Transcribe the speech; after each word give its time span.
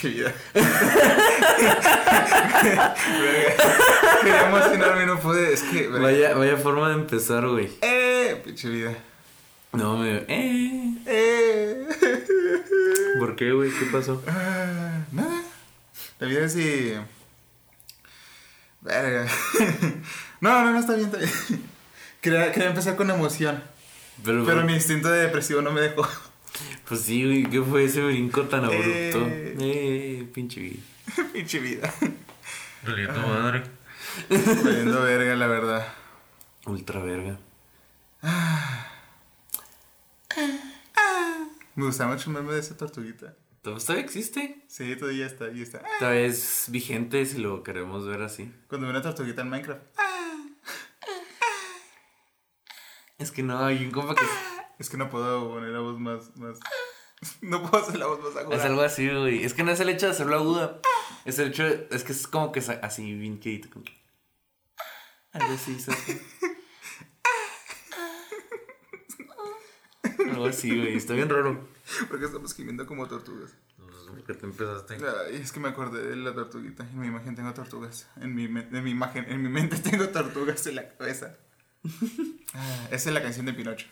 Pinche 0.00 0.08
vida. 0.16 0.34
Quería 4.22 4.48
emocionarme 4.48 5.06
no 5.06 5.20
pude. 5.20 5.52
Es 5.52 5.62
que. 5.62 5.88
Vaya, 5.88 6.34
vaya 6.34 6.56
forma 6.56 6.88
de 6.88 6.94
empezar, 6.94 7.46
güey. 7.46 7.70
¡Eh! 7.82 8.40
Pinche 8.44 8.68
vida. 8.68 8.94
No, 9.72 9.98
me. 9.98 10.24
¡Eh! 10.28 10.94
¡Eh! 11.06 11.88
¿Por 13.18 13.36
qué, 13.36 13.52
güey? 13.52 13.70
¿Qué 13.70 13.86
pasó? 13.86 14.22
Ah, 14.26 15.04
nada. 15.12 15.42
La 16.18 16.26
vida 16.26 16.46
es 16.46 16.52
si. 16.52 16.94
Verga. 18.80 19.26
No, 20.40 20.64
no, 20.64 20.72
no, 20.72 20.80
está 20.80 20.94
bien, 20.94 21.08
está 21.08 21.18
bien. 21.18 21.30
Quería, 22.22 22.50
quería 22.50 22.70
empezar 22.70 22.96
con 22.96 23.10
emoción. 23.10 23.62
Pero, 24.24 24.46
Pero 24.46 24.64
mi 24.64 24.72
instinto 24.72 25.10
de 25.10 25.20
depresivo 25.20 25.60
no 25.60 25.70
me 25.70 25.82
dejó. 25.82 26.08
Pues 26.88 27.02
sí, 27.02 27.24
güey. 27.24 27.44
¿Qué 27.44 27.62
fue 27.62 27.84
ese 27.84 28.02
brinco 28.02 28.42
tan 28.44 28.64
abrupto? 28.64 28.86
Eh. 28.88 29.56
Eh, 29.60 30.28
pinche 30.32 30.60
vida. 30.60 30.82
Pinche 31.32 31.58
vida. 31.60 31.92
Tu 32.84 33.20
madre. 33.20 33.62
Valiendo 34.28 35.02
verga, 35.02 35.36
la 35.36 35.46
verdad. 35.46 35.92
Ultra 36.66 37.00
verga. 37.00 37.38
Me 41.74 41.84
gusta 41.84 42.06
mucho 42.06 42.30
el 42.30 42.36
meme 42.36 42.52
de 42.52 42.60
esa 42.60 42.76
tortuguita. 42.76 43.34
¿Todavía 43.62 44.02
existe? 44.02 44.64
Sí, 44.68 44.96
todavía 44.96 45.26
está, 45.26 45.46
ahí 45.46 45.62
está. 45.62 45.82
Todavía 45.98 46.26
es 46.26 46.66
vigente 46.68 47.24
si 47.26 47.38
lo 47.38 47.62
queremos 47.62 48.06
ver 48.06 48.22
así. 48.22 48.52
Cuando 48.68 48.86
ve 48.86 48.92
una 48.92 49.02
tortuguita 49.02 49.42
en 49.42 49.50
Minecraft. 49.50 49.82
Es 53.18 53.30
que 53.30 53.42
no, 53.42 53.64
hay 53.64 53.84
un 53.84 53.90
compa 53.90 54.14
que. 54.14 54.24
Es 54.80 54.88
que 54.90 54.96
no 54.96 55.08
puedo 55.10 55.48
poner 55.50 55.70
la 55.70 55.78
voz 55.80 55.98
más, 56.00 56.36
más... 56.36 56.58
No 57.42 57.62
puedo 57.70 57.84
hacer 57.84 57.98
la 57.98 58.06
voz 58.06 58.18
más 58.24 58.34
aguda. 58.34 58.56
Es 58.56 58.62
algo 58.64 58.80
así, 58.80 59.06
güey. 59.08 59.44
Es 59.44 59.52
que 59.52 59.62
no 59.62 59.70
es 59.72 59.78
el 59.80 59.90
hecho 59.90 60.06
de 60.06 60.12
hacerlo 60.12 60.36
aguda. 60.36 60.80
Es 61.26 61.38
el 61.38 61.48
hecho 61.48 61.64
de- 61.64 61.86
Es 61.90 62.02
que 62.02 62.12
es 62.12 62.26
como 62.26 62.50
que 62.50 62.60
así, 62.60 63.14
bien 63.14 63.38
quedito. 63.38 63.68
Como 63.70 63.84
que... 63.84 63.92
Algo 65.32 65.52
así, 65.52 65.78
¿sabes? 65.78 66.18
Algo 70.30 70.46
así, 70.46 70.74
güey. 70.76 70.96
Está 70.96 71.12
bien 71.14 71.28
raro. 71.28 71.68
Porque 72.08 72.24
estamos 72.24 72.54
gimiendo 72.54 72.86
como 72.86 73.06
tortugas. 73.06 73.54
¿Por 74.06 74.24
qué 74.24 74.34
te 74.34 74.46
empezaste? 74.46 74.94
Ay, 74.94 75.36
es 75.36 75.52
que 75.52 75.60
me 75.60 75.68
acordé 75.68 76.02
de 76.02 76.16
la 76.16 76.34
tortuguita. 76.34 76.84
En 76.84 76.98
mi 77.00 77.06
imagen 77.08 77.34
tengo 77.36 77.52
tortugas. 77.52 78.08
En 78.16 78.34
mi, 78.34 78.44
en 78.44 78.82
mi 78.84 78.90
imagen, 78.90 79.26
en 79.28 79.42
mi 79.42 79.48
mente 79.50 79.76
tengo 79.90 80.08
tortugas 80.08 80.66
en 80.66 80.76
la 80.76 80.88
cabeza. 80.96 81.36
Ah, 82.54 82.88
esa 82.90 83.08
es 83.10 83.14
la 83.14 83.22
canción 83.22 83.44
de 83.46 83.52
Pinocho. 83.52 83.86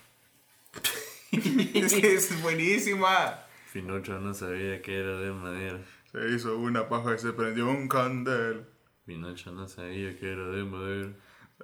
Es 1.32 1.94
que 1.94 2.14
es 2.14 2.42
buenísima. 2.42 3.44
Pinocho 3.72 4.18
no 4.18 4.34
sabía 4.34 4.80
que 4.80 4.98
era 4.98 5.18
de 5.18 5.32
madera. 5.32 5.80
Se 6.10 6.28
hizo 6.30 6.58
una 6.58 6.88
paja 6.88 7.14
y 7.14 7.18
se 7.18 7.32
prendió 7.32 7.68
un 7.68 7.88
candel. 7.88 8.66
Pinocho 9.04 9.52
no 9.52 9.68
sabía 9.68 10.16
que 10.18 10.32
era 10.32 10.46
de 10.48 10.64
madera. 10.64 11.12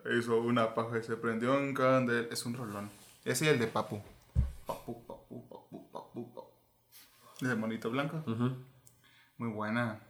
Se 0.03 0.19
hizo 0.19 0.39
una 0.41 0.75
paja 0.75 0.99
y 0.99 1.03
se 1.03 1.17
prendió 1.17 1.57
un 1.57 1.73
candel. 1.73 2.29
Es 2.31 2.45
un 2.45 2.55
rolón. 2.55 2.91
Ese 3.25 3.47
y 3.47 3.49
el 3.49 3.59
de 3.59 3.67
Papu. 3.67 4.03
Papu, 4.67 5.07
papu, 5.07 5.49
papu, 5.49 5.91
papu, 5.91 6.35
papu. 6.35 6.51
El 7.41 7.49
de 7.49 7.57
monito 7.57 7.91
blanco. 7.91 8.23
Ujú. 8.27 8.57
Muy 9.39 9.49
buena. 9.49 10.01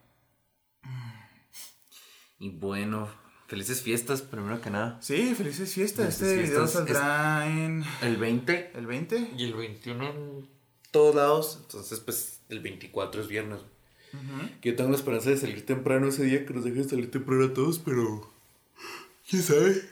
Y 2.38 2.50
bueno, 2.50 3.08
felices 3.46 3.82
fiestas, 3.82 4.22
primero 4.22 4.60
que 4.60 4.70
nada. 4.70 4.98
Sí, 5.00 5.34
felices 5.34 5.72
fiestas. 5.72 6.16
Felices 6.18 6.28
Este 6.38 6.50
video 6.50 6.66
saldrá 6.66 7.46
en 7.46 7.84
El 8.02 8.16
20 8.16 8.72
el 8.74 8.86
20. 8.86 9.30
y 9.36 9.44
el 9.44 9.54
21 9.54 10.10
en 10.10 10.48
todos 10.90 11.14
lados. 11.14 11.58
Entonces, 11.62 12.00
pues, 12.00 12.40
el 12.48 12.60
24 12.60 13.20
es 13.22 13.28
viernes. 13.28 13.60
Yo 14.62 14.76
tengo 14.76 14.90
la 14.90 14.96
esperanza 14.96 15.30
de 15.30 15.36
salir 15.36 15.66
temprano 15.66 16.06
ese 16.06 16.22
día, 16.22 16.46
que 16.46 16.54
nos 16.54 16.62
dejen 16.64 16.88
salir 16.88 17.10
temprano 17.10 17.46
a 17.46 17.52
todos, 17.52 17.80
pero. 17.80 18.30
¿Quién 19.28 19.42
sabe? 19.42 19.82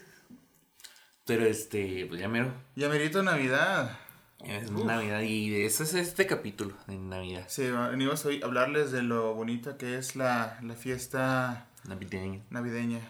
Pero 1.26 1.44
este, 1.44 2.06
pues 2.06 2.20
ya 2.20 2.28
mero. 2.28 2.52
Ya 2.76 2.88
merito 2.88 3.22
Navidad. 3.22 3.98
Es 4.44 4.70
Navidad 4.72 5.20
y 5.22 5.50
de 5.50 5.66
eso 5.66 5.84
es 5.84 5.94
este 5.94 6.26
capítulo 6.26 6.74
de 6.88 6.96
Navidad. 6.98 7.46
Sí, 7.48 7.62
venimos 7.90 8.24
hoy 8.26 8.42
a 8.42 8.46
hablarles 8.46 8.90
de 8.90 9.02
lo 9.02 9.34
bonita 9.34 9.76
que 9.76 9.96
es 9.98 10.16
la, 10.16 10.58
la 10.62 10.74
fiesta 10.74 11.68
Navideña. 11.84 12.42
navideña. 12.50 13.00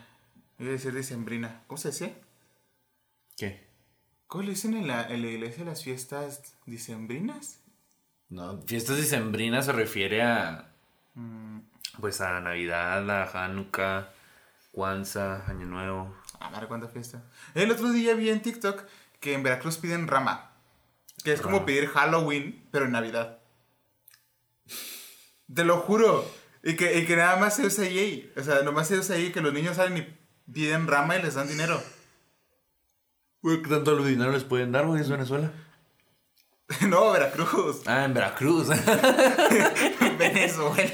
A 0.58 0.64
decir 0.64 0.92
decembrina. 0.92 1.62
¿Cómo 1.66 1.78
se 1.78 1.88
dice? 1.90 2.14
¿Qué? 3.36 3.66
¿Cómo 4.26 4.44
le 4.44 4.50
dicen 4.50 4.74
en 4.74 4.86
la, 4.86 5.06
en 5.08 5.22
la 5.22 5.28
iglesia 5.28 5.64
las 5.64 5.82
fiestas 5.84 6.54
dicembrinas? 6.66 7.60
No, 8.28 8.62
fiestas 8.62 8.96
dicembrinas 8.96 9.66
se 9.66 9.72
refiere 9.72 10.22
a. 10.22 10.72
Mm, 11.14 11.60
Pues 12.00 12.20
a 12.22 12.40
Navidad, 12.40 13.08
a 13.10 13.44
Hanukkah, 13.44 14.10
Kwanzaa, 14.70 15.44
Año 15.48 15.66
Nuevo. 15.66 16.16
ah, 16.40 16.48
madre, 16.50 16.66
cuánta 16.68 16.88
fiesta. 16.88 17.22
El 17.54 17.70
otro 17.70 17.90
día 17.92 18.14
vi 18.14 18.30
en 18.30 18.40
TikTok 18.40 18.84
que 19.20 19.34
en 19.34 19.42
Veracruz 19.42 19.76
piden 19.78 20.08
rama. 20.08 20.50
Que 21.22 21.32
es 21.34 21.40
como 21.42 21.66
pedir 21.66 21.88
Halloween, 21.88 22.66
pero 22.72 22.86
en 22.86 22.92
Navidad. 22.92 23.38
Te 25.52 25.64
lo 25.64 25.78
juro. 25.80 26.24
Y 26.64 26.76
que, 26.76 26.98
y 26.98 27.06
que 27.06 27.16
nada 27.16 27.36
más 27.36 27.56
se 27.56 27.66
usa 27.66 27.84
ahí. 27.84 28.32
O 28.36 28.42
sea, 28.42 28.62
nomás 28.62 28.88
se 28.88 28.98
usa 28.98 29.16
ahí 29.16 29.30
que 29.32 29.40
los 29.40 29.52
niños 29.52 29.76
salen 29.76 29.98
y 29.98 30.18
piden 30.52 30.86
rama 30.86 31.16
y 31.16 31.22
les 31.22 31.34
dan 31.34 31.48
dinero. 31.48 31.82
Güey, 33.42 33.60
¿qué 33.62 33.68
tanto 33.70 33.96
dinero 34.04 34.30
les 34.32 34.44
pueden 34.44 34.72
dar, 34.72 34.86
güey? 34.86 35.00
Es 35.00 35.08
Venezuela. 35.10 35.50
no, 36.88 37.10
Veracruz. 37.12 37.82
Ah, 37.86 38.04
en 38.04 38.14
Veracruz. 38.14 38.68
Venezuela. 40.18 40.92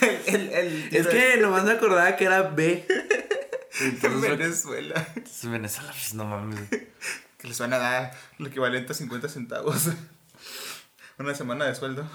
El, 0.00 0.22
el, 0.26 0.48
el- 0.52 0.88
es 0.96 1.06
que 1.06 1.36
nomás 1.38 1.64
me 1.64 1.72
acordaba 1.72 2.16
que 2.16 2.24
era 2.24 2.42
B. 2.42 2.86
Entonces, 3.80 4.30
Venezuela. 4.38 5.06
entonces, 5.14 5.50
Venezuela, 5.50 5.90
pues 5.92 6.14
no 6.14 6.24
mames. 6.24 6.60
Que 7.36 7.48
les 7.48 7.58
van 7.58 7.74
a 7.74 7.78
dar 7.78 8.16
lo 8.38 8.48
equivalente 8.48 8.92
a 8.92 8.94
50 8.94 9.28
centavos. 9.28 9.88
Una 11.18 11.34
semana 11.34 11.66
de 11.66 11.74
sueldo. 11.74 12.08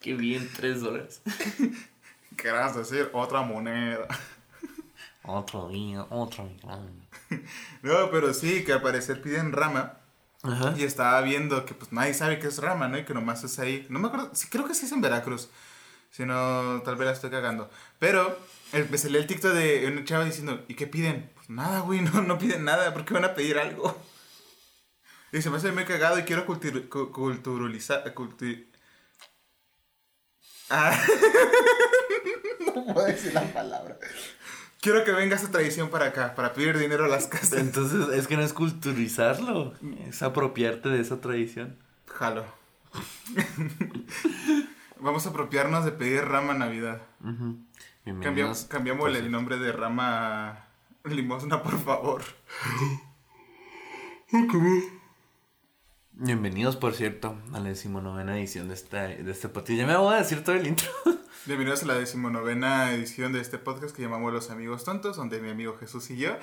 Qué 0.00 0.14
bien, 0.14 0.50
tres 0.56 0.80
dólares. 0.80 1.20
¿Qué 2.36 2.50
vas 2.50 2.74
a 2.74 2.80
decir? 2.80 3.10
Otra 3.12 3.42
moneda. 3.42 4.06
Otro 5.22 5.68
día, 5.68 6.06
otro 6.10 6.48
grande. 6.62 7.08
No, 7.82 8.10
pero 8.10 8.32
sí, 8.34 8.64
que 8.64 8.72
al 8.72 8.82
parecer 8.82 9.20
piden 9.22 9.52
rama. 9.52 9.94
Ajá. 10.42 10.74
Y 10.76 10.84
estaba 10.84 11.20
viendo 11.22 11.64
que 11.64 11.74
pues 11.74 11.92
nadie 11.92 12.12
sabe 12.14 12.38
qué 12.38 12.46
es 12.48 12.58
rama, 12.58 12.88
¿no? 12.88 12.98
Y 12.98 13.04
que 13.04 13.14
nomás 13.14 13.42
es 13.44 13.58
ahí. 13.58 13.86
No 13.88 13.98
me 13.98 14.08
acuerdo, 14.08 14.30
sí, 14.34 14.48
creo 14.50 14.66
que 14.66 14.74
sí 14.74 14.86
es 14.86 14.92
en 14.92 15.00
Veracruz. 15.00 15.48
Si 16.10 16.24
no, 16.26 16.82
tal 16.84 16.96
vez 16.96 17.06
la 17.06 17.12
estoy 17.12 17.30
cagando. 17.30 17.70
Pero 17.98 18.38
me 18.90 18.98
salió 18.98 19.18
el 19.18 19.26
TikTok 19.26 19.52
de 19.52 19.86
una 19.88 20.04
chava 20.04 20.24
diciendo, 20.24 20.62
¿y 20.68 20.74
qué 20.74 20.86
piden? 20.86 21.30
Pues 21.34 21.48
nada, 21.50 21.80
güey, 21.80 22.00
no, 22.02 22.22
no 22.22 22.38
piden 22.38 22.64
nada. 22.64 22.92
¿Por 22.92 23.04
qué 23.04 23.14
van 23.14 23.24
a 23.24 23.34
pedir 23.34 23.58
algo? 23.58 23.96
Y 25.32 25.42
se 25.42 25.50
me 25.50 25.56
hace 25.56 25.72
muy 25.72 25.84
cagado 25.84 26.16
y 26.16 26.22
quiero 26.22 26.46
cultur- 26.46 26.88
cu- 26.88 27.10
culturalizar... 27.10 28.14
culti- 28.14 28.68
Ah. 30.70 30.98
no 32.74 32.94
puedo 32.94 33.06
decir 33.06 33.34
la 33.34 33.42
palabra. 33.52 33.98
Quiero 34.80 35.04
que 35.04 35.12
venga 35.12 35.36
esa 35.36 35.50
tradición 35.50 35.88
para 35.88 36.06
acá, 36.06 36.34
para 36.34 36.52
pedir 36.52 36.78
dinero 36.78 37.06
a 37.06 37.08
las 37.08 37.26
casas. 37.26 37.58
Entonces, 37.58 38.08
es 38.14 38.26
que 38.26 38.36
no 38.36 38.42
es 38.42 38.52
culturizarlo, 38.52 39.74
es 40.06 40.22
apropiarte 40.22 40.90
de 40.90 41.00
esa 41.00 41.20
tradición. 41.20 41.78
Jalo. 42.06 42.44
Vamos 45.00 45.26
a 45.26 45.30
apropiarnos 45.30 45.84
de 45.84 45.92
pedir 45.92 46.24
rama 46.24 46.54
Navidad. 46.54 47.02
Cambiamos, 48.22 48.64
cambiamos 48.64 49.14
el 49.14 49.30
nombre 49.30 49.58
de 49.58 49.72
rama 49.72 50.66
limosna, 51.04 51.62
por 51.62 51.82
favor. 51.82 52.22
Bienvenidos, 56.16 56.76
por 56.76 56.94
cierto, 56.94 57.36
a 57.52 57.58
la 57.58 57.70
decimonovena 57.70 58.38
edición 58.38 58.68
de, 58.68 58.74
esta, 58.74 59.08
de 59.08 59.28
este 59.28 59.48
podcast. 59.48 59.76
Ya 59.76 59.84
me 59.84 59.96
voy 59.96 60.14
a 60.14 60.18
decir 60.18 60.44
todo 60.44 60.54
el 60.54 60.64
intro. 60.64 60.88
Bienvenidos 61.44 61.82
a 61.82 61.86
la 61.86 61.94
decimonovena 61.94 62.92
edición 62.92 63.32
de 63.32 63.40
este 63.40 63.58
podcast 63.58 63.96
que 63.96 64.02
llamamos 64.02 64.32
Los 64.32 64.48
Amigos 64.50 64.84
Tontos, 64.84 65.16
donde 65.16 65.40
mi 65.40 65.50
amigo 65.50 65.76
Jesús 65.76 66.08
y 66.12 66.16
yo 66.16 66.36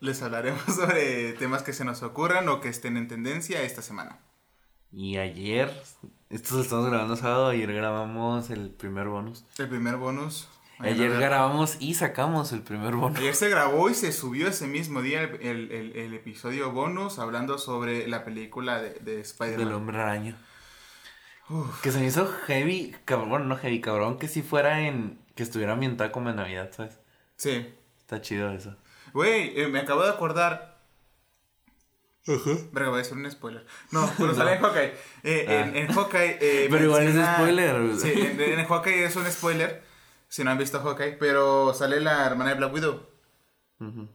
les 0.00 0.22
hablaremos 0.22 0.62
sobre 0.66 1.34
temas 1.34 1.62
que 1.62 1.74
se 1.74 1.84
nos 1.84 2.02
ocurran 2.02 2.48
o 2.48 2.62
que 2.62 2.70
estén 2.70 2.96
en 2.96 3.06
tendencia 3.06 3.60
esta 3.60 3.82
semana. 3.82 4.18
Y 4.90 5.18
ayer, 5.18 5.70
esto 6.30 6.56
lo 6.56 6.62
estamos 6.62 6.88
grabando 6.88 7.14
sábado, 7.14 7.48
ayer 7.48 7.70
grabamos 7.70 8.48
el 8.48 8.70
primer 8.70 9.08
bonus. 9.08 9.44
El 9.58 9.68
primer 9.68 9.98
bonus. 9.98 10.48
Ayer 10.78 11.10
grabamos 11.18 11.76
y 11.78 11.94
sacamos 11.94 12.52
el 12.52 12.62
primer 12.62 12.94
bonus. 12.96 13.18
Ayer 13.18 13.34
se 13.34 13.48
grabó 13.48 13.88
y 13.88 13.94
se 13.94 14.10
subió 14.12 14.48
ese 14.48 14.66
mismo 14.66 15.00
día 15.00 15.22
el, 15.22 15.40
el- 15.40 15.70
el- 15.72 15.96
el 15.96 16.14
episodio 16.14 16.72
bonus 16.72 17.18
hablando 17.20 17.58
sobre 17.58 18.08
la 18.08 18.24
película 18.24 18.80
de, 18.82 18.90
de 18.94 19.12
Del 19.12 19.20
Spider-Man. 19.20 19.72
hombre 19.72 19.98
araña. 20.00 20.36
Uf. 21.48 21.80
Que 21.82 21.92
se 21.92 22.00
me 22.00 22.06
hizo 22.06 22.26
heavy, 22.46 22.96
cabrón, 23.04 23.28
bueno, 23.30 23.44
no 23.44 23.56
heavy, 23.56 23.80
cabrón, 23.80 24.18
que 24.18 24.26
si 24.28 24.42
fuera 24.42 24.80
en, 24.80 25.18
que 25.36 25.42
estuviera 25.42 25.74
ambientada 25.74 26.10
como 26.10 26.30
en 26.30 26.36
Navidad, 26.36 26.70
¿sabes? 26.74 26.98
Sí. 27.36 27.72
Está 28.00 28.20
chido 28.20 28.50
eso. 28.50 28.74
Güey, 29.12 29.60
eh, 29.60 29.68
me 29.68 29.80
acabo 29.80 30.02
de 30.02 30.10
acordar 30.10 30.72
Ajá. 32.26 32.56
Pero 32.72 32.90
voy 32.90 32.98
a 33.00 33.02
hacer 33.02 33.16
un 33.16 33.28
spoiler. 33.30 33.66
No, 33.90 34.08
pero 34.16 34.32
sale 34.36 34.54
en 34.54 34.62
Hawkeye. 34.62 34.92
Eh, 35.24 35.44
en, 35.48 35.74
ah. 35.74 35.78
en, 35.78 35.88
Hawkeye. 35.92 36.38
Eh, 36.40 36.68
pero 36.70 36.84
igual 36.84 37.02
es 37.08 37.26
spoiler. 37.34 37.96
Sí, 37.98 38.12
en, 38.14 38.40
en, 38.40 38.64
Hawkeye 38.64 39.04
es 39.04 39.16
un 39.16 39.26
spoiler. 39.26 39.82
Si 40.32 40.42
no 40.42 40.50
han 40.50 40.56
visto 40.56 40.80
Hawkeye. 40.80 41.18
Pero 41.18 41.74
sale 41.74 42.00
la 42.00 42.24
hermana 42.24 42.50
de 42.50 42.56
Black 42.56 42.72
Widow. 42.72 43.06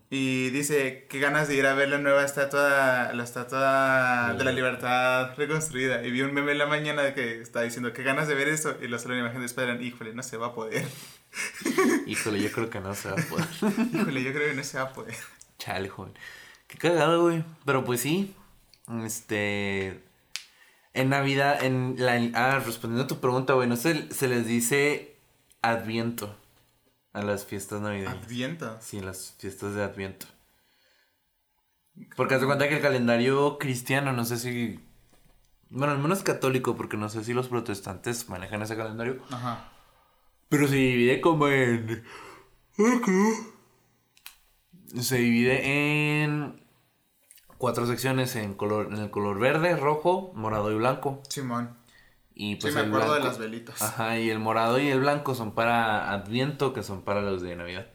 Y 0.10 0.50
dice 0.50 1.08
que 1.10 1.20
ganas 1.20 1.48
de 1.48 1.56
ir 1.56 1.66
a 1.68 1.76
ver 1.76 1.90
la 1.90 1.98
nueva 1.98 2.24
estatua, 2.24 3.12
la 3.14 3.24
estatua 3.24 4.34
de 4.36 4.44
la 4.44 4.52
libertad 4.52 5.36
reconstruida. 5.36 6.04
Y 6.04 6.10
vi 6.10 6.22
un 6.22 6.34
meme 6.34 6.54
en 6.54 6.58
la 6.58 6.66
mañana 6.66 7.04
de 7.04 7.14
que 7.14 7.40
está 7.40 7.62
diciendo 7.62 7.94
que 7.94 8.02
ganas 8.02 8.28
de 8.28 8.34
ver 8.34 8.48
eso. 8.48 8.76
Y 8.82 8.88
lo 8.88 8.98
sale 8.98 9.14
una 9.14 9.26
imagen 9.26 9.42
de 9.42 9.46
Spider-Man. 9.46 9.84
Híjole, 9.84 10.16
no 10.16 10.24
se 10.24 10.38
va 10.38 10.48
a 10.48 10.54
poder. 10.56 10.88
Híjole, 12.08 12.42
yo 12.42 12.52
creo 12.52 12.70
que 12.72 12.80
no 12.80 12.96
se 12.96 13.12
va 13.12 13.22
a 13.22 13.26
poder. 13.26 13.48
Híjole, 13.94 14.24
yo 14.24 14.34
creo 14.34 14.50
que 14.50 14.56
no 14.56 14.64
se 14.64 14.78
va 14.78 14.86
a 14.86 14.94
poder. 14.94 15.16
Chale, 15.60 15.88
joven. 15.88 16.14
Qué 16.66 16.80
cagado, 16.80 17.22
güey. 17.22 17.44
Pero 17.64 17.84
pues 17.84 18.02
sí. 18.02 18.34
Este. 19.04 20.02
En 20.94 21.10
Navidad, 21.10 21.64
en 21.64 21.96
la. 22.00 22.16
Ah, 22.34 22.60
respondiendo 22.66 23.04
a 23.04 23.08
tu 23.08 23.20
pregunta, 23.20 23.54
güey, 23.54 23.68
no 23.68 23.76
se, 23.76 24.12
se 24.12 24.28
les 24.28 24.48
dice 24.48 25.17
Adviento 25.70 26.36
a 27.14 27.22
las 27.22 27.46
fiestas 27.46 27.82
navideñas. 27.82 28.16
¿Adviento? 28.16 28.78
Sí, 28.80 29.00
las 29.02 29.36
fiestas 29.38 29.74
de 29.76 29.84
Adviento. 29.84 30.28
Porque 32.16 32.36
hace 32.36 32.46
cuenta 32.46 32.70
que 32.70 32.76
el 32.76 32.82
calendario 32.82 33.58
cristiano, 33.58 34.14
no 34.14 34.24
sé 34.24 34.38
si. 34.38 34.80
Bueno, 35.70 35.94
al 35.94 36.00
menos 36.00 36.24
católico, 36.24 36.76
porque 36.76 36.96
no 36.96 37.10
sé 37.10 37.24
si 37.24 37.34
los 37.34 37.48
protestantes 37.48 38.30
manejan 38.30 38.62
ese 38.62 38.78
calendario. 38.78 39.22
Ajá. 39.32 39.72
Pero 40.50 40.68
se 40.68 40.76
divide 40.76 41.20
como 41.22 41.48
en. 41.48 42.04
Se 45.00 45.18
divide 45.18 46.24
en 46.24 46.62
cuatro 47.58 47.86
secciones 47.88 48.36
en 48.36 48.54
color, 48.54 48.94
en 48.94 49.00
el 49.00 49.10
color 49.10 49.40
verde, 49.40 49.76
rojo, 49.76 50.32
morado 50.36 50.72
y 50.72 50.76
blanco. 50.76 51.22
Simón. 51.28 51.76
Y 52.40 52.58
pues 52.58 52.72
sí, 52.72 52.80
me 52.80 52.86
acuerdo 52.86 53.16
de 53.16 53.22
las 53.22 53.40
velitas. 53.40 53.82
Ajá, 53.82 54.20
y 54.20 54.30
el 54.30 54.38
morado 54.38 54.80
y 54.80 54.88
el 54.90 55.00
blanco 55.00 55.34
son 55.34 55.56
para 55.56 56.12
Adviento, 56.12 56.72
que 56.72 56.84
son 56.84 57.02
para 57.02 57.22
los 57.22 57.42
de 57.42 57.56
Navidad. 57.56 57.88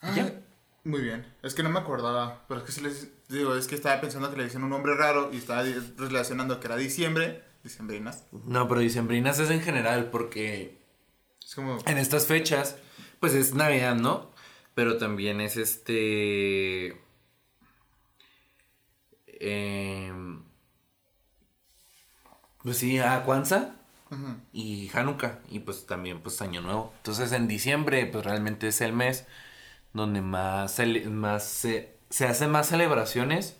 Ah, 0.00 0.14
muy 0.82 1.02
bien. 1.02 1.26
Es 1.42 1.52
que 1.54 1.62
no 1.62 1.68
me 1.68 1.78
acordaba, 1.78 2.46
pero 2.48 2.60
es 2.60 2.66
que 2.66 2.72
si 2.72 2.80
les 2.80 3.28
digo, 3.28 3.54
es 3.54 3.68
que 3.68 3.74
estaba 3.74 4.00
pensando 4.00 4.30
que 4.30 4.38
le 4.38 4.44
decían 4.44 4.64
un 4.64 4.70
nombre 4.70 4.94
raro 4.96 5.30
y 5.30 5.36
estaba 5.36 5.62
relacionando 5.98 6.58
que 6.58 6.68
era 6.68 6.76
diciembre, 6.76 7.44
diciembrinas. 7.62 8.24
No, 8.32 8.66
pero 8.66 8.80
diciembrinas 8.80 9.38
es 9.38 9.50
en 9.50 9.60
general 9.60 10.08
porque 10.10 10.82
es 11.44 11.54
como 11.54 11.78
en 11.84 11.98
estas 11.98 12.26
fechas 12.26 12.78
pues 13.20 13.34
es 13.34 13.54
Navidad, 13.54 13.94
¿no? 13.94 14.32
Pero 14.74 14.96
también 14.96 15.42
es 15.42 15.58
este 15.58 16.98
eh, 19.26 20.12
pues 22.62 22.78
sí, 22.78 22.98
a 22.98 23.24
Kwanzaa 23.24 23.74
y 24.52 24.90
Hanukkah 24.92 25.38
y 25.50 25.60
pues 25.60 25.86
también 25.86 26.20
pues 26.20 26.42
Año 26.42 26.60
Nuevo. 26.60 26.92
Entonces 26.98 27.32
en 27.32 27.48
diciembre 27.48 28.06
pues 28.06 28.24
realmente 28.24 28.68
es 28.68 28.80
el 28.80 28.92
mes 28.92 29.26
donde 29.92 30.20
más, 30.20 30.80
más 31.06 31.44
se, 31.44 31.96
se 32.10 32.26
hacen 32.26 32.50
más 32.50 32.68
celebraciones, 32.68 33.58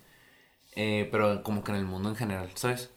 eh, 0.75 1.09
pero 1.11 1.43
como 1.43 1.65
que 1.65 1.73
en 1.73 1.79
el 1.79 1.85
mundo 1.85 2.09
en 2.09 2.17
general, 2.17 2.51
¿sabes? 2.55 2.91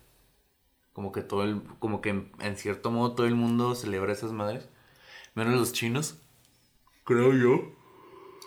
Como 0.93 1.11
que 1.11 1.21
todo 1.21 1.43
el, 1.43 1.61
como 1.79 2.01
que 2.01 2.09
en, 2.39 2.57
cierto 2.57 2.91
modo 2.91 3.15
todo 3.15 3.27
el 3.27 3.35
mundo 3.35 3.75
celebra 3.75 4.13
esas 4.13 4.31
madres, 4.31 4.69
menos 5.33 5.53
los 5.53 5.73
chinos, 5.73 6.17
creo 7.03 7.33
yo. 7.33 7.73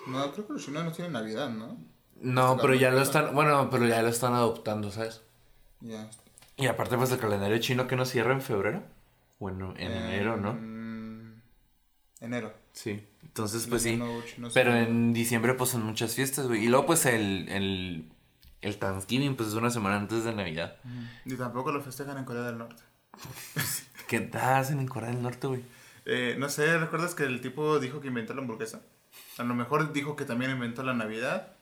No, 0.06 0.32
creo 0.32 0.46
que 0.46 0.52
los 0.54 0.64
chinos 0.64 0.84
no 0.84 0.92
tienen 0.92 1.12
Navidad, 1.12 1.50
¿no? 1.50 1.76
No, 2.20 2.56
pero 2.56 2.74
ya 2.74 2.90
lo 2.90 3.00
están, 3.00 3.34
bueno, 3.34 3.68
pero 3.70 3.86
ya 3.86 4.02
lo 4.02 4.08
están 4.08 4.32
adoptando, 4.32 4.90
¿sabes? 4.90 5.22
Ya. 5.80 6.10
Y 6.58 6.66
aparte, 6.66 6.96
pues 6.96 7.10
el 7.12 7.18
calendario 7.18 7.58
chino 7.58 7.86
que 7.86 7.96
no 7.96 8.04
cierra 8.04 8.32
en 8.32 8.42
febrero. 8.42 8.82
Bueno, 9.38 9.74
en 9.76 9.92
enero, 9.92 10.36
¿no? 10.36 10.58
Enero. 12.20 12.52
Sí. 12.72 13.06
Entonces, 13.22 13.66
pues 13.68 13.82
sí. 13.82 14.00
pero 14.52 14.74
en 14.74 15.12
diciembre, 15.12 15.54
pues 15.54 15.70
son 15.70 15.84
muchas 15.84 16.14
fiestas, 16.16 16.48
güey. 16.48 16.64
Y 16.64 16.68
luego, 16.68 16.86
pues 16.86 17.06
el, 17.06 17.48
el, 17.48 18.10
el 18.60 18.76
Thanksgiving, 18.76 19.36
pues 19.36 19.50
es 19.50 19.54
una 19.54 19.70
semana 19.70 19.96
antes 19.96 20.24
de 20.24 20.34
Navidad. 20.34 20.76
Y 21.24 21.36
tampoco 21.36 21.70
lo 21.70 21.80
festejan 21.80 22.18
en 22.18 22.24
Corea 22.24 22.42
del 22.42 22.58
Norte. 22.58 22.82
¿Qué 24.08 24.28
hacen 24.32 24.80
en 24.80 24.88
Corea 24.88 25.10
del 25.10 25.22
Norte, 25.22 25.46
güey? 25.46 25.62
Eh, 26.06 26.34
no 26.38 26.48
sé, 26.48 26.76
¿recuerdas 26.78 27.14
que 27.14 27.24
el 27.24 27.40
tipo 27.40 27.78
dijo 27.78 28.00
que 28.00 28.08
inventó 28.08 28.34
la 28.34 28.40
hamburguesa? 28.40 28.80
A 29.36 29.44
lo 29.44 29.54
mejor 29.54 29.92
dijo 29.92 30.16
que 30.16 30.24
también 30.24 30.50
inventó 30.50 30.82
la 30.82 30.94
Navidad. 30.94 31.57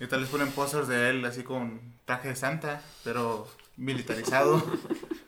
Y 0.00 0.06
tal 0.06 0.20
vez 0.20 0.28
ponen 0.28 0.50
posters 0.50 0.88
de 0.88 1.10
él 1.10 1.24
así 1.24 1.42
con 1.42 1.94
traje 2.04 2.28
de 2.28 2.36
santa, 2.36 2.82
pero 3.02 3.48
militarizado. 3.76 4.62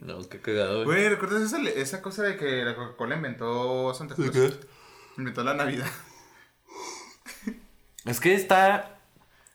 No, 0.00 0.26
qué 0.28 0.40
cagado, 0.40 0.84
güey. 0.84 1.08
¿recuerdas 1.08 1.42
esa, 1.42 1.60
esa, 1.70 2.02
cosa 2.02 2.22
de 2.22 2.36
que 2.36 2.64
la 2.64 2.76
Coca-Cola 2.76 3.16
inventó 3.16 3.92
Santa 3.94 4.14
Cruz? 4.14 4.30
¿Qué? 4.30 4.52
Inventó 5.16 5.42
la 5.42 5.54
Navidad. 5.54 5.90
Es 8.04 8.20
que 8.20 8.32
está. 8.32 9.00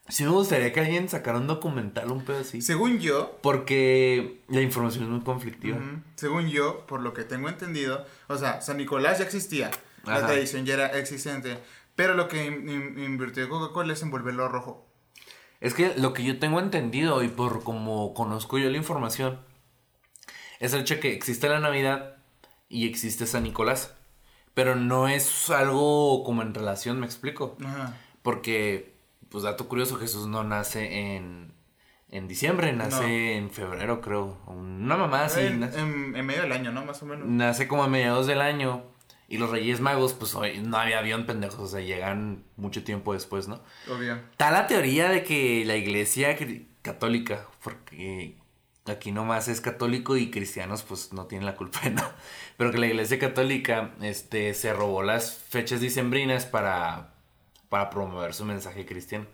Sí 0.10 0.24
me 0.24 0.30
gustaría 0.30 0.72
que 0.74 0.82
alguien 0.82 1.10
sacara 1.10 1.40
un 1.40 1.48
documental, 1.48 2.12
un 2.12 2.24
pedo 2.24 2.40
así. 2.40 2.62
Según 2.62 3.00
yo. 3.00 3.40
Porque 3.42 4.42
la 4.50 4.62
información 4.62 5.06
es 5.06 5.10
muy 5.10 5.22
conflictiva. 5.22 5.80
Según 6.16 6.50
yo, 6.50 6.86
por 6.86 7.00
lo 7.00 7.14
que 7.14 7.24
tengo 7.24 7.50
entendido, 7.50 8.06
o 8.28 8.38
sea, 8.38 8.62
San 8.62 8.78
Nicolás 8.78 9.20
ya 9.20 9.24
existía. 9.24 9.72
La 10.06 10.28
tradición 10.28 10.66
ya 10.66 10.74
era 10.74 11.00
existente. 11.00 11.58
Pero 11.96 12.16
lo 12.16 12.28
que 12.28 12.46
invirtió 12.46 13.48
Coca-Cola 13.50 13.94
es 13.94 14.02
en 14.02 14.12
volverlo 14.12 14.48
rojo. 14.50 14.88
Es 15.62 15.74
que 15.74 15.94
lo 15.96 16.14
que 16.14 16.24
yo 16.24 16.40
tengo 16.40 16.60
entendido 16.60 17.24
y 17.24 17.30
por 17.30 17.64
como 17.64 18.14
conozco 18.14 18.58
yo 18.58 18.70
la 18.70 18.78
información, 18.78 19.40
es 20.60 20.74
el 20.74 20.82
hecho 20.82 21.00
que 21.00 21.14
existe 21.14 21.48
la 21.48 21.60
Navidad 21.60 22.18
y 22.70 22.88
existe 22.88 23.28
San 23.28 23.44
Nicolás. 23.44 23.96
Pero 24.54 24.76
no 24.76 25.08
es 25.08 25.50
algo 25.50 26.24
como 26.24 26.42
en 26.42 26.54
relación, 26.54 27.00
me 27.00 27.06
explico. 27.06 27.58
Ajá. 27.66 27.98
Porque, 28.22 28.96
pues 29.30 29.44
dato 29.44 29.68
curioso, 29.68 29.98
Jesús 29.98 30.28
no 30.28 30.44
nace 30.44 31.16
en, 31.16 31.54
en 32.10 32.28
diciembre, 32.28 32.72
nace 32.74 33.36
en 33.36 33.50
febrero, 33.50 34.00
creo. 34.00 34.38
Una 34.48 34.96
mamá 34.96 35.26
así. 35.26 35.42
En, 35.42 35.64
en, 35.64 36.26
medio 36.26 36.44
del 36.44 36.52
año, 36.52 36.72
¿no? 36.72 36.86
Más 36.86 37.02
o 37.02 37.06
menos. 37.06 37.28
Nace 37.28 37.68
como 37.68 37.84
a 37.84 37.88
mediados 37.88 38.28
del 38.28 38.42
año. 38.42 38.84
Y 39.34 39.38
los 39.40 39.50
Reyes 39.50 39.82
Magos, 39.82 40.14
pues 40.14 40.36
no 40.36 40.78
había 40.78 41.00
avión, 41.00 41.26
pendejos, 41.26 41.60
o 41.60 41.68
sea, 41.68 41.80
llegan 41.80 42.44
mucho 42.56 42.84
tiempo 42.84 43.16
después, 43.16 43.48
¿no? 43.48 43.64
Obvio. 43.92 44.14
Está 44.30 44.52
la 44.52 44.68
teoría 44.68 45.10
de 45.10 45.24
que 45.24 45.66
la 45.66 45.76
iglesia 45.76 46.38
católica, 46.84 47.48
porque 47.64 48.38
aquí 48.86 49.12
nomás 49.12 49.48
es 49.48 49.60
católico 49.60 50.18
y 50.18 50.30
cristianos, 50.30 50.84
pues 50.84 51.14
no 51.14 51.26
tienen 51.26 51.48
la 51.48 51.56
culpa 51.56 51.80
de 51.82 51.90
nada, 51.90 52.16
pero 52.58 52.70
que 52.70 52.78
la 52.78 52.86
iglesia 52.86 53.18
católica 53.18 53.96
este, 54.02 54.54
se 54.54 54.72
robó 54.72 55.02
las 55.02 55.34
fechas 55.34 55.82
dicembrinas 55.82 56.46
para, 56.46 57.16
para 57.70 57.90
promover 57.90 58.36
su 58.36 58.46
mensaje 58.46 58.86
cristiano. 58.86 59.26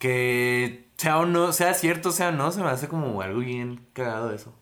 Que 0.00 0.88
sea 0.96 1.18
o 1.18 1.26
no, 1.26 1.52
sea 1.52 1.74
cierto, 1.74 2.10
sea 2.10 2.30
o 2.30 2.32
no, 2.32 2.50
se 2.50 2.60
me 2.60 2.70
hace 2.70 2.88
como 2.88 3.22
algo 3.22 3.38
bien 3.38 3.86
cagado 3.92 4.32
eso. 4.32 4.52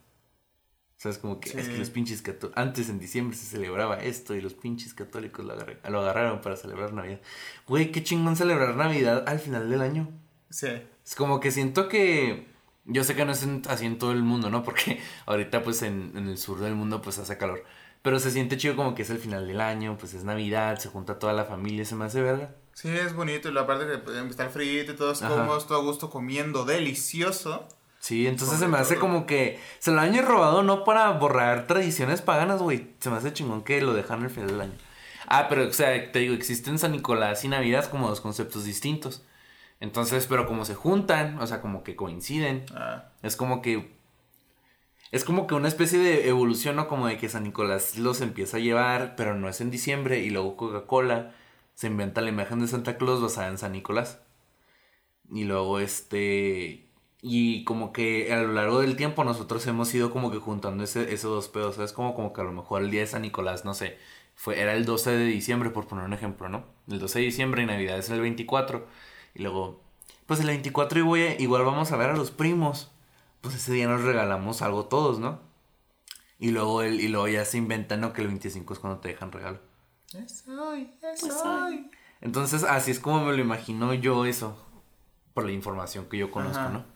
O 1.03 1.05
sea, 1.05 1.11
es 1.11 1.17
como 1.17 1.41
que, 1.41 1.49
es 1.49 1.67
que 1.67 1.77
los 1.77 1.89
pinches 1.89 2.21
católicos, 2.21 2.57
antes 2.57 2.87
en 2.87 2.97
diciembre 2.97 3.35
se 3.35 3.45
celebraba 3.45 3.97
esto 3.97 4.35
y 4.35 4.41
los 4.41 4.53
pinches 4.53 4.93
católicos 4.93 5.43
lo, 5.43 5.53
lo 5.53 5.99
agarraron 5.99 6.39
para 6.39 6.55
celebrar 6.55 6.93
Navidad. 6.93 7.19
Güey, 7.67 7.91
qué 7.91 8.01
chingón 8.03 8.37
celebrar 8.37 8.77
Navidad 8.77 9.25
al 9.27 9.39
final 9.39 9.69
del 9.69 9.81
año. 9.81 10.07
Sí. 10.49 10.69
Es 11.05 11.15
como 11.15 11.41
que 11.41 11.51
siento 11.51 11.89
que, 11.89 12.47
yo 12.85 13.03
sé 13.03 13.15
que 13.15 13.25
no 13.25 13.33
es 13.33 13.45
así 13.67 13.85
en 13.85 13.97
todo 13.97 14.13
el 14.13 14.23
mundo, 14.23 14.49
¿no? 14.49 14.63
Porque 14.63 15.01
ahorita 15.25 15.61
pues 15.61 15.81
en, 15.81 16.15
el 16.15 16.37
sur 16.37 16.61
del 16.61 16.73
mundo 16.73 17.01
pues 17.01 17.19
hace 17.19 17.37
calor. 17.37 17.65
Pero 18.01 18.17
se 18.17 18.31
siente 18.31 18.55
chido 18.55 18.77
como 18.77 18.95
que 18.95 19.01
es 19.01 19.09
el 19.09 19.17
final 19.17 19.45
del 19.45 19.59
año, 19.59 19.97
pues 19.97 20.13
es 20.13 20.23
Navidad, 20.23 20.79
se 20.79 20.87
junta 20.87 21.19
toda 21.19 21.33
la 21.33 21.43
familia, 21.43 21.83
se 21.83 21.95
me 21.95 22.05
hace 22.05 22.21
verga. 22.21 22.55
Sí, 22.75 22.87
es 22.87 23.13
bonito. 23.13 23.49
Y 23.49 23.51
la 23.51 23.67
parte 23.67 23.87
que 23.87 24.19
el 24.19 24.49
frío 24.49 24.83
y 24.83 24.95
todos 24.95 25.19
cómodos, 25.19 25.67
todo 25.67 25.79
a 25.79 25.81
gusto 25.81 26.09
comiendo, 26.09 26.63
delicioso. 26.63 27.67
Sí, 28.03 28.27
entonces 28.27 28.59
se 28.59 28.67
me 28.67 28.77
hace 28.77 28.97
como 28.97 29.25
que 29.25 29.61
se 29.79 29.89
lo 29.91 30.01
han 30.01 30.13
robado 30.27 30.61
no 30.61 30.83
para 30.83 31.09
borrar 31.11 31.67
tradiciones 31.67 32.21
paganas, 32.21 32.61
güey. 32.61 32.89
Se 32.99 33.09
me 33.09 33.15
hace 33.15 33.31
chingón 33.31 33.63
que 33.63 33.79
lo 33.79 33.93
dejan 33.93 34.23
al 34.23 34.29
final 34.29 34.49
del 34.49 34.59
año. 34.59 34.73
Ah, 35.25 35.47
pero, 35.47 35.69
o 35.69 35.71
sea, 35.71 36.11
te 36.11 36.19
digo, 36.19 36.33
existen 36.33 36.77
San 36.77 36.91
Nicolás 36.91 37.45
y 37.45 37.47
Navidad 37.47 37.89
como 37.89 38.09
dos 38.09 38.19
conceptos 38.19 38.65
distintos. 38.65 39.23
Entonces, 39.79 40.27
pero 40.27 40.47
como 40.47 40.65
se 40.65 40.75
juntan, 40.75 41.39
o 41.39 41.47
sea, 41.47 41.61
como 41.61 41.85
que 41.85 41.95
coinciden, 41.95 42.65
ah. 42.75 43.05
es 43.21 43.37
como 43.37 43.61
que. 43.61 43.95
Es 45.11 45.23
como 45.23 45.47
que 45.47 45.55
una 45.55 45.69
especie 45.69 45.97
de 45.97 46.27
evolución, 46.27 46.75
¿no? 46.75 46.89
Como 46.89 47.07
de 47.07 47.17
que 47.17 47.29
San 47.29 47.45
Nicolás 47.45 47.97
los 47.97 48.19
empieza 48.19 48.57
a 48.57 48.59
llevar, 48.59 49.15
pero 49.15 49.33
no 49.35 49.47
es 49.47 49.61
en 49.61 49.71
diciembre, 49.71 50.19
y 50.19 50.29
luego 50.29 50.57
Coca-Cola 50.57 51.31
se 51.73 51.87
inventa 51.87 52.19
la 52.19 52.29
imagen 52.29 52.59
de 52.59 52.67
Santa 52.67 52.97
Claus 52.97 53.21
basada 53.21 53.47
en 53.47 53.57
San 53.57 53.71
Nicolás. 53.71 54.19
Y 55.31 55.45
luego 55.45 55.79
este 55.79 56.89
y 57.25 57.63
como 57.63 57.93
que 57.93 58.33
a 58.33 58.41
lo 58.41 58.51
largo 58.51 58.81
del 58.81 58.97
tiempo 58.97 59.23
nosotros 59.23 59.65
hemos 59.67 59.93
ido 59.95 60.11
como 60.11 60.29
que 60.29 60.39
juntando 60.39 60.83
ese, 60.83 61.13
esos 61.13 61.31
dos 61.31 61.47
pedos, 61.47 61.75
¿sabes? 61.75 61.93
Como, 61.93 62.13
como 62.15 62.33
que 62.33 62.41
a 62.41 62.43
lo 62.43 62.51
mejor 62.51 62.81
el 62.83 62.91
día 62.91 62.99
de 63.01 63.07
San 63.07 63.21
Nicolás, 63.21 63.63
no 63.63 63.73
sé, 63.73 63.97
fue, 64.35 64.59
era 64.59 64.73
el 64.73 64.83
12 64.85 65.11
de 65.11 65.25
diciembre, 65.25 65.69
por 65.69 65.87
poner 65.87 66.03
un 66.05 66.11
ejemplo, 66.13 66.49
¿no? 66.49 66.65
El 66.89 66.99
12 66.99 67.19
de 67.19 67.25
diciembre 67.25 67.63
y 67.63 67.65
Navidad 67.65 67.97
es 67.97 68.09
el 68.09 68.19
24. 68.19 68.85
Y 69.35 69.41
luego, 69.41 69.79
pues 70.25 70.41
el 70.41 70.47
24 70.47 70.99
y 70.99 71.01
voy 71.03 71.21
a- 71.21 71.39
igual 71.41 71.63
vamos 71.63 71.91
a 71.93 71.95
ver 71.97 72.09
a 72.09 72.15
los 72.17 72.29
primos. 72.31 72.91
Pues 73.41 73.55
ese 73.55 73.71
día 73.73 73.87
nos 73.87 74.01
regalamos 74.03 74.61
algo 74.61 74.85
todos, 74.85 75.19
¿no? 75.19 75.39
Y 76.39 76.51
luego, 76.51 76.81
el, 76.81 76.99
y 76.99 77.07
luego 77.07 77.27
ya 77.29 77.45
se 77.45 77.57
inventan, 77.57 78.01
¿no? 78.01 78.11
Que 78.11 78.21
el 78.21 78.27
25 78.27 78.73
es 78.73 78.79
cuando 78.79 78.99
te 78.99 79.07
dejan 79.09 79.31
regalo. 79.31 79.59
Eso 80.13 80.69
hoy, 80.71 80.89
eso 81.01 81.27
Pues 81.27 81.41
hoy. 81.45 81.89
Entonces, 82.21 82.63
así 82.63 82.91
es 82.91 82.99
como 82.99 83.23
me 83.25 83.31
lo 83.31 83.41
imagino 83.41 83.93
yo 83.93 84.25
eso. 84.25 84.57
Por 85.33 85.45
la 85.45 85.51
información 85.51 86.05
que 86.09 86.17
yo 86.17 86.29
conozco, 86.31 86.59
Ajá. 86.59 86.69
¿no? 86.69 86.92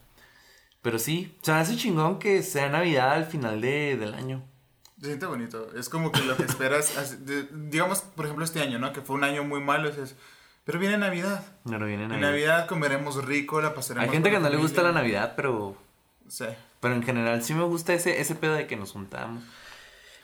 Pero 0.88 0.98
sí, 0.98 1.36
se 1.42 1.52
me 1.52 1.58
hace 1.58 1.76
chingón 1.76 2.18
que 2.18 2.42
sea 2.42 2.70
Navidad 2.70 3.10
al 3.12 3.26
final 3.26 3.60
de, 3.60 3.98
del 3.98 4.14
año. 4.14 4.42
Se 4.98 5.08
siente 5.08 5.26
bonito. 5.26 5.68
Es 5.76 5.90
como 5.90 6.10
que 6.10 6.22
lo 6.22 6.34
que 6.34 6.44
esperas. 6.44 6.96
así- 6.96 7.16
de- 7.20 7.46
digamos, 7.52 8.00
por 8.00 8.24
ejemplo, 8.24 8.42
este 8.42 8.62
año, 8.62 8.78
¿no? 8.78 8.94
Que 8.94 9.02
fue 9.02 9.16
un 9.16 9.24
año 9.24 9.44
muy 9.44 9.60
malo. 9.60 9.90
Es, 9.90 10.16
pero 10.64 10.78
viene 10.78 10.96
Navidad. 10.96 11.44
Pero 11.68 11.84
viene 11.84 12.04
En 12.04 12.08
Navidad. 12.08 12.30
Navidad 12.30 12.66
comeremos 12.68 13.22
rico, 13.22 13.60
la 13.60 13.74
pasaremos. 13.74 14.08
Hay 14.08 14.14
gente 14.14 14.30
que 14.30 14.38
no 14.40 14.48
le 14.48 14.56
gusta 14.56 14.82
la. 14.82 14.92
Navidad, 14.92 15.34
pero 15.36 15.76
Sí. 16.26 16.46
Pero 16.80 16.94
en 16.94 17.02
general 17.02 17.44
sí 17.44 17.52
me 17.52 17.64
gusta 17.64 17.92
ese, 17.92 18.18
ese 18.22 18.34
pedo 18.34 18.54
de 18.54 18.66
que 18.66 18.76
nos 18.76 18.92
juntamos. 18.92 19.44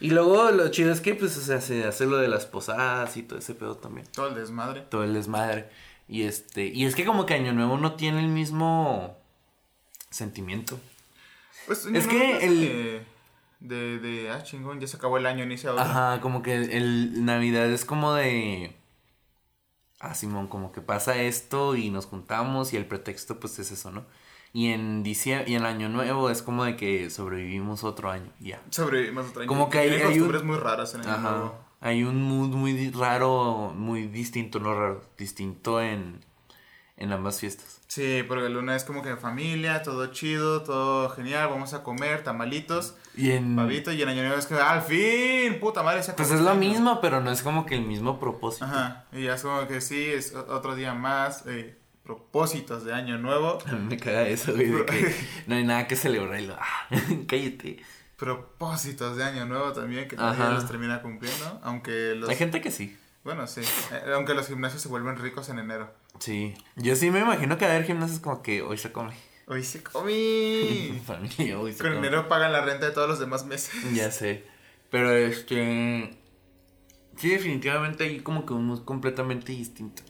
Y 0.00 0.11
luego 0.12 0.50
lo 0.50 0.68
chido 0.68 0.92
es 0.92 1.02
que 1.02 1.14
pues 1.14 1.37
o 1.37 1.42
sea, 1.42 1.61
se 1.61 1.85
hace 1.85 2.06
lo 2.06 2.16
de 2.16 2.28
las 2.28 2.47
posadas 2.47 3.18
y 3.18 3.23
todo 3.23 3.38
ese 3.38 3.54
pedo 3.54 3.76
también. 3.76 4.06
Todo 4.14 4.28
el 4.28 4.35
desmadre. 4.35 4.80
Todo 4.88 5.04
el 5.04 5.12
desmadre. 5.12 5.68
Y 6.09 6.23
este. 6.23 6.64
Y 6.66 6.87
es 6.87 6.94
que 6.94 7.04
como 7.04 7.26
que 7.26 7.35
Año 7.35 7.52
Nuevo 7.52 7.76
no 7.76 7.94
tiene 7.97 8.21
el 8.21 8.28
mismo 8.28 9.18
sentimiento. 10.14 10.78
Pues, 11.66 11.87
Es 11.87 12.04
no, 12.06 12.11
que 12.11 12.18
no, 12.35 12.38
el- 12.40 12.61
De, 13.61 13.75
de, 13.76 13.99
de, 13.99 14.30
ah, 14.30 14.42
chingón, 14.42 14.78
ya 14.80 14.87
se 14.87 14.97
acabó 14.97 15.16
el 15.18 15.26
año, 15.26 15.44
inicia 15.44 15.71
otro. 15.73 15.83
Ajá, 15.83 16.21
como 16.21 16.42
que 16.42 16.54
el 16.54 17.25
Navidad 17.25 17.71
es 17.71 17.85
como 17.85 18.12
de. 18.14 18.76
Ah, 20.00 20.14
Simón, 20.14 20.49
como 20.49 20.71
que 20.73 20.83
pasa 20.83 21.16
esto 21.16 21.75
y 21.76 21.88
nos 21.90 22.04
juntamos 22.06 22.73
y 22.75 22.76
el 22.76 22.85
pretexto 22.85 23.40
pues 23.40 23.59
es 23.59 23.71
eso, 23.71 23.90
¿no? 23.90 24.04
Y 24.52 24.68
en 24.68 25.02
diciembre, 25.02 25.50
y 25.50 25.54
en 25.54 25.64
Año 25.64 25.88
Nuevo 25.88 26.28
es 26.30 26.42
como 26.42 26.64
de 26.64 26.76
que 26.76 27.09
sobrevivimos 27.11 27.85
otro 27.85 28.11
año, 28.11 28.30
ya. 28.38 28.61
Sobrevivimos 28.71 29.28
otro 29.28 29.40
año. 29.42 29.49
Como 29.49 29.71
que 29.71 29.78
hay- 29.78 29.90
hay 29.90 30.02
un- 30.02 30.09
costumbres 30.09 30.42
muy 30.44 30.56
raras 30.59 30.94
en 30.94 31.00
el 31.00 31.09
Ajá. 31.09 31.21
nuevo. 31.30 31.54
Hay 31.80 32.04
un 32.04 32.23
mood 32.23 32.49
muy 32.54 32.90
raro, 32.90 33.73
muy 33.75 34.06
distinto, 34.09 34.59
no 34.61 34.75
raro, 34.75 35.02
distinto 35.18 35.80
en, 35.80 36.21
en 36.99 37.12
ambas 37.12 37.40
fiestas. 37.40 37.80
Sí, 37.95 38.25
porque 38.27 38.47
el 38.47 38.55
luna 38.55 38.75
es 38.75 38.83
como 38.83 39.03
que 39.03 39.15
familia, 39.15 39.85
todo 39.85 40.09
chido, 40.09 40.65
todo 40.65 41.11
genial, 41.11 41.49
vamos 41.49 41.75
a 41.75 41.85
comer, 41.85 42.25
tamalitos, 42.25 42.97
Y 43.17 43.31
en... 43.31 43.55
pavito, 43.55 43.93
y 43.93 44.03
en 44.03 44.09
año 44.09 44.23
nuevo 44.23 44.37
es 44.37 44.47
que 44.47 44.57
al 44.57 44.83
fin, 44.83 45.61
puta 45.61 45.85
madre, 45.85 46.03
se 46.03 46.13
Pues 46.15 46.33
es 46.33 46.41
lo 46.41 46.51
el 46.51 46.59
año. 46.59 46.71
mismo, 46.71 47.01
pero 47.01 47.21
no 47.21 47.31
es 47.31 47.45
como 47.45 47.67
que 47.67 47.77
el 47.77 47.83
mismo 47.83 48.19
propósito. 48.19 48.65
Ajá, 48.65 49.05
y 49.13 49.23
ya 49.23 49.35
es 49.35 49.43
como 49.43 49.69
que 49.69 49.81
sí, 49.81 50.07
es 50.07 50.35
otro 50.35 50.75
día 50.75 50.93
más, 50.93 51.47
eh, 51.47 51.79
propósitos 52.03 52.85
de 52.85 52.93
año 52.93 53.17
nuevo, 53.17 53.61
A 53.69 53.71
mí 53.71 53.87
me 53.91 53.97
caga 53.97 54.27
eso, 54.27 54.53
güey, 54.55 54.73
de 54.73 54.87
que 54.87 55.15
no 55.47 55.55
hay 55.55 55.63
nada 55.63 55.87
que 55.87 55.95
celebrar 55.95 56.41
y 56.41 56.47
lo... 56.49 56.55
Ah, 56.55 56.89
cállate. 57.29 57.77
propósitos 58.17 59.17
de 59.17 59.23
año 59.23 59.47
nuevo 59.47 59.73
también, 59.73 60.09
que 60.09 60.17
nadie 60.17 60.53
los 60.53 60.67
termina 60.67 61.01
cumpliendo, 61.01 61.61
aunque 61.63 62.17
los... 62.17 62.29
Hay 62.29 62.35
gente 62.35 62.61
que 62.61 62.73
sí. 62.73 62.99
Bueno, 63.25 63.47
sí, 63.47 63.62
eh, 63.90 64.12
aunque 64.14 64.35
los 64.35 64.47
gimnasios 64.49 64.83
se 64.83 64.88
vuelven 64.88 65.16
ricos 65.16 65.49
en 65.49 65.59
enero. 65.59 65.90
Sí. 66.19 66.54
Yo 66.76 66.95
sí 66.95 67.11
me 67.11 67.21
imagino 67.21 67.57
que 67.57 67.64
va 67.64 67.73
a 67.73 67.75
haber 67.75 67.87
gimnasios 67.87 68.21
como 68.21 68.43
que 68.43 68.61
hoy 68.62 68.76
se 68.76 68.93
come. 68.93 69.14
Hoy 69.47 69.64
sí 69.64 69.78
comí. 69.81 71.00
Familia, 71.07 71.59
hoy 71.59 71.73
se 71.73 71.83
Con 71.83 71.95
come. 71.95 72.07
enero 72.07 72.28
pagan 72.28 72.52
la 72.52 72.61
renta 72.62 72.87
de 72.87 72.93
todos 72.93 73.09
los 73.09 73.19
demás 73.19 73.45
meses. 73.47 73.73
Ya 73.95 74.11
sé. 74.11 74.45
Pero 74.90 75.11
este. 75.12 76.11
Sí, 77.16 77.28
definitivamente 77.31 78.04
hay 78.04 78.21
como 78.21 78.45
que 78.45 78.52
un 78.52 78.66
mood 78.66 78.85
completamente 78.85 79.52
distinto. 79.52 80.02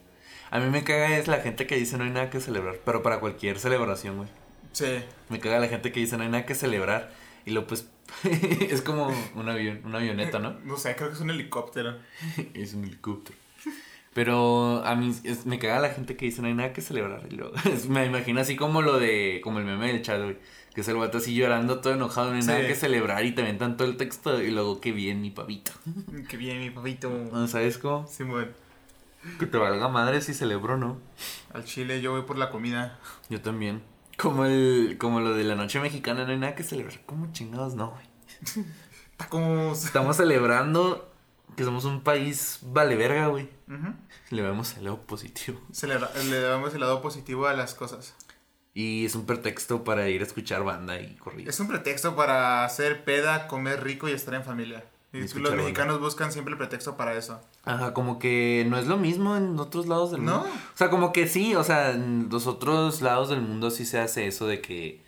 A 0.51 0.59
mí 0.61 0.71
me 0.71 0.85
caga 0.85 1.17
es 1.17 1.27
la 1.29 1.39
gente 1.41 1.67
que 1.67 1.77
dice 1.77 1.97
no 1.99 2.05
hay 2.05 2.11
nada 2.11 2.31
que 2.31 2.41
celebrar. 2.41 2.77
Pero 2.85 3.03
para 3.03 3.19
cualquier 3.21 3.59
celebración, 3.59 4.17
güey. 4.17 4.29
Sí. 4.73 5.03
Me 5.29 5.41
caga 5.41 5.59
la 5.61 5.69
gente 5.69 5.93
que 5.93 6.01
dice 6.01 6.17
no 6.17 6.23
hay 6.25 6.29
nada 6.31 6.47
que 6.47 6.55
celebrar. 6.55 7.13
Y 7.45 7.51
lo 7.51 7.67
pues. 7.67 7.89
es 8.25 8.83
como 8.83 9.13
un 9.35 9.49
avión, 9.49 9.81
una 9.85 9.99
avioneta, 9.99 10.39
¿no? 10.39 10.53
No 10.65 10.77
sé, 10.77 10.95
creo 10.97 11.09
que 11.09 11.15
es 11.15 11.21
un 11.21 11.31
helicóptero. 11.31 11.97
es 12.55 12.75
un 12.75 12.85
helicóptero. 12.85 13.39
Pero 14.13 14.85
a 14.85 14.95
mí 14.95 15.13
es- 15.25 15.45
me 15.45 15.59
caga 15.59 15.81
la 15.81 15.89
gente 15.91 16.17
que 16.17 16.27
dice 16.27 16.41
no 16.41 16.47
hay 16.49 16.55
nada 16.55 16.73
que 16.73 16.81
celebrar. 16.83 17.27
Y 17.31 17.35
luego, 17.37 17.55
es- 17.73 17.89
me 17.89 18.05
imagino 18.07 18.41
así 18.41 18.57
como 18.57 18.81
lo 18.83 18.99
de. 18.99 19.41
Como 19.43 19.59
el 19.59 19.65
meme 19.65 19.89
del 19.89 20.03
chat, 20.03 20.21
güey. 20.23 20.37
Que 20.75 20.81
es 20.81 20.89
el 20.89 20.97
vato 20.97 21.19
así 21.19 21.35
llorando, 21.35 21.81
todo 21.81 21.93
enojado, 21.95 22.31
no 22.31 22.37
hay 22.37 22.43
Sí. 22.43 22.49
nada 22.49 22.67
que 22.67 22.75
celebrar. 22.75 23.25
Y 23.25 23.33
te 23.33 23.43
aventan 23.43 23.77
todo 23.77 23.89
el 23.89 23.97
texto. 23.97 24.41
Y 24.43 24.51
luego, 24.51 24.81
qué 24.81 24.93
bien, 24.93 25.21
mi 25.21 25.31
pavito. 25.31 25.73
Qué 26.29 26.37
bien, 26.37 26.61
mi 26.61 26.71
papito. 26.71 27.11
¿No 27.11 27.47
sabes 27.49 27.79
cómo? 27.79 28.07
Simón. 28.09 28.53
Que 29.39 29.47
te 29.47 29.57
valga 29.57 29.89
madre 29.89 30.21
si 30.21 30.35
celebro 30.35 30.77
no. 30.77 30.99
Al 31.53 31.65
chile 31.65 32.01
yo 32.03 32.13
voy 32.13 32.23
por 32.23 32.37
la 32.39 32.51
comida. 32.51 32.99
Yo 33.31 33.41
también. 33.41 33.83
Como 34.19 34.45
el, 34.45 34.97
como 34.99 35.21
lo 35.21 35.35
de 35.35 35.45
la 35.45 35.55
noche 35.55 35.81
mexicana, 35.81 36.25
no 36.25 36.31
hay 36.33 36.39
nada 36.39 36.55
que 36.55 36.63
celebrar. 36.63 37.01
¿Cómo 37.07 37.33
chingados 37.33 37.75
no, 37.75 37.91
güey? 37.91 38.07
Tacos. 39.17 39.85
Estamos 39.85 40.17
celebrando 40.17 41.11
que 41.57 41.65
somos 41.65 41.85
un 41.85 42.03
país 42.03 42.59
vale 42.63 42.97
verga, 42.97 43.29
güey. 43.29 43.49
Le 44.31 44.43
vemos 44.43 44.77
el 44.77 44.85
lado 44.85 45.01
positivo. 45.03 45.61
Celebra- 45.73 46.13
le 46.29 46.41
damos 46.41 46.75
el 46.75 46.81
lado 46.81 47.01
positivo 47.03 47.47
a 47.47 47.55
las 47.55 47.75
cosas. 47.75 48.15
Y 48.73 49.05
es 49.05 49.15
un 49.15 49.25
pretexto 49.25 49.85
para 49.85 50.09
ir 50.09 50.21
a 50.21 50.25
escuchar 50.25 50.65
banda 50.65 50.99
y 51.01 51.15
corrido. 51.17 51.49
Es 51.51 51.61
un 51.61 51.69
pretexto 51.69 52.17
para 52.17 52.65
hacer 52.65 53.05
peda, 53.05 53.47
comer 53.47 53.85
rico 53.85 54.09
y 54.09 54.13
estar 54.13 54.35
en 54.35 54.43
familia. 54.43 54.85
Y 55.15 55.39
los 55.39 55.55
mexicanos 55.55 56.01
buscan 56.01 56.33
siempre 56.33 56.53
el 56.53 56.59
pretexto 56.59 56.97
para 56.97 57.15
eso. 57.15 57.41
Ajá, 57.65 57.95
como 57.95 58.19
que 58.19 58.67
no 58.69 58.77
es 58.79 58.87
lo 58.87 58.97
mismo 58.97 59.37
en 59.37 59.59
otros 59.61 59.87
lados 59.87 60.11
del 60.11 60.25
No. 60.25 60.39
mundo. 60.41 60.49
O 60.75 60.77
sea, 60.77 60.91
como 60.91 61.13
que 61.13 61.29
sí, 61.29 61.55
o 61.55 61.63
sea, 61.63 61.93
en 61.93 62.29
los 62.31 62.47
otros 62.49 63.01
lados 63.01 63.29
del 63.29 63.41
mundo 63.41 63.71
sí 63.71 63.87
se 63.87 64.01
hace 64.01 64.27
eso 64.27 64.47
de 64.49 64.61
que 64.61 65.05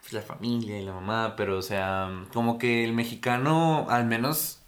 pues, 0.00 0.12
la 0.12 0.22
familia 0.22 0.78
y 0.78 0.84
la 0.84 0.92
mamá, 0.92 1.34
pero 1.36 1.56
o 1.58 1.62
sea, 1.62 2.10
como 2.34 2.58
que 2.58 2.84
el 2.84 2.92
mexicano, 2.92 3.86
al 3.88 4.04
menos, 4.04 4.60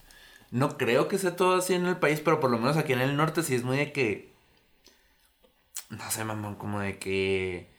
no 0.51 0.77
creo 0.79 1.07
que 1.09 1.19
sea 1.19 1.37
todo 1.37 1.57
así 1.57 1.75
en 1.75 1.87
el 1.87 1.99
país, 1.99 2.21
pero 2.21 2.41
por 2.41 2.51
lo 2.51 2.59
menos 2.59 2.77
aquí 2.79 2.93
en 2.95 3.01
el 3.03 3.17
norte 3.17 3.43
sí 3.43 3.55
es 3.55 3.65
muy 3.65 3.77
de 3.77 3.93
que, 3.93 4.33
no 5.91 6.11
sé, 6.11 6.25
mamón, 6.25 6.55
como 6.57 6.81
de 6.81 6.99
que 6.99 7.72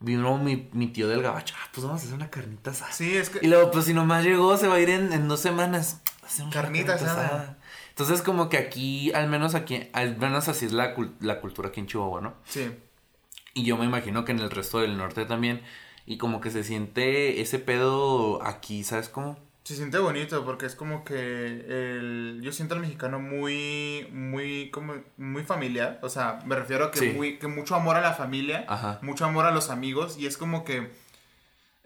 vino 0.00 0.38
mi, 0.38 0.68
mi 0.72 0.88
tío 0.88 1.08
del 1.08 1.22
gabacho, 1.22 1.54
ah, 1.58 1.68
pues 1.72 1.86
vamos 1.86 2.02
a 2.02 2.04
hacer 2.04 2.14
una 2.14 2.30
carnita 2.30 2.70
asada. 2.70 2.92
Sí, 2.92 3.16
es 3.16 3.30
Y 3.40 3.46
luego, 3.46 3.70
pues 3.70 3.86
si 3.86 3.94
nomás 3.94 4.24
llegó, 4.24 4.56
se 4.56 4.68
va 4.68 4.74
a 4.74 4.80
ir 4.80 4.90
en, 4.90 5.12
en 5.12 5.28
dos 5.28 5.40
semanas. 5.40 6.00
Hacemos 6.24 6.54
una 6.54 6.62
Carnita 6.62 6.94
asada. 6.94 7.58
Entonces, 7.90 8.22
como 8.22 8.48
que 8.48 8.58
aquí, 8.58 9.12
al 9.12 9.28
menos 9.28 9.54
aquí, 9.54 9.88
al 9.92 10.16
menos 10.16 10.48
así 10.48 10.66
es 10.66 10.72
la, 10.72 10.94
la 11.20 11.40
cultura 11.40 11.68
aquí 11.68 11.80
en 11.80 11.86
Chihuahua, 11.86 12.20
¿no? 12.20 12.34
Sí. 12.44 12.72
Y 13.52 13.64
yo 13.64 13.76
me 13.76 13.84
imagino 13.84 14.24
que 14.24 14.32
en 14.32 14.40
el 14.40 14.50
resto 14.50 14.80
del 14.80 14.96
norte 14.96 15.26
también. 15.26 15.62
Y 16.06 16.18
como 16.18 16.40
que 16.40 16.50
se 16.50 16.64
siente 16.64 17.40
ese 17.40 17.58
pedo 17.58 18.42
aquí, 18.42 18.84
¿sabes 18.84 19.08
cómo? 19.08 19.38
Se 19.64 19.74
siente 19.76 19.96
bonito 19.98 20.44
porque 20.44 20.66
es 20.66 20.74
como 20.74 21.04
que 21.04 21.14
el, 21.16 22.40
yo 22.42 22.52
siento 22.52 22.74
al 22.74 22.82
mexicano 22.82 23.18
muy, 23.18 24.06
muy, 24.12 24.70
como, 24.70 24.94
muy 25.16 25.42
familiar. 25.42 25.98
O 26.02 26.10
sea, 26.10 26.38
me 26.44 26.54
refiero 26.54 26.84
a 26.84 26.90
que, 26.90 26.98
Sí. 26.98 27.08
muy, 27.16 27.38
que 27.38 27.46
mucho 27.48 27.74
amor 27.74 27.96
a 27.96 28.02
la 28.02 28.12
familia, 28.12 28.66
Ajá. 28.68 28.98
mucho 29.00 29.24
amor 29.24 29.46
a 29.46 29.52
los 29.52 29.70
amigos. 29.70 30.18
Y 30.18 30.26
es 30.26 30.36
como 30.36 30.64
que 30.64 30.90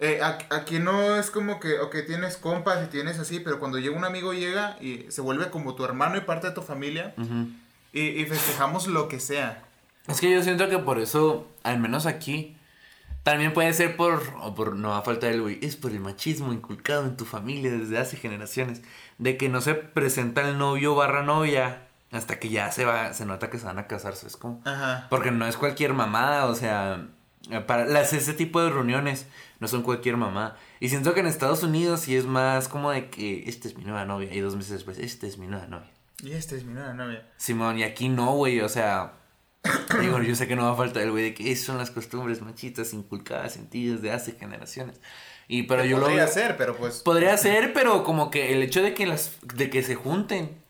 eh, 0.00 0.20
aquí 0.50 0.80
no 0.80 1.16
es 1.16 1.30
como 1.30 1.60
que, 1.60 1.78
ok, 1.78 1.94
tienes 2.06 2.36
compas 2.36 2.84
y 2.84 2.88
tienes 2.88 3.18
así, 3.20 3.38
pero 3.38 3.60
cuando 3.60 3.78
llega 3.78 3.96
un 3.96 4.04
amigo 4.04 4.32
llega 4.32 4.76
y 4.80 5.06
se 5.10 5.20
vuelve 5.20 5.48
como 5.50 5.76
tu 5.76 5.84
hermano 5.84 6.16
y 6.16 6.22
parte 6.22 6.48
de 6.48 6.54
tu 6.54 6.62
familia 6.62 7.14
Ujú. 7.16 7.46
y, 7.92 8.00
y 8.00 8.24
festejamos 8.26 8.88
lo 8.88 9.06
que 9.08 9.20
sea. 9.20 9.62
Es 10.08 10.20
que 10.20 10.30
yo 10.32 10.42
siento 10.42 10.68
que 10.68 10.78
por 10.78 10.98
eso, 10.98 11.46
al 11.62 11.78
menos 11.78 12.06
aquí, 12.06 12.56
también 13.30 13.52
puede 13.52 13.74
ser 13.74 13.94
por, 13.94 14.22
o 14.40 14.54
por, 14.54 14.74
no 14.74 14.94
a 14.94 15.02
faltar 15.02 15.32
el 15.32 15.42
güey, 15.42 15.58
es 15.60 15.76
por 15.76 15.90
el 15.90 16.00
machismo 16.00 16.54
inculcado 16.54 17.04
en 17.04 17.18
tu 17.18 17.26
familia 17.26 17.70
desde 17.70 17.98
hace 17.98 18.16
generaciones, 18.16 18.80
de 19.18 19.36
que 19.36 19.50
no 19.50 19.60
se 19.60 19.74
presenta 19.74 20.48
el 20.48 20.56
novio 20.56 20.94
barra 20.94 21.22
novia 21.22 21.88
hasta 22.10 22.38
que 22.38 22.48
ya 22.48 22.72
se 22.72 22.86
va, 22.86 23.12
se 23.12 23.26
nota 23.26 23.50
que 23.50 23.58
se 23.58 23.66
van 23.66 23.78
a 23.78 23.86
casar, 23.86 24.16
¿sabes 24.16 24.38
cómo? 24.38 24.62
Ajá. 24.64 25.08
Porque 25.10 25.30
no 25.30 25.46
es 25.46 25.58
cualquier 25.58 25.92
mamada, 25.92 26.46
o 26.46 26.54
sea, 26.54 27.06
para 27.66 27.84
las, 27.84 28.14
ese 28.14 28.32
tipo 28.32 28.62
de 28.62 28.70
reuniones 28.70 29.26
no 29.60 29.68
son 29.68 29.82
cualquier 29.82 30.16
mamada. 30.16 30.56
Y 30.80 30.88
siento 30.88 31.12
que 31.12 31.20
en 31.20 31.26
Estados 31.26 31.62
Unidos 31.62 32.00
sí 32.00 32.16
es 32.16 32.24
más 32.24 32.68
como 32.68 32.90
de 32.92 33.10
que 33.10 33.44
esta 33.46 33.68
es 33.68 33.76
mi 33.76 33.84
nueva 33.84 34.06
novia 34.06 34.32
y 34.32 34.40
dos 34.40 34.56
meses 34.56 34.72
después, 34.72 34.98
esta 34.98 35.26
es 35.26 35.36
mi 35.36 35.48
nueva 35.48 35.66
novia. 35.66 35.90
Y 36.22 36.32
este 36.32 36.56
es 36.56 36.64
mi 36.64 36.72
nueva 36.72 36.94
novia. 36.94 37.28
Simón, 37.36 37.78
y 37.78 37.82
aquí 37.82 38.08
no, 38.08 38.32
güey, 38.36 38.60
o 38.62 38.70
sea, 38.70 39.17
digo, 40.00 40.22
yo 40.22 40.34
sé 40.34 40.46
que 40.46 40.56
no 40.56 40.64
va 40.64 40.72
a 40.72 40.76
faltar 40.76 41.02
el 41.02 41.10
güey 41.10 41.24
de 41.24 41.34
que 41.34 41.50
esas 41.50 41.66
son 41.66 41.78
las 41.78 41.90
costumbres 41.90 42.40
machistas 42.42 42.92
inculcadas 42.92 43.56
en 43.56 43.68
ti 43.68 43.86
desde 43.86 44.12
hace 44.12 44.32
generaciones. 44.32 45.00
Y 45.48 45.64
pero 45.64 45.84
yo 45.84 45.98
lo 45.98 46.04
Podría 46.04 46.26
ser, 46.26 46.56
pero 46.56 46.76
pues... 46.76 47.02
Podría 47.02 47.36
ser, 47.38 47.72
pero 47.72 48.04
como 48.04 48.30
que 48.30 48.52
el 48.52 48.62
hecho 48.62 48.82
de 48.82 48.94
que 48.94 49.06
las 49.06 49.38
de 49.42 49.70
que 49.70 49.82
se 49.82 49.94
junten 49.94 50.62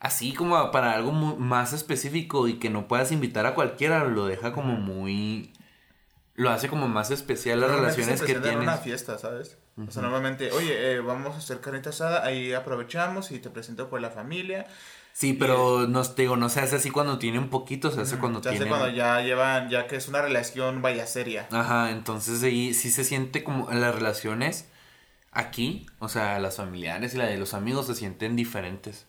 así 0.00 0.32
como 0.32 0.70
para 0.72 0.94
algo 0.94 1.12
más 1.12 1.72
específico 1.72 2.48
y 2.48 2.58
que 2.58 2.70
no 2.70 2.88
puedas 2.88 3.12
invitar 3.12 3.46
a 3.46 3.54
cualquiera 3.54 4.04
lo 4.04 4.26
deja 4.26 4.52
como 4.52 4.74
muy 4.74 5.52
lo 6.34 6.50
hace 6.50 6.68
como 6.68 6.88
más 6.88 7.10
especial 7.10 7.60
las 7.60 7.70
relaciones 7.70 8.20
que 8.22 8.34
tienes. 8.34 8.56
una 8.60 8.78
fiesta, 8.78 9.18
¿sabes? 9.18 9.58
O 9.76 9.90
sea, 9.90 10.02
normalmente, 10.02 10.50
oye, 10.52 10.92
eh, 10.92 11.00
vamos 11.00 11.34
a 11.34 11.38
hacer 11.38 11.60
carnita 11.60 11.90
asada, 11.90 12.24
ahí 12.24 12.52
aprovechamos 12.52 13.30
y 13.30 13.38
te 13.38 13.50
presento 13.50 13.88
con 13.88 14.02
la 14.02 14.10
familia. 14.10 14.66
Sí, 15.14 15.34
pero 15.34 15.86
no, 15.86 16.02
te 16.02 16.22
digo, 16.22 16.36
no 16.36 16.48
se 16.48 16.60
hace 16.60 16.76
así 16.76 16.90
cuando 16.90 17.18
tiene 17.18 17.38
un 17.38 17.48
poquito, 17.50 17.90
se 17.90 18.00
hace 18.00 18.18
cuando 18.18 18.40
Ya 18.40 18.50
sé 18.50 18.56
tiene... 18.56 18.70
cuando 18.70 18.88
ya 18.88 19.20
llevan, 19.20 19.68
ya 19.68 19.86
que 19.86 19.96
es 19.96 20.08
una 20.08 20.22
relación 20.22 20.80
vaya 20.82 21.06
seria. 21.06 21.46
Ajá, 21.52 21.90
entonces 21.90 22.42
ahí 22.42 22.72
sí 22.74 22.90
se 22.90 23.04
siente 23.04 23.44
como 23.44 23.70
las 23.70 23.94
relaciones 23.94 24.68
aquí, 25.30 25.86
o 25.98 26.08
sea, 26.08 26.38
las 26.38 26.56
familiares 26.56 27.14
y 27.14 27.18
la 27.18 27.26
de 27.26 27.36
los 27.36 27.52
amigos 27.54 27.86
se 27.86 27.94
sienten 27.94 28.36
diferentes. 28.36 29.06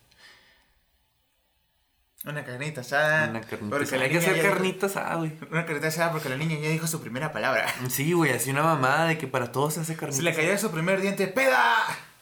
Una 2.26 2.42
carnita 2.44 2.80
asada. 2.80 3.28
Una 3.28 3.40
carnita 3.42 3.70
porque 3.76 3.84
asada. 3.84 4.02
Hay 4.04 4.10
que 4.10 4.18
hacer 4.18 4.40
carnitas, 4.42 4.96
ah, 4.96 5.14
güey. 5.16 5.32
Una 5.50 5.66
carnita 5.66 5.88
asada 5.88 6.10
porque 6.12 6.30
la 6.30 6.36
niña 6.38 6.56
ya 6.58 6.68
dijo 6.70 6.86
su 6.86 7.00
primera 7.00 7.32
palabra. 7.32 7.66
Sí, 7.90 8.12
güey, 8.14 8.32
así 8.32 8.50
una 8.50 8.62
mamada 8.62 9.06
de 9.06 9.18
que 9.18 9.26
para 9.26 9.52
todos 9.52 9.74
se 9.74 9.80
hace 9.80 9.92
Se 9.92 9.98
carnitas. 9.98 10.22
le 10.24 10.34
cayó 10.34 10.56
su 10.58 10.70
primer 10.70 11.00
diente, 11.02 11.26
¡peda! 11.28 11.74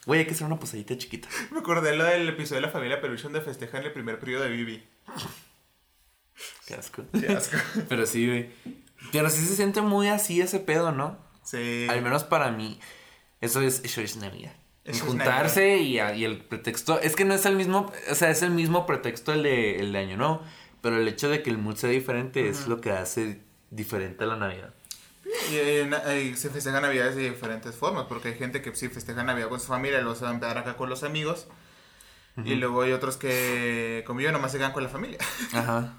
Güey, 0.06 0.20
hay 0.20 0.26
que 0.26 0.32
hacer 0.32 0.46
una 0.46 0.58
posadita 0.58 0.96
chiquita. 0.96 1.28
Me 1.50 1.60
acordé 1.60 1.96
lo 1.96 2.04
del 2.04 2.28
episodio 2.28 2.60
de 2.60 2.66
la 2.66 2.72
familia 2.72 3.00
Peluche 3.00 3.24
donde 3.24 3.40
festejan 3.40 3.84
el 3.84 3.92
primer 3.92 4.18
periodo 4.18 4.44
de 4.44 4.50
Bibi. 4.50 4.82
Qué 6.66 6.74
asco. 6.74 7.04
Qué 7.12 7.28
asco. 7.28 7.56
Pero 7.88 8.06
sí, 8.06 8.26
güey. 8.26 8.50
Pero 9.12 9.30
sí 9.30 9.44
se 9.44 9.56
siente 9.56 9.80
muy 9.80 10.08
así 10.08 10.40
ese 10.40 10.60
pedo, 10.60 10.92
¿no? 10.92 11.18
Sí. 11.44 11.86
Al 11.88 12.02
menos 12.02 12.24
para 12.24 12.50
mí. 12.50 12.80
Eso 13.40 13.60
es, 13.60 13.82
eso 13.84 14.00
es 14.00 14.16
Navidad. 14.16 14.54
Eso 14.84 15.06
juntarse 15.06 15.78
y, 15.78 16.00
y 16.00 16.24
el 16.24 16.38
pretexto. 16.44 17.00
Es 17.00 17.14
que 17.14 17.24
no 17.24 17.34
es 17.34 17.46
el 17.46 17.56
mismo. 17.56 17.92
O 18.10 18.14
sea, 18.14 18.30
es 18.30 18.42
el 18.42 18.50
mismo 18.50 18.86
pretexto 18.86 19.32
el 19.32 19.44
de, 19.44 19.80
el 19.80 19.92
de 19.92 19.98
Año 19.98 20.16
Nuevo. 20.16 20.42
Pero 20.80 20.96
el 20.96 21.06
hecho 21.06 21.28
de 21.28 21.42
que 21.42 21.50
el 21.50 21.58
mood 21.58 21.76
sea 21.76 21.90
diferente 21.90 22.48
es 22.48 22.66
lo 22.66 22.80
que 22.80 22.90
hace 22.90 23.40
diferente 23.70 24.24
a 24.24 24.26
la 24.26 24.36
Navidad. 24.36 24.74
Y, 25.50 25.56
eh, 25.56 25.86
na- 25.88 26.14
y 26.14 26.36
se 26.36 26.50
festejan 26.50 26.82
navidades 26.82 27.16
de 27.16 27.30
diferentes 27.30 27.74
formas, 27.74 28.06
porque 28.08 28.28
hay 28.28 28.34
gente 28.34 28.60
que 28.62 28.74
sí 28.74 28.88
festeja 28.88 29.24
Navidad 29.24 29.48
con 29.48 29.60
su 29.60 29.66
familia, 29.66 30.00
luego 30.00 30.14
se 30.14 30.24
van 30.24 30.32
a 30.32 30.34
empezar 30.34 30.58
acá 30.58 30.76
con 30.76 30.88
los 30.90 31.02
amigos. 31.02 31.46
Y 32.44 32.54
luego 32.54 32.80
hay 32.82 32.92
otros 32.92 33.18
que, 33.18 34.04
como 34.06 34.20
yo, 34.20 34.32
nomás 34.32 34.52
se 34.52 34.58
quedan 34.58 34.72
con 34.72 34.82
la 34.82 34.88
familia. 34.88 35.18
Ajá. 35.52 35.98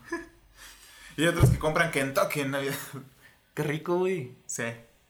y 1.15 1.25
otros 1.27 1.49
que 1.51 1.59
compran 1.59 1.91
Kentucky 1.91 2.41
en 2.41 2.51
Navidad. 2.51 2.73
Qué 3.53 3.63
rico, 3.63 3.97
güey. 3.99 4.31
sí, 4.47 4.63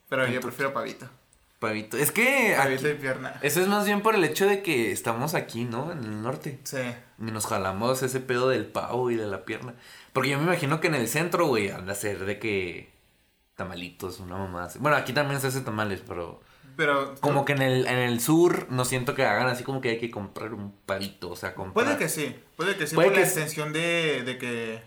pero 0.08 0.26
yo 0.28 0.40
prefiero 0.40 0.72
pavito. 0.74 1.08
Pavito. 1.58 1.96
Es 1.96 2.12
que. 2.12 2.54
Pavito 2.58 2.86
aquí- 2.88 2.96
y 2.96 3.00
pierna. 3.00 3.38
eso 3.40 3.62
es 3.62 3.68
más 3.68 3.86
bien 3.86 4.02
por 4.02 4.14
el 4.14 4.22
hecho 4.24 4.46
de 4.46 4.62
que 4.62 4.92
estamos 4.92 5.32
aquí, 5.34 5.64
¿no? 5.64 5.92
En 5.92 5.98
el 6.00 6.20
norte. 6.22 6.58
Sí. 6.64 6.76
Y 7.18 7.30
nos 7.30 7.46
jalamos 7.46 8.02
ese 8.02 8.20
pedo 8.20 8.50
del 8.50 8.66
pavo 8.66 9.10
y 9.10 9.16
de 9.16 9.26
la 9.26 9.46
pierna. 9.46 9.74
Porque 10.12 10.28
yo 10.28 10.36
me 10.38 10.44
imagino 10.44 10.78
que 10.82 10.88
en 10.88 10.94
el 10.96 11.08
centro, 11.08 11.46
güey, 11.46 11.70
anda 11.70 11.92
a 11.94 11.96
ser 11.96 12.26
de 12.26 12.38
que 12.38 12.92
tamalitos, 13.56 14.20
una 14.20 14.36
mamá 14.36 14.64
así. 14.64 14.78
Bueno, 14.78 14.96
aquí 14.96 15.12
también 15.12 15.40
se 15.40 15.46
hace 15.48 15.60
tamales, 15.60 16.02
pero 16.06 16.40
Pero 16.76 17.14
como 17.20 17.44
que 17.44 17.52
en 17.52 17.62
el, 17.62 17.86
en 17.86 17.98
el 17.98 18.20
sur 18.20 18.66
no 18.70 18.84
siento 18.84 19.14
que 19.14 19.24
hagan 19.24 19.46
así 19.48 19.62
como 19.64 19.80
que 19.80 19.90
hay 19.90 19.98
que 19.98 20.10
comprar 20.10 20.54
un 20.54 20.72
pavito, 20.86 21.30
o 21.30 21.36
sea, 21.36 21.54
comprar. 21.54 21.84
Puede 21.86 21.98
que 21.98 22.08
sí, 22.08 22.34
puede 22.56 22.76
que 22.76 22.86
sí, 22.86 22.94
Puede 22.94 23.08
por 23.08 23.14
que 23.14 23.20
la 23.20 23.26
extensión 23.26 23.72
de, 23.72 24.22
de 24.24 24.38
que 24.38 24.82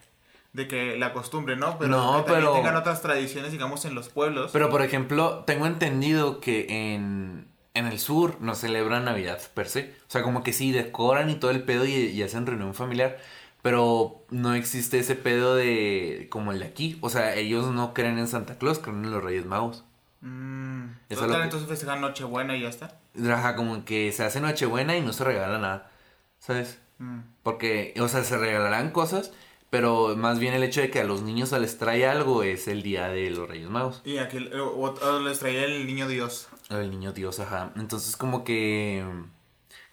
de 0.53 0.67
que 0.67 0.97
la 0.97 1.13
costumbre, 1.13 1.55
¿no? 1.55 1.77
Pero 1.77 1.91
No, 1.91 2.25
que 2.25 2.31
pero- 2.33 2.53
tengan 2.53 2.75
otras 2.75 3.01
tradiciones, 3.01 3.51
digamos, 3.51 3.85
en 3.85 3.93
los 3.93 4.09
pueblos. 4.09 4.49
Pero 4.53 4.69
por 4.69 4.81
ejemplo, 4.81 5.43
tengo 5.45 5.67
entendido 5.67 6.39
que 6.39 6.65
en, 6.95 7.47
en 7.75 7.85
el 7.85 7.99
sur 7.99 8.37
no 8.41 8.55
celebran 8.55 9.05
Navidad 9.05 9.39
per 9.53 9.69
se. 9.69 9.93
O 10.07 10.09
sea, 10.11 10.23
como 10.23 10.43
que 10.43 10.53
sí, 10.53 10.71
decoran 10.71 11.29
y 11.29 11.35
todo 11.35 11.51
el 11.51 11.61
pedo 11.63 11.85
y, 11.85 11.91
y 11.93 12.23
hacen 12.23 12.47
reunión 12.47 12.73
familiar. 12.73 13.19
Pero 13.61 14.23
no 14.29 14.53
existe 14.53 14.99
ese 14.99 15.15
pedo 15.15 15.55
de 15.55 16.27
como 16.29 16.51
el 16.51 16.59
de 16.59 16.65
aquí. 16.65 16.97
O 17.01 17.09
sea, 17.09 17.35
ellos 17.35 17.67
no 17.73 17.93
creen 17.93 18.17
en 18.17 18.27
Santa 18.27 18.57
Claus, 18.57 18.79
creen 18.79 19.03
en 19.05 19.11
los 19.11 19.23
Reyes 19.23 19.45
Magos. 19.45 19.83
Mm, 20.21 20.85
Eso 21.09 21.21
total, 21.21 21.37
que- 21.39 21.43
entonces 21.45 21.67
festejan 21.69 22.01
Nochebuena 22.01 22.55
y 22.55 22.61
ya 22.61 22.69
está. 22.69 22.99
Ajá, 23.31 23.55
como 23.55 23.83
que 23.85 24.11
se 24.11 24.23
hace 24.23 24.39
Nochebuena 24.41 24.95
y 24.97 25.01
no 25.01 25.11
se 25.13 25.23
regala 25.23 25.57
nada. 25.59 25.91
¿Sabes? 26.39 26.79
Mm. 26.99 27.19
Porque, 27.43 27.93
o 27.99 28.07
sea, 28.07 28.23
se 28.23 28.37
regalarán 28.37 28.91
cosas, 28.91 29.31
pero 29.69 30.15
más 30.15 30.39
bien 30.39 30.53
el 30.53 30.63
hecho 30.63 30.81
de 30.81 30.89
que 30.89 31.01
a 31.01 31.03
los 31.03 31.21
niños 31.23 31.49
se 31.49 31.59
les 31.59 31.77
trae 31.77 32.05
algo 32.07 32.43
es 32.43 32.67
el 32.67 32.83
día 32.83 33.09
de 33.09 33.29
los 33.31 33.49
Reyes 33.49 33.69
Magos. 33.69 34.01
Y 34.05 34.17
aquí 34.17 34.37
o- 34.55 34.67
o- 34.69 34.93
o 35.15 35.19
les 35.19 35.39
traía 35.39 35.65
el 35.65 35.85
niño 35.87 36.07
Dios. 36.07 36.47
El 36.69 36.89
niño 36.91 37.11
Dios, 37.11 37.39
ajá. 37.39 37.71
Entonces, 37.75 38.15
como 38.17 38.43
que. 38.43 39.03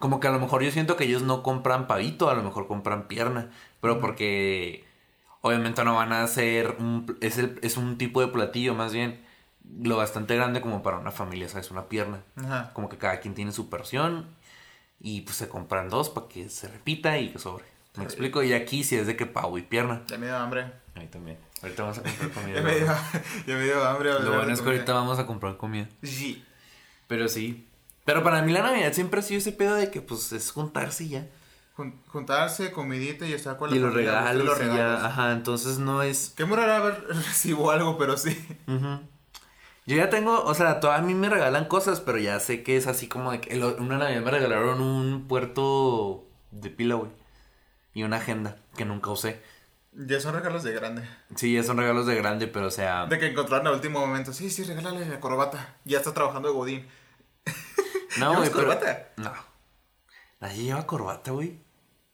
Como 0.05 0.19
que 0.19 0.27
a 0.27 0.31
lo 0.31 0.39
mejor 0.39 0.61
yo 0.61 0.69
siento 0.69 0.97
que 0.97 1.05
ellos 1.05 1.23
no 1.23 1.41
compran 1.41 1.87
pavito, 1.87 2.29
a 2.29 2.35
lo 2.35 2.43
mejor 2.43 2.67
compran 2.67 3.07
pierna. 3.07 3.49
Pero 3.81 3.99
porque. 3.99 4.85
Obviamente 5.41 5.83
no 5.83 5.95
van 5.95 6.13
a 6.13 6.21
hacer. 6.21 6.75
Un, 6.77 7.17
es, 7.21 7.39
el- 7.39 7.57
es 7.63 7.75
un 7.75 7.97
tipo 7.97 8.21
de 8.21 8.27
platillo, 8.27 8.75
más 8.75 8.93
bien. 8.93 9.19
Lo 9.81 9.97
bastante 9.97 10.35
grande 10.35 10.61
como 10.61 10.83
para 10.83 10.99
una 10.99 11.09
familia, 11.11 11.49
¿sabes? 11.49 11.71
Una 11.71 11.85
pierna. 11.89 12.21
Ajá. 12.35 12.69
Como 12.73 12.87
que 12.87 12.99
cada 12.99 13.19
quien 13.19 13.33
tiene 13.33 13.51
su 13.51 13.67
porción. 13.67 14.27
Y 14.99 15.21
pues 15.21 15.37
se 15.37 15.49
compran 15.49 15.89
dos 15.89 16.11
para 16.11 16.27
que 16.27 16.49
se 16.49 16.67
repita 16.67 17.17
y 17.17 17.29
que 17.31 17.39
sobre. 17.39 17.65
¿Me 17.95 18.03
explico? 18.03 18.43
Y 18.43 18.53
aquí 18.53 18.83
sí 18.83 18.95
es 18.95 19.07
de 19.07 19.15
que 19.15 19.25
pavo 19.25 19.57
y 19.57 19.63
pierna. 19.63 20.03
Ya 20.05 20.19
me 20.19 20.27
dio 20.27 20.37
hambre. 20.37 20.65
A 20.93 20.99
mí 20.99 21.07
también. 21.07 21.39
Ahorita 21.63 21.81
vamos 21.81 21.97
a 21.97 22.03
comprar 22.03 22.29
comida. 22.33 22.55
Ya 22.57 22.61
me 22.61 22.75
dio, 22.75 22.85
ya 23.47 23.55
me 23.55 23.63
dio 23.63 23.83
hambre. 23.83 24.13
Lo 24.19 24.35
bueno 24.35 24.53
es 24.53 24.61
que 24.61 24.69
ahorita 24.69 24.93
vamos 24.93 25.17
a 25.17 25.25
comprar 25.25 25.57
comida. 25.57 25.87
Sí. 26.03 26.45
Pero 27.07 27.27
sí. 27.27 27.67
Pero 28.05 28.23
para 28.23 28.41
mí 28.43 28.51
la 28.53 28.61
Navidad 28.61 28.93
siempre 28.93 29.19
ha 29.19 29.23
sido 29.23 29.39
ese 29.39 29.51
pedo 29.51 29.75
de 29.75 29.89
que 29.91 30.01
pues 30.01 30.31
es 30.31 30.51
juntarse 30.51 31.03
y 31.05 31.09
ya. 31.09 31.27
Jun- 31.75 31.99
juntarse, 32.07 32.71
comidita 32.71 33.25
y 33.27 33.33
estar 33.33 33.57
con 33.57 33.69
la 33.69 33.75
Y 33.75 33.79
los 33.79 33.91
familia, 33.91 34.11
regalos, 34.11 34.45
los 34.45 34.57
y 34.57 34.61
regalos. 34.61 35.01
ya. 35.01 35.05
Ajá, 35.07 35.31
entonces 35.33 35.77
no 35.79 36.03
es. 36.03 36.33
Qué 36.37 36.45
muy 36.45 36.55
rara 36.57 36.79
ver 36.79 37.03
recibo 37.09 37.71
algo, 37.71 37.97
pero 37.97 38.15
sí. 38.17 38.31
Ujú. 38.67 38.99
Yo 39.87 39.95
ya 39.97 40.09
tengo, 40.09 40.43
o 40.43 40.53
sea, 40.55 40.79
todavía 40.79 41.03
a 41.03 41.05
mí 41.07 41.13
me 41.13 41.29
regalan 41.29 41.65
cosas, 41.65 41.99
pero 42.01 42.17
ya 42.17 42.39
sé 42.39 42.63
que 42.63 42.77
es 42.77 42.87
así 42.87 43.07
como 43.07 43.31
de 43.31 43.41
que 43.41 43.53
el- 43.53 43.63
una 43.63 43.97
Navidad 43.97 44.21
me 44.21 44.31
regalaron 44.31 44.81
un 44.81 45.27
puerto 45.27 46.25
de 46.51 46.69
pila, 46.69 46.95
güey. 46.95 47.11
Y 47.93 48.03
una 48.03 48.17
agenda 48.17 48.57
que 48.77 48.85
nunca 48.85 49.09
usé. 49.11 49.41
Ya 49.93 50.19
son 50.19 50.33
regalos 50.35 50.63
de 50.63 50.73
grande. 50.73 51.03
Sí, 51.35 51.53
ya 51.53 51.63
son 51.63 51.77
regalos 51.77 52.05
de 52.05 52.15
grande, 52.15 52.47
pero 52.47 52.67
o 52.67 52.71
sea. 52.71 53.05
De 53.07 53.17
que 53.19 53.27
encontraron 53.27 53.67
al 53.67 53.73
último 53.75 53.99
momento. 53.99 54.33
Sí, 54.33 54.49
sí, 54.49 54.63
regálale 54.63 55.07
la 55.07 55.19
corbata. 55.19 55.75
Ya 55.85 55.97
está 55.99 56.13
trabajando 56.13 56.49
de 56.49 56.53
Godín. 56.53 56.87
No, 58.17 58.31
¿Llevas 58.31 58.49
güey, 58.49 58.51
pero. 58.51 58.77
corbata? 58.77 59.09
No. 59.17 59.33
Nadie 60.39 60.63
lleva 60.63 60.85
corbata, 60.85 61.31
güey. 61.31 61.59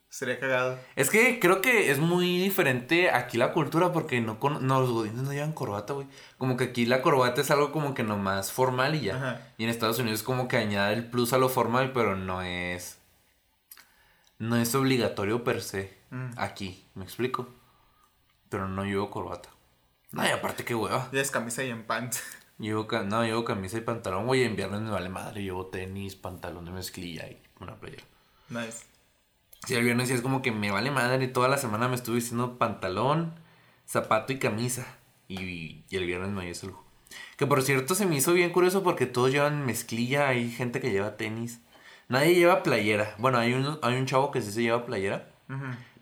Sería 0.10 0.38
cagado. 0.40 0.78
Es 0.98 1.10
que 1.10 1.40
creo 1.40 1.62
que 1.62 1.90
es 1.90 2.00
muy 2.00 2.38
diferente 2.38 3.10
aquí 3.10 3.38
la 3.38 3.54
cultura 3.54 3.94
porque 3.94 4.20
no, 4.20 4.42
con, 4.42 4.68
no 4.68 4.82
los 4.82 4.92
godines 4.92 5.22
no 5.22 5.32
llevan 5.32 5.54
corbata, 5.54 5.94
güey. 5.94 6.06
Como 6.38 6.58
que 6.58 6.66
aquí 6.66 6.86
la 6.86 7.02
corbata 7.02 7.40
es 7.40 7.50
algo 7.50 7.72
como 7.72 7.94
que 7.94 8.04
nomás 8.04 8.52
formal 8.52 8.96
y 8.96 9.02
ya. 9.02 9.16
Ajá. 9.16 9.42
Y 9.58 9.64
en 9.64 9.70
Estados 9.70 10.00
Unidos 10.00 10.22
como 10.22 10.50
que 10.50 10.58
añade 10.58 10.96
el 10.96 11.10
plus 11.10 11.32
a 11.32 11.38
lo 11.38 11.48
formal, 11.48 11.94
pero 11.94 12.18
no 12.18 12.42
es... 12.42 13.00
No 14.38 14.58
es 14.58 14.76
obligatorio 14.76 15.46
per 15.46 15.62
se. 15.62 15.98
Mm. 16.10 16.32
Aquí, 16.36 16.86
¿me 16.94 17.06
explico? 17.06 17.48
Pero 18.50 18.68
no 18.68 18.84
llevo 18.84 19.10
corbata. 19.12 19.48
No, 20.12 20.26
y 20.28 20.30
aparte 20.30 20.66
qué 20.66 20.76
hueva. 20.76 21.08
Ya 21.14 21.22
es 21.22 21.32
camisa 21.32 21.64
y 21.64 21.70
en 21.70 21.84
pants. 21.84 22.22
Llevo, 22.62 22.88
no, 23.06 23.26
llevo 23.26 23.44
camisa 23.44 23.80
y 23.80 23.82
pantalón, 23.82 24.28
güey. 24.28 24.44
En 24.44 24.56
viernes 24.56 24.82
me 24.82 24.92
vale 24.92 25.10
madre. 25.10 25.42
Llevo 25.42 25.66
tenis, 25.66 26.16
pantalón 26.16 26.66
de 26.66 26.72
mezclilla 26.72 27.28
y 27.28 27.42
una 27.60 27.76
playera. 27.76 28.04
Nice. 28.50 28.86
Sí, 29.66 29.74
el 29.74 29.84
viernes 29.84 30.10
sí 30.10 30.14
es 30.14 30.22
como 30.22 30.44
que 30.44 30.52
me 30.52 30.70
vale 30.70 30.92
madre. 30.92 31.28
Toda 31.28 31.48
la 31.48 31.58
semana 31.58 31.88
me 31.88 31.96
estuve 31.96 32.18
diciendo 32.18 32.60
pantalón, 32.60 33.34
zapato 33.88 34.32
y 34.32 34.38
camisa. 34.38 34.86
Y, 35.28 35.84
y 35.90 35.96
el 35.96 36.06
viernes 36.06 36.30
me 36.30 36.44
dio 36.44 36.52
ese 36.52 36.68
lujo. 36.68 36.86
Que 37.36 37.48
por 37.48 37.64
cierto 37.64 37.96
se 37.96 38.06
me 38.06 38.16
hizo 38.16 38.34
bien 38.34 38.52
curioso 38.52 38.84
porque 38.84 39.08
todos 39.08 39.32
llevan 39.32 39.66
mezclilla. 39.66 40.28
Hay 40.28 40.52
gente 40.52 40.80
que 40.80 40.92
lleva 40.92 41.18
tenis. 41.18 41.62
Nadie 42.10 42.36
lleva 42.36 42.62
playera. 42.62 43.16
Bueno, 43.18 43.40
hay 43.40 43.54
un, 43.54 43.80
hay 43.82 43.96
un 43.96 44.06
chavo 44.06 44.30
que 44.30 44.42
sí 44.42 44.52
se 44.52 44.62
lleva 44.62 44.86
playera. 44.86 45.32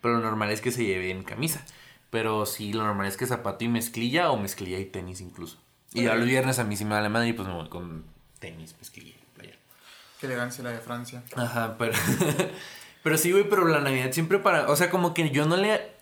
Pero 0.02 0.16
lo 0.16 0.20
normal 0.20 0.52
es 0.52 0.60
que 0.60 0.72
se 0.72 0.84
lleve 0.84 1.10
en 1.10 1.24
camisa. 1.24 1.66
Pero 2.10 2.46
sí, 2.46 2.74
lo 2.74 2.84
normal 2.84 3.08
es 3.08 3.16
que 3.16 3.26
zapato 3.26 3.64
y 3.64 3.70
mezclilla 3.70 4.30
o 4.32 4.38
mezclilla 4.38 4.78
y 4.80 4.86
tenis 4.86 5.22
incluso. 5.22 5.58
Y 5.94 6.04
ya 6.04 6.16
los 6.16 6.26
viernes 6.26 6.60
a 6.60 6.64
mí 6.64 6.78
sí 6.78 6.86
me 6.86 6.96
vale 6.96 7.10
madre 7.10 7.30
y 7.30 7.34
pues 7.34 7.48
me 7.48 7.54
voy 7.54 7.70
con 7.70 8.06
tenis, 8.40 8.76
mezclilla 8.78 9.16
y 9.16 9.26
playera. 9.36 9.58
Qué 10.20 10.28
elegancia 10.28 10.64
la 10.64 10.72
de 10.72 10.80
Francia. 10.80 11.24
Ajá, 11.36 11.76
pero. 11.78 11.94
pero 13.04 13.18
sí, 13.18 13.32
güey, 13.32 13.50
pero 13.50 13.68
la 13.68 13.80
Navidad 13.80 14.12
siempre 14.12 14.40
para. 14.40 14.70
O 14.70 14.76
sea, 14.76 14.90
como 14.90 15.14
que 15.14 15.30
yo 15.32 15.46
no 15.46 15.58
le. 15.58 15.98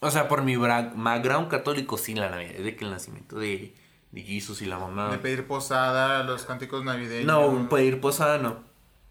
O 0.00 0.10
sea, 0.10 0.28
por 0.28 0.42
mi 0.42 0.56
background 0.56 1.48
católico, 1.48 1.98
sí, 1.98 2.14
la 2.14 2.30
Navidad 2.30 2.52
es 2.56 2.64
de 2.64 2.76
que 2.76 2.84
el 2.84 2.90
nacimiento 2.90 3.38
de, 3.38 3.74
de 4.12 4.22
Jesus 4.22 4.62
y 4.62 4.66
la 4.66 4.78
mamá. 4.78 5.10
De 5.10 5.18
pedir 5.18 5.46
posada, 5.46 6.22
los 6.22 6.44
cánticos 6.44 6.84
navideños. 6.84 7.26
No, 7.26 7.68
pedir 7.68 8.00
posada 8.00 8.38
no. 8.38 8.58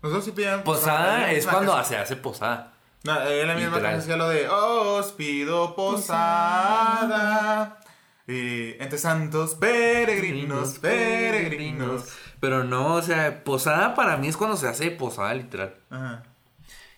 Nosotros 0.01 0.25
sí 0.25 0.31
pedíamos 0.31 0.63
Posada 0.63 1.31
en 1.31 1.37
es 1.37 1.45
la 1.45 1.51
cuando 1.51 1.83
se 1.83 1.97
hace 1.97 2.15
posada. 2.15 2.73
No, 3.03 3.21
en 3.21 3.47
la 3.47 3.55
misma 3.55 3.77
hacía 3.77 4.17
lo 4.17 4.29
de 4.29 4.47
Os 4.49 5.11
pido 5.13 5.75
posada. 5.75 7.79
Y 8.27 8.75
entre 8.81 8.97
santos 8.97 9.55
peregrinos, 9.55 10.79
peregrinos. 10.79 12.05
Pero 12.39 12.63
no, 12.65 12.95
o 12.95 13.01
sea, 13.01 13.43
posada 13.43 13.95
para 13.95 14.17
mí 14.17 14.27
es 14.27 14.35
cuando 14.37 14.57
se 14.57 14.67
hace 14.67 14.91
posada, 14.91 15.33
literal. 15.33 15.75
Ajá. 15.89 16.23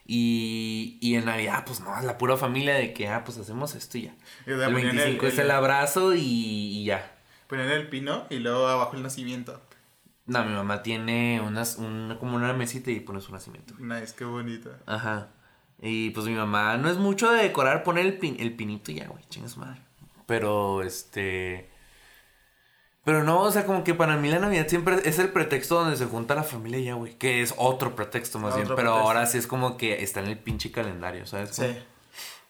Y, 0.06 0.98
y 1.02 1.16
en 1.16 1.26
Navidad, 1.26 1.64
pues 1.66 1.82
no, 1.82 1.96
es 1.98 2.04
la 2.04 2.18
pura 2.18 2.36
familia 2.36 2.74
de 2.74 2.94
que, 2.94 3.08
ah, 3.08 3.24
pues 3.24 3.38
hacemos 3.38 3.76
esto 3.76 3.98
y 4.00 4.04
ya. 4.04 4.16
Y 4.48 4.52
El 4.52 4.72
ponían 4.72 4.96
25 4.96 5.28
es 5.28 5.38
el 5.38 5.52
abrazo 5.52 6.16
y, 6.16 6.22
y 6.22 6.86
ya. 6.86 7.16
Ponían 7.48 7.70
el 7.70 7.88
pino 7.90 8.26
y 8.32 8.40
luego 8.40 8.68
abajo 8.68 8.96
el 8.96 9.04
nacimiento. 9.04 9.62
No, 10.26 10.44
mi 10.46 10.54
mamá 10.54 10.82
tiene 10.82 11.42
unas, 11.46 11.78
una, 11.78 12.18
como 12.18 12.38
una 12.38 12.54
mesita 12.54 12.90
y 12.92 13.00
pone 13.02 13.22
su 13.22 13.32
nacimiento. 13.32 13.76
Nice, 13.80 14.16
qué 14.18 14.26
bonito. 14.26 14.72
Ajá. 14.88 15.28
Y 15.82 16.10
pues 16.10 16.26
mi 16.26 16.34
mamá 16.34 16.78
no 16.78 16.90
es 16.90 16.98
mucho 16.98 17.32
de 17.32 17.44
decorar, 17.44 17.84
poner 17.84 18.06
el, 18.06 18.20
pin- 18.20 18.38
el 18.40 18.56
pinito 18.56 18.92
y 18.92 18.96
ya, 18.96 19.08
güey, 19.08 19.24
chingas 19.30 19.58
madre. 19.58 19.82
Pero 20.30 20.84
este. 20.84 21.68
Pero 23.04 23.24
no, 23.24 23.42
o 23.42 23.52
sea, 23.52 23.66
como 23.66 23.84
que 23.84 23.96
para 23.96 24.16
mí 24.16 24.30
la 24.30 24.38
Navidad 24.38 24.68
siempre 24.68 24.98
es 25.06 25.18
el 25.18 25.30
pretexto 25.30 25.74
donde 25.74 25.98
se 25.98 26.06
junta 26.06 26.36
la 26.36 26.44
familia 26.44 26.80
ya, 26.80 26.94
güey. 26.94 27.18
Que 27.18 27.42
es 27.42 27.56
otro 27.58 27.96
pretexto 27.96 28.38
más 28.38 28.56
bien. 28.56 28.68
Pero 28.76 28.94
ahora 28.94 29.26
sí 29.26 29.40
es 29.40 29.48
como 29.48 29.76
que 29.76 30.04
está 30.04 30.20
en 30.20 30.28
el 30.28 30.38
pinche 30.38 30.72
calendario, 30.72 31.26
¿sabes? 31.26 31.56
Sí. 31.56 31.76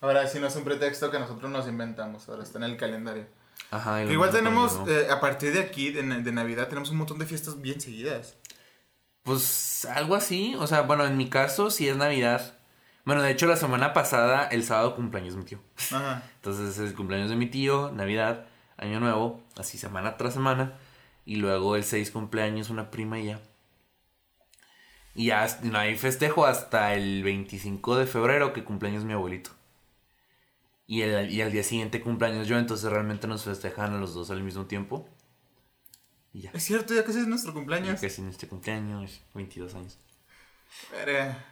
Ahora 0.01 0.27
sí 0.27 0.41
no 0.41 0.47
es 0.47 0.55
un 0.57 0.65
pretexto 0.65 1.09
que 1.09 1.19
nosotros 1.19 1.49
nos 1.49 1.69
inventamos, 1.69 2.27
ahora 2.27 2.43
está 2.43 2.57
en 2.57 2.65
el 2.65 2.75
calendario. 2.75 3.27
Ajá. 3.71 4.03
y 4.03 4.07
lo 4.07 4.11
Igual 4.11 4.31
tenemos, 4.31 4.77
eh, 4.89 5.07
a 5.09 5.21
partir 5.21 5.53
de 5.53 5.61
aquí, 5.61 5.91
de, 5.91 6.03
de 6.03 6.31
Navidad, 6.33 6.67
tenemos 6.67 6.89
un 6.89 6.97
montón 6.97 7.17
de 7.17 7.27
fiestas 7.27 7.61
bien 7.61 7.79
seguidas. 7.79 8.35
Pues 9.23 9.85
algo 9.85 10.15
así. 10.15 10.53
O 10.59 10.67
sea, 10.67 10.81
bueno, 10.81 11.05
en 11.05 11.15
mi 11.15 11.29
caso 11.29 11.71
sí 11.71 11.87
es 11.87 11.95
Navidad. 11.95 12.58
Bueno, 13.05 13.21
de 13.21 13.31
hecho, 13.31 13.47
la 13.47 13.55
semana 13.55 13.93
pasada, 13.93 14.47
el 14.47 14.63
sábado 14.63 14.95
cumpleaños 14.95 15.35
mi 15.35 15.43
tío. 15.45 15.59
Ajá. 15.91 16.23
Entonces 16.35 16.77
es 16.77 16.89
el 16.89 16.95
cumpleaños 16.95 17.29
de 17.29 17.35
mi 17.35 17.47
tío, 17.47 17.91
Navidad, 17.91 18.45
Año 18.77 18.99
Nuevo, 18.99 19.43
así 19.57 19.77
semana 19.77 20.17
tras 20.17 20.33
semana. 20.33 20.73
Y 21.25 21.35
luego 21.37 21.75
el 21.75 21.83
6 21.83 22.11
cumpleaños 22.11 22.69
una 22.69 22.91
prima 22.91 23.19
y 23.19 23.25
ya. 23.27 23.39
Y 25.15 25.27
ya 25.27 25.45
es- 25.45 25.61
no 25.63 25.77
hay 25.79 25.97
festejo 25.97 26.45
hasta 26.45 26.93
el 26.93 27.23
25 27.23 27.97
de 27.97 28.05
febrero 28.05 28.53
que 28.53 28.63
cumpleaños 28.63 29.03
mi 29.05 29.13
abuelito. 29.13 29.51
Y, 30.87 31.01
el, 31.01 31.29
y 31.31 31.41
al 31.41 31.51
día 31.51 31.63
siguiente 31.63 32.01
cumpleaños 32.01 32.47
yo, 32.47 32.57
entonces 32.57 32.89
realmente 32.91 33.27
nos 33.27 33.43
festejan 33.43 33.93
a 33.93 33.97
los 33.99 34.13
dos 34.13 34.31
al 34.31 34.41
mismo 34.43 34.65
tiempo. 34.65 35.07
Y 36.33 36.41
ya. 36.41 36.51
Es 36.53 36.63
cierto, 36.63 36.93
ya 36.93 37.03
casi 37.03 37.19
es 37.19 37.27
nuestro 37.27 37.53
cumpleaños. 37.53 37.99
que 37.99 38.09
sin 38.09 38.27
este 38.27 38.47
cumpleaños, 38.47 39.21
22 39.33 39.75
años. 39.75 39.97
Verga. 40.91 41.45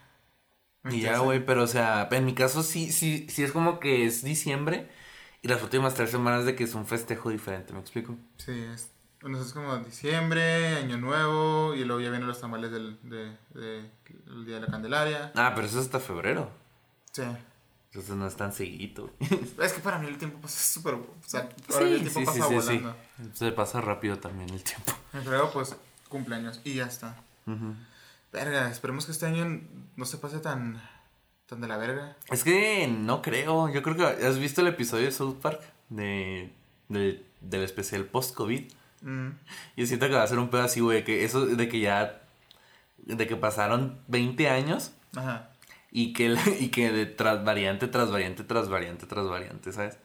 Y 0.91 1.01
ya, 1.01 1.19
güey, 1.19 1.45
pero 1.45 1.63
o 1.63 1.67
sea, 1.67 2.07
en 2.11 2.25
mi 2.25 2.33
caso 2.33 2.63
sí, 2.63 2.91
sí, 2.91 3.27
sí 3.29 3.43
es 3.43 3.51
como 3.51 3.79
que 3.79 4.05
es 4.05 4.23
diciembre 4.23 4.89
y 5.41 5.47
las 5.47 5.61
últimas 5.63 5.93
tres 5.93 6.09
semanas 6.11 6.45
de 6.45 6.55
que 6.55 6.63
es 6.63 6.73
un 6.73 6.85
festejo 6.85 7.29
diferente, 7.29 7.73
¿me 7.73 7.79
explico? 7.79 8.15
Sí, 8.37 8.51
es, 8.73 8.89
bueno, 9.21 9.41
es 9.41 9.53
como 9.53 9.77
diciembre, 9.77 10.75
año 10.77 10.97
nuevo, 10.97 11.73
y 11.75 11.83
luego 11.85 12.01
ya 12.01 12.09
vienen 12.09 12.27
los 12.27 12.39
tamales 12.41 12.71
del 12.71 12.97
de, 13.03 13.35
de- 13.53 13.89
el 14.27 14.45
día 14.45 14.55
de 14.55 14.61
la 14.61 14.67
Candelaria. 14.67 15.31
Ah, 15.35 15.51
pero 15.55 15.67
eso 15.67 15.79
es 15.79 15.85
hasta 15.85 15.99
febrero. 15.99 16.49
Sí. 17.11 17.23
Entonces 17.91 18.15
no 18.15 18.27
es 18.27 18.35
tan 18.35 18.53
seguido. 18.53 19.11
güey. 19.19 19.41
Es 19.61 19.73
que 19.73 19.79
para 19.79 19.97
mí 19.97 20.07
el 20.07 20.17
tiempo 20.17 20.39
pasa 20.39 20.59
súper... 20.59 20.93
O 20.95 21.07
sea, 21.25 21.49
para 21.67 21.85
mí 21.85 21.93
el 21.93 22.01
tiempo 22.01 22.25
pasa 22.25 22.45
volando. 22.47 22.95
Se 23.33 23.51
pasa 23.53 23.81
rápido 23.81 24.17
también 24.19 24.49
el 24.51 24.63
tiempo. 24.63 24.91
En 25.13 25.23
febrero, 25.23 25.49
pues, 25.51 25.75
cumpleaños, 26.09 26.61
y 26.63 26.75
ya 26.75 26.85
está. 26.85 27.15
Verga, 28.31 28.69
esperemos 28.69 29.05
que 29.05 29.11
este 29.11 29.25
año 29.25 29.61
no 29.95 30.05
se 30.05 30.17
pase 30.17 30.39
tan, 30.39 30.81
tan 31.47 31.61
de 31.61 31.67
la 31.67 31.77
verga. 31.77 32.17
Es 32.29 32.43
que 32.43 32.87
no 32.87 33.21
creo. 33.21 33.69
Yo 33.69 33.81
creo 33.81 33.95
que 33.95 34.03
has 34.25 34.37
visto 34.39 34.61
el 34.61 34.67
episodio 34.67 35.05
de 35.05 35.11
South 35.11 35.37
Park 35.41 35.61
de, 35.89 36.51
del- 36.89 37.25
del 37.41 37.63
especial 37.63 38.05
post-COVID. 38.05 38.71
Mm, 39.01 39.29
Yo 39.77 39.85
siento 39.85 40.07
que 40.07 40.15
va 40.15 40.23
a 40.23 40.27
ser 40.27 40.39
un 40.39 40.49
pedo 40.49 40.63
así, 40.63 40.79
güey, 40.81 41.03
que 41.03 41.23
eso 41.23 41.45
de 41.45 41.69
que 41.69 41.79
ya. 41.79 42.21
de 42.97 43.27
que 43.27 43.35
pasaron 43.37 43.99
20 44.07 44.49
años 44.49 44.91
Ajá. 45.15 45.49
y 45.91 46.11
que, 46.13 46.35
y 46.59 46.69
que 46.69 46.91
de 46.91 47.05
tras 47.05 47.43
variante, 47.45 47.87
tras 47.87 48.11
variante, 48.11 48.43
tras 48.43 48.67
variante, 48.69 49.05
tras 49.05 49.27
variante, 49.27 49.71
¿sabes? 49.71 49.97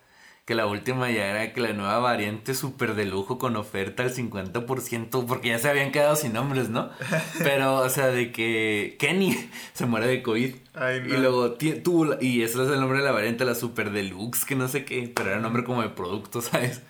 Que 0.45 0.57
la 0.57 0.67
última 0.67 1.09
ya 1.11 1.27
era 1.27 1.53
que 1.53 1.61
la 1.61 1.73
nueva 1.73 2.01
variante 2.01 2.55
súper 2.55 2.95
de 2.95 3.07
lujo 3.07 3.39
con 3.39 3.55
oferta 3.55 4.03
al 4.03 4.13
50%, 4.13 5.25
porque 5.27 5.51
ya 5.51 5.59
se 5.61 5.69
habían 5.69 5.93
quedado 5.93 6.17
sin 6.17 6.33
nombres, 6.33 6.69
¿no? 6.69 6.91
Pero, 7.39 7.77
o 7.77 7.89
sea, 7.89 8.09
de 8.09 8.33
que 8.33 8.97
Kenny 8.99 9.39
se 9.73 9.87
muere 9.87 10.09
de 10.09 10.23
COVID. 10.23 10.55
Ay, 10.75 11.01
no. 11.01 11.15
Y 11.15 11.19
luego 11.19 11.53
tuvo, 11.53 12.21
y 12.21 12.43
ese 12.43 12.63
es 12.65 12.71
el 12.71 12.81
nombre 12.81 12.99
de 12.99 13.05
la 13.05 13.13
variante, 13.13 13.45
la 13.45 13.55
super 13.55 13.93
deluxe, 13.93 14.45
que 14.45 14.57
no 14.57 14.67
sé 14.67 14.85
qué, 14.85 15.13
pero 15.15 15.31
era 15.31 15.39
nombre 15.39 15.63
como 15.63 15.83
de 15.83 15.91
producto, 15.91 16.41
¿sabes? 16.43 16.83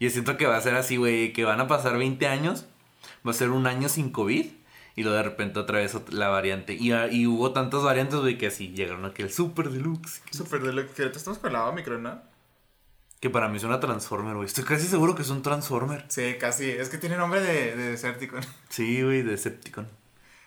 Y 0.00 0.10
siento 0.10 0.36
que 0.36 0.46
va 0.46 0.56
a 0.56 0.60
ser 0.60 0.74
así, 0.74 0.96
güey, 0.96 1.32
que 1.32 1.44
van 1.44 1.60
a 1.60 1.68
pasar 1.68 1.96
20 1.96 2.26
años, 2.26 2.66
va 3.26 3.30
a 3.30 3.34
ser 3.34 3.50
un 3.50 3.68
año 3.68 3.88
sin 3.88 4.10
COVID, 4.10 4.46
y 4.96 5.02
luego 5.02 5.16
de 5.16 5.22
repente 5.22 5.60
otra 5.60 5.78
vez 5.78 5.96
la 6.10 6.28
variante. 6.28 6.74
Y, 6.74 6.92
ah, 6.92 7.08
y 7.08 7.26
hubo 7.26 7.52
tantas 7.52 7.82
variantes, 7.82 8.18
güey, 8.18 8.36
que 8.36 8.48
así 8.48 8.72
llegaron 8.74 9.04
a 9.04 9.14
que 9.14 9.22
el 9.22 9.32
super 9.32 9.70
deluxe. 9.70 10.22
Súper 10.32 10.62
de 10.62 10.72
lo 10.72 10.82
que 10.86 11.02
ahorita 11.02 11.18
estamos 11.18 11.38
con 11.38 11.52
la 11.52 11.66
Omicron, 11.66 12.02
¿no? 12.02 12.33
Que 13.20 13.30
para 13.30 13.48
mí 13.48 13.56
es 13.56 13.64
una 13.64 13.80
Transformer, 13.80 14.34
güey. 14.34 14.46
Estoy 14.46 14.64
casi 14.64 14.86
seguro 14.86 15.14
que 15.14 15.22
es 15.22 15.30
un 15.30 15.42
Transformer. 15.42 16.04
Sí, 16.08 16.36
casi. 16.38 16.68
Es 16.68 16.88
que 16.90 16.98
tiene 16.98 17.16
nombre 17.16 17.40
de, 17.40 17.74
de 17.76 17.90
Decepticon. 17.90 18.44
Sí, 18.68 19.02
güey, 19.02 19.22
Decepticon. 19.22 19.88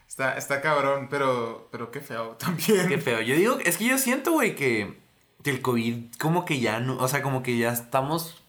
Está, 0.07 0.37
está 0.37 0.61
cabrón, 0.61 1.07
pero, 1.09 1.69
pero 1.71 1.91
qué 1.91 2.01
feo 2.01 2.31
también. 2.39 2.87
Qué 2.87 2.97
feo. 2.99 3.21
Yo 3.21 3.35
digo, 3.35 3.57
es 3.65 3.77
que 3.77 3.85
yo 3.85 3.97
siento, 3.97 4.31
güey, 4.31 4.55
que, 4.55 4.97
que 5.43 5.49
el 5.49 5.61
COVID 5.61 6.13
como 6.19 6.45
que 6.45 6.59
ya 6.59 6.79
no, 6.79 6.97
o 6.97 7.07
sea, 7.07 7.21
como 7.21 7.43
que 7.43 7.57
ya 7.57 7.71
estamos 7.71 8.43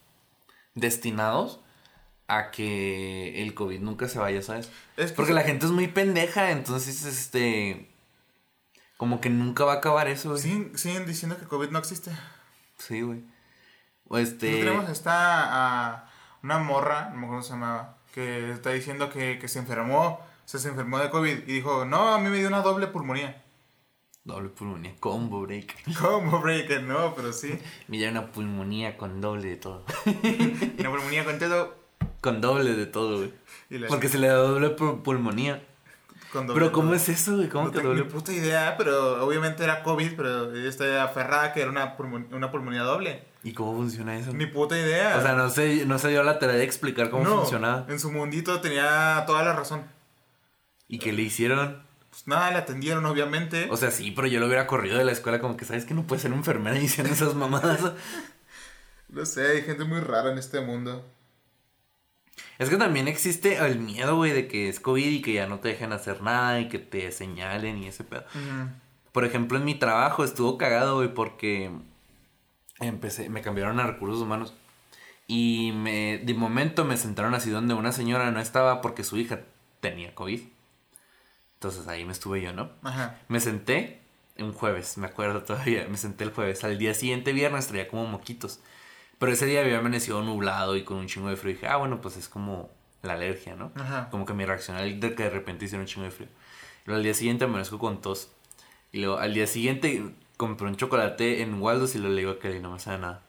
destinados 0.74 1.60
a 2.28 2.50
que 2.50 3.42
el 3.42 3.54
COVID 3.54 3.80
nunca 3.80 4.06
se 4.08 4.18
vaya, 4.18 4.42
¿sabes? 4.42 4.70
Es 4.96 5.10
que 5.12 5.16
Porque 5.16 5.32
sí. 5.32 5.34
la 5.34 5.42
gente 5.42 5.64
es 5.66 5.72
muy 5.72 5.88
pendeja, 5.88 6.50
entonces, 6.50 7.04
este, 7.04 7.88
como 8.98 9.20
que 9.20 9.30
nunca 9.30 9.64
va 9.64 9.74
a 9.74 9.76
acabar 9.76 10.08
eso, 10.08 10.30
güey. 10.30 10.42
Siguen, 10.42 10.78
siguen 10.78 11.06
diciendo 11.06 11.38
que 11.38 11.46
COVID 11.46 11.70
no 11.70 11.78
existe. 11.78 12.10
Sí, 12.76 13.00
güey. 13.00 13.24
Este... 14.16 14.46
Nosotros 14.46 14.64
tenemos 14.74 14.90
esta 14.90 15.92
a 15.94 16.10
una 16.42 16.58
morra, 16.58 17.10
no 17.10 17.16
me 17.16 17.26
acuerdo 17.26 17.28
cómo 17.28 17.42
se 17.42 17.50
llamaba, 17.50 17.96
que 18.14 18.50
está 18.52 18.70
diciendo 18.70 19.10
que, 19.10 19.38
que 19.38 19.48
se 19.48 19.58
enfermó, 19.58 20.20
o 20.20 20.20
sea, 20.44 20.58
se 20.60 20.68
enfermó 20.68 20.98
de 20.98 21.10
COVID 21.10 21.38
y 21.46 21.52
dijo, 21.52 21.84
no, 21.84 22.14
a 22.14 22.18
mí 22.18 22.28
me 22.30 22.38
dio 22.38 22.48
una 22.48 22.62
doble 22.62 22.86
pulmonía. 22.86 23.42
Doble 24.24 24.50
pulmonía, 24.50 24.94
combo 25.00 25.40
break. 25.42 25.74
¿Cómo, 26.00 26.40
breaker? 26.40 26.82
No, 26.82 27.14
pero 27.14 27.32
sí. 27.32 27.58
Me 27.88 27.96
dio 27.98 28.10
una 28.10 28.26
pulmonía 28.30 28.96
con 28.96 29.20
doble 29.20 29.48
de 29.48 29.56
todo. 29.56 29.84
Una 30.78 30.90
pulmonía 30.90 31.24
con 31.24 31.38
todo. 31.38 31.74
con 32.20 32.40
doble 32.40 32.74
de 32.74 32.86
todo, 32.86 33.18
güey. 33.18 33.32
Porque 33.88 34.08
se 34.08 34.18
le 34.18 34.28
da 34.28 34.34
doble 34.34 34.76
pu- 34.76 35.02
pulmonía. 35.02 35.62
con 36.32 36.46
doble 36.46 36.60
Pero 36.60 36.72
¿cómo 36.72 36.92
es 36.94 37.08
eso, 37.08 37.36
güey? 37.36 37.48
¿Cómo 37.48 37.66
No 37.66 37.72
que 37.72 37.80
doble 37.80 38.04
puta 38.04 38.32
idea, 38.32 38.76
pero 38.76 39.24
obviamente 39.24 39.64
era 39.64 39.82
COVID, 39.82 40.12
pero 40.16 40.54
ella 40.54 40.68
está 40.68 41.04
aferrada 41.04 41.52
que 41.54 41.62
era 41.62 41.70
una, 41.70 41.96
pulmon- 41.96 42.30
una 42.32 42.50
pulmonía 42.50 42.82
doble. 42.82 43.24
¿Y 43.48 43.54
cómo 43.54 43.76
funciona 43.76 44.18
eso? 44.18 44.34
Ni 44.34 44.44
puta 44.44 44.78
idea. 44.78 45.16
O 45.16 45.22
sea, 45.22 45.32
no 45.32 45.48
se, 45.48 45.86
no 45.86 45.98
se 45.98 46.08
dio 46.10 46.22
la 46.22 46.38
tarea 46.38 46.56
de 46.56 46.64
explicar 46.64 47.08
cómo 47.08 47.24
No, 47.24 47.38
funcionaba. 47.40 47.86
En 47.88 47.98
su 47.98 48.12
mundito 48.12 48.60
tenía 48.60 49.24
toda 49.26 49.42
la 49.42 49.54
razón. 49.54 49.84
¿Y 50.86 50.98
qué 50.98 51.14
le 51.14 51.22
hicieron? 51.22 51.82
Pues 52.10 52.26
nada, 52.26 52.50
le 52.50 52.58
atendieron, 52.58 53.06
obviamente. 53.06 53.68
O 53.70 53.78
sea, 53.78 53.90
sí, 53.90 54.10
pero 54.10 54.26
yo 54.28 54.38
lo 54.38 54.46
hubiera 54.46 54.66
corrido 54.66 54.98
de 54.98 55.04
la 55.04 55.12
escuela 55.12 55.40
como 55.40 55.56
que, 55.56 55.64
¿sabes 55.64 55.86
que 55.86 55.94
no 55.94 56.06
puedes 56.06 56.20
ser 56.22 56.32
enfermera 56.32 56.76
diciendo 56.78 57.12
esas 57.12 57.34
mamadas? 57.34 57.80
No 59.10 59.24
sé, 59.24 59.52
hay 59.52 59.62
gente 59.62 59.84
muy 59.84 60.00
rara 60.00 60.30
en 60.30 60.36
este 60.36 60.60
mundo. 60.60 61.02
es 62.58 62.68
que 62.68 62.76
también 62.76 63.08
existe 63.08 63.56
el 63.56 63.78
miedo, 63.78 64.16
güey, 64.16 64.32
de 64.32 64.46
que 64.46 64.68
es 64.68 64.80
COVID 64.80 65.06
y 65.06 65.22
que 65.22 65.32
ya 65.32 65.46
no 65.46 65.60
te 65.60 65.68
dejen 65.68 65.94
hacer 65.94 66.20
nada 66.20 66.60
y 66.60 66.68
que 66.68 66.78
te 66.78 67.10
señalen 67.10 67.82
y 67.82 67.88
ese 67.88 68.04
pedo. 68.04 68.24
Por 69.12 69.24
ejemplo, 69.24 69.56
en 69.56 69.64
mi 69.64 69.74
trabajo 69.76 70.24
estuvo 70.24 70.58
cagado, 70.58 70.96
güey, 70.96 71.14
porque 71.14 71.70
empecé, 72.80 73.28
me 73.28 73.42
cambiaron 73.42 73.80
a 73.80 73.86
recursos 73.86 74.20
humanos. 74.20 74.54
Y 75.26 75.72
me, 75.72 76.18
de 76.18 76.34
momento 76.34 76.84
me 76.84 76.96
sentaron 76.96 77.34
así 77.34 77.50
donde 77.50 77.74
una 77.74 77.92
señora 77.92 78.30
no 78.30 78.40
estaba 78.40 78.80
porque 78.80 79.04
su 79.04 79.18
hija 79.18 79.40
tenía 79.80 80.14
COVID. 80.14 80.40
Entonces 81.54 81.86
ahí 81.88 82.04
me 82.04 82.12
estuve 82.12 82.40
yo, 82.40 82.52
¿no? 82.52 82.70
Ajá. 82.82 83.18
Me 83.28 83.40
senté 83.40 84.00
un 84.38 84.52
jueves, 84.52 84.96
me 84.96 85.06
acuerdo 85.06 85.42
todavía. 85.42 85.86
Me 85.88 85.96
senté 85.96 86.24
el 86.24 86.32
jueves. 86.32 86.64
Al 86.64 86.78
día 86.78 86.94
siguiente, 86.94 87.32
viernes, 87.32 87.66
traía 87.66 87.88
como 87.88 88.06
moquitos. 88.06 88.60
Pero 89.18 89.32
ese 89.32 89.46
día 89.46 89.60
había 89.60 89.78
amanecido 89.78 90.22
nublado 90.22 90.76
y 90.76 90.84
con 90.84 90.96
un 90.96 91.08
chingo 91.08 91.28
de 91.28 91.36
frío. 91.36 91.50
Y 91.50 91.54
dije, 91.54 91.66
ah, 91.66 91.76
bueno, 91.76 92.00
pues 92.00 92.16
es 92.16 92.28
como 92.28 92.70
la 93.02 93.14
alergia, 93.14 93.56
¿no? 93.56 93.72
Ajá. 93.74 94.08
Como 94.10 94.24
que 94.24 94.32
mi 94.32 94.44
reacción 94.44 94.76
al 94.76 95.00
de 95.00 95.14
que 95.14 95.24
de 95.24 95.30
repente 95.30 95.64
hicieron 95.64 95.82
un 95.82 95.88
chingo 95.88 96.04
de 96.04 96.12
frío. 96.12 96.28
Luego 96.84 96.98
al 96.98 97.02
día 97.02 97.14
siguiente 97.14 97.44
amanezco 97.44 97.78
con 97.78 98.00
tos. 98.00 98.30
Y 98.92 99.00
luego 99.00 99.18
al 99.18 99.34
día 99.34 99.46
siguiente 99.46 100.14
compré 100.38 100.68
un 100.68 100.76
chocolate 100.76 101.42
en 101.42 101.60
Waldos 101.60 101.94
y 101.94 101.98
lo 101.98 102.08
le 102.08 102.20
digo 102.20 102.30
a 102.30 102.38
Kelly, 102.38 102.60
no 102.60 102.72
me 102.72 102.78
sabe 102.78 102.98
nada. 102.98 103.20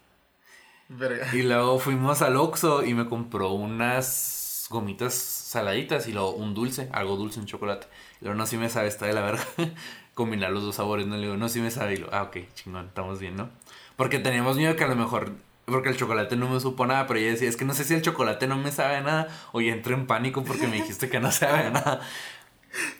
Verga. 0.88 1.28
Y 1.34 1.42
luego 1.42 1.78
fuimos 1.80 2.22
al 2.22 2.38
Oxxo 2.38 2.86
y 2.86 2.94
me 2.94 3.08
compró 3.08 3.52
unas 3.52 4.68
gomitas 4.70 5.16
saladitas 5.16 6.08
y 6.08 6.14
luego 6.14 6.32
un 6.32 6.54
dulce, 6.54 6.88
algo 6.94 7.18
dulce, 7.18 7.40
un 7.40 7.48
chocolate. 7.48 7.88
Y 8.22 8.26
luego 8.26 8.38
no, 8.38 8.46
sí 8.46 8.58
me 8.58 8.70
sabe, 8.70 8.88
está 8.88 9.08
de 9.08 9.14
la 9.14 9.22
verga. 9.22 9.44
Combinar 10.14 10.52
los 10.52 10.64
dos 10.64 10.76
sabores, 10.76 11.08
no 11.08 11.16
le 11.16 11.24
digo, 11.24 11.38
no, 11.38 11.50
sí 11.50 11.60
me 11.60 11.72
sabe. 11.72 11.96
Y 11.96 11.98
luego, 11.98 12.14
ah, 12.14 12.24
ok, 12.24 12.38
chingón, 12.54 12.88
estamos 12.88 13.20
bien, 13.20 13.36
¿no? 13.36 13.50
Porque 13.96 14.20
teníamos 14.20 14.58
miedo 14.58 14.76
que 14.76 14.84
a 14.84 14.88
lo 14.88 14.96
mejor, 14.96 15.32
porque 15.66 15.90
el 15.90 15.98
chocolate 15.98 16.36
no 16.36 16.48
me 16.48 16.60
supo 16.60 16.86
nada, 16.86 17.08
pero 17.08 17.20
ella 17.20 17.32
decía, 17.32 17.50
es 17.50 17.58
que 17.58 17.66
no 17.66 17.74
sé 17.74 17.84
si 17.84 17.96
el 17.96 18.02
chocolate 18.02 18.48
no 18.48 18.58
me 18.58 18.72
sabe 18.72 18.98
a 18.98 19.02
nada 19.02 19.28
o 19.52 19.62
ya 19.62 19.74
entré 19.74 19.96
en 19.96 20.06
pánico 20.08 20.44
porque 20.44 20.68
me 20.68 20.78
dijiste 20.78 21.10
que 21.10 21.20
no 21.20 21.32
sabe 21.32 21.68
a 21.68 21.70
nada. 21.72 22.02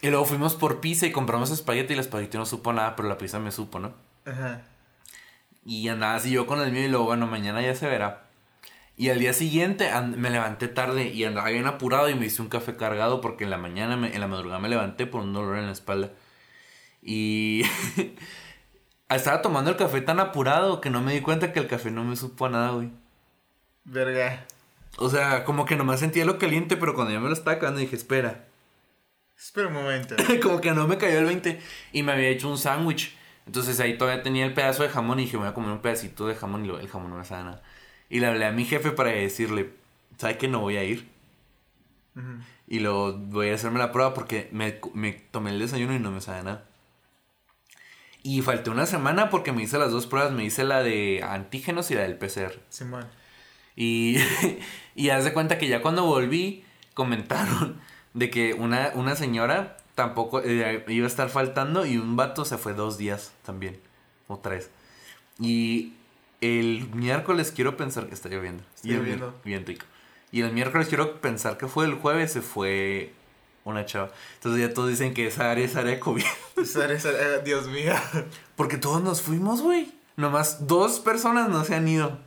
Y 0.02 0.10
luego 0.10 0.26
fuimos 0.26 0.56
por 0.56 0.80
pizza 0.80 1.06
y 1.06 1.12
compramos 1.12 1.52
espagueti 1.52 1.94
y 1.94 1.96
el 1.96 2.00
espagueti 2.00 2.38
no 2.38 2.46
supo 2.46 2.74
nada, 2.74 2.96
pero 2.96 3.08
la 3.08 3.18
pizza 3.18 3.40
me 3.40 3.52
supo, 3.52 3.80
¿no? 3.80 3.94
Ajá. 4.26 4.62
Y 5.66 5.88
andaba 5.90 6.16
así 6.16 6.32
yo 6.32 6.48
con 6.48 6.60
el 6.62 6.72
mío 6.72 6.86
y 6.86 6.88
luego, 6.88 7.06
bueno, 7.06 7.28
mañana 7.28 7.62
ya 7.62 7.76
se 7.76 7.88
verá. 7.88 8.24
Y 8.98 9.10
al 9.10 9.20
día 9.20 9.32
siguiente 9.34 9.90
me 10.18 10.30
levanté 10.30 10.68
tarde 10.68 11.10
y 11.10 11.24
andaba 11.24 11.50
bien 11.50 11.68
apurado 11.68 12.10
y 12.10 12.16
me 12.16 12.26
hice 12.26 12.42
un 12.42 12.50
café 12.50 12.76
cargado 12.76 13.22
porque 13.22 13.44
en 13.46 13.50
la 13.50 13.58
mañana, 13.58 13.96
me- 13.96 14.14
en 14.14 14.20
la 14.20 14.28
madrugada 14.28 14.60
me 14.60 14.68
levanté 14.70 15.06
por 15.06 15.22
un 15.22 15.34
dolor 15.34 15.58
en 15.58 15.68
la 15.68 15.72
espalda. 15.72 16.10
Y, 17.02 17.64
estaba 19.10 19.42
tomando 19.42 19.72
el 19.72 19.78
café 19.78 20.02
tan 20.02 20.20
apurado 20.20 20.82
que 20.82 20.90
no 20.90 21.02
me 21.02 21.14
di 21.14 21.22
cuenta 21.22 21.54
que 21.54 21.60
el 21.60 21.68
café 21.68 21.92
no 21.92 22.04
me 22.04 22.16
supo 22.16 22.46
a 22.48 22.50
nada, 22.50 22.72
güey. 22.72 22.90
Verga. 23.86 24.46
O 24.98 25.10
sea, 25.10 25.46
como 25.46 25.66
que 25.66 25.76
nomás 25.78 26.00
sentía 26.02 26.26
lo 26.26 26.38
caliente, 26.38 26.76
pero 26.76 26.94
cuando 26.94 27.14
ya 27.14 27.20
me 27.20 27.28
lo 27.28 27.34
estaba 27.34 27.56
acabando 27.58 27.80
dije, 27.80 27.96
espera. 27.96 28.46
Espera 29.40 29.68
un 29.68 29.74
momento. 29.74 30.16
como 30.44 30.60
que 30.60 30.72
no 30.72 30.86
me 30.86 30.98
cayó 30.98 31.20
el 31.20 31.26
20 31.26 31.60
y 31.94 32.04
me 32.04 32.12
había 32.12 32.28
hecho 32.28 32.50
un 32.50 32.58
sándwich. 32.58 33.16
Entonces 33.46 33.80
ahí 33.80 33.98
todavía 33.98 34.22
tenía 34.22 34.46
el 34.46 34.54
pedazo 34.54 34.84
de 34.84 34.90
jamón 34.90 35.20
y 35.20 35.24
dije, 35.24 35.38
voy 35.38 35.48
a 35.48 35.54
comer 35.54 35.72
un 35.72 35.80
pedacito 35.80 36.28
de 36.28 36.36
jamón 36.36 36.66
y 36.66 36.70
el 36.70 36.90
jamón 36.90 37.10
no 37.10 37.18
me 37.18 37.24
sabe 37.24 37.46
nada. 37.46 37.64
Y 38.10 38.20
le 38.20 38.28
hablé 38.28 38.46
a 38.46 38.52
mi 38.52 38.66
jefe 38.66 38.92
para 38.92 39.12
decirle, 39.12 39.72
¿sabe 40.18 40.38
que 40.38 40.50
no 40.50 40.60
voy 40.60 40.76
a 40.76 40.84
ir? 40.84 41.08
Y 42.68 42.80
luego 42.80 43.14
voy 43.14 43.50
a 43.50 43.56
hacerme 43.56 43.80
la 43.80 43.94
prueba 43.94 44.14
porque 44.14 44.50
me, 44.52 44.78
me 44.94 45.14
tomé 45.14 45.52
el 45.52 45.60
desayuno 45.60 45.96
y 45.96 46.00
no 46.00 46.12
me 46.12 46.20
sabe 46.20 46.44
nada. 46.44 46.66
Y 48.22 48.42
falté 48.42 48.70
una 48.70 48.86
semana 48.86 49.30
porque 49.30 49.54
me 49.54 49.64
hice 49.64 49.78
las 49.78 49.92
dos 49.92 50.06
pruebas. 50.06 50.34
Me 50.34 50.44
hice 50.44 50.66
la 50.66 50.84
de 50.84 51.24
antígenos 51.24 51.90
y 51.92 51.96
la 51.96 52.02
del 52.02 52.18
PCR. 52.18 52.60
Simón. 52.68 53.08
Y, 53.78 54.18
y 54.96 55.10
haz 55.10 55.24
de 55.24 55.32
cuenta 55.32 55.58
que 55.58 55.70
ya 55.70 55.82
cuando 55.82 56.04
volví, 56.04 56.66
comentaron 56.94 57.80
de 58.14 58.30
que 58.30 58.54
una, 58.54 58.92
una 58.96 59.16
señora 59.16 59.78
tampoco 59.96 60.42
eh, 60.44 60.84
iba 60.88 61.06
a 61.06 61.08
estar 61.08 61.30
faltando 61.30 61.86
y 61.86 61.98
un 61.98 62.16
vato 62.16 62.46
se 62.46 62.58
fue 62.58 62.74
dos 62.74 62.98
días 62.98 63.32
también. 63.46 63.80
O 64.28 64.38
tres. 64.40 64.70
Y 65.40 65.94
el 66.42 66.90
miércoles 66.94 67.52
quiero 67.52 67.76
pensar 67.78 68.08
que 68.08 68.14
está 68.14 68.30
lloviendo. 68.30 68.64
Está 68.76 68.88
Y 68.88 68.92
lloviendo. 68.94 69.40
Bien 69.44 69.66
rico. 69.66 69.86
Y 70.32 70.42
el 70.42 70.52
miércoles 70.54 70.88
quiero 70.88 71.20
pensar 71.22 71.58
que 71.58 71.68
fue 71.68 71.86
el 71.86 71.96
jueves, 71.96 72.32
se 72.34 72.42
fue 72.42 73.14
una 73.66 73.86
chava. 73.86 74.12
Entonces 74.36 74.62
ya 74.68 74.74
todos 74.74 74.90
dicen 74.90 75.14
que 75.14 75.28
esa 75.28 75.50
área 75.52 75.66
es 75.66 75.76
área 75.76 75.94
de 75.94 76.00
COVID. 76.00 76.24
Esa- 76.58 76.92
esa- 76.92 77.10
eh, 77.12 77.42
Dios 77.44 77.68
mío. 77.68 77.94
Porque 78.56 78.78
todos 78.78 79.02
nos 79.02 79.22
fuimos, 79.22 79.62
güey. 79.62 79.92
Nomás 80.18 80.68
dos 80.68 81.00
personas 81.00 81.50
no 81.50 81.64
se 81.66 81.76
han 81.76 81.88
ido 81.88 82.20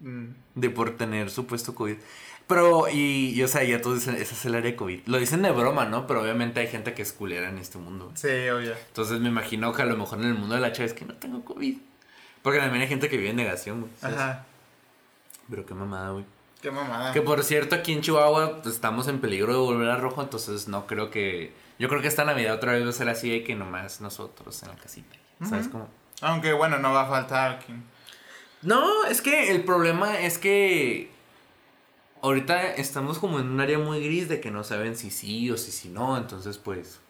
Mm. 0.00 0.34
de 0.56 0.68
por 0.70 0.96
tener 0.96 1.30
supuesto 1.30 1.74
COVID. 1.76 1.96
Pero, 2.46 2.88
y, 2.88 3.32
y, 3.34 3.42
o 3.42 3.48
sea, 3.48 3.62
ya 3.64 3.80
todos 3.80 4.00
dicen, 4.00 4.16
esa 4.16 4.34
es 4.34 4.44
el 4.44 4.54
área 4.54 4.70
de 4.70 4.76
COVID. 4.76 5.06
Lo 5.06 5.18
dicen 5.18 5.42
de 5.42 5.50
broma, 5.50 5.86
¿no? 5.86 6.06
Pero 6.06 6.22
obviamente 6.22 6.60
hay 6.60 6.66
gente 6.66 6.92
que 6.92 7.02
es 7.02 7.12
culera 7.12 7.48
en 7.48 7.58
este 7.58 7.78
mundo. 7.78 8.10
Sí, 8.14 8.28
obvio. 8.28 8.74
Entonces 8.88 9.20
me 9.20 9.28
imagino 9.28 9.72
que 9.72 9.82
a 9.82 9.86
lo 9.86 9.96
mejor 9.96 10.18
en 10.20 10.26
el 10.26 10.34
mundo 10.34 10.54
de 10.54 10.60
la 10.60 10.72
chava 10.72 10.86
es 10.86 10.92
que 10.92 11.04
no 11.04 11.14
tengo 11.14 11.44
COVID. 11.44 11.76
Porque 12.42 12.58
también 12.58 12.82
hay 12.82 12.88
gente 12.88 13.08
que 13.08 13.16
vive 13.16 13.30
en 13.30 13.36
negación, 13.36 13.80
güey. 13.82 13.92
¿sabes? 14.00 14.18
Ajá. 14.18 14.44
Pero 15.48 15.64
qué 15.64 15.74
mamada, 15.74 16.10
güey. 16.10 16.24
Qué 16.60 16.70
mamada. 16.70 17.12
Que 17.12 17.22
por 17.22 17.42
cierto, 17.44 17.74
aquí 17.74 17.92
en 17.92 18.00
Chihuahua 18.00 18.62
pues, 18.62 18.74
estamos 18.74 19.08
en 19.08 19.20
peligro 19.20 19.52
de 19.52 19.58
volver 19.58 19.88
a 19.88 19.96
rojo, 19.96 20.22
entonces 20.22 20.68
no 20.68 20.86
creo 20.86 21.10
que... 21.10 21.52
Yo 21.78 21.88
creo 21.88 22.02
que 22.02 22.08
esta 22.08 22.24
Navidad 22.24 22.54
otra 22.54 22.72
vez 22.72 22.84
va 22.84 22.90
a 22.90 22.92
ser 22.92 23.08
así 23.08 23.30
de 23.30 23.44
que 23.44 23.54
nomás 23.54 24.00
nosotros 24.00 24.62
en 24.62 24.68
la 24.68 24.76
casita. 24.76 25.16
¿Sabes 25.48 25.68
cómo? 25.68 25.88
Aunque 26.20 26.52
bueno, 26.52 26.78
no 26.78 26.92
va 26.92 27.02
a 27.02 27.08
faltar 27.08 27.58
quien. 27.64 27.82
No, 28.62 29.04
es 29.06 29.20
que 29.20 29.50
el 29.50 29.64
problema 29.64 30.20
es 30.20 30.38
que 30.38 31.10
ahorita 32.22 32.74
estamos 32.74 33.18
como 33.18 33.38
en 33.40 33.48
un 33.48 33.60
área 33.60 33.78
muy 33.78 34.02
gris 34.02 34.28
de 34.28 34.40
que 34.40 34.50
no 34.50 34.64
saben 34.64 34.96
si 34.96 35.10
sí 35.10 35.50
o 35.50 35.56
si 35.58 35.70
sí 35.70 35.88
no, 35.88 36.16
entonces 36.16 36.56
pues 36.58 37.00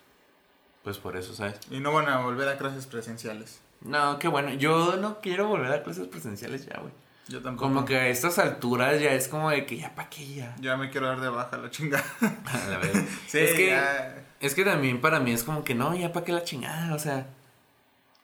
pues 0.82 0.98
por 0.98 1.16
eso, 1.16 1.32
¿sabes? 1.32 1.60
Y 1.70 1.78
no 1.78 1.92
van 1.92 2.08
a 2.08 2.18
volver 2.22 2.48
a 2.48 2.58
clases 2.58 2.86
presenciales. 2.86 3.60
No, 3.82 4.18
qué 4.18 4.26
bueno, 4.26 4.52
yo 4.54 4.96
no 4.96 5.20
quiero 5.20 5.46
volver 5.46 5.72
a 5.72 5.82
clases 5.82 6.08
presenciales 6.08 6.66
ya, 6.66 6.80
güey. 6.80 6.92
Yo 7.28 7.40
tampoco. 7.40 7.68
Como 7.68 7.84
que 7.84 7.96
a 7.96 8.08
estas 8.08 8.38
alturas 8.38 9.00
ya 9.00 9.12
es 9.12 9.28
como 9.28 9.50
de 9.50 9.64
que 9.64 9.76
ya 9.76 9.94
pa' 9.94 10.08
qué 10.08 10.26
ya. 10.26 10.56
Ya 10.60 10.76
me 10.76 10.90
quiero 10.90 11.06
dar 11.06 11.20
de 11.20 11.28
baja 11.28 11.56
la 11.56 11.70
chingada. 11.70 12.04
La 12.68 12.78
verga. 12.78 13.04
sí, 13.28 13.38
es 13.38 13.52
que 13.52 13.66
ya. 13.68 14.24
es 14.40 14.54
que 14.54 14.64
también 14.64 15.00
para 15.00 15.20
mí 15.20 15.30
es 15.30 15.44
como 15.44 15.62
que 15.62 15.74
no, 15.74 15.94
ya 15.94 16.12
pa' 16.12 16.24
qué 16.24 16.32
la 16.32 16.42
chingada, 16.42 16.94
o 16.94 16.98
sea, 16.98 17.26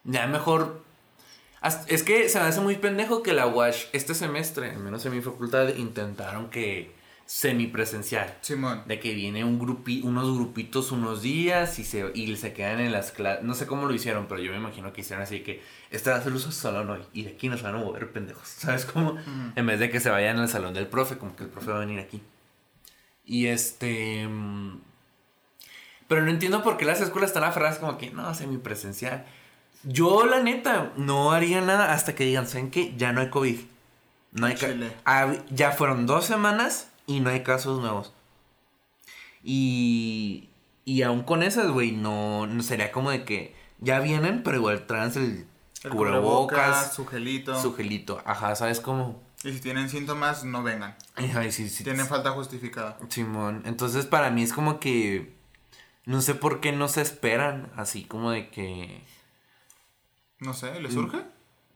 ya 0.03 0.27
mejor 0.27 0.83
Es 1.89 2.03
que 2.03 2.29
se 2.29 2.39
me 2.39 2.47
hace 2.47 2.61
muy 2.61 2.77
pendejo 2.77 3.23
que 3.23 3.33
la 3.33 3.47
WASH 3.47 3.87
este 3.93 4.15
semestre, 4.15 4.71
al 4.71 4.79
menos 4.79 5.05
en 5.07 5.15
mi 5.15 5.21
facultad, 5.21 5.75
intentaron 5.75 6.51
que 6.51 6.97
semipresencial. 7.29 8.39
Simón. 8.41 8.85
De 8.87 8.99
que 9.01 9.13
viene 9.13 9.45
un 9.45 9.59
grupi, 9.59 10.01
unos 10.03 10.35
grupitos 10.35 10.93
unos 10.93 11.21
días 11.21 11.79
y 11.79 11.85
se, 11.85 12.11
y 12.15 12.35
se 12.37 12.55
quedan 12.55 12.81
en 12.81 12.91
las 12.91 13.13
clases. 13.13 13.45
No 13.45 13.55
sé 13.55 13.67
cómo 13.67 13.87
lo 13.87 13.93
hicieron, 13.93 14.27
pero 14.29 14.41
yo 14.41 14.51
me 14.53 14.57
imagino 14.57 14.93
que 14.95 15.03
hicieron 15.03 15.23
así 15.25 15.41
que 15.41 15.63
este 15.91 16.09
va 16.11 16.17
a 16.17 16.23
ser 16.23 16.33
uso 16.33 16.51
salón 16.53 16.89
hoy 16.89 17.03
y 17.13 17.25
de 17.25 17.33
aquí 17.33 17.51
nos 17.51 17.63
van 17.63 17.75
a 17.75 17.79
mover 17.79 18.13
pendejos. 18.13 18.49
¿Sabes 18.59 18.87
cómo? 18.87 19.19
En 19.57 19.67
vez 19.67 19.79
de 19.79 19.91
que 19.91 20.01
se 20.01 20.09
vayan 20.09 20.39
al 20.39 20.49
salón 20.49 20.73
del 20.73 20.87
profe, 20.87 21.19
como 21.19 21.37
que 21.37 21.45
el 21.45 21.51
profe 21.51 21.71
va 21.71 21.77
a 21.77 21.81
venir 21.81 22.01
aquí. 22.01 22.23
Y 23.25 23.49
este. 23.49 24.27
mm, 24.27 24.81
Pero 26.09 26.23
no 26.23 26.31
entiendo 26.31 26.63
por 26.63 26.79
qué 26.79 26.87
las 26.87 27.01
escuelas 27.03 27.31
están 27.31 27.45
aferradas 27.45 27.79
como 27.79 27.99
que 27.99 28.11
no, 28.11 28.33
semipresencial. 28.35 29.27
Yo, 29.85 30.27
la 30.27 30.41
neta, 30.41 30.93
no 30.97 31.33
haría 31.33 31.61
nada 31.61 31.93
hasta 31.93 32.15
que 32.15 32.25
digan, 32.25 32.47
¿saben 32.47 32.71
qué? 32.71 32.95
Ya 32.97 33.13
no 33.13 33.21
hay 33.21 33.31
COVID. 33.31 33.59
No 34.33 34.47
hay. 34.47 34.55
Hab- 35.05 35.43
ya 35.51 35.71
fueron 35.73 36.07
dos 36.07 36.25
semanas 36.27 36.89
y 37.07 37.21
no 37.21 37.31
hay 37.31 37.43
casos 37.43 37.81
nuevos. 37.81 38.13
Y, 39.43 40.51
y 40.85 41.03
aún 41.03 41.23
con 41.23 41.43
esas, 41.43 41.69
güey, 41.71 41.93
no, 41.93 42.47
no 42.47 42.63
sería 42.63 42.91
como 42.93 43.11
de 43.11 43.25
que 43.25 43.55
ya 43.81 44.01
vienen, 44.01 44.43
pero 44.43 44.57
igual 44.57 44.87
traen 44.87 45.13
el, 45.17 45.47
El 45.85 45.91
cubrebocas, 45.91 46.93
su 46.95 47.07
gelito. 47.07 47.61
su 47.61 47.75
gelito. 47.75 48.21
Ajá, 48.25 48.55
¿sabes 48.57 48.81
cómo? 48.81 49.23
Y 49.45 49.53
si 49.53 49.61
tienen 49.61 49.89
síntomas, 49.89 50.43
no 50.45 50.63
vengan. 50.65 50.97
Ay, 51.15 51.53
sí, 51.53 51.69
sí, 51.69 51.85
Tienen 51.85 52.03
sí. 52.05 52.09
falta 52.11 52.33
justificada. 52.33 52.99
Simón, 53.09 53.63
entonces 53.65 54.05
para 54.07 54.31
mí 54.31 54.43
es 54.43 54.53
como 54.53 54.81
que 54.81 55.33
no 56.05 56.21
sé 56.21 56.35
por 56.35 56.61
qué 56.61 56.73
no 56.73 56.89
se 56.89 57.03
esperan, 57.03 57.71
así 57.77 58.03
como 58.05 58.33
de 58.33 58.49
que 58.51 59.05
No 60.41 60.55
sé, 60.55 60.79
Mm. 60.79 60.83
¿le 60.83 60.91
surge? 60.91 61.19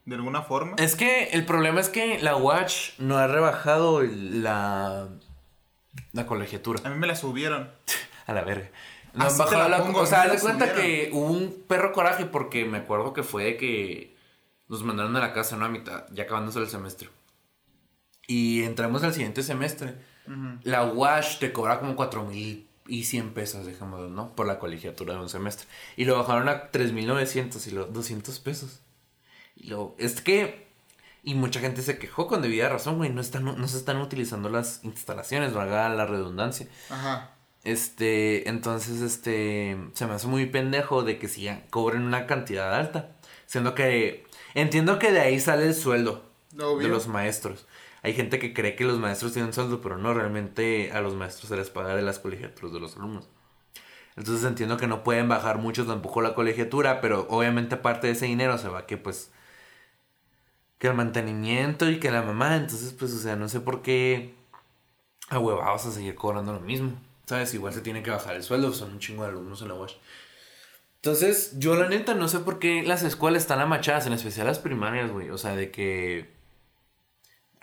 ¿De 0.05 0.15
alguna 0.17 0.43
forma? 0.43 0.75
es 0.79 0.97
que 0.97 1.25
el 1.31 1.45
problema 1.47 1.81
es 1.81 1.89
que 1.89 2.21
la 2.21 2.37
Watch 2.37 2.99
no 2.99 3.19
ha 3.19 3.27
rebajado 3.29 4.03
la 4.03 5.09
la 6.13 6.27
colegiatura 6.27 6.81
A 6.85 6.91
mí 6.91 6.99
me 6.99 7.07
la 7.07 7.15
subieron. 7.17 7.71
a 8.27 8.33
la 8.33 8.43
verga. 8.43 8.71
No 9.15 9.25
han 9.25 9.37
bajado 9.39 9.69
la 9.69 9.79
pongo, 9.79 10.01
o 10.01 10.07
sea, 10.07 10.23
haz 10.23 10.33
de 10.33 10.39
cuenta 10.41 10.67
subieron. 10.69 10.83
que 10.83 11.11
hubo 11.13 11.27
un 11.27 11.65
perro 11.69 11.93
coraje 11.93 12.25
porque 12.25 12.65
me 12.65 12.79
acuerdo 12.79 13.13
que 13.13 13.23
fue 13.23 13.45
de 13.45 13.57
que 13.59 14.17
nos 14.69 14.83
mandaron 14.85 15.15
a 15.17 15.21
la 15.21 15.33
casa 15.35 15.57
¿no? 15.57 15.67
a 15.67 15.69
mitad, 15.69 16.07
ya 16.13 16.23
acabándose 16.25 16.59
el 16.61 16.69
semestre. 16.69 17.11
Y 18.27 18.63
entramos 18.63 19.03
al 19.03 19.13
siguiente 19.13 19.43
semestre. 19.43 19.95
La 20.63 20.85
WASH 20.85 21.39
te 21.41 21.53
cobra 21.53 21.79
como 21.81 21.95
4 21.97 22.25
mil 22.25 22.67
y 22.87 23.05
100 23.05 23.35
pesos, 23.35 23.67
dejémoslo, 23.67 24.09
¿no? 24.09 24.35
Por 24.35 24.47
la 24.47 24.59
colegiatura 24.59 25.15
de 25.15 25.21
un 25.21 25.29
semestre. 25.29 25.67
Y 25.97 26.05
lo 26.05 26.19
bajaron 26.19 26.49
a 26.49 26.71
3.900 26.71 27.67
y 27.67 27.71
lo 27.71 27.87
200 27.87 28.39
pesos. 28.41 28.81
Y 29.57 29.69
lo, 29.69 29.95
es 29.99 30.21
que, 30.21 30.67
y 31.23 31.35
mucha 31.35 31.61
gente 31.61 31.83
se 31.83 31.99
quejó 31.99 32.27
con 32.27 32.43
debida 32.43 32.69
razón, 32.69 32.97
güey, 32.97 33.11
no, 33.11 33.21
están, 33.21 33.45
no 33.45 33.69
se 33.69 33.77
están 33.77 33.99
utilizando 33.99 34.49
las 34.49 34.81
instalaciones, 34.83 35.55
valga 35.55 35.89
la 35.89 36.07
redundancia. 36.07 36.67
Ajá. 36.91 37.31
Este, 37.65 38.49
entonces, 38.49 39.01
este, 39.03 39.77
se 39.93 40.07
me 40.07 40.15
hace 40.15 40.27
muy 40.27 40.47
pendejo 40.47 41.03
de 41.03 41.19
que 41.19 41.29
si 41.29 41.49
cobren 41.71 42.03
una 42.03 42.27
cantidad 42.27 42.75
alta. 42.75 43.13
Siendo 43.47 43.75
que, 43.75 44.25
entiendo 44.55 44.99
que 44.99 45.13
de 45.13 45.21
ahí 45.21 45.39
sale 45.39 45.67
el 45.67 45.75
sueldo 45.75 46.25
Obvio. 46.57 46.79
de 46.79 46.89
los 46.89 47.07
maestros. 47.07 47.67
Hay 48.03 48.15
gente 48.15 48.39
que 48.39 48.53
cree 48.53 48.75
que 48.75 48.85
los 48.85 48.99
maestros 48.99 49.33
tienen 49.33 49.53
sueldo, 49.53 49.81
pero 49.81 49.97
no, 49.97 50.13
realmente 50.13 50.93
a 50.93 51.01
los 51.01 51.15
maestros 51.15 51.49
se 51.49 51.57
les 51.57 51.71
paga 51.71 51.95
de 51.95 52.03
las 52.03 52.19
colegiaturas 52.19 52.73
de 52.73 52.81
los 52.81 52.97
alumnos. 52.97 53.29
Entonces 54.17 54.45
entiendo 54.45 54.77
que 54.77 54.87
no 54.87 55.05
pueden 55.05 55.29
bajar 55.29 55.59
mucho 55.59 55.87
tampoco 55.87 56.21
la 56.21 56.35
colegiatura, 56.35 57.01
pero 57.01 57.27
obviamente 57.31 57.77
parte 57.77 58.09
de 58.09 58.15
ese 58.15 58.27
dinero 58.27 58.59
se 58.59 58.69
va 58.69 58.87
que 58.87 58.97
pues 58.97 59.31
que 60.79 60.89
el 60.89 60.95
mantenimiento 60.95 61.89
y 61.89 62.01
que 62.01 62.11
la 62.11 62.23
mamá, 62.23 62.57
entonces 62.57 62.93
pues 62.93 63.13
o 63.15 63.19
sea, 63.19 63.37
no 63.37 63.49
sé 63.49 63.61
por 63.61 63.83
qué 63.83 64.35
a 65.29 65.39
huevados 65.39 65.87
a 65.87 65.93
seguir 65.93 66.15
cobrando 66.15 66.53
lo 66.53 66.61
mismo. 66.61 66.93
¿Sabes? 67.27 67.55
Igual 67.55 67.73
se 67.73 67.81
tiene 67.81 68.03
que 68.03 68.11
bajar 68.11 68.35
el 68.37 68.43
sueldo, 68.43 68.73
son 68.73 68.93
un 68.93 68.99
chingo 68.99 69.23
de 69.23 69.31
alumnos 69.31 69.63
en 69.63 69.69
la 69.69 69.75
UASH. 69.75 69.95
Entonces, 70.97 71.59
yo 71.59 71.75
la 71.75 71.89
neta 71.89 72.15
no 72.15 72.29
sé 72.29 72.41
por 72.41 72.59
qué 72.59 72.83
las 72.83 73.03
escuelas 73.03 73.43
están 73.43 73.61
amachadas, 73.61 74.07
en 74.07 74.13
especial 74.13 74.47
las 74.47 74.59
primarias, 74.59 75.11
güey. 75.11 75.31
O 75.31 75.39
sea, 75.39 75.57
de 75.57 75.71
que. 75.71 76.32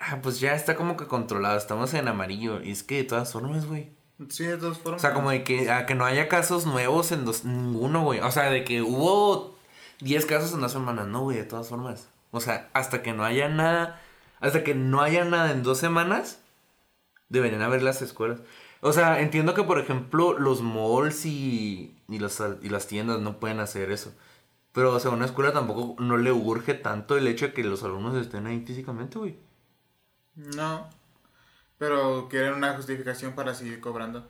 Ah, 0.02 0.18
pues 0.22 0.40
ya 0.40 0.54
está 0.54 0.76
como 0.76 0.96
que 0.96 1.06
controlado, 1.06 1.58
estamos 1.58 1.92
en 1.94 2.08
amarillo. 2.08 2.62
Y 2.62 2.70
es 2.72 2.82
que 2.82 2.96
de 2.98 3.04
todas 3.04 3.32
formas, 3.32 3.66
güey. 3.66 3.90
Sí, 4.30 4.44
de 4.44 4.56
todas 4.56 4.78
O 4.78 4.80
formas. 4.80 5.02
sea, 5.02 5.12
como 5.14 5.30
de 5.30 5.44
que, 5.44 5.70
a 5.70 5.84
que 5.86 5.94
no 5.94 6.04
haya 6.06 6.26
casos 6.28 6.66
nuevos 6.66 7.12
en 7.12 7.24
dos, 7.24 7.44
ninguno, 7.44 8.02
güey. 8.02 8.20
O 8.20 8.30
sea, 8.30 8.50
de 8.50 8.64
que 8.64 8.82
hubo 8.82 9.56
10 10.00 10.24
casos 10.26 10.52
en 10.54 10.60
dos 10.60 10.72
semanas, 10.72 11.06
no, 11.06 11.22
güey, 11.22 11.36
de 11.36 11.44
todas 11.44 11.68
formas. 11.68 12.08
O 12.30 12.40
sea, 12.40 12.70
hasta 12.72 13.02
que 13.02 13.12
no 13.12 13.24
haya 13.24 13.48
nada, 13.48 14.00
hasta 14.40 14.64
que 14.64 14.74
no 14.74 15.02
haya 15.02 15.24
nada 15.24 15.50
en 15.52 15.62
dos 15.62 15.78
semanas, 15.78 16.40
deberían 17.28 17.62
haber 17.62 17.82
las 17.82 18.02
escuelas. 18.02 18.40
O 18.80 18.92
sea, 18.94 19.20
entiendo 19.20 19.52
que, 19.54 19.64
por 19.64 19.78
ejemplo, 19.78 20.38
los 20.38 20.62
malls 20.62 21.26
y, 21.26 21.94
y, 22.08 22.18
los, 22.18 22.42
y 22.62 22.68
las 22.70 22.86
tiendas 22.86 23.20
no 23.20 23.38
pueden 23.38 23.60
hacer 23.60 23.90
eso. 23.90 24.14
Pero, 24.72 24.94
o 24.94 25.00
sea, 25.00 25.10
a 25.10 25.14
una 25.14 25.26
escuela 25.26 25.52
tampoco 25.52 25.96
no 26.02 26.16
le 26.16 26.32
urge 26.32 26.74
tanto 26.74 27.16
el 27.18 27.26
hecho 27.26 27.48
de 27.48 27.52
que 27.52 27.64
los 27.64 27.82
alumnos 27.82 28.16
estén 28.16 28.46
ahí 28.46 28.64
físicamente, 28.64 29.18
güey. 29.18 29.36
No. 30.34 30.88
Pero 31.78 32.28
quieren 32.28 32.54
una 32.54 32.74
justificación 32.74 33.32
para 33.32 33.54
seguir 33.54 33.80
cobrando. 33.80 34.28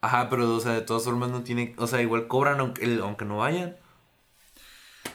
Ajá, 0.00 0.28
pero, 0.28 0.54
o 0.54 0.60
sea, 0.60 0.72
de 0.72 0.82
todas 0.82 1.04
formas 1.04 1.30
no 1.30 1.42
tiene... 1.42 1.74
O 1.78 1.86
sea, 1.86 2.02
igual 2.02 2.26
cobran 2.28 2.60
aunque, 2.60 2.98
aunque 3.00 3.24
no 3.24 3.38
vayan. 3.38 3.76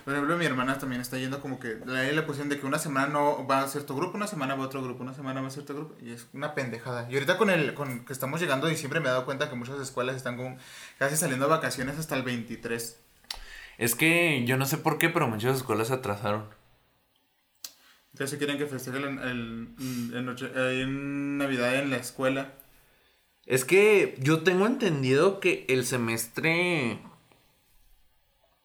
Por 0.04 0.14
ejemplo, 0.14 0.38
mi 0.38 0.46
hermana 0.46 0.80
también 0.80 1.02
está 1.02 1.18
yendo 1.18 1.40
como 1.40 1.60
que 1.60 1.78
ahí 1.96 2.16
la 2.16 2.26
posición 2.26 2.50
de 2.50 2.60
que 2.60 2.66
una 2.66 2.80
semana 2.80 3.08
no 3.08 3.46
va 3.46 3.62
a 3.62 3.68
cierto 3.68 3.96
grupo, 3.96 4.18
una 4.18 4.26
semana 4.26 4.56
va 4.56 4.64
a 4.64 4.66
otro 4.66 4.82
grupo, 4.82 5.04
una 5.04 5.14
semana 5.14 5.42
va 5.42 5.48
a 5.48 5.52
cierto 5.52 5.76
grupo. 5.76 5.96
Y 6.02 6.12
es 6.12 6.28
una 6.34 6.56
pendejada. 6.56 7.08
Y 7.12 7.14
ahorita 7.14 7.38
con 7.38 7.52
el 7.52 7.76
con 7.76 8.06
que 8.06 8.14
estamos 8.14 8.40
llegando 8.40 8.66
a 8.66 8.70
diciembre 8.72 9.00
me 9.00 9.08
he 9.08 9.12
dado 9.12 9.26
cuenta 9.26 9.50
que 9.50 9.56
muchas 9.56 9.80
escuelas 9.80 10.16
están 10.16 10.38
como 10.38 10.58
casi 10.98 11.16
saliendo 11.16 11.46
de 11.46 11.52
vacaciones 11.52 12.00
hasta 12.00 12.16
el 12.16 12.24
23. 12.24 13.00
Es 13.78 13.94
que 13.94 14.44
yo 14.46 14.58
no 14.58 14.66
sé 14.66 14.78
por 14.78 14.98
qué, 14.98 15.10
pero 15.10 15.28
muchas 15.28 15.58
escuelas 15.58 15.90
se 15.90 15.94
atrasaron. 15.94 16.46
Entonces 18.14 18.38
quieren 18.38 18.58
que 18.58 18.66
festejen 18.68 19.04
el, 19.04 19.20
el- 19.20 20.14
el 20.16 20.26
noche- 20.26 20.52
en 20.82 21.38
Navidad 21.38 21.76
en 21.76 21.90
la 21.90 21.98
escuela. 21.98 22.54
Es 23.46 23.66
que 23.66 24.16
yo 24.20 24.42
tengo 24.44 24.66
entendido 24.68 25.40
que 25.40 25.66
el 25.70 25.86
semestre 25.86 27.00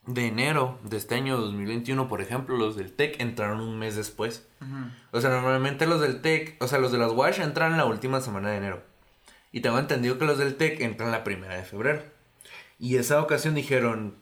de 0.06 0.26
enero 0.26 0.78
de 0.82 0.98
este 0.98 1.14
año 1.14 1.38
2021, 1.38 2.08
por 2.08 2.20
ejemplo, 2.20 2.56
los 2.58 2.76
del 2.76 2.92
TEC 2.92 3.20
entraron 3.20 3.60
un 3.60 3.78
mes 3.78 3.96
después. 3.96 4.46
O 5.12 5.20
sea, 5.20 5.30
normalmente 5.30 5.86
los 5.86 6.00
del 6.00 6.20
TEC, 6.20 6.56
o 6.62 6.68
sea, 6.68 6.78
los 6.78 6.92
de 6.92 6.98
las 6.98 7.12
WASH 7.12 7.38
entran 7.40 7.76
la 7.78 7.86
última 7.86 8.20
semana 8.20 8.50
de 8.50 8.58
enero. 8.58 8.82
Y 9.52 9.60
tengo 9.60 9.78
entendido 9.78 10.18
que 10.18 10.26
los 10.26 10.36
del 10.38 10.56
TEC 10.56 10.80
entran 10.80 11.10
la 11.10 11.24
primera 11.24 11.54
de 11.56 11.64
febrero. 11.64 12.02
Y 12.78 12.96
esa 12.96 13.22
ocasión 13.22 13.54
dijeron, 13.54 14.16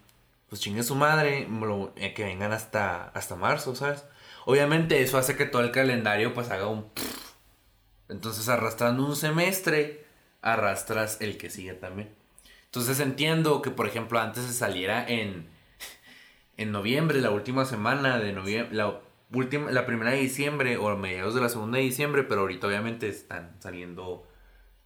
pues 0.48 0.60
chingue 0.60 0.84
su 0.84 0.94
madre, 0.94 1.48
eh, 1.96 2.14
que 2.14 2.24
vengan 2.24 2.52
hasta, 2.52 3.08
hasta 3.08 3.34
marzo, 3.34 3.74
¿sabes? 3.74 4.04
Obviamente 4.44 5.02
eso 5.02 5.18
hace 5.18 5.36
que 5.36 5.46
todo 5.46 5.62
el 5.62 5.70
calendario 5.70 6.34
pues 6.34 6.50
haga 6.50 6.66
un... 6.66 6.90
Entonces 8.08 8.48
arrastrando 8.48 9.04
un 9.06 9.16
semestre, 9.16 10.04
arrastras 10.42 11.20
el 11.20 11.38
que 11.38 11.50
sigue 11.50 11.74
también. 11.74 12.14
Entonces 12.66 13.00
entiendo 13.00 13.62
que, 13.62 13.70
por 13.70 13.86
ejemplo, 13.86 14.18
antes 14.18 14.44
se 14.44 14.52
saliera 14.52 15.06
en, 15.06 15.46
en 16.56 16.72
noviembre, 16.72 17.20
la 17.20 17.30
última 17.30 17.64
semana 17.64 18.18
de 18.18 18.32
noviembre, 18.32 18.74
la, 18.74 19.00
última, 19.32 19.70
la 19.70 19.86
primera 19.86 20.10
de 20.10 20.18
diciembre 20.18 20.76
o 20.76 20.88
a 20.88 20.96
mediados 20.96 21.34
de 21.34 21.40
la 21.40 21.48
segunda 21.48 21.78
de 21.78 21.84
diciembre, 21.84 22.22
pero 22.22 22.42
ahorita 22.42 22.66
obviamente 22.66 23.08
están 23.08 23.56
saliendo 23.60 24.26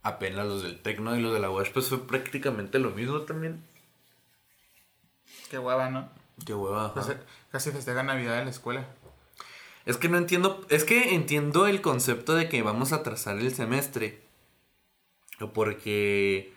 apenas 0.03 0.47
los 0.47 0.63
del 0.63 0.83
Tecno 0.83 1.17
y 1.17 1.21
los 1.21 1.33
de 1.33 1.41
la 1.41 1.51
UASH, 1.51 1.71
pues 1.73 1.89
fue 1.89 2.07
prácticamente 2.07 2.79
lo 2.79 2.91
mismo 2.91 3.21
también. 3.23 3.65
Qué 5.51 5.59
guava, 5.59 5.91
¿no? 5.91 6.09
Qué 6.45 6.55
hueva. 6.55 6.93
Pues, 6.93 7.07
ajá. 7.07 7.15
eh, 7.15 7.23
casi 7.51 7.71
festejan 7.71 8.07
Navidad 8.07 8.39
en 8.39 8.45
la 8.45 8.51
escuela. 8.51 8.87
Es 9.87 9.97
que 9.97 10.09
no 10.09 10.19
entiendo, 10.19 10.67
es 10.69 10.85
que 10.85 11.15
entiendo 11.15 11.69
el 11.69 11.81
concepto 11.81 12.35
de 12.35 12.49
que 12.49 12.63
vamos 12.63 12.93
a 12.93 12.97
atrasar 12.97 13.39
el 13.39 13.55
semestre. 13.55 14.21
Porque... 15.55 16.53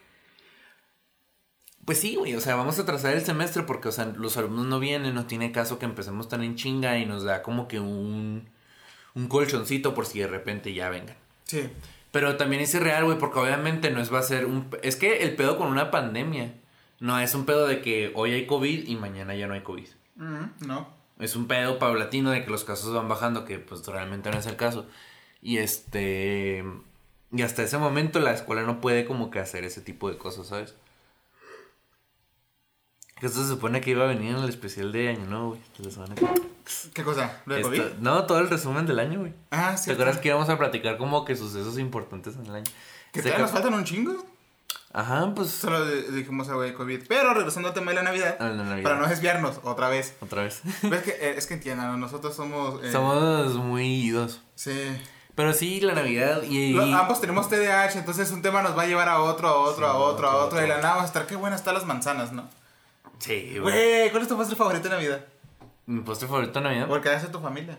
Pues 1.85 1.99
sí, 1.99 2.15
güey, 2.15 2.35
o 2.35 2.41
sea, 2.41 2.55
vamos 2.55 2.77
a 2.77 2.81
atrasar 2.81 3.13
el 3.13 3.23
semestre 3.23 3.63
porque, 3.63 3.87
o 3.87 3.91
sea, 3.91 4.05
los 4.05 4.37
alumnos 4.37 4.65
no 4.65 4.79
vienen, 4.79 5.15
no 5.15 5.25
tiene 5.25 5.51
caso 5.51 5.79
que 5.79 5.85
empecemos 5.85 6.27
tan 6.27 6.43
en 6.43 6.55
chinga 6.55 6.97
y 6.99 7.05
nos 7.05 7.23
da 7.23 7.41
como 7.41 7.67
que 7.67 7.79
un, 7.79 8.49
un 9.15 9.27
colchoncito 9.27 9.95
por 9.95 10.05
si 10.05 10.19
de 10.19 10.27
repente 10.27 10.73
ya 10.73 10.89
vengan. 10.89 11.15
Sí. 11.45 11.69
Pero 12.11 12.37
también 12.37 12.61
es 12.61 12.73
irreal, 12.73 13.05
güey, 13.05 13.17
porque 13.17 13.39
obviamente 13.39 13.91
no 13.91 14.01
es 14.01 14.13
va 14.13 14.19
a 14.19 14.23
ser 14.23 14.45
un... 14.45 14.69
Es 14.81 14.95
que 14.95 15.23
el 15.23 15.35
pedo 15.35 15.57
con 15.57 15.67
una 15.67 15.91
pandemia 15.91 16.53
no 16.99 17.19
es 17.19 17.33
un 17.35 17.45
pedo 17.45 17.67
de 17.67 17.81
que 17.81 18.11
hoy 18.15 18.33
hay 18.33 18.45
COVID 18.45 18.87
y 18.87 18.95
mañana 18.95 19.35
ya 19.35 19.47
no 19.47 19.53
hay 19.53 19.61
COVID. 19.61 19.87
Mm, 20.15 20.65
no. 20.67 20.98
Es 21.19 21.35
un 21.35 21.47
pedo 21.47 21.77
paulatino 21.79 22.31
de 22.31 22.43
que 22.43 22.49
los 22.49 22.63
casos 22.63 22.93
van 22.93 23.09
bajando, 23.09 23.45
que 23.45 23.59
pues 23.59 23.85
realmente 23.85 24.31
no 24.31 24.37
es 24.39 24.45
el 24.45 24.55
caso. 24.55 24.85
Y 25.41 25.57
este... 25.57 26.63
Y 27.31 27.41
hasta 27.43 27.61
ese 27.61 27.77
momento 27.77 28.19
la 28.19 28.31
escuela 28.33 28.63
no 28.63 28.81
puede 28.81 29.05
como 29.05 29.29
que 29.29 29.39
hacer 29.39 29.63
ese 29.63 29.81
tipo 29.81 30.09
de 30.09 30.17
cosas, 30.17 30.47
¿sabes? 30.47 30.73
Que 33.19 33.25
esto 33.27 33.43
se 33.43 33.49
supone 33.49 33.81
que 33.81 33.91
iba 33.91 34.05
a 34.05 34.07
venir 34.07 34.31
en 34.35 34.37
el 34.43 34.49
especial 34.49 34.91
de 34.91 35.09
año, 35.09 35.25
¿no, 35.25 35.49
güey? 35.49 35.61
¿Qué 36.93 37.03
cosa? 37.03 37.41
¿Lo 37.45 37.55
de 37.55 37.61
Esto- 37.61 37.71
COVID? 37.71 37.99
No, 37.99 38.25
todo 38.25 38.39
el 38.39 38.49
resumen 38.49 38.85
del 38.85 38.99
año, 38.99 39.19
güey. 39.19 39.33
Ah, 39.51 39.71
¿Te 39.75 39.77
sí. 39.83 39.91
acuerdas 39.91 40.19
que 40.19 40.29
íbamos 40.29 40.49
a 40.49 40.57
platicar 40.57 40.97
como 40.97 41.25
que 41.25 41.35
sucesos 41.35 41.77
importantes 41.77 42.35
en 42.37 42.45
el 42.45 42.55
año? 42.55 42.71
Que 43.11 43.21
todavía 43.21 43.41
nos 43.43 43.51
faltan 43.51 43.73
un 43.73 43.83
chingo. 43.83 44.25
Ajá, 44.91 45.31
pues... 45.35 45.49
Solo 45.51 45.85
dijimos 45.85 46.49
algo 46.49 46.61
de 46.63 46.73
COVID. 46.73 47.03
Pero 47.07 47.33
regresando 47.33 47.67
al 47.69 47.73
tema 47.75 47.91
de 47.91 47.95
la 47.95 48.03
Navidad. 48.03 48.37
Ah, 48.39 48.45
la 48.49 48.63
Navidad. 48.63 48.83
Para 48.83 48.95
no 48.99 49.07
desviarnos 49.07 49.59
otra 49.63 49.87
vez. 49.89 50.15
Otra 50.19 50.43
vez. 50.43 50.61
¿Ves 50.81 51.03
que, 51.03 51.11
eh, 51.11 51.35
es 51.37 51.45
que 51.45 51.53
entiendan, 51.55 51.99
nosotros 51.99 52.35
somos. 52.35 52.83
eh, 52.83 52.91
Somos 52.91 53.53
muy 53.55 53.85
idos. 53.85 54.41
Sí. 54.55 54.99
Pero 55.35 55.53
sí, 55.53 55.79
la 55.79 55.93
Navidad 55.93 56.41
y... 56.43 56.77
Ambos 56.93 57.21
tenemos 57.21 57.47
TDAH, 57.49 57.97
entonces 57.99 58.29
un 58.31 58.41
tema 58.41 58.61
nos 58.61 58.77
va 58.77 58.81
a 58.81 58.87
llevar 58.87 59.07
a 59.07 59.21
otro, 59.21 59.47
a 59.47 59.55
otro, 59.59 59.85
Sí, 59.85 59.91
a 59.91 59.93
otro, 59.95 60.27
a 60.27 60.35
otro, 60.35 60.45
otro. 60.57 60.65
Y 60.65 60.67
la 60.67 60.77
nada 60.77 60.89
vamos 60.89 61.03
a 61.03 61.05
estar, 61.07 61.27
qué 61.27 61.35
buenas 61.37 61.61
están 61.61 61.75
las 61.75 61.85
manzanas, 61.85 62.33
¿no? 62.33 62.49
Sí, 63.19 63.57
güey. 63.59 63.61
Güey, 63.73 64.09
¿cuál 64.11 64.23
es 64.23 64.27
tu 64.27 64.35
postre 64.35 64.55
favorito 64.57 64.83
de 64.89 64.95
Navidad? 64.95 65.25
Mi 65.85 66.01
postre 66.01 66.27
favorito 66.27 66.59
de 66.59 66.63
Navidad. 66.65 66.87
¿Por 66.87 66.99
qué 67.01 67.09
hace 67.09 67.27
tu 67.27 67.39
familia? 67.39 67.77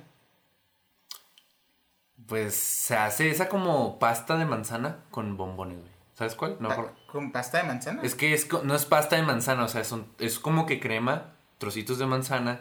Pues 2.26 2.54
se 2.54 2.96
hace 2.96 3.28
esa 3.30 3.48
como 3.48 3.98
pasta 3.98 4.36
de 4.36 4.44
manzana 4.46 4.98
con 5.10 5.36
bombones, 5.36 5.78
güey. 5.78 5.89
¿Sabes 6.20 6.34
cuál? 6.34 6.58
No 6.60 6.70
acuerdo. 6.70 6.92
¿Con 7.10 7.32
pasta 7.32 7.56
de 7.56 7.64
manzana? 7.64 8.02
Es 8.02 8.14
que 8.14 8.34
es, 8.34 8.46
no 8.62 8.74
es 8.74 8.84
pasta 8.84 9.16
de 9.16 9.22
manzana, 9.22 9.64
o 9.64 9.68
sea, 9.68 9.84
son, 9.84 10.06
es 10.18 10.38
como 10.38 10.66
que 10.66 10.78
crema, 10.78 11.32
trocitos 11.56 11.98
de 11.98 12.04
manzana, 12.04 12.60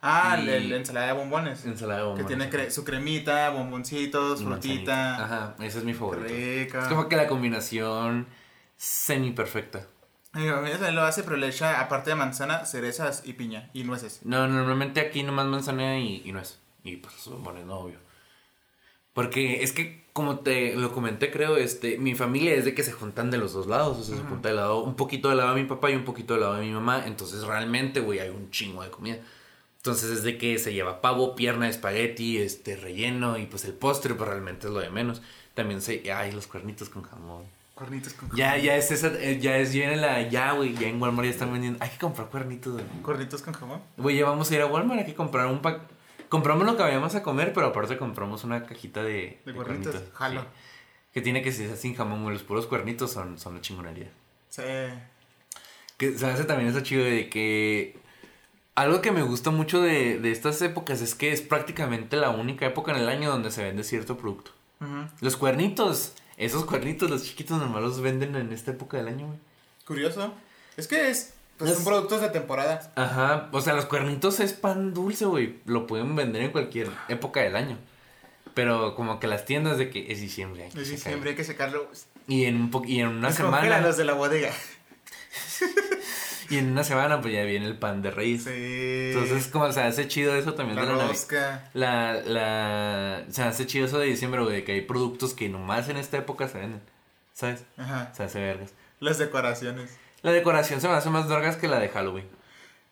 Ah, 0.00 0.38
y- 0.40 0.46
la, 0.46 0.60
la 0.60 0.76
ensalada 0.76 1.08
de 1.08 1.12
bombones. 1.14 1.64
ensalada 1.66 1.98
de 1.98 2.04
Que 2.04 2.22
bombones. 2.22 2.26
tiene 2.28 2.50
cre- 2.68 2.70
su 2.70 2.84
cremita, 2.84 3.50
bomboncitos, 3.50 4.40
y 4.40 4.44
frutita. 4.44 4.94
manzanita. 4.94 5.24
Ajá, 5.24 5.54
ese 5.58 5.78
es 5.78 5.84
mi 5.84 5.92
favorito. 5.92 6.28
Rica. 6.32 6.82
Es 6.82 6.86
como 6.86 7.08
que 7.08 7.16
la 7.16 7.26
combinación 7.26 8.28
semi 8.76 9.32
perfecta. 9.32 9.88
Mi 10.32 10.48
familia 10.48 10.74
también 10.74 10.94
lo 10.94 11.02
hace, 11.02 11.24
pero 11.24 11.36
le 11.36 11.48
echa, 11.48 11.80
aparte 11.80 12.10
de 12.10 12.14
manzana, 12.16 12.64
cerezas 12.64 13.22
y 13.24 13.32
piña 13.32 13.70
y 13.72 13.82
nueces. 13.82 14.20
No, 14.22 14.46
normalmente 14.46 15.00
aquí 15.00 15.24
nomás 15.24 15.46
manzana 15.46 15.98
y, 15.98 16.22
y 16.24 16.30
nuez. 16.30 16.60
Y 16.84 16.98
pues 16.98 17.26
bombones, 17.26 17.66
no, 17.66 17.80
obvio. 17.80 17.98
Porque 19.12 19.64
es 19.64 19.72
que, 19.72 19.99
como 20.12 20.40
te 20.40 20.74
lo 20.74 20.92
comenté, 20.92 21.30
creo, 21.30 21.56
este, 21.56 21.98
mi 21.98 22.14
familia 22.14 22.54
es 22.54 22.64
de 22.64 22.74
que 22.74 22.82
se 22.82 22.92
juntan 22.92 23.30
de 23.30 23.38
los 23.38 23.52
dos 23.52 23.66
lados. 23.66 23.98
O 23.98 24.02
sea, 24.02 24.16
se 24.16 24.22
junta 24.22 24.48
del 24.48 24.56
lado, 24.56 24.82
un 24.82 24.94
poquito 24.96 25.28
del 25.28 25.38
lado 25.38 25.54
de 25.54 25.62
mi 25.62 25.68
papá 25.68 25.90
y 25.90 25.94
un 25.94 26.04
poquito 26.04 26.34
del 26.34 26.42
lado 26.42 26.54
de 26.56 26.62
mi 26.66 26.70
mamá. 26.72 27.04
Entonces, 27.06 27.42
realmente, 27.44 28.00
güey, 28.00 28.18
hay 28.18 28.28
un 28.30 28.50
chingo 28.50 28.82
de 28.82 28.90
comida. 28.90 29.18
Entonces, 29.76 30.10
es 30.10 30.22
de 30.24 30.36
que 30.36 30.58
se 30.58 30.72
lleva 30.74 31.00
pavo, 31.00 31.34
pierna, 31.34 31.68
espagueti, 31.68 32.36
este, 32.38 32.76
relleno 32.76 33.38
y 33.38 33.46
pues 33.46 33.64
el 33.64 33.72
postre, 33.72 34.14
pues 34.14 34.28
realmente 34.28 34.66
es 34.66 34.72
lo 34.72 34.80
de 34.80 34.90
menos. 34.90 35.22
También 35.54 35.80
se. 35.80 36.12
Ay, 36.12 36.32
los 36.32 36.46
cuernitos 36.46 36.90
con 36.90 37.02
jamón. 37.02 37.44
Cuernitos 37.74 38.12
con 38.12 38.30
Ya, 38.36 38.58
ya 38.58 38.76
es 38.76 38.90
esa. 38.90 39.08
eh, 39.18 39.38
Ya 39.40 39.56
es, 39.56 39.72
ya 39.72 39.90
en 39.92 40.02
la. 40.02 40.28
Ya, 40.28 40.52
güey, 40.52 40.74
ya 40.74 40.86
en 40.88 41.00
Walmart 41.00 41.24
ya 41.26 41.30
están 41.30 41.50
vendiendo. 41.52 41.78
Hay 41.82 41.88
que 41.88 41.96
comprar 41.98 42.28
cuernitos, 42.28 42.74
güey. 42.74 42.84
Cuernitos 43.02 43.40
con 43.40 43.54
jamón. 43.54 43.80
Güey, 43.96 44.18
ya 44.18 44.26
vamos 44.26 44.50
a 44.50 44.54
ir 44.54 44.60
a 44.60 44.66
Walmart, 44.66 45.00
hay 45.00 45.06
que 45.06 45.14
comprar 45.14 45.46
un 45.46 45.60
pack. 45.62 45.80
Compramos 46.30 46.64
lo 46.64 46.76
que 46.76 46.82
vayamos 46.82 47.14
a 47.14 47.22
comer, 47.22 47.52
pero 47.52 47.66
aparte 47.66 47.98
compramos 47.98 48.44
una 48.44 48.64
cajita 48.64 49.02
de, 49.02 49.40
De 49.44 49.52
cuernitos. 49.52 49.96
Jalo. 50.14 50.40
sí. 50.40 50.46
Que 51.12 51.20
tiene 51.20 51.42
que 51.42 51.50
ser 51.50 51.76
sin 51.76 51.94
jamón, 51.96 52.22
güey. 52.22 52.34
Los 52.34 52.44
puros 52.44 52.66
cuernitos 52.66 53.12
son, 53.12 53.36
son 53.36 53.56
la 53.56 53.60
chingonería. 53.60 54.10
Sí. 54.48 54.62
Que 55.96 56.16
se 56.16 56.24
hace 56.26 56.44
también 56.44 56.70
eso 56.70 56.80
chido 56.80 57.04
de 57.04 57.28
que. 57.28 57.98
Algo 58.76 59.02
que 59.02 59.10
me 59.10 59.22
gusta 59.22 59.50
mucho 59.50 59.82
de, 59.82 60.20
de 60.20 60.30
estas 60.30 60.62
épocas 60.62 61.02
es 61.02 61.14
que 61.16 61.32
es 61.32 61.42
prácticamente 61.42 62.16
la 62.16 62.30
única 62.30 62.64
época 62.64 62.92
en 62.92 62.98
el 62.98 63.08
año 63.08 63.28
donde 63.28 63.50
se 63.50 63.64
vende 63.64 63.82
cierto 63.84 64.16
producto. 64.16 64.52
Los 65.20 65.36
cuernitos, 65.36 66.14
esos 66.38 66.64
cuernitos, 66.64 67.10
los 67.10 67.24
chiquitos 67.24 67.58
normales 67.58 67.90
los 67.90 68.00
venden 68.00 68.34
en 68.36 68.52
esta 68.52 68.70
época 68.70 68.96
del 68.96 69.08
año, 69.08 69.26
güey. 69.26 69.38
Curioso. 69.84 70.32
Es 70.78 70.86
que 70.88 71.10
es. 71.10 71.34
Pues 71.60 71.70
Es- 71.70 71.76
son 71.76 71.84
productos 71.86 72.20
de 72.20 72.30
temporada. 72.30 72.90
Ajá, 72.96 73.48
o 73.52 73.60
sea, 73.60 73.74
los 73.74 73.86
cuernitos 73.86 74.40
es 74.40 74.52
pan 74.52 74.92
dulce, 74.92 75.26
güey. 75.26 75.58
Lo 75.66 75.86
pueden 75.86 76.16
vender 76.16 76.42
en 76.42 76.50
cualquier 76.50 76.88
época 77.08 77.40
del 77.40 77.54
año. 77.54 77.78
Pero 78.54 78.96
como 78.96 79.20
que 79.20 79.28
las 79.28 79.44
tiendas 79.44 79.78
de 79.78 79.90
que 79.90 80.10
es 80.10 80.20
diciembre. 80.20 80.64
hay 80.64 80.70
que 80.70 80.82
Es 80.82 80.88
diciembre, 80.90 81.30
hay 81.30 81.36
que 81.36 81.44
secarlo. 81.44 81.88
Y 82.26 82.46
en, 82.46 82.56
un 82.56 82.70
po- 82.72 82.82
y 82.84 82.98
en 83.00 83.06
una 83.08 83.30
semana. 83.30 83.80
los 83.80 83.96
de 83.96 84.04
la 84.04 84.14
bodega. 84.14 84.50
Y 86.48 86.58
en 86.58 86.72
una 86.72 86.82
semana, 86.82 87.20
pues 87.20 87.32
ya 87.32 87.44
viene 87.44 87.64
el 87.66 87.78
pan 87.78 88.02
de 88.02 88.10
reyes. 88.10 88.42
Sí. 88.42 88.50
Entonces, 89.14 89.46
como 89.46 89.70
se 89.72 89.82
hace 89.82 90.08
chido 90.08 90.34
eso 90.34 90.54
también 90.54 90.74
la 90.74 90.82
de 90.82 90.88
la 90.88 90.94
Navidad. 90.94 91.12
rosca. 91.12 91.70
La, 91.74 92.14
la, 92.14 93.22
se 93.30 93.42
hace 93.44 93.66
chido 93.68 93.86
eso 93.86 94.00
de 94.00 94.06
diciembre, 94.06 94.42
güey, 94.42 94.56
de 94.56 94.64
que 94.64 94.72
hay 94.72 94.80
productos 94.80 95.32
que 95.32 95.48
nomás 95.48 95.88
en 95.90 95.96
esta 95.96 96.16
época 96.16 96.48
se 96.48 96.58
venden. 96.58 96.80
¿Sabes? 97.34 97.62
Ajá. 97.76 98.12
Se 98.16 98.24
hace 98.24 98.40
vergas. 98.40 98.72
Las 98.98 99.18
decoraciones. 99.18 99.92
La 100.22 100.32
decoración 100.32 100.80
se 100.80 100.88
me 100.88 100.94
hace 100.94 101.10
más 101.10 101.28
vergas 101.28 101.56
que 101.56 101.68
la 101.68 101.78
de 101.78 101.88
Halloween. 101.88 102.26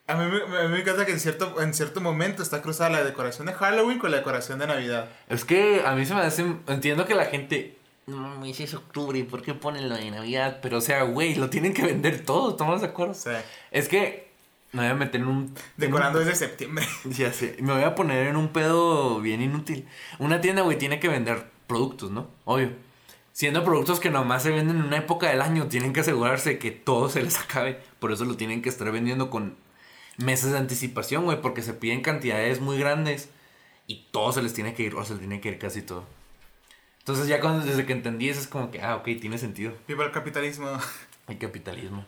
A 0.07 0.14
mí, 0.14 0.24
me- 0.31 0.57
a 0.59 0.62
mí 0.62 0.68
me 0.68 0.81
encanta 0.81 1.05
que 1.05 1.12
en 1.12 1.20
cierto, 1.20 1.61
en 1.61 1.74
cierto 1.74 2.01
momento 2.01 2.43
está 2.43 2.62
cruzada 2.62 2.89
la 2.91 3.05
decoración 3.05 3.47
de 3.47 3.53
Halloween 3.53 3.99
con 3.99 4.11
la 4.11 4.16
decoración 4.18 4.59
de 4.59 4.66
Navidad. 4.66 5.11
Es 5.29 5.45
que 5.45 5.83
a 5.85 5.95
mí 5.95 6.07
se 6.07 6.14
me 6.14 6.22
hace. 6.22 6.47
Entiendo 6.66 7.05
que 7.07 7.14
la 7.14 7.26
gente. 7.26 7.76
No 8.07 8.16
mames, 8.16 8.59
es 8.61 8.72
octubre, 8.72 9.22
¿por 9.24 9.43
qué 9.43 9.53
ponen 9.53 9.91
lo 9.91 9.97
de 9.97 10.11
Navidad? 10.11 10.61
Pero, 10.62 10.79
o 10.79 10.81
sea, 10.81 11.03
güey, 11.03 11.35
lo 11.35 11.51
tienen 11.51 11.74
que 11.74 11.83
vender 11.83 12.24
todo, 12.24 12.53
¿estamos 12.53 12.81
de 12.81 12.87
acuerdo? 12.87 13.12
O 13.12 13.14
sea, 13.14 13.45
Es 13.70 13.87
que 13.87 14.31
me 14.72 14.81
voy 14.81 14.91
a 14.91 14.95
meter 14.95 15.20
en 15.20 15.29
un. 15.29 15.55
decorando 15.76 16.18
desde 16.20 16.35
septiembre. 16.35 16.87
Ya 17.05 17.31
sé, 17.35 17.57
me 17.61 17.74
voy 17.74 17.83
a 17.83 17.95
poner 17.95 18.29
en 18.29 18.37
un 18.37 18.49
pedo 18.49 19.20
bien 19.20 19.43
inútil. 19.43 19.87
Una 20.18 20.41
tienda, 20.41 20.62
güey, 20.62 20.79
tiene 20.79 21.01
que 21.01 21.09
vender 21.09 21.51
productos, 21.66 22.11
¿no? 22.11 22.29
Obvio. 22.47 22.72
Siendo 23.39 23.62
productos 23.62 24.01
que 24.01 24.11
nomás 24.11 24.43
se 24.43 24.51
venden 24.51 24.78
en 24.78 24.82
una 24.82 24.97
época 24.97 25.30
del 25.30 25.43
año, 25.43 25.68
tienen 25.68 25.93
que 25.93 26.01
asegurarse 26.01 26.59
que 26.59 26.72
todo 26.72 27.09
se 27.09 27.22
les 27.22 27.39
acabe. 27.41 27.78
Por 28.01 28.11
eso 28.11 28.24
lo 28.24 28.36
tienen 28.36 28.62
que 28.62 28.68
estar 28.68 28.91
vendiendo 28.91 29.30
con 29.30 29.57
meses 30.16 30.51
de 30.51 30.59
anticipación, 30.59 31.22
güey, 31.22 31.41
porque 31.41 31.62
se 31.62 31.72
piden 31.72 32.01
cantidades 32.01 32.61
muy 32.61 32.80
grandes 32.80 33.30
y 33.86 34.09
todo 34.11 34.32
se 34.32 34.43
les 34.43 34.55
tiene 34.55 34.74
que 34.74 34.82
ir, 34.82 34.97
o 34.97 35.05
se 35.05 35.12
les 35.12 35.20
tiene 35.20 35.41
que 35.41 35.51
ir 35.51 35.59
casi 35.61 35.82
todo. 35.82 36.03
Entonces 36.99 37.28
ya 37.28 37.41
cuando, 37.41 37.64
desde 37.64 37.86
que 37.86 37.93
entendí 37.93 38.28
eso 38.28 38.41
es 38.41 38.49
como 38.49 38.72
que, 38.72 38.82
ah, 38.82 38.97
ok, 38.97 39.05
tiene 39.20 39.39
sentido. 39.39 39.72
Viva 39.86 40.05
el 40.05 40.11
capitalismo. 40.11 40.76
El 41.28 41.39
capitalismo. 41.39 42.05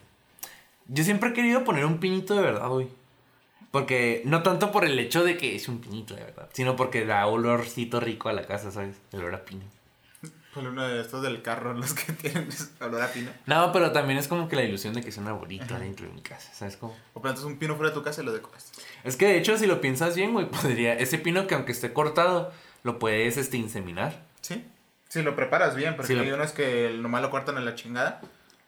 Yo 0.89 1.05
siempre 1.05 1.29
he 1.29 1.33
querido 1.33 1.63
poner 1.63 1.85
un 1.85 1.99
pinito 1.99 2.35
de 2.35 2.41
verdad, 2.41 2.67
güey. 2.67 2.89
Porque, 3.71 4.21
no 4.25 4.43
tanto 4.43 4.73
por 4.73 4.83
el 4.83 4.99
hecho 4.99 5.23
de 5.23 5.37
que 5.37 5.55
es 5.55 5.69
un 5.69 5.79
pinito 5.79 6.13
de 6.13 6.25
verdad, 6.25 6.49
sino 6.51 6.75
porque 6.75 7.05
da 7.05 7.25
olorcito 7.25 8.01
rico 8.01 8.27
a 8.27 8.33
la 8.33 8.45
casa, 8.45 8.69
¿sabes? 8.69 8.97
El 9.13 9.21
olor 9.21 9.35
a 9.35 9.45
pino. 9.45 9.63
Ponle 10.53 10.69
uno 10.69 10.85
de 10.87 10.99
estos 11.01 11.21
del 11.21 11.41
carro, 11.41 11.73
los 11.75 11.93
que 11.93 12.11
tienen 12.13 12.49
olor 12.81 13.01
a 13.01 13.07
pino. 13.07 13.31
No, 13.45 13.71
pero 13.71 13.91
también 13.91 14.19
es 14.19 14.27
como 14.27 14.49
que 14.49 14.55
la 14.55 14.63
ilusión 14.63 14.93
de 14.93 15.01
que 15.01 15.09
es 15.09 15.17
un 15.17 15.27
arbolito 15.27 15.77
dentro 15.79 16.07
de 16.07 16.13
mi 16.13 16.21
casa, 16.21 16.53
¿sabes 16.53 16.75
cómo? 16.77 16.95
O 17.13 17.21
plantas 17.21 17.43
un 17.45 17.57
pino 17.57 17.75
fuera 17.75 17.89
de 17.91 17.95
tu 17.95 18.03
casa 18.03 18.21
y 18.21 18.25
lo 18.25 18.33
decoras. 18.33 18.71
Es 19.03 19.15
que 19.15 19.27
de 19.27 19.37
hecho, 19.37 19.57
si 19.57 19.65
lo 19.67 19.79
piensas 19.81 20.15
bien, 20.15 20.33
güey, 20.33 20.45
podría. 20.49 20.93
Ese 20.93 21.17
pino 21.17 21.47
que 21.47 21.55
aunque 21.55 21.71
esté 21.71 21.93
cortado, 21.93 22.51
lo 22.83 22.99
puedes 22.99 23.37
este, 23.37 23.57
inseminar. 23.57 24.19
¿Sí? 24.41 24.65
Si 25.09 25.21
lo 25.21 25.35
preparas 25.35 25.75
bien, 25.75 25.95
porque 25.95 26.07
Sí, 26.07 26.15
lo- 26.15 26.21
hay 26.23 26.31
unos 26.31 26.51
que 26.51 26.95
nomás 26.99 27.21
lo 27.21 27.29
cortan 27.29 27.57
en 27.57 27.65
la 27.65 27.75
chingada 27.75 28.21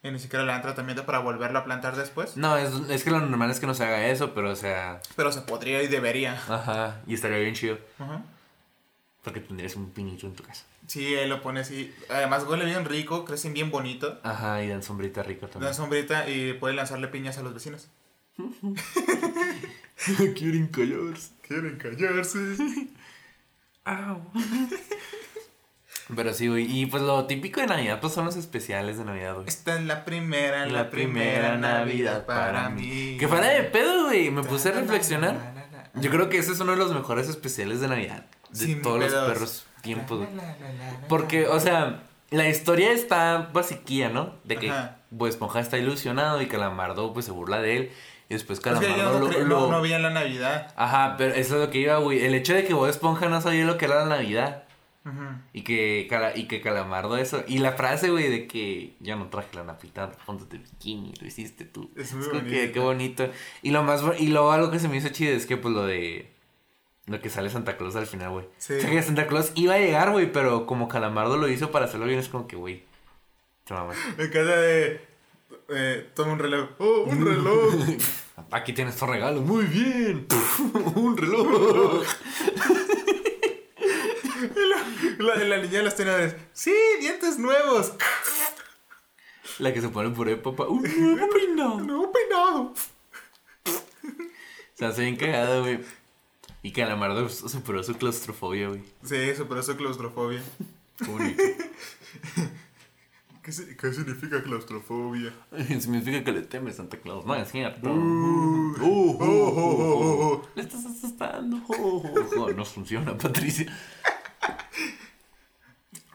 y 0.03 0.11
ni 0.11 0.19
siquiera 0.19 0.43
le 0.45 0.51
dan 0.51 0.61
tratamiento 0.61 1.05
para 1.05 1.19
volverlo 1.19 1.59
a 1.59 1.63
plantar 1.63 1.95
después. 1.95 2.35
No, 2.35 2.57
es, 2.57 2.69
es 2.89 3.03
que 3.05 3.11
lo 3.11 3.21
normal 3.21 3.49
es 3.51 3.59
que 3.61 3.67
no 3.67 3.73
se 3.73 3.85
haga 3.85 4.07
eso, 4.07 4.33
pero 4.33 4.51
o 4.51 4.55
sea. 4.55 4.99
Pero 5.15 5.31
se 5.31 5.41
podría 5.41 5.81
y 5.83 5.87
debería. 5.87 6.33
Ajá, 6.49 7.01
y 7.07 7.13
estaría 7.13 7.37
bien 7.39 7.55
chido. 7.55 7.77
Ajá. 7.99 8.21
Porque 9.23 9.39
tendrías 9.39 9.75
un 9.75 9.89
pinito 9.91 10.27
en 10.27 10.33
tu 10.33 10.43
casa. 10.43 10.65
Sí, 10.87 11.15
ahí 11.15 11.27
lo 11.27 11.41
pones 11.41 11.71
y 11.71 11.93
además 12.09 12.45
huele 12.45 12.65
bien 12.65 12.83
rico, 12.83 13.23
crecen 13.23 13.53
bien 13.53 13.71
bonito. 13.71 14.19
Ajá, 14.23 14.61
y 14.63 14.67
dan 14.67 14.83
sombrita 14.83 15.23
rico 15.23 15.47
también. 15.47 15.71
Da 15.71 15.73
sombrita 15.73 16.29
y 16.29 16.53
pueden 16.53 16.75
lanzarle 16.75 17.07
piñas 17.07 17.37
a 17.37 17.43
los 17.43 17.53
vecinos. 17.53 17.87
Quieren 20.35 20.67
callarse. 20.67 21.31
Quieren 21.47 21.77
callarse. 21.77 22.39
Au. 23.85 24.21
Pero 26.15 26.33
sí, 26.33 26.47
güey. 26.47 26.79
Y 26.79 26.85
pues 26.87 27.01
lo 27.01 27.25
típico 27.25 27.61
de 27.61 27.67
Navidad, 27.67 27.99
pues 28.01 28.13
son 28.13 28.25
los 28.25 28.35
especiales 28.35 28.97
de 28.97 29.05
Navidad, 29.05 29.35
güey. 29.35 29.47
Esta 29.47 29.75
es 29.75 29.85
la 29.85 30.03
primera, 30.03 30.65
la, 30.65 30.89
primera 30.89 31.57
Navidad 31.57 32.25
para 32.25 32.69
mí. 32.69 33.17
Que 33.19 33.27
fuera 33.27 33.47
de 33.47 33.63
pedo, 33.63 34.05
güey. 34.05 34.29
Me 34.31 34.43
puse 34.43 34.69
a 34.69 34.71
reflexionar. 34.73 35.53
Yo 35.95 36.09
creo 36.09 36.29
que 36.29 36.39
ese 36.39 36.51
es 36.51 36.59
uno 36.59 36.71
de 36.71 36.77
los 36.77 36.93
mejores 36.93 37.29
especiales 37.29 37.79
de 37.79 37.87
Navidad. 37.87 38.25
De 38.53 38.65
Sin 38.65 38.81
todos 38.81 38.99
los 38.99 39.13
perros 39.13 39.67
tiempos, 39.81 40.19
güey. 40.19 40.29
Porque, 41.09 41.47
o 41.47 41.59
sea, 41.59 42.03
la 42.29 42.47
historia 42.47 42.91
está 42.91 43.49
basiquilla, 43.53 44.09
¿no? 44.09 44.35
De 44.43 44.55
que 44.57 44.69
Ajá. 44.69 44.97
Bob 45.11 45.27
Esponja 45.27 45.59
está 45.59 45.77
ilusionado 45.77 46.41
y 46.41 46.47
Calamardo 46.47 47.13
pues 47.13 47.25
se 47.25 47.31
burla 47.31 47.61
de 47.61 47.77
él. 47.77 47.91
Y 48.29 48.33
después 48.35 48.59
Es 48.59 48.63
que 48.63 48.69
Calamardo 48.71 49.19
no, 49.19 49.27
lo, 49.31 49.39
lo- 49.39 49.45
no, 49.45 49.71
no 49.71 49.81
veía 49.81 49.99
la 49.99 50.09
Navidad. 50.09 50.73
Ajá, 50.75 51.15
pero 51.17 51.33
eso 51.35 51.55
es 51.55 51.61
lo 51.61 51.69
que 51.69 51.79
iba, 51.79 51.97
güey. 51.97 52.23
El 52.23 52.33
hecho 52.35 52.53
de 52.53 52.63
que 52.65 52.73
Bob 52.73 52.87
Esponja 52.87 53.27
no 53.27 53.41
sabía 53.41 53.65
lo 53.65 53.77
que 53.77 53.85
era 53.85 53.95
la 54.05 54.05
Navidad. 54.05 54.63
Ujú. 55.05 55.19
Y 55.51 55.63
que, 55.63 56.07
Cala- 56.09 56.35
y 56.35 56.47
que 56.47 56.61
Calamardo 56.61 57.17
eso. 57.17 57.43
Y 57.45 57.57
la 57.59 57.73
frase, 57.73 58.09
güey, 58.09 58.29
de 58.29 58.47
que 58.47 58.95
yo 59.01 59.17
no 59.17 59.27
traje 59.27 59.49
la 59.53 59.65
Navidad, 59.65 60.17
ponte 60.25 60.57
bikini, 60.57 61.13
lo 61.19 61.27
hiciste 61.27 61.65
tú. 61.65 61.91
Es 61.97 62.13
muy 62.13 62.25
como 62.29 62.39
que, 62.43 62.47
bonito. 62.49 62.73
qué 62.73 62.79
bonito. 62.79 63.29
Y 63.61 63.71
lo 63.71 63.83
más 63.83 64.01
y 64.17 64.27
luego 64.27 64.53
algo 64.53 64.71
que 64.71 64.79
se 64.79 64.87
me 64.87 64.95
hizo 64.95 65.09
chido 65.09 65.35
es 65.35 65.45
que 65.45 65.57
pues 65.57 65.73
lo 65.73 65.85
de 65.85 66.32
lo 67.05 67.21
que 67.21 67.29
sale 67.29 67.49
Santa 67.49 67.77
Claus 67.77 67.95
al 67.95 68.07
final, 68.07 68.29
güey. 68.31 68.45
Sí. 68.57 68.73
O 68.73 68.81
sea 68.81 68.89
que 68.89 69.03
Santa 69.03 69.27
Claus 69.27 69.51
iba 69.55 69.75
a 69.75 69.79
llegar, 69.79 70.11
güey, 70.11 70.31
pero 70.31 70.65
como 70.65 70.87
Calamardo 70.87 71.37
lo 71.37 71.49
hizo 71.49 71.71
para 71.71 71.85
hacerlo 71.85 72.05
bien, 72.05 72.19
es 72.19 72.29
como 72.29 72.47
que, 72.47 72.55
güey. 72.55 72.83
Me 74.17 74.25
encanta 74.25 74.57
de. 74.57 75.01
Eh, 75.69 76.09
toma 76.13 76.33
un 76.33 76.39
reloj. 76.39 76.69
¡Oh, 76.79 77.03
un 77.03 77.25
reloj! 77.25 77.73
Aquí 78.51 78.73
tienes 78.73 78.97
tu 78.97 79.05
regalo, 79.05 79.41
muy 79.41 79.65
bien. 79.65 80.27
Un 80.95 81.15
reloj. 81.15 82.03
la, 85.19 85.35
la 85.35 85.57
niña 85.57 85.77
de 85.77 85.83
los 85.83 85.95
tenedores. 85.95 86.35
¡Sí, 86.51 86.73
dientes 86.99 87.37
nuevos! 87.37 87.93
La 89.59 89.71
que 89.71 89.81
se 89.81 89.89
pone 89.89 90.09
por 90.09 90.27
ahí, 90.27 90.35
papá. 90.35 90.65
Un 90.67 90.83
nuevo 90.83 91.29
peinado. 91.29 91.79
¡Nuevo 91.79 92.11
peinado! 92.11 92.73
Se 94.73 94.85
hace 94.85 95.03
bien 95.03 95.15
cagado, 95.15 95.61
güey. 95.61 95.79
Y 96.63 96.71
Calamardo 96.71 97.27
superó 97.29 97.83
su 97.83 97.93
claustrofobia, 97.95 98.69
güey. 98.69 98.81
Sí, 99.03 99.35
superó 99.35 99.61
su 99.61 99.75
claustrofobia. 99.77 100.41
Qué. 101.05 101.35
¿Qué, 103.43 103.51
si- 103.51 103.75
qué 103.75 103.91
significa 103.91 104.41
claustrofobia? 104.41 105.33
Significa 105.79 106.23
que 106.23 106.31
le 106.31 106.41
temes 106.43 106.77
Santa 106.77 106.95
Claus. 106.97 107.25
No 107.25 107.35
es 107.35 107.51
cierto. 107.51 107.91
Uh, 107.91 108.73
Uh, 108.79 108.85
uh, 108.85 109.17
oh, 109.21 109.53
oh, 109.57 110.25
oh. 110.41 110.47
Le 110.55 110.61
estás 110.63 110.85
asustando. 110.85 111.57
No 112.55 112.63
funciona, 112.65 113.17
Patricia. 113.17 113.65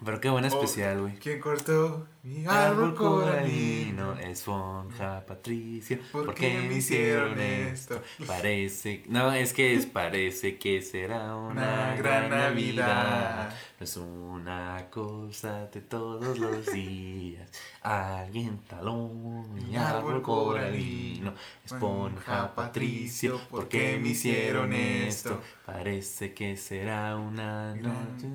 Pero 0.05 0.21
qué 0.21 0.31
buen 0.31 0.45
especial, 0.45 1.01
güey. 1.01 1.15
¿Quién 1.17 1.41
cortó 1.41 2.07
mi 2.23 2.45
Árbol 2.47 2.95
coralino, 2.95 4.13
esponja, 4.19 5.25
Patricia. 5.25 5.99
¿Por 6.13 6.27
¿Por 6.27 6.35
qué 6.35 6.61
me 6.69 6.75
hicieron 6.75 7.41
esto? 7.41 8.03
Parece. 8.27 9.05
No, 9.09 9.33
es 9.33 9.53
que 9.53 9.75
es, 9.75 9.87
parece 9.87 10.59
que 10.59 10.83
será 10.83 11.35
una 11.35 11.95
gran 11.97 12.29
Navidad. 12.29 13.55
No 13.79 13.85
es 13.85 13.97
una 13.97 14.87
cosa 14.91 15.67
de 15.67 15.81
todos 15.81 16.39
los 16.39 16.67
días. 16.73 17.51
Alguien 17.83 18.59
taló 18.69 19.09
mi 19.55 19.77
árbol 19.77 20.21
coralino. 20.21 21.33
Esponja, 21.65 22.55
Patricio, 22.55 23.41
¿por 23.49 23.69
qué 23.69 23.99
me 23.99 24.09
hicieron 24.09 24.73
esto? 24.73 25.41
Parece 25.65 26.35
que 26.35 26.57
será 26.57 27.17
una 27.17 27.75
noche. 27.75 28.29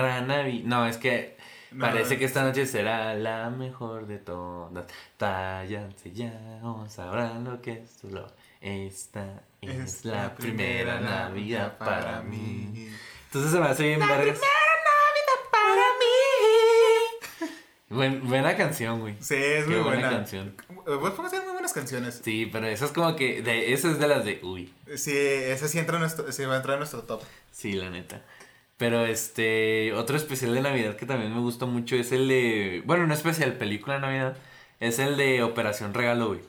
Gran 0.00 0.26
Navidad. 0.26 0.64
No, 0.66 0.86
es 0.86 0.96
que. 0.96 1.36
No, 1.70 1.86
Parece 1.86 2.14
no. 2.14 2.18
que 2.18 2.24
esta 2.26 2.42
noche 2.42 2.66
será 2.66 3.14
la 3.14 3.48
mejor 3.50 4.06
de 4.06 4.18
todas. 4.18 4.84
Tállanse 5.16 6.12
ya, 6.12 6.60
o 6.62 6.86
sabrán 6.88 7.44
lo 7.44 7.62
que 7.62 7.72
es 7.82 7.90
solo. 8.00 8.26
Esta 8.60 9.42
es, 9.60 10.04
la 10.04 10.34
primera 10.34 11.00
Navidad 11.00 11.78
para 11.78 12.20
mí. 12.22 12.88
Entonces 13.26 13.50
se 13.52 13.58
me 13.60 13.66
hace 13.66 13.84
bien 13.88 14.00
vergas. 14.00 14.38
Buen- 17.88 18.26
buena 18.26 18.56
canción, 18.56 19.00
güey. 19.00 19.16
Sí, 19.20 19.34
es 19.34 19.64
Qué 19.64 19.70
muy 19.70 19.80
buena 19.80 20.00
buena. 20.00 20.10
canción. 20.10 20.56
Vos 20.86 21.10
pongas 21.12 21.32
muy 21.44 21.52
buenas 21.52 21.74
canciones. 21.74 22.20
Sí, 22.24 22.48
pero 22.50 22.66
esa 22.66 22.86
es 22.86 22.90
como 22.92 23.14
que. 23.16 23.42
De, 23.42 23.72
esa 23.74 23.90
es 23.90 23.98
de 23.98 24.08
las 24.08 24.24
de. 24.24 24.40
Uy. 24.42 24.72
Sí, 24.96 25.12
esa 25.14 25.68
sí 25.68 25.78
entra 25.78 25.96
en 25.96 26.00
nuestro, 26.02 26.30
sí 26.32 26.44
va 26.46 26.54
a 26.54 26.56
entrar 26.56 26.74
en 26.74 26.80
nuestro 26.80 27.02
top. 27.02 27.22
Sí, 27.50 27.72
la 27.74 27.90
neta. 27.90 28.22
Pero 28.82 29.06
este. 29.06 29.92
Otro 29.92 30.16
especial 30.16 30.54
de 30.54 30.60
Navidad 30.60 30.96
que 30.96 31.06
también 31.06 31.32
me 31.32 31.38
gustó 31.38 31.68
mucho 31.68 31.94
es 31.94 32.10
el 32.10 32.26
de. 32.26 32.82
Bueno, 32.84 33.06
no 33.06 33.14
especial, 33.14 33.52
película 33.52 33.94
de 33.94 34.00
Navidad. 34.00 34.36
Es 34.80 34.98
el 34.98 35.16
de 35.16 35.44
Operación 35.44 35.94
Regalo, 35.94 36.26
güey. 36.26 36.40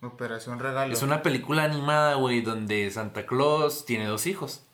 Operación 0.00 0.60
Regalo. 0.60 0.94
Es 0.94 1.02
una 1.02 1.22
película 1.22 1.64
animada, 1.64 2.14
güey, 2.14 2.40
donde 2.40 2.90
Santa 2.90 3.26
Claus 3.26 3.84
tiene 3.84 4.06
dos 4.06 4.26
hijos. 4.26 4.64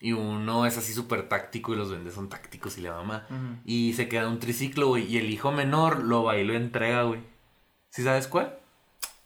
Y 0.00 0.12
uno 0.12 0.64
es 0.64 0.78
así 0.78 0.94
súper 0.94 1.28
táctico 1.28 1.74
y 1.74 1.76
los 1.76 1.90
duendes 1.90 2.14
son 2.14 2.30
tácticos 2.30 2.78
y 2.78 2.80
la 2.80 2.92
mamá. 2.92 3.26
Ujú. 3.28 3.60
Y 3.66 3.92
se 3.92 4.08
queda 4.08 4.26
un 4.26 4.38
triciclo, 4.38 4.88
güey. 4.88 5.04
Y 5.04 5.18
el 5.18 5.28
hijo 5.28 5.52
menor 5.52 6.02
lo 6.02 6.24
va 6.24 6.38
y 6.38 6.44
lo 6.44 6.54
entrega, 6.54 7.02
güey. 7.02 7.20
¿Sí 7.90 8.02
sabes 8.02 8.26
cuál? 8.26 8.58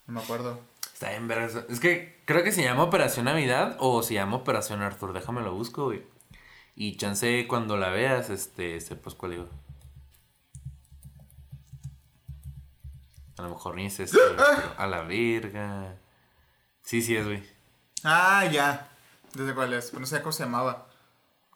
No 0.07 0.15
me 0.15 0.19
acuerdo. 0.19 0.59
Está 0.93 1.11
bien, 1.11 1.29
verga. 1.29 1.47
Es 1.69 1.79
que 1.79 2.21
creo 2.25 2.43
que 2.43 2.51
se 2.51 2.63
llama 2.63 2.83
Operación 2.83 3.23
Navidad 3.23 3.77
o 3.79 4.03
se 4.03 4.15
llama 4.15 4.35
Operación 4.35 4.81
Arthur. 4.81 5.13
Déjame 5.13 5.39
lo 5.39 5.53
busco, 5.53 5.85
güey. 5.85 6.03
Y 6.75 6.97
chance 6.97 7.45
cuando 7.47 7.77
la 7.77 7.89
veas, 7.89 8.29
este, 8.29 8.79
sepas 8.81 9.15
cuál 9.15 9.31
digo. 9.31 9.49
A 13.37 13.43
lo 13.43 13.49
mejor 13.49 13.75
ni 13.75 13.85
es 13.87 13.99
este, 13.99 14.17
a 14.77 14.87
la 14.87 15.01
verga. 15.01 15.95
Sí, 16.81 17.01
sí 17.01 17.15
es, 17.15 17.25
güey. 17.25 17.43
Ah, 18.03 18.45
ya. 18.51 18.89
Desde 19.33 19.53
cuál 19.53 19.73
es. 19.73 19.89
Pero 19.89 20.01
no 20.01 20.05
sé 20.05 20.19
cómo 20.21 20.31
se 20.31 20.43
llamaba. 20.43 20.87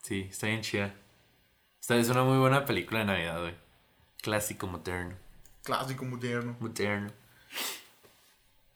Sí, 0.02 0.28
está 0.30 0.48
bien 0.48 0.62
chida. 0.62 0.94
Esta 1.80 1.96
es 1.96 2.10
una 2.10 2.24
muy 2.24 2.38
buena 2.38 2.66
película 2.66 3.00
de 3.00 3.06
Navidad, 3.06 3.42
güey. 3.42 3.56
Clásico, 4.22 4.68
moderno. 4.68 5.16
Clásico 5.64 6.06
moderno. 6.06 6.56
Moderno. 6.60 7.12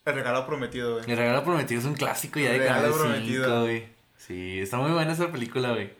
El 0.05 0.15
regalo 0.15 0.45
prometido, 0.45 0.95
güey. 0.95 1.09
El 1.11 1.17
regalo 1.17 1.43
prometido 1.43 1.79
es 1.79 1.85
un 1.85 1.93
clásico 1.95 2.39
ya 2.39 2.51
de 2.51 2.67
El 2.67 2.83
5, 2.85 2.97
prometido. 2.97 3.61
güey. 3.61 3.87
Sí, 4.17 4.59
está 4.59 4.77
muy 4.77 4.91
buena 4.91 5.13
esa 5.13 5.31
película, 5.31 5.71
güey. 5.71 5.93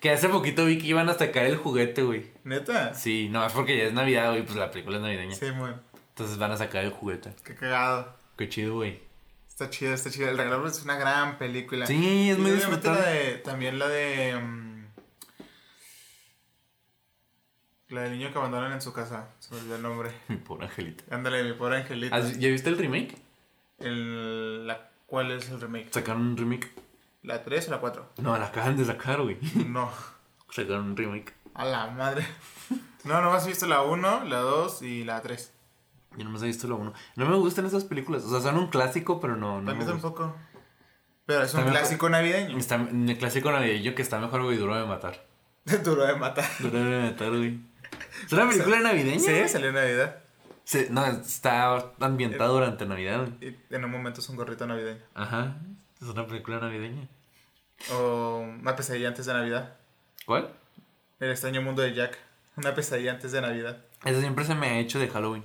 Que 0.00 0.10
hace 0.10 0.28
poquito 0.28 0.64
vi 0.64 0.78
que 0.78 0.86
iban 0.86 1.08
a 1.08 1.14
sacar 1.14 1.44
el 1.46 1.56
juguete, 1.56 2.02
güey. 2.02 2.30
¿Neta? 2.44 2.94
Sí, 2.94 3.28
no, 3.30 3.44
es 3.44 3.52
porque 3.52 3.76
ya 3.76 3.84
es 3.84 3.92
Navidad, 3.92 4.30
güey, 4.30 4.44
pues 4.44 4.56
la 4.56 4.70
película 4.70 4.96
es 4.98 5.02
navideña. 5.02 5.34
Sí, 5.34 5.50
muy. 5.52 5.72
Entonces 6.10 6.38
van 6.38 6.52
a 6.52 6.56
sacar 6.56 6.84
el 6.84 6.90
juguete. 6.90 7.32
Qué 7.44 7.54
cagado. 7.54 8.14
Qué 8.36 8.48
chido, 8.48 8.74
güey. 8.74 9.00
Está 9.48 9.70
chida, 9.70 9.94
está 9.94 10.10
chida. 10.10 10.30
El 10.30 10.38
regalo 10.38 10.68
es 10.68 10.82
una 10.84 10.96
gran 10.96 11.36
película. 11.38 11.86
Sí, 11.86 12.30
es 12.30 12.38
Y 12.38 12.40
muy 12.40 12.52
obviamente 12.52 12.66
disfrutable. 12.66 13.00
la 13.00 13.08
de, 13.10 13.34
También 13.38 13.78
la 13.80 13.88
de. 13.88 14.36
mm, 14.40 14.84
la 17.88 18.02
del 18.02 18.12
niño 18.12 18.30
que 18.32 18.38
abandonan 18.38 18.72
en 18.72 18.80
su 18.80 18.92
casa. 18.92 19.30
Se 19.40 19.52
me 19.54 19.60
olvidó 19.60 19.76
el 19.76 19.82
nombre. 19.82 20.10
Mi 20.28 20.36
pobre 20.36 20.66
angelita. 20.66 21.04
Ándale, 21.14 21.42
mi 21.42 21.52
pobre 21.54 21.78
angelita. 21.78 22.14
¿Has- 22.14 22.38
¿Ya 22.38 22.48
viste 22.50 22.68
el 22.68 22.78
remake? 22.78 23.16
El, 23.78 24.66
la 24.66 24.90
¿Cuál 25.06 25.30
es 25.32 25.48
el 25.48 25.60
remake? 25.60 25.88
Sacaron 25.92 26.22
un 26.22 26.36
remake. 26.36 26.70
¿La 27.22 27.42
3 27.44 27.68
o 27.68 27.70
la 27.72 27.78
4? 27.80 28.12
No, 28.18 28.36
la 28.38 28.46
acaban 28.46 28.76
de 28.76 28.84
sacar, 28.84 29.20
güey. 29.22 29.38
No. 29.66 29.90
Sacaron 30.50 30.86
un 30.90 30.96
remake. 30.96 31.34
A 31.54 31.64
la 31.64 31.88
madre. 31.88 32.26
No, 33.04 33.20
nomás 33.20 33.44
he 33.46 33.48
visto 33.48 33.66
la 33.66 33.82
1, 33.82 34.24
la 34.24 34.38
2 34.38 34.82
y 34.82 35.04
la 35.04 35.20
3. 35.20 35.52
Yo 36.16 36.24
nomás 36.24 36.42
he 36.42 36.46
visto 36.46 36.66
la 36.68 36.74
uno. 36.74 36.92
No 37.16 37.26
me 37.26 37.36
gustan 37.36 37.66
esas 37.66 37.84
películas. 37.84 38.24
O 38.24 38.30
sea, 38.30 38.40
son 38.40 38.58
un 38.58 38.68
clásico, 38.68 39.20
pero 39.20 39.36
no. 39.36 39.60
no 39.60 39.74
gustan. 39.74 39.94
tampoco. 40.00 40.34
Pero 41.26 41.42
es 41.42 41.52
un 41.54 41.60
mejor- 41.60 41.72
clásico 41.78 42.08
navideño. 42.08 42.56
Está 42.56 42.76
el 42.76 43.18
clásico 43.18 43.52
navideño 43.52 43.94
que 43.94 44.02
está 44.02 44.18
mejor, 44.18 44.42
güey, 44.42 44.56
duro 44.56 44.74
de 44.74 44.86
matar. 44.86 45.26
Duro 45.84 46.06
de 46.06 46.14
matar. 46.16 46.46
Duro 46.60 46.78
de 46.78 47.10
matar, 47.10 47.28
güey. 47.28 47.60
¿Es 48.24 48.32
una 48.32 48.48
película 48.48 48.80
navideña? 48.80 49.18
Sí, 49.20 49.30
güey? 49.30 49.48
salió 49.48 49.68
en 49.68 49.74
Navidad. 49.74 50.16
Se- 50.64 50.88
no, 50.90 51.04
está 51.06 51.92
ambientado 52.00 52.54
durante 52.54 52.86
Navidad, 52.86 53.26
güey. 53.38 53.50
Y 53.70 53.74
en 53.74 53.84
un 53.84 53.90
momento 53.90 54.20
es 54.20 54.28
un 54.30 54.36
gorrito 54.36 54.66
navideño. 54.66 55.02
Ajá. 55.14 55.56
Es 56.00 56.08
una 56.08 56.26
película 56.26 56.58
navideña. 56.60 57.08
O 57.92 58.38
una 58.60 58.76
pesadilla 58.76 59.08
antes 59.08 59.26
de 59.26 59.32
Navidad. 59.32 59.74
¿Cuál? 60.26 60.50
El 61.20 61.30
extraño 61.30 61.62
mundo 61.62 61.82
de 61.82 61.94
Jack. 61.94 62.18
Una 62.56 62.74
pesadilla 62.74 63.12
antes 63.12 63.32
de 63.32 63.40
Navidad. 63.40 63.78
Eso 64.04 64.20
siempre 64.20 64.44
se 64.44 64.54
me 64.54 64.68
ha 64.68 64.78
hecho 64.78 64.98
de 64.98 65.08
Halloween. 65.08 65.44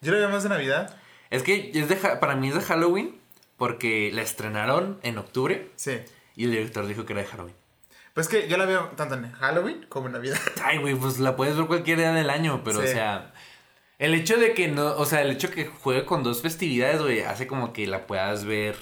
Yo 0.00 0.12
lo 0.12 0.18
veo 0.18 0.28
más 0.28 0.42
de 0.42 0.48
Navidad. 0.48 0.96
Es 1.30 1.42
que 1.42 1.70
es 1.74 1.88
de 1.88 1.96
para 1.96 2.36
mí 2.36 2.48
es 2.48 2.54
de 2.54 2.60
Halloween 2.60 3.16
porque 3.56 4.10
la 4.12 4.22
estrenaron 4.22 4.98
en 5.02 5.18
octubre 5.18 5.70
Sí. 5.76 6.00
y 6.36 6.44
el 6.44 6.50
director 6.50 6.86
dijo 6.86 7.04
que 7.06 7.12
era 7.12 7.22
de 7.22 7.28
Halloween. 7.28 7.54
Pues 8.14 8.28
que 8.28 8.48
yo 8.48 8.56
la 8.58 8.66
veo 8.66 8.88
tanto 8.96 9.14
en 9.14 9.30
Halloween 9.32 9.86
como 9.88 10.06
en 10.08 10.12
Navidad. 10.14 10.38
Ay, 10.64 10.78
güey, 10.78 10.94
pues 10.94 11.18
la 11.18 11.36
puedes 11.36 11.56
ver 11.56 11.66
cualquier 11.66 11.98
día 11.98 12.12
del 12.12 12.28
año, 12.30 12.62
pero 12.64 12.80
Sí. 12.82 12.88
o 12.88 12.90
sea, 12.90 13.32
el 13.98 14.14
hecho 14.14 14.36
de 14.36 14.52
que 14.54 14.68
no, 14.68 14.96
o 14.96 15.06
sea, 15.06 15.22
el 15.22 15.30
hecho 15.30 15.50
que 15.50 15.66
juegue 15.66 16.04
con 16.04 16.22
dos 16.22 16.42
festividades, 16.42 17.00
güey, 17.00 17.20
hace 17.20 17.46
como 17.46 17.72
que 17.72 17.86
la 17.86 18.06
puedas 18.06 18.44
ver 18.44 18.76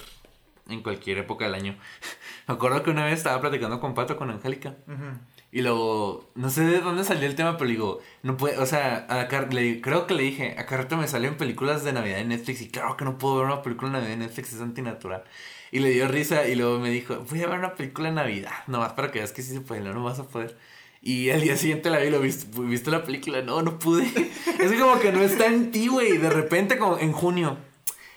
en 0.69 0.81
cualquier 0.83 1.17
época 1.19 1.45
del 1.45 1.55
año. 1.55 1.77
Me 2.47 2.53
acuerdo 2.53 2.83
que 2.83 2.89
una 2.91 3.05
vez 3.05 3.17
estaba 3.17 3.39
platicando 3.41 3.79
con 3.79 3.93
Pato, 3.93 4.17
con 4.17 4.29
Angélica, 4.29 4.75
Ujú. 4.87 5.17
y 5.51 5.61
luego, 5.61 6.31
no 6.35 6.49
sé 6.49 6.63
de 6.63 6.79
dónde 6.79 7.03
salió 7.03 7.27
el 7.27 7.35
tema, 7.35 7.57
pero 7.57 7.69
digo, 7.69 7.99
no 8.23 8.37
puede, 8.37 8.57
o 8.57 8.65
sea, 8.65 9.05
a 9.09 9.27
Car- 9.27 9.53
le- 9.53 9.81
creo 9.81 10.07
que 10.07 10.13
le 10.13 10.23
dije, 10.23 10.55
a 10.57 10.65
Carrito 10.65 10.97
me 10.97 11.07
salen 11.07 11.37
películas 11.37 11.83
de 11.83 11.93
Navidad 11.93 12.19
en 12.19 12.29
Netflix, 12.29 12.61
y 12.61 12.69
claro 12.69 12.97
que 12.97 13.05
no 13.05 13.17
puedo 13.17 13.37
ver 13.37 13.45
una 13.45 13.61
película 13.61 13.89
de 13.91 13.93
Navidad 13.97 14.13
en 14.13 14.19
Netflix, 14.19 14.53
es 14.53 14.61
antinatural. 14.61 15.23
Y 15.71 15.79
le 15.79 15.89
dio 15.91 16.07
risa, 16.07 16.47
y 16.47 16.55
luego 16.55 16.79
me 16.79 16.89
dijo, 16.89 17.15
voy 17.29 17.41
a 17.43 17.47
ver 17.47 17.59
una 17.59 17.75
película 17.75 18.09
de 18.09 18.15
Navidad, 18.15 18.51
nomás 18.67 18.93
para 18.93 19.11
que 19.11 19.19
veas 19.19 19.31
que 19.31 19.41
sí 19.41 19.53
se 19.53 19.61
puede, 19.61 19.81
no, 19.81 19.93
no 19.93 20.03
vas 20.03 20.19
a 20.19 20.27
poder. 20.27 20.57
Y 21.01 21.29
al 21.31 21.41
día 21.41 21.55
siguiente 21.57 21.89
la 21.89 21.99
vi, 21.99 22.09
lo 22.09 22.19
viste, 22.19 22.45
viste 22.61 22.91
la 22.91 23.03
película, 23.03 23.41
no, 23.41 23.61
no 23.61 23.79
pude. 23.79 24.05
es 24.59 24.71
como 24.79 24.99
que 24.99 25.11
no 25.11 25.21
está 25.21 25.45
en 25.47 25.71
ti, 25.71 25.87
güey, 25.87 26.17
de 26.17 26.29
repente 26.29 26.77
como 26.77 26.97
en 26.99 27.11
junio, 27.13 27.57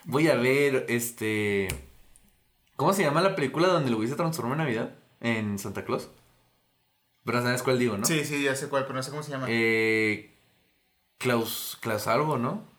voy 0.05 0.29
a 0.29 0.35
ver, 0.35 0.85
este... 0.89 1.69
¿Cómo 2.77 2.93
se 2.93 3.03
llama 3.03 3.21
la 3.23 3.35
película 3.37 3.69
donde 3.69 3.91
Luis 3.91 4.11
se 4.11 4.17
transforma 4.17 4.53
en 4.53 4.59
Navidad? 4.59 4.91
En 5.21 5.59
Santa 5.59 5.85
Claus. 5.85 6.11
Pero 7.25 7.41
sabes 7.43 7.63
cuál 7.63 7.79
digo, 7.79 7.97
¿no? 7.97 8.05
Sí, 8.05 8.25
sí, 8.25 8.43
ya 8.43 8.55
sé 8.55 8.69
cuál, 8.69 8.83
pero 8.85 8.95
no 8.97 9.03
sé 9.03 9.11
cómo 9.11 9.23
se 9.23 9.31
llama. 9.31 9.47
Eh, 9.49 10.37
Klaus, 11.19 11.79
Klaus 11.81 12.07
algo, 12.07 12.37
¿no? 12.37 12.73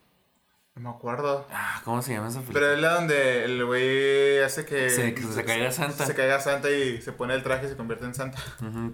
No 0.76 0.82
me 0.82 0.90
acuerdo. 0.90 1.48
Ah, 1.52 1.82
¿cómo 1.86 2.02
se 2.02 2.14
llama 2.14 2.28
esa 2.28 2.40
película? 2.42 2.60
Pero 2.60 2.74
es 2.76 2.80
la 2.82 2.94
donde 2.96 3.46
el 3.46 3.66
güey 3.66 4.40
hace 4.44 4.66
que... 4.66 4.90
Se- 4.90 5.14
que 5.16 5.22
se 5.24 5.46
caiga 5.46 5.72
Santa. 5.72 6.06
Se 6.06 6.14
caiga 6.14 6.40
Santa 6.42 6.70
y 6.70 7.02
se 7.02 7.14
pone 7.14 7.34
el 7.34 7.44
traje 7.44 7.66
y 7.68 7.70
se 7.70 7.78
convierte 7.78 8.06
en 8.06 8.14
Santa. 8.14 8.38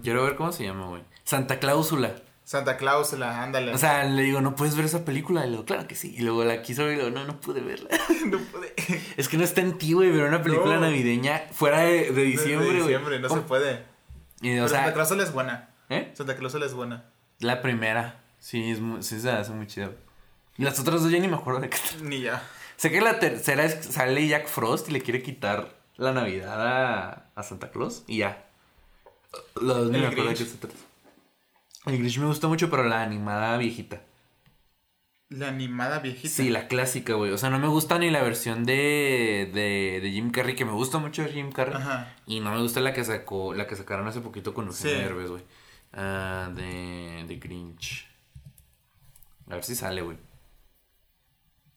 Quiero 0.02 0.22
ver 0.22 0.36
cómo 0.36 0.52
se 0.52 0.62
llama, 0.64 0.86
güey. 0.86 1.02
Santa 1.24 1.58
Cláusula. 1.58 2.14
Santa 2.52 2.76
Cláusula, 2.76 3.42
ándale. 3.42 3.72
O 3.72 3.78
sea, 3.78 4.04
le 4.04 4.24
digo, 4.24 4.42
¿no 4.42 4.54
puedes 4.54 4.76
ver 4.76 4.84
esa 4.84 5.06
película? 5.06 5.40
Y 5.40 5.44
le 5.46 5.52
digo, 5.52 5.64
claro 5.64 5.88
que 5.88 5.94
sí. 5.94 6.14
Y 6.18 6.20
luego 6.20 6.44
la 6.44 6.60
quiso 6.60 6.84
ver 6.84 6.92
y 6.92 6.96
le 6.96 7.04
digo, 7.06 7.18
no, 7.18 7.24
no 7.24 7.40
pude 7.40 7.62
verla. 7.62 7.88
no 8.26 8.38
pude. 8.40 8.74
es 9.16 9.30
que 9.30 9.38
no 9.38 9.44
está 9.44 9.62
en 9.62 9.78
ti, 9.78 9.94
güey, 9.94 10.10
ver 10.10 10.24
una 10.24 10.42
película 10.42 10.74
No. 10.74 10.82
navideña 10.82 11.44
fuera 11.50 11.78
de, 11.78 12.12
de 12.12 12.22
diciembre, 12.24 12.74
diciembre, 12.74 13.20
no 13.20 13.30
se 13.30 13.40
puede. 13.40 13.86
Y, 14.42 14.58
Santa 14.68 14.92
Cláusula 14.92 15.22
es 15.22 15.32
buena. 15.32 15.70
¿eh? 15.88 16.12
Santa 16.12 16.36
Cláusula 16.36 16.66
es 16.66 16.74
buena. 16.74 17.06
La 17.38 17.62
primera. 17.62 18.20
Sí, 18.38 18.70
es 18.70 18.80
muy, 18.80 19.02
sí 19.02 19.18
se 19.18 19.30
hace 19.30 19.52
muy 19.52 19.66
chida. 19.66 19.92
Y 20.58 20.64
las 20.64 20.78
otras 20.78 21.02
dos 21.02 21.10
ya 21.10 21.20
ni 21.20 21.28
me 21.28 21.36
acuerdo 21.36 21.60
de 21.60 21.70
qué 21.70 21.78
tal. 21.78 22.06
Ni 22.06 22.20
ya. 22.20 22.42
Sé 22.76 22.90
que 22.90 23.00
la 23.00 23.18
tercera 23.18 23.64
es 23.64 23.82
sale 23.86 24.28
Jack 24.28 24.46
Frost 24.46 24.90
y 24.90 24.92
le 24.92 25.00
quiere 25.00 25.22
quitar 25.22 25.74
la 25.96 26.12
Navidad 26.12 26.60
a, 26.60 27.30
a 27.34 27.42
Santa 27.42 27.70
Claus 27.70 28.04
y 28.06 28.18
ya. 28.18 28.44
Los 29.58 29.74
dos 29.74 29.90
ni 29.90 30.00
me 30.00 30.08
acuerdo 30.08 30.28
de 30.28 30.36
qué 30.36 30.44
se 30.44 30.58
trata. 30.58 30.91
El 31.86 31.98
Grinch 31.98 32.18
me 32.18 32.26
gustó 32.26 32.48
mucho, 32.48 32.70
pero 32.70 32.84
la 32.84 33.02
animada 33.02 33.56
viejita. 33.58 34.02
La 35.30 35.48
animada 35.48 35.98
viejita. 36.00 36.28
Sí, 36.28 36.50
la 36.50 36.68
clásica, 36.68 37.14
güey. 37.14 37.32
O 37.32 37.38
sea, 37.38 37.48
no 37.50 37.58
me 37.58 37.66
gusta 37.68 37.98
ni 37.98 38.10
la 38.10 38.22
versión 38.22 38.64
de, 38.64 39.50
de, 39.52 40.00
de 40.02 40.10
Jim 40.12 40.30
Carrey, 40.30 40.54
que 40.54 40.64
me 40.66 40.72
gusta 40.72 40.98
mucho 40.98 41.24
Jim 41.26 41.50
Carrey. 41.50 41.74
Ajá. 41.74 42.14
Y 42.26 42.40
no 42.40 42.52
me 42.52 42.60
gusta 42.60 42.80
la 42.80 42.92
que 42.92 43.02
sacó, 43.04 43.54
la 43.54 43.66
que 43.66 43.74
sacaron 43.74 44.06
hace 44.06 44.20
poquito 44.20 44.52
con 44.54 44.66
Eugenio 44.66 44.96
Sí. 44.96 45.02
Derbez, 45.02 45.30
güey. 45.30 45.42
Ah, 45.94 46.50
de, 46.54 47.24
de 47.26 47.36
Grinch. 47.36 48.06
A 49.48 49.54
ver 49.54 49.64
si 49.64 49.74
sale, 49.74 50.02
güey. 50.02 50.18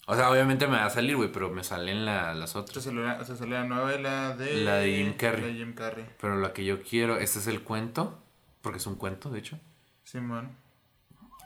O 0.07 0.15
sea, 0.15 0.29
obviamente 0.29 0.67
me 0.67 0.75
va 0.77 0.85
a 0.85 0.89
salir, 0.91 1.15
güey, 1.15 1.31
pero 1.31 1.49
me 1.49 1.63
salen 1.63 2.05
la- 2.05 2.33
las 2.35 2.51
Se 2.51 2.57
otras. 2.59 2.83
salió 2.83 3.01
la, 3.03 3.23
se 3.25 3.35
salió 3.35 3.55
la 3.55 3.63
novela 3.65 4.35
de... 4.35 4.61
La 4.61 4.75
de 4.75 4.97
Jim 4.97 5.13
Carrey. 5.13 5.41
La 5.41 5.47
de 5.47 5.53
Jim 5.55 5.73
Carrey. 5.73 6.05
Pero 6.21 6.37
la 6.39 6.53
que 6.53 6.63
yo 6.63 6.83
quiero, 6.83 7.17
este 7.17 7.39
es 7.39 7.47
el 7.47 7.63
cuento, 7.63 8.21
porque 8.61 8.77
es 8.77 8.85
un 8.85 8.95
cuento, 8.95 9.29
de 9.31 9.39
hecho. 9.39 9.59
Simón. 10.05 10.55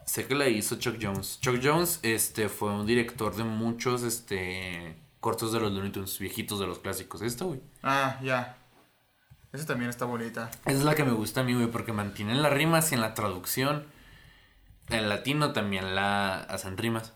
Sé 0.05 0.27
que 0.27 0.35
la 0.35 0.49
hizo 0.49 0.77
Chuck 0.77 0.97
Jones. 1.01 1.39
Chuck 1.39 1.59
Jones, 1.63 1.99
este, 2.03 2.49
fue 2.49 2.71
un 2.71 2.85
director 2.85 3.33
de 3.35 3.43
muchos, 3.45 4.03
este, 4.03 4.97
cortos 5.19 5.53
de 5.53 5.61
los 5.61 5.71
Looney 5.71 5.91
Tunes, 5.91 6.19
viejitos 6.19 6.59
de 6.59 6.67
los 6.67 6.79
clásicos. 6.79 7.21
Esta, 7.21 7.45
güey. 7.45 7.61
Ah, 7.83 8.19
ya. 8.21 8.57
Esa 9.53 9.65
también 9.65 9.89
está 9.89 10.05
bonita. 10.05 10.51
Esa 10.65 10.77
es 10.77 10.83
la 10.83 10.93
que 10.93 11.05
me 11.05 11.13
gusta 11.13 11.41
a 11.41 11.43
mí, 11.43 11.53
güey, 11.53 11.71
porque 11.71 11.93
mantienen 11.93 12.41
las 12.41 12.51
rimas 12.51 12.91
y 12.91 12.95
en 12.95 13.01
la 13.01 13.13
traducción, 13.13 13.87
en 14.89 15.07
latino 15.07 15.53
también 15.53 15.95
la 15.95 16.41
hacen 16.41 16.77
rimas. 16.77 17.13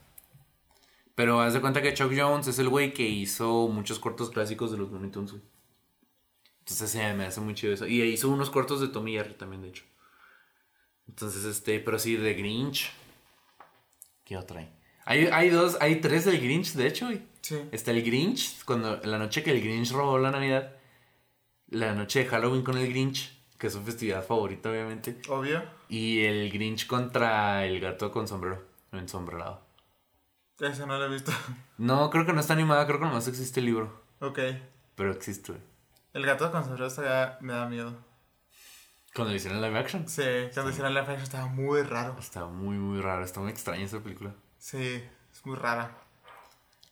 Pero 1.14 1.40
haz 1.40 1.52
de 1.52 1.60
cuenta 1.60 1.82
que 1.82 1.94
Chuck 1.94 2.12
Jones 2.16 2.46
es 2.46 2.58
el 2.58 2.70
güey 2.70 2.94
que 2.94 3.06
hizo 3.06 3.68
muchos 3.68 3.98
cortos 3.98 4.30
clásicos 4.30 4.72
de 4.72 4.78
los 4.78 4.90
Looney 4.90 5.10
Tunes, 5.10 5.32
güey. 5.32 5.42
Entonces 6.60 6.94
me 7.14 7.26
hace 7.26 7.40
muy 7.42 7.54
chido 7.54 7.74
eso. 7.74 7.86
Y 7.86 8.00
hizo 8.02 8.30
unos 8.30 8.48
cortos 8.48 8.80
de 8.80 8.88
Tommy 8.88 9.12
Jerry 9.12 9.34
también, 9.34 9.60
de 9.60 9.68
hecho. 9.68 9.84
Entonces, 11.08 11.44
este, 11.44 11.80
pero 11.80 11.98
sí, 11.98 12.16
de 12.16 12.34
Grinch. 12.34 12.90
¿Qué 14.24 14.36
otra 14.36 14.60
hay? 14.60 14.70
Hay, 15.04 15.26
hay 15.26 15.50
dos, 15.50 15.76
hay 15.80 16.00
tres 16.00 16.24
del 16.24 16.40
Grinch, 16.40 16.72
de 16.72 16.86
hecho, 16.86 17.06
güey. 17.06 17.22
Sí. 17.42 17.60
Está 17.72 17.90
el 17.90 18.02
Grinch, 18.02 18.64
cuando 18.64 18.96
la 19.04 19.18
noche 19.18 19.42
que 19.42 19.50
el 19.50 19.60
Grinch 19.60 19.92
robó 19.92 20.18
la 20.18 20.30
Navidad. 20.30 20.72
La 21.68 21.92
noche 21.94 22.20
de 22.20 22.26
Halloween 22.26 22.62
con 22.62 22.78
el 22.78 22.88
Grinch, 22.88 23.36
que 23.58 23.66
es 23.66 23.72
su 23.72 23.82
festividad 23.82 24.24
favorita, 24.24 24.70
obviamente. 24.70 25.20
Obvio. 25.28 25.62
Y 25.88 26.24
el 26.24 26.50
Grinch 26.50 26.86
contra 26.86 27.66
el 27.66 27.80
gato 27.80 28.10
con 28.10 28.26
sombrero, 28.26 28.62
ensombrerado. 28.92 29.60
Esa 30.58 30.86
no 30.86 30.98
la 30.98 31.06
he 31.06 31.08
visto. 31.08 31.32
No, 31.76 32.08
creo 32.10 32.24
que 32.24 32.32
no 32.32 32.40
está 32.40 32.52
animada, 32.52 32.86
creo 32.86 33.00
que 33.00 33.06
nomás 33.06 33.28
existe 33.28 33.60
el 33.60 33.66
libro. 33.66 34.02
ok. 34.20 34.38
Pero 34.94 35.10
existe, 35.10 35.52
güey. 35.52 35.64
El 36.12 36.24
gato 36.24 36.50
con 36.52 36.64
sombrero 36.64 36.88
me 37.40 37.52
da 37.52 37.68
miedo. 37.68 37.98
Cuando 39.14 39.30
le 39.30 39.36
hicieron 39.36 39.62
live 39.62 39.78
action. 39.78 40.08
Sí, 40.08 40.22
cuando 40.52 40.70
hicieron 40.70 40.92
la 40.94 41.04
fecha 41.04 41.22
estaba 41.22 41.46
muy 41.46 41.82
raro. 41.82 42.16
Está 42.18 42.46
muy, 42.46 42.76
muy 42.76 43.00
raro, 43.00 43.24
está 43.24 43.40
muy 43.40 43.50
extraña 43.50 43.84
esa 43.84 44.00
película. 44.00 44.34
Sí, 44.58 45.02
es 45.32 45.46
muy 45.46 45.56
rara. 45.56 45.96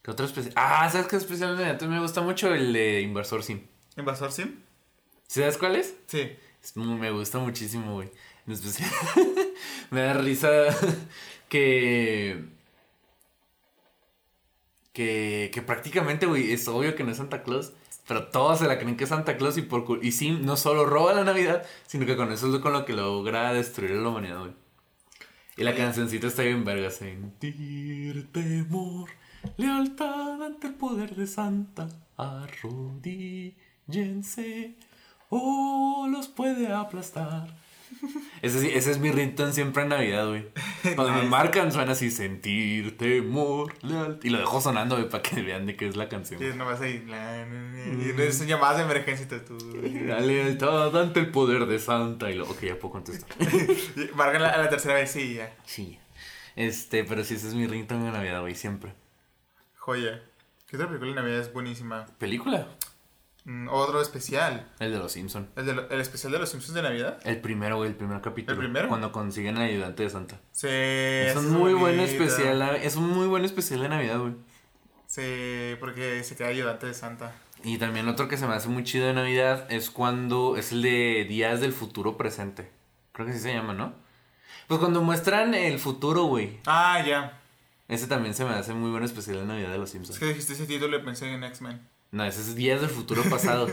¿Qué 0.02 0.10
otro 0.10 0.26
especial? 0.26 0.52
Ah, 0.56 0.88
¿sabes 0.90 1.06
qué 1.08 1.16
especial 1.16 1.56
me 1.88 2.00
gusta 2.00 2.20
mucho? 2.20 2.54
El 2.54 2.72
de 2.72 3.00
Inversor 3.02 3.42
Sim. 3.42 3.62
¿Invasor 3.96 4.32
Sim? 4.32 4.60
¿Sabes 5.26 5.56
cuál 5.58 5.76
es? 5.76 5.94
Sí. 6.06 6.36
Es 6.62 6.76
muy- 6.76 6.98
me 6.98 7.10
gusta 7.10 7.38
muchísimo, 7.38 7.94
güey. 7.94 8.10
En 8.46 8.52
especial, 8.52 8.90
me 9.90 10.00
da 10.02 10.14
risa 10.14 10.48
que, 11.48 12.44
que. 14.92 15.50
que 15.52 15.62
prácticamente, 15.62 16.26
güey, 16.26 16.52
es 16.52 16.66
obvio 16.68 16.94
que 16.94 17.04
no 17.04 17.10
es 17.12 17.16
Santa 17.18 17.42
Claus. 17.42 17.72
Pero 18.06 18.28
todos 18.28 18.58
se 18.58 18.66
la 18.66 18.78
creen 18.78 18.96
que 18.96 19.04
es 19.04 19.10
Santa 19.10 19.36
Claus 19.36 19.56
y 19.58 19.62
por 19.62 20.00
y 20.02 20.12
sí, 20.12 20.30
no 20.30 20.56
solo 20.56 20.84
roba 20.84 21.14
la 21.14 21.24
Navidad, 21.24 21.64
sino 21.86 22.04
que 22.04 22.16
con 22.16 22.32
eso 22.32 22.54
es 22.54 22.60
con 22.60 22.72
lo 22.72 22.84
que 22.84 22.94
logra 22.94 23.52
destruir 23.52 23.92
a 23.92 23.96
la 23.96 24.08
humanidad, 24.08 24.40
güey. 24.40 24.52
Y 25.56 25.64
la 25.64 25.74
cancioncita 25.74 26.26
está 26.26 26.42
bien 26.42 26.64
verga. 26.64 26.90
Sentir 26.90 28.30
temor, 28.32 29.10
lealtad 29.56 30.42
ante 30.42 30.66
el 30.68 30.74
poder 30.74 31.14
de 31.14 31.26
Santa. 31.26 31.88
Arrodíllense 32.16 34.76
o 35.28 36.06
los 36.10 36.28
puede 36.28 36.72
aplastar. 36.72 37.54
Ese, 38.42 38.76
ese 38.76 38.90
es 38.90 38.98
mi 38.98 39.10
ringtone 39.12 39.52
siempre 39.52 39.82
en 39.84 39.90
Navidad, 39.90 40.28
güey. 40.28 40.46
Cuando 40.96 41.12
me 41.14 41.22
marcan 41.22 41.70
suena 41.72 41.92
así, 41.92 42.10
sentir 42.10 42.96
temor, 42.96 43.74
lealtad. 43.82 44.24
Y 44.24 44.30
lo 44.30 44.38
dejo 44.38 44.60
sonando, 44.60 44.96
güey, 44.96 45.08
para 45.08 45.22
que 45.22 45.40
vean 45.42 45.66
de 45.66 45.76
qué 45.76 45.86
es 45.88 45.96
la 45.96 46.08
canción. 46.08 46.40
Sí, 46.40 46.46
nomás 46.56 46.80
ahí. 46.80 47.04
Y 47.06 48.12
no 48.16 48.32
son 48.32 48.46
llamadas 48.46 48.78
de 48.78 48.82
emergencia. 48.84 49.26
Tú, 49.44 49.56
La 50.06 50.20
lealtad 50.20 50.96
ante 50.96 51.20
el 51.20 51.30
poder 51.30 51.66
de 51.66 51.78
Santa. 51.78 52.30
Y 52.30 52.34
lo, 52.34 52.44
ok, 52.50 52.60
ya 52.62 52.78
puedo 52.78 52.92
contestar. 52.92 53.36
Marcan 54.16 54.42
la- 54.42 54.56
la 54.56 54.68
tercera 54.68 54.94
vez, 54.94 55.10
sí, 55.10 55.34
ya. 55.34 55.54
Sí. 55.64 55.98
Este, 56.56 57.04
pero 57.04 57.24
sí, 57.24 57.34
ese 57.34 57.48
es 57.48 57.54
mi 57.54 57.66
ringtone 57.66 58.04
de 58.06 58.10
Navidad, 58.12 58.40
güey, 58.40 58.54
siempre. 58.54 58.92
Joya. 59.78 60.20
¿Qué 60.68 60.76
otra 60.76 60.86
película 60.88 61.10
de 61.10 61.16
Navidad 61.20 61.40
es 61.40 61.52
buenísima? 61.52 62.06
¿Película? 62.18 62.66
Mm, 63.44 63.68
otro 63.70 64.00
especial. 64.00 64.68
El 64.78 64.92
de 64.92 64.98
los 64.98 65.12
Simpson. 65.12 65.48
El, 65.56 65.66
de 65.66 65.74
lo- 65.74 65.90
el 65.90 66.00
especial 66.00 66.32
de 66.32 66.38
los 66.38 66.48
Simpsons 66.50 66.74
de 66.74 66.82
Navidad. 66.82 67.18
El 67.24 67.40
primero, 67.40 67.76
güey, 67.76 67.90
el 67.90 67.96
primer 67.96 68.20
capítulo. 68.20 68.52
¿El 68.54 68.58
primero? 68.66 68.88
Cuando 68.88 69.10
consiguen 69.10 69.56
al 69.56 69.64
ayudante 69.64 70.04
de 70.04 70.10
Santa. 70.10 70.40
Sí. 70.52 70.68
Es 70.70 71.34
un 71.36 71.50
muy 71.50 71.72
buen 71.74 71.98
especial, 72.00 72.62
es 72.76 72.94
un 72.96 73.08
muy 73.10 73.26
buen 73.26 73.44
especial 73.44 73.80
de 73.82 73.88
Navidad, 73.88 74.18
güey. 74.20 74.34
Sí, 75.06 75.76
porque 75.80 76.22
se 76.24 76.36
queda 76.36 76.48
ayudante 76.48 76.86
de 76.86 76.94
Santa. 76.94 77.32
Y 77.64 77.78
también 77.78 78.08
otro 78.08 78.28
que 78.28 78.36
se 78.36 78.46
me 78.46 78.54
hace 78.54 78.68
muy 78.68 78.82
chido 78.84 79.06
de 79.06 79.12
Navidad 79.14 79.70
es 79.70 79.90
cuando 79.90 80.56
es 80.56 80.72
el 80.72 80.82
de 80.82 81.26
Días 81.28 81.60
del 81.60 81.72
Futuro 81.72 82.16
Presente. 82.16 82.70
Creo 83.12 83.26
que 83.26 83.32
así 83.32 83.40
se 83.40 83.52
llama, 83.52 83.74
¿no? 83.74 83.94
Pues 84.68 84.80
cuando 84.80 85.02
muestran 85.02 85.54
el 85.54 85.78
futuro, 85.78 86.24
güey. 86.24 86.60
Ah, 86.66 87.02
ya. 87.06 87.38
Ese 87.88 88.06
también 88.06 88.34
se 88.34 88.44
me 88.44 88.52
hace 88.52 88.72
muy 88.72 88.90
buen 88.90 89.02
especial 89.04 89.36
de 89.40 89.44
Navidad 89.44 89.70
de 89.72 89.78
los 89.78 89.88
Es 89.88 89.92
Simpsons. 89.92 90.18
que 90.18 90.26
dijiste 90.26 90.54
ese 90.54 90.66
título 90.66 90.96
y 90.96 91.02
pensé 91.02 91.30
en 91.30 91.44
X-Men. 91.44 91.86
No, 92.12 92.24
ese 92.24 92.40
es 92.42 92.54
Días 92.54 92.80
del 92.80 92.90
Futuro 92.90 93.22
Pasado. 93.30 93.68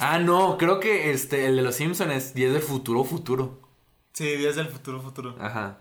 ah, 0.00 0.18
no, 0.18 0.56
creo 0.56 0.80
que 0.80 1.10
este, 1.10 1.46
el 1.46 1.56
de 1.56 1.62
los 1.62 1.74
Simpsons 1.74 2.12
es 2.12 2.34
Días 2.34 2.52
del 2.52 2.62
Futuro 2.62 3.04
Futuro. 3.04 3.60
Sí, 4.12 4.24
Días 4.36 4.56
del 4.56 4.68
Futuro 4.68 5.00
Futuro. 5.00 5.36
Ajá. 5.40 5.78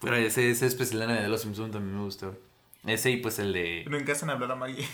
Pero 0.00 0.16
ese, 0.16 0.50
ese 0.50 0.66
especial 0.66 1.00
de 1.00 1.06
Navidad 1.08 1.24
de 1.24 1.28
los 1.28 1.42
Simpsons 1.42 1.72
también 1.72 1.96
me 1.96 2.04
gustó. 2.04 2.34
Ese 2.86 3.10
y 3.10 3.16
pues 3.18 3.38
el 3.38 3.52
de... 3.52 3.84
Nunca 3.90 4.12
hacen 4.12 4.30
hablar 4.30 4.52
a 4.52 4.56
Maggie. 4.56 4.86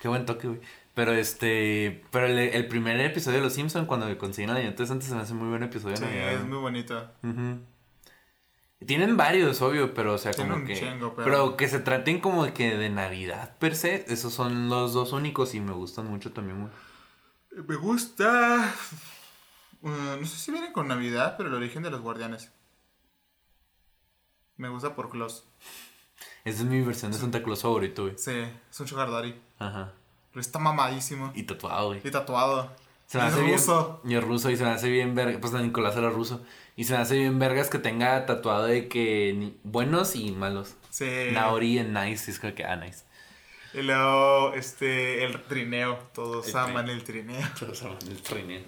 Qué 0.00 0.08
buen 0.08 0.24
toque, 0.24 0.48
güey. 0.48 0.60
Pero 0.94 1.12
este... 1.12 2.02
Pero 2.10 2.26
el, 2.26 2.38
el 2.38 2.66
primer 2.68 2.98
episodio 3.00 3.38
de 3.38 3.44
los 3.44 3.52
Simpsons, 3.52 3.86
cuando 3.86 4.16
consiguen 4.16 4.50
a 4.50 4.56
antes 4.56 4.90
antes 4.90 5.08
se 5.08 5.14
me 5.14 5.20
hace 5.20 5.34
muy 5.34 5.48
buen 5.48 5.62
episodio 5.62 5.96
Sí, 5.96 6.04
Navidad. 6.04 6.32
es 6.32 6.44
muy 6.46 6.58
bonito. 6.58 7.10
Ujú. 7.22 7.58
Tienen 8.84 9.16
varios, 9.16 9.62
obvio, 9.62 9.94
pero 9.94 10.14
o 10.14 10.18
sea, 10.18 10.32
Tienen 10.32 10.52
como 10.52 10.62
un 10.64 10.68
que. 10.68 10.78
chingo, 10.78 11.14
pero- 11.14 11.24
pero... 11.24 11.56
que 11.56 11.66
se 11.68 11.78
traten 11.80 12.20
como 12.20 12.52
que 12.52 12.76
de 12.76 12.90
Navidad 12.90 13.56
per 13.58 13.74
se, 13.74 14.04
esos 14.12 14.34
son 14.34 14.68
los 14.68 14.92
dos 14.92 15.12
únicos 15.12 15.54
y 15.54 15.60
me 15.60 15.72
gustan 15.72 16.06
mucho 16.08 16.32
también. 16.32 16.68
Me 17.66 17.76
gusta. 17.76 18.74
Uh, 19.80 19.88
no 20.20 20.26
sé 20.26 20.36
si 20.36 20.50
vienen 20.52 20.72
con 20.72 20.88
Navidad, 20.88 21.36
pero 21.36 21.48
el 21.48 21.54
origen 21.54 21.82
de 21.82 21.90
los 21.90 22.00
guardianes. 22.02 22.50
Me 24.56 24.68
gusta 24.68 24.94
por 24.94 25.10
Claus. 25.10 25.44
Esa 26.44 26.62
es 26.62 26.64
mi 26.64 26.80
versión 26.82 27.12
de 27.12 27.18
Santa 27.18 27.42
Claus 27.42 27.62
favorito, 27.62 28.02
güey. 28.04 28.16
Sí, 28.18 28.32
es 28.70 28.80
un 28.80 28.88
sugar 28.88 29.10
daddy. 29.10 29.34
Ajá. 29.58 29.92
Pero 30.30 30.40
está 30.40 30.58
mamadísimo. 30.58 31.32
Y 31.34 31.42
tatuado, 31.44 31.88
güey. 31.88 32.00
Y 32.04 32.10
tatuado. 32.10 32.74
Se 33.06 33.18
me 33.18 33.24
Y 33.24 33.26
es 33.28 33.32
hace 33.32 33.42
bien. 33.42 33.56
ruso. 33.56 34.00
Y 34.04 34.14
es 34.14 34.24
ruso 34.24 34.50
y 34.50 34.56
se 34.56 34.64
me 34.64 34.70
hace 34.70 34.88
bien 34.90 35.14
verga. 35.14 35.38
Pues 35.40 35.52
Nicolás 35.52 35.96
era 35.96 36.10
ruso. 36.10 36.44
Y 36.76 36.84
se 36.84 36.92
me 36.92 36.98
hace 37.00 37.16
bien 37.18 37.38
vergas 37.38 37.70
que 37.70 37.78
tenga 37.78 38.26
tatuado 38.26 38.64
de 38.66 38.86
que 38.88 39.52
buenos 39.64 40.14
y 40.14 40.30
malos. 40.32 40.74
Sí. 40.90 41.08
Naori 41.32 41.78
en 41.78 41.94
nice. 41.94 42.30
Es 42.30 42.38
como 42.38 42.54
que, 42.54 42.64
ah, 42.64 42.76
nice. 42.76 43.04
Y 43.74 43.82
luego, 43.82 44.52
este, 44.54 45.24
el 45.24 45.42
trineo. 45.44 45.98
Todos 46.14 46.48
El 46.48 46.56
aman 46.56 46.88
el 46.90 47.02
trineo. 47.02 47.40
Todos 47.58 47.82
hablan 47.82 47.98
del 48.00 48.20
trineo. 48.22 48.62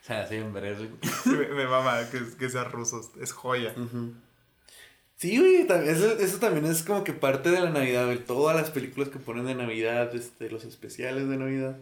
Se 0.00 0.14
me 0.14 0.18
hace 0.20 0.36
bien 0.36 0.52
vergas, 0.52 0.78
güey. 0.78 1.38
me, 1.38 1.54
me 1.54 1.66
mama 1.66 2.00
que, 2.10 2.20
que 2.38 2.48
sea 2.50 2.64
ruso. 2.64 3.00
Es 3.20 3.32
joya. 3.32 3.74
Sí, 5.16 5.38
güey, 5.38 5.60
eso, 5.88 6.18
eso 6.18 6.38
también 6.38 6.66
es 6.66 6.82
como 6.82 7.04
que 7.04 7.12
parte 7.12 7.50
de 7.50 7.60
la 7.60 7.70
Navidad, 7.70 8.06
güey. 8.06 8.18
Todas 8.18 8.56
las 8.56 8.70
películas 8.70 9.10
que 9.10 9.18
ponen 9.20 9.46
de 9.46 9.54
Navidad, 9.54 10.12
este, 10.16 10.50
los 10.50 10.64
especiales 10.64 11.28
de 11.28 11.36
Navidad. 11.36 11.76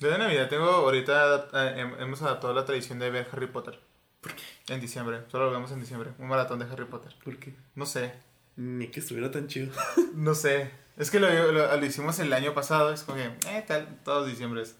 Yo 0.00 0.10
de 0.10 0.18
Navidad 0.18 0.48
tengo 0.48 0.64
ahorita, 0.64 1.48
eh, 1.52 1.74
hem- 1.84 2.02
hemos 2.02 2.20
adaptado 2.22 2.52
la 2.54 2.64
tradición 2.64 2.98
de 2.98 3.10
ver 3.10 3.28
Harry 3.30 3.46
Potter. 3.46 3.78
¿Por 4.22 4.34
qué? 4.34 4.42
En 4.72 4.80
diciembre, 4.80 5.22
solo 5.30 5.46
lo 5.46 5.50
vemos 5.52 5.70
en 5.72 5.80
diciembre. 5.80 6.12
Un 6.18 6.28
maratón 6.28 6.58
de 6.60 6.64
Harry 6.64 6.86
Potter. 6.86 7.14
¿Por 7.22 7.38
qué? 7.38 7.54
No 7.74 7.84
sé, 7.84 8.14
Ni 8.56 8.88
que 8.88 9.00
estuviera 9.00 9.30
tan 9.30 9.48
chido. 9.48 9.72
no 10.14 10.34
sé. 10.34 10.70
Es 10.96 11.10
que 11.10 11.20
lo, 11.20 11.28
lo- 11.52 11.76
lo 11.76 11.86
hicimos 11.86 12.18
el 12.20 12.32
año 12.32 12.54
pasado, 12.54 12.92
es 12.92 13.02
como 13.02 13.18
que, 13.18 13.26
eh, 13.50 13.64
tal, 13.66 14.00
todos 14.04 14.26
diciembres. 14.28 14.76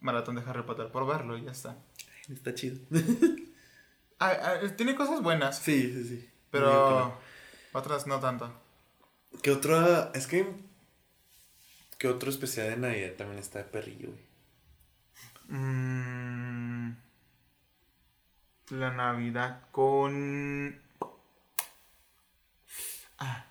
Maratón 0.00 0.36
de 0.36 0.42
Harry 0.48 0.62
Potter, 0.62 0.88
por 0.92 1.06
verlo 1.06 1.36
y 1.38 1.44
ya 1.44 1.50
está. 1.52 1.76
Está 2.32 2.54
chido. 2.54 2.78
Ah, 4.18 4.32
ah, 4.62 4.68
tiene 4.78 4.94
cosas 4.94 5.20
buenas, 5.22 5.58
sí, 5.58 5.92
sí, 5.92 6.04
sí. 6.08 6.30
pero 6.50 7.20
otras 7.74 8.06
no 8.06 8.18
tanto. 8.18 8.50
¿Qué 9.42 9.50
otra? 9.50 10.10
Es 10.14 10.26
que. 10.26 10.50
¿Qué 11.98 12.08
otro 12.08 12.30
especial 12.30 12.70
de 12.70 12.76
Navidad 12.78 13.12
también 13.18 13.38
está 13.38 13.58
de 13.58 13.64
perrillo, 13.66 14.08
güey? 14.08 14.24
Mm, 15.48 16.15
la 18.70 18.90
Navidad 18.92 19.62
con... 19.72 20.80
Ah. 23.18 23.46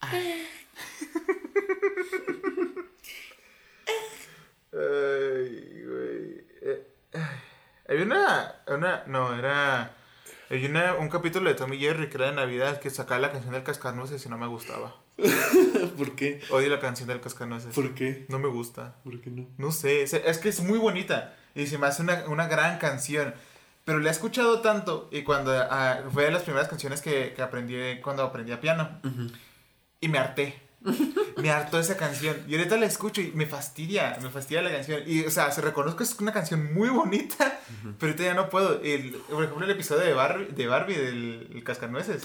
Ah. 0.00 0.10
Ay, 4.72 5.84
güey. 5.86 6.46
Eh, 6.62 8.02
una, 8.02 8.62
una... 8.68 9.04
No, 9.06 9.34
era... 9.38 9.94
Había 10.50 10.68
una- 10.68 10.94
un 10.94 11.08
capítulo 11.08 11.48
de 11.50 11.54
Tommy 11.56 11.78
Jerry 11.78 12.08
que 12.08 12.16
era 12.18 12.26
de 12.26 12.32
Navidad 12.36 12.80
que 12.80 12.90
sacaba 12.90 13.20
la 13.20 13.32
canción 13.32 13.52
del 13.54 13.62
cascanueces 13.64 14.24
y 14.24 14.28
no 14.28 14.38
me 14.38 14.46
gustaba. 14.46 14.94
¿Por 15.96 16.14
qué? 16.16 16.40
Odio 16.50 16.68
la 16.68 16.80
canción 16.80 17.08
del 17.08 17.20
cascanueces. 17.20 17.74
¿Por 17.74 17.94
qué? 17.94 18.26
No 18.28 18.38
me 18.38 18.48
gusta. 18.48 18.96
¿Por 19.04 19.20
qué 19.20 19.30
no? 19.30 19.46
No 19.58 19.72
sé, 19.72 20.02
es, 20.02 20.14
es 20.14 20.38
que 20.38 20.48
es 20.48 20.60
muy 20.60 20.78
bonita 20.78 21.34
y 21.54 21.66
se 21.66 21.78
me 21.78 21.86
hace 21.86 22.02
una, 22.02 22.24
una 22.28 22.48
gran 22.48 22.78
canción. 22.78 23.34
Pero 23.84 23.98
la 23.98 24.08
he 24.08 24.12
escuchado 24.12 24.60
tanto 24.60 25.08
y 25.10 25.22
cuando 25.22 25.52
ah, 25.52 26.04
fue 26.12 26.24
de 26.24 26.30
las 26.30 26.42
primeras 26.42 26.68
canciones 26.68 27.00
que, 27.00 27.32
que 27.34 27.42
aprendí 27.42 28.00
cuando 28.00 28.22
aprendí 28.22 28.52
a 28.52 28.60
piano 28.60 29.00
y 30.00 30.08
me 30.08 30.18
harté. 30.18 30.61
me 31.36 31.50
hartó 31.50 31.78
esa 31.78 31.96
canción 31.96 32.36
y 32.48 32.56
ahorita 32.56 32.76
la 32.76 32.86
escucho 32.86 33.20
y 33.20 33.32
me 33.32 33.46
fastidia, 33.46 34.18
me 34.22 34.30
fastidia 34.30 34.62
la 34.62 34.70
canción. 34.70 35.02
Y 35.06 35.24
o 35.24 35.30
sea, 35.30 35.50
se 35.50 35.60
reconozco 35.60 35.98
que 35.98 36.04
es 36.04 36.18
una 36.20 36.32
canción 36.32 36.72
muy 36.74 36.88
bonita, 36.88 37.60
pero 37.98 38.12
ahorita 38.12 38.24
ya 38.24 38.34
no 38.34 38.48
puedo. 38.48 38.80
El, 38.82 39.12
por 39.12 39.44
ejemplo, 39.44 39.64
el 39.64 39.70
episodio 39.70 40.02
de 40.02 40.14
Barbie, 40.14 40.46
de 40.46 40.66
Barbie 40.66 40.96
del 40.96 41.48
el 41.52 41.64
Cascanueces, 41.64 42.22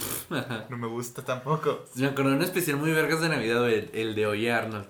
no 0.70 0.78
me 0.78 0.88
gusta 0.88 1.24
tampoco. 1.24 1.86
Me 1.96 2.10
de 2.10 2.22
un 2.22 2.42
especial 2.42 2.78
muy 2.78 2.92
vergas 2.92 3.22
de 3.22 3.30
Navidad, 3.30 3.70
el, 3.70 3.90
el 3.94 4.16
de 4.16 4.28
Oye 4.28 4.52
Arnold. 4.52 4.88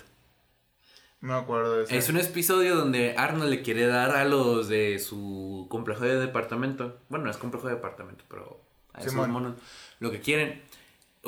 No 1.19 1.33
me 1.33 1.39
acuerdo 1.39 1.77
de 1.77 1.83
eso. 1.83 1.95
Es 1.95 2.09
un 2.09 2.17
episodio 2.17 2.75
donde 2.75 3.15
Arnold 3.17 3.49
le 3.49 3.61
quiere 3.63 3.87
dar 3.87 4.11
a 4.11 4.23
los 4.23 4.67
de 4.67 4.99
su 4.99 5.65
complejo 5.69 6.03
de 6.03 6.19
departamento. 6.19 6.99
Bueno, 7.09 7.25
no 7.25 7.31
es 7.31 7.37
complejo 7.37 7.67
de 7.67 7.75
departamento, 7.75 8.23
pero 8.29 8.61
a 8.93 9.01
esos 9.01 9.13
monos 9.27 9.55
lo 9.99 10.11
que 10.11 10.19
quieren. 10.19 10.61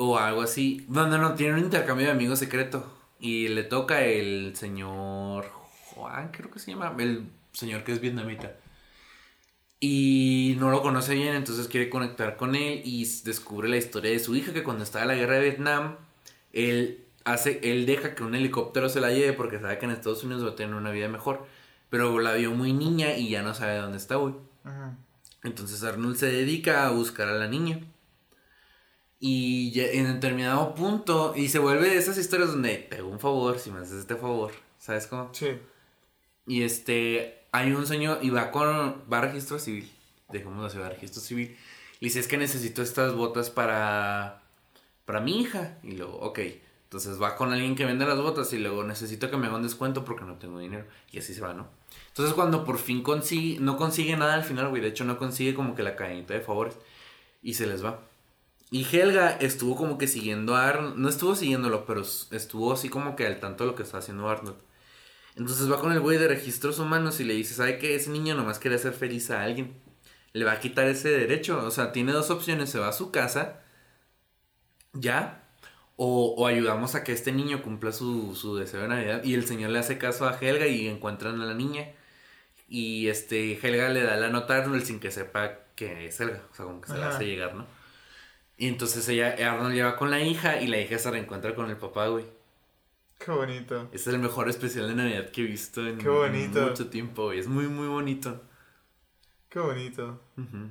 O 0.02 0.16
algo 0.16 0.40
así. 0.40 0.86
No, 0.88 1.06
no, 1.06 1.18
no, 1.18 1.34
tiene 1.34 1.52
un 1.52 1.58
intercambio 1.58 2.06
de 2.06 2.12
amigos 2.12 2.38
secreto. 2.38 2.90
Y 3.20 3.48
le 3.48 3.64
toca 3.64 4.02
el 4.02 4.56
señor 4.56 5.44
Juan, 5.90 6.30
creo 6.32 6.50
que 6.50 6.58
se 6.58 6.70
llama. 6.70 6.94
El 6.98 7.26
señor 7.52 7.84
que 7.84 7.92
es 7.92 8.00
vietnamita. 8.00 8.56
Y 9.78 10.56
no 10.58 10.70
lo 10.70 10.80
conoce 10.80 11.14
bien, 11.14 11.34
entonces 11.34 11.68
quiere 11.68 11.90
conectar 11.90 12.38
con 12.38 12.54
él 12.54 12.80
y 12.82 13.04
descubre 13.24 13.68
la 13.68 13.76
historia 13.76 14.10
de 14.10 14.18
su 14.20 14.34
hija 14.34 14.54
que 14.54 14.62
cuando 14.62 14.84
estaba 14.84 15.02
en 15.02 15.08
la 15.08 15.14
guerra 15.16 15.34
de 15.34 15.42
Vietnam, 15.42 15.96
él 16.54 17.04
hace, 17.24 17.60
él 17.62 17.84
deja 17.84 18.14
que 18.14 18.22
un 18.22 18.34
helicóptero 18.34 18.88
se 18.88 19.02
la 19.02 19.10
lleve 19.10 19.34
porque 19.34 19.58
sabe 19.58 19.78
que 19.78 19.84
en 19.84 19.90
Estados 19.90 20.24
Unidos 20.24 20.46
va 20.46 20.52
a 20.52 20.56
tener 20.56 20.74
una 20.74 20.92
vida 20.92 21.08
mejor. 21.08 21.46
Pero 21.90 22.20
la 22.20 22.32
vio 22.32 22.52
muy 22.52 22.72
niña 22.72 23.18
y 23.18 23.28
ya 23.28 23.42
no 23.42 23.52
sabe 23.52 23.76
dónde 23.76 23.98
está, 23.98 24.16
güey. 24.16 24.32
Ujú. 24.32 24.96
Entonces 25.42 25.84
Arnold 25.84 26.16
se 26.16 26.32
dedica 26.32 26.86
a 26.86 26.90
buscar 26.90 27.28
a 27.28 27.34
la 27.34 27.48
niña. 27.48 27.80
Y 29.22 29.78
en 29.78 30.14
determinado 30.14 30.74
punto, 30.74 31.34
y 31.36 31.50
se 31.50 31.58
vuelve 31.58 31.90
de 31.90 31.98
esas 31.98 32.16
historias 32.16 32.52
donde 32.52 32.78
te 32.78 32.96
hago 32.96 33.08
un 33.10 33.20
favor 33.20 33.58
si 33.58 33.70
me 33.70 33.80
haces 33.80 34.00
este 34.00 34.16
favor, 34.16 34.52
¿sabes 34.78 35.06
cómo? 35.06 35.28
Sí. 35.34 35.58
Y 36.46 36.62
este, 36.62 37.44
hay 37.52 37.72
un 37.72 37.86
señor 37.86 38.20
y 38.22 38.30
va 38.30 38.50
con, 38.50 39.02
va 39.12 39.18
a 39.18 39.20
registro 39.20 39.58
civil, 39.58 39.92
dejémoslo 40.30 40.64
así, 40.64 40.78
va 40.78 40.86
a 40.86 40.90
registro 40.90 41.20
civil. 41.20 41.56
Y 42.00 42.06
dice, 42.06 42.20
es 42.20 42.28
que 42.28 42.38
necesito 42.38 42.80
estas 42.80 43.14
botas 43.14 43.50
para, 43.50 44.42
para 45.04 45.20
mi 45.20 45.40
hija. 45.40 45.76
Y 45.82 45.92
luego, 45.92 46.16
ok. 46.20 46.40
Entonces 46.84 47.22
va 47.22 47.36
con 47.36 47.52
alguien 47.52 47.76
que 47.76 47.84
vende 47.84 48.06
las 48.06 48.18
botas 48.20 48.52
y 48.52 48.58
luego 48.58 48.82
necesito 48.82 49.30
que 49.30 49.36
me 49.36 49.46
haga 49.46 49.56
un 49.56 49.62
descuento 49.62 50.04
porque 50.04 50.24
no 50.24 50.38
tengo 50.38 50.58
dinero. 50.58 50.86
Y 51.12 51.18
así 51.18 51.34
se 51.34 51.42
va, 51.42 51.52
¿no? 51.52 51.68
Entonces 52.08 52.34
cuando 52.34 52.64
por 52.64 52.78
fin 52.78 53.02
consigue, 53.02 53.60
no 53.60 53.76
consigue 53.76 54.16
nada 54.16 54.34
al 54.34 54.44
final, 54.44 54.70
güey. 54.70 54.80
De 54.80 54.88
hecho 54.88 55.04
no 55.04 55.18
consigue 55.18 55.54
como 55.54 55.74
que 55.74 55.82
la 55.82 55.94
cadenita 55.94 56.34
de 56.34 56.40
favores. 56.40 56.76
Y 57.42 57.54
se 57.54 57.66
les 57.66 57.84
va. 57.84 58.00
Y 58.70 58.84
Helga 58.84 59.30
estuvo 59.40 59.74
como 59.74 59.98
que 59.98 60.06
siguiendo 60.06 60.54
a 60.54 60.68
Arnold. 60.68 60.96
No 60.96 61.08
estuvo 61.08 61.34
siguiéndolo, 61.34 61.84
pero 61.86 62.02
estuvo 62.02 62.72
así 62.72 62.88
como 62.88 63.16
que 63.16 63.26
al 63.26 63.40
tanto 63.40 63.64
de 63.64 63.70
lo 63.70 63.76
que 63.76 63.82
está 63.82 63.98
haciendo 63.98 64.28
Arnold. 64.28 64.56
Entonces 65.36 65.70
va 65.70 65.80
con 65.80 65.92
el 65.92 66.00
güey 66.00 66.18
de 66.18 66.28
registros 66.28 66.78
humanos 66.78 67.18
y 67.20 67.24
le 67.24 67.34
dice, 67.34 67.54
¿sabe 67.54 67.78
qué? 67.78 67.94
Ese 67.96 68.10
niño 68.10 68.34
nomás 68.34 68.58
quiere 68.60 68.76
hacer 68.76 68.92
feliz 68.92 69.30
a 69.30 69.42
alguien. 69.42 69.74
Le 70.32 70.44
va 70.44 70.52
a 70.52 70.60
quitar 70.60 70.86
ese 70.86 71.08
derecho. 71.10 71.64
O 71.66 71.70
sea, 71.72 71.92
tiene 71.92 72.12
dos 72.12 72.30
opciones. 72.30 72.70
Se 72.70 72.78
va 72.78 72.88
a 72.88 72.92
su 72.92 73.10
casa. 73.10 73.60
Ya. 74.92 75.48
O, 75.96 76.34
o 76.38 76.46
ayudamos 76.46 76.94
a 76.94 77.02
que 77.04 77.12
este 77.12 77.32
niño 77.32 77.62
cumpla 77.62 77.92
su, 77.92 78.36
su 78.36 78.56
deseo 78.56 78.82
de 78.82 78.88
Navidad. 78.88 79.24
Y 79.24 79.34
el 79.34 79.46
señor 79.46 79.70
le 79.70 79.80
hace 79.80 79.98
caso 79.98 80.28
a 80.28 80.38
Helga 80.38 80.66
y 80.68 80.88
encuentran 80.88 81.40
a 81.40 81.44
la 81.44 81.54
niña. 81.54 81.88
Y 82.68 83.08
este, 83.08 83.54
Helga 83.54 83.88
le 83.88 84.02
da 84.02 84.16
la 84.16 84.30
nota 84.30 84.54
a 84.54 84.58
Arnold 84.58 84.84
sin 84.84 85.00
que 85.00 85.10
sepa 85.10 85.58
que 85.74 86.06
es 86.06 86.20
Helga. 86.20 86.42
O 86.52 86.54
sea, 86.54 86.66
como 86.66 86.80
que 86.80 86.88
se 86.88 86.98
la 86.98 87.08
hace 87.08 87.26
llegar, 87.26 87.54
¿no? 87.56 87.79
Y 88.60 88.68
entonces 88.68 89.08
ella, 89.08 89.34
Arnold 89.52 89.74
lleva 89.74 89.96
con 89.96 90.10
la 90.10 90.20
hija 90.20 90.60
y 90.60 90.66
la 90.66 90.78
hija 90.78 90.98
se 90.98 91.10
reencuentra 91.10 91.54
con 91.54 91.70
el 91.70 91.78
papá, 91.78 92.08
güey. 92.08 92.26
Qué 93.18 93.30
bonito. 93.30 93.84
Este 93.84 93.96
es 93.96 94.06
el 94.08 94.18
mejor 94.18 94.50
especial 94.50 94.86
de 94.86 94.94
Navidad 94.96 95.30
que 95.30 95.40
he 95.40 95.44
visto 95.44 95.86
en 95.86 95.96
Qué 95.96 96.10
bonito. 96.10 96.60
mucho 96.66 96.90
tiempo, 96.90 97.24
güey. 97.24 97.38
Es 97.38 97.48
muy, 97.48 97.68
muy 97.68 97.88
bonito. 97.88 98.42
Qué 99.48 99.60
bonito. 99.60 100.20
Ujú. 100.36 100.68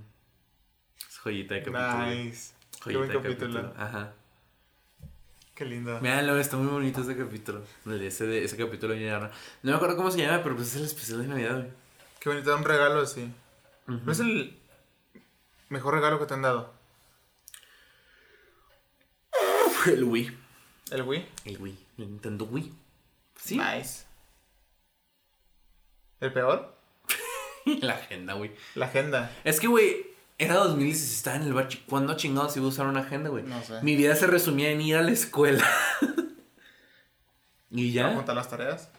Es 1.10 1.18
joyita 1.18 1.56
de 1.56 1.64
capítulo. 1.64 2.06
Nice. 2.06 2.54
Qué 2.84 2.94
Joyita 2.94 3.00
buen 3.00 3.24
de 3.24 3.30
capítulo. 3.30 3.74
Ajá. 3.76 4.14
Qué 5.56 5.66
lindo. 5.66 6.00
Míralo, 6.00 6.38
está 6.38 6.58
muy 6.58 6.68
bonito 6.68 7.02
ese 7.02 7.18
capítulo. 7.18 7.64
Ese, 7.88 8.28
de, 8.28 8.44
ese 8.46 8.56
capítulo 8.56 8.94
de 8.94 9.00
Ñarra. 9.00 9.32
No 9.64 9.72
me 9.72 9.76
acuerdo 9.78 9.98
cómo 9.98 10.12
se 10.12 10.20
llama, 10.20 10.44
pero 10.44 10.56
pues 10.56 10.68
es 10.68 10.76
el 10.76 10.84
especial 10.84 11.24
de 11.24 11.28
Navidad, 11.28 11.56
güey. 11.56 11.72
Qué 12.20 12.30
bonito, 12.30 12.56
un 12.56 12.64
regalo 12.64 13.02
así. 13.02 13.34
¿No 13.88 14.12
es 14.12 14.20
el 14.20 14.60
mejor 15.70 15.96
regalo 15.96 16.20
que 16.20 16.28
te 16.28 16.36
han 16.36 16.44
dado? 16.44 16.78
El 19.86 20.04
Wii. 20.04 20.38
¿El 20.92 21.02
Wii? 21.04 21.26
El 21.46 21.62
Wii. 21.62 21.78
El 21.98 22.10
Nintendo 22.10 22.46
Wii. 22.46 22.74
Sí. 23.36 23.58
Nice. 23.58 24.06
¿El 26.20 26.34
peor? 26.34 26.76
La 27.82 27.94
agenda, 27.94 28.34
güey. 28.34 28.52
La 28.76 28.88
agenda. 28.88 29.32
Es 29.44 29.60
que, 29.60 29.68
güey, 29.68 30.08
era 30.38 30.56
2016, 30.56 31.14
estaba 31.14 31.38
en 31.38 31.44
el 31.44 31.54
bachi. 31.54 31.84
¿Cuándo 31.88 32.16
chingados 32.16 32.58
iba 32.58 32.66
a 32.66 32.70
usar 32.70 32.88
una 32.88 33.02
agenda, 33.02 33.30
güey? 33.30 33.44
No 33.44 33.62
sé. 33.64 33.82
Mi 33.82 33.96
vida 33.96 34.16
se 34.16 34.28
resumía 34.28 34.72
en 34.72 34.82
ir 34.82 34.98
a 34.98 35.02
la 35.02 35.12
escuela. 35.12 35.66
y 37.72 37.92
ya. 37.92 38.12
¿Apuntar 38.12 38.36
las 38.36 38.50
tareas? 38.50 38.90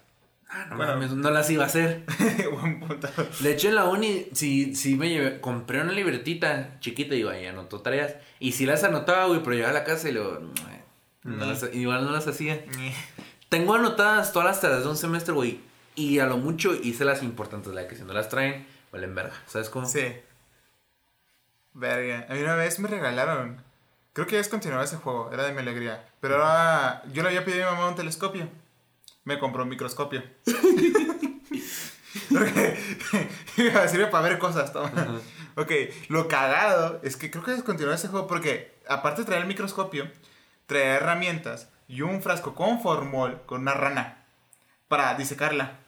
Ah, 0.53 0.67
no, 0.69 0.77
Bueno. 0.79 0.95
mames, 0.95 1.13
no 1.13 1.31
las 1.31 1.49
iba 1.51 1.63
a 1.63 1.67
hacer. 1.69 2.05
Buen 2.61 2.81
punto. 2.81 3.09
De 3.41 3.53
hecho, 3.53 3.69
en 3.69 3.77
la 3.77 3.85
uni, 3.85 4.27
sí, 4.33 4.75
sí 4.75 4.97
me 4.97 5.09
llevé, 5.09 5.41
compré 5.41 5.81
una 5.81 5.93
libretita 5.93 6.79
chiquita 6.81 7.15
y 7.15 7.23
ahí 7.23 7.47
anotó 7.47 7.81
tareas. 7.83 8.15
Y 8.41 8.53
sí 8.53 8.67
las 8.67 8.83
anotaba, 8.83 9.27
güey, 9.27 9.41
pero 9.45 9.53
llegaba 9.55 9.71
a 9.71 9.79
la 9.81 9.85
casa 9.85 10.09
y 10.09 10.13
luego, 10.13 10.41
no, 11.23 11.47
las- 11.47 11.73
igual 11.73 12.05
no 12.05 12.11
las 12.11 12.27
hacía. 12.27 12.65
Ni- 12.77 12.93
Tengo 13.49 13.75
anotadas 13.75 14.33
todas 14.33 14.47
las 14.49 14.61
tareas 14.61 14.83
de 14.83 14.89
un 14.91 14.97
semestre, 14.97 15.33
güey. 15.35 15.61
Y 15.95 16.19
a 16.19 16.27
lo 16.27 16.37
mucho 16.37 16.75
hice 16.75 17.05
las 17.05 17.23
importantes, 17.23 17.73
la 17.73 17.87
que 17.87 17.95
si 17.97 18.03
no 18.03 18.13
las 18.13 18.29
traen, 18.29 18.67
valen 18.93 19.15
verga. 19.15 19.33
¿Sabes 19.47 19.71
cómo? 19.71 19.87
Sí. 19.87 20.05
Verga. 21.75 22.27
A 22.29 22.35
mí 22.35 22.41
una 22.43 22.55
vez 22.57 22.79
me 22.81 22.89
regalaron. 22.89 23.63
Creo 24.13 24.27
que 24.27 24.35
ya 24.35 24.41
es 24.41 24.49
continuado 24.49 24.83
ese 24.85 24.97
juego. 24.97 25.31
Era 25.33 25.45
de 25.45 25.53
mi 25.53 25.61
alegría. 25.61 26.05
Pero 26.21 26.37
ahora. 26.37 27.03
Yo 27.13 27.23
le 27.23 27.29
había 27.29 27.45
pedido 27.45 27.69
a 27.69 27.71
mi 27.73 27.77
mamá 27.77 27.91
un 27.91 27.95
telescopio. 27.97 28.49
Me 29.31 29.39
compró 29.39 29.62
un 29.62 29.68
microscopio. 29.68 30.24
Porque 32.28 32.76
sirve 33.89 34.09
para 34.09 34.28
ver 34.28 34.41
cosas. 34.41 34.72
toma. 34.72 34.91
Ok, 35.55 35.70
lo 36.09 36.26
cagado 36.26 36.99
es 37.05 37.16
que 37.16 37.31
creo 37.31 37.45
que 37.45 37.53
descontinuó 37.53 37.93
ese 37.93 38.09
juego 38.09 38.26
porque, 38.26 38.74
aparte 38.89 39.20
de 39.20 39.26
traer 39.26 39.43
el 39.43 39.47
microscopio, 39.47 40.11
traía 40.66 40.97
herramientas 40.97 41.68
y 41.87 42.03
un 42.03 42.22
frasco 42.22 42.57
con 42.57 42.83
formol 42.83 43.41
con 43.47 43.61
una 43.61 43.74
rana 43.74 44.24
para 44.89 45.14
disecarla. 45.14 45.78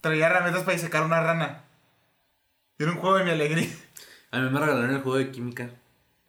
Traía 0.00 0.26
herramientas 0.26 0.62
para 0.62 0.76
disecar 0.76 1.02
una 1.02 1.20
rana. 1.20 1.64
Era 2.78 2.92
un 2.92 2.98
juego 2.98 3.16
de 3.16 3.24
mi 3.24 3.32
alegría. 3.32 3.68
A 4.30 4.38
mí 4.38 4.50
me 4.50 4.60
regalaron 4.60 4.94
el 4.94 5.02
juego 5.02 5.18
de 5.18 5.32
química. 5.32 5.70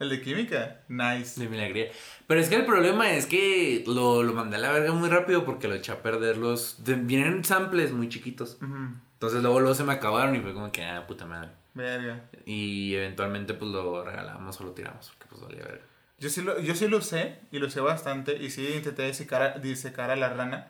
El 0.03 0.09
de 0.09 0.21
química, 0.21 0.81
nice. 0.89 1.39
De 1.39 1.47
mi 1.49 1.57
alegría. 1.57 1.87
Pero 2.27 2.39
es 2.39 2.49
que 2.49 2.55
el 2.55 2.65
problema 2.65 3.11
es 3.11 3.25
que 3.25 3.83
lo, 3.87 4.21
lo 4.23 4.33
mandé 4.33 4.57
a 4.57 4.59
la 4.59 4.71
verga 4.71 4.91
muy 4.93 5.09
rápido 5.09 5.45
porque 5.45 5.67
lo 5.67 5.75
eché 5.75 5.91
a 5.93 6.01
perder 6.01 6.37
los... 6.37 6.83
de- 6.83 6.95
vienen 6.95 7.43
samples 7.43 7.91
muy 7.93 8.09
chiquitos. 8.09 8.57
Entonces 8.61 9.41
luego, 9.41 9.59
luego 9.61 9.73
se 9.75 9.83
me 9.85 9.93
acabaron 9.93 10.35
y 10.35 10.39
fue 10.41 10.53
como 10.53 10.71
que, 10.71 10.83
ah, 10.83 11.07
puta 11.07 11.25
madre. 11.25 11.49
Verga. 11.73 12.21
Y 12.45 12.93
eventualmente 12.95 13.53
pues 13.53 13.71
lo 13.71 14.03
regalamos 14.03 14.59
o 14.59 14.63
lo 14.65 14.71
tiramos 14.71 15.09
porque 15.11 15.25
pues 15.29 15.41
valía 15.41 15.63
verga. 15.63 15.85
Yo 16.19 16.29
sí, 16.29 16.41
lo, 16.41 16.59
yo 16.59 16.75
sí 16.75 16.87
lo 16.87 16.97
usé 16.97 17.39
y 17.51 17.59
lo 17.59 17.67
usé 17.67 17.79
bastante 17.81 18.35
y 18.41 18.49
sí 18.49 18.67
intenté 18.75 19.07
disecar 19.07 19.41
a, 19.41 19.51
disecar 19.59 20.11
a 20.11 20.15
la 20.15 20.29
rana. 20.29 20.67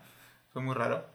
Fue 0.52 0.62
muy 0.62 0.74
raro. 0.74 1.06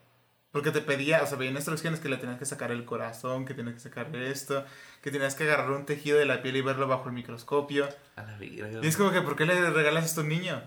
Porque 0.52 0.72
te 0.72 0.82
pedía, 0.82 1.22
o 1.22 1.28
sea, 1.28 1.38
veían 1.38 1.56
instrucciones 1.56 2.00
que 2.00 2.10
le 2.10 2.18
tenías 2.18 2.40
que 2.40 2.46
sacar 2.46 2.72
el 2.72 2.84
corazón, 2.84 3.46
que 3.46 3.54
tenías 3.54 3.76
que 3.76 3.82
sacar 3.82 4.16
esto, 4.16 4.66
que 5.04 5.12
tenías 5.12 5.36
que 5.36 5.44
agarrar 5.44 5.70
un 5.72 5.86
tejido 5.86 6.18
de 6.18 6.26
la 6.26 6.42
piel 6.42 6.56
y 6.58 6.62
verlo 6.62 6.88
bajo 6.88 7.08
el 7.08 7.14
microscopio. 7.14 7.88
A 8.16 8.24
la 8.24 8.36
verga. 8.38 8.80
Y 8.82 8.88
es 8.88 8.98
como 8.98 9.12
que, 9.12 9.22
¿por 9.22 9.36
qué 9.36 9.46
le 9.46 9.70
regalas 9.70 10.06
esto 10.06 10.22
a 10.22 10.24
un 10.24 10.30
niño? 10.30 10.60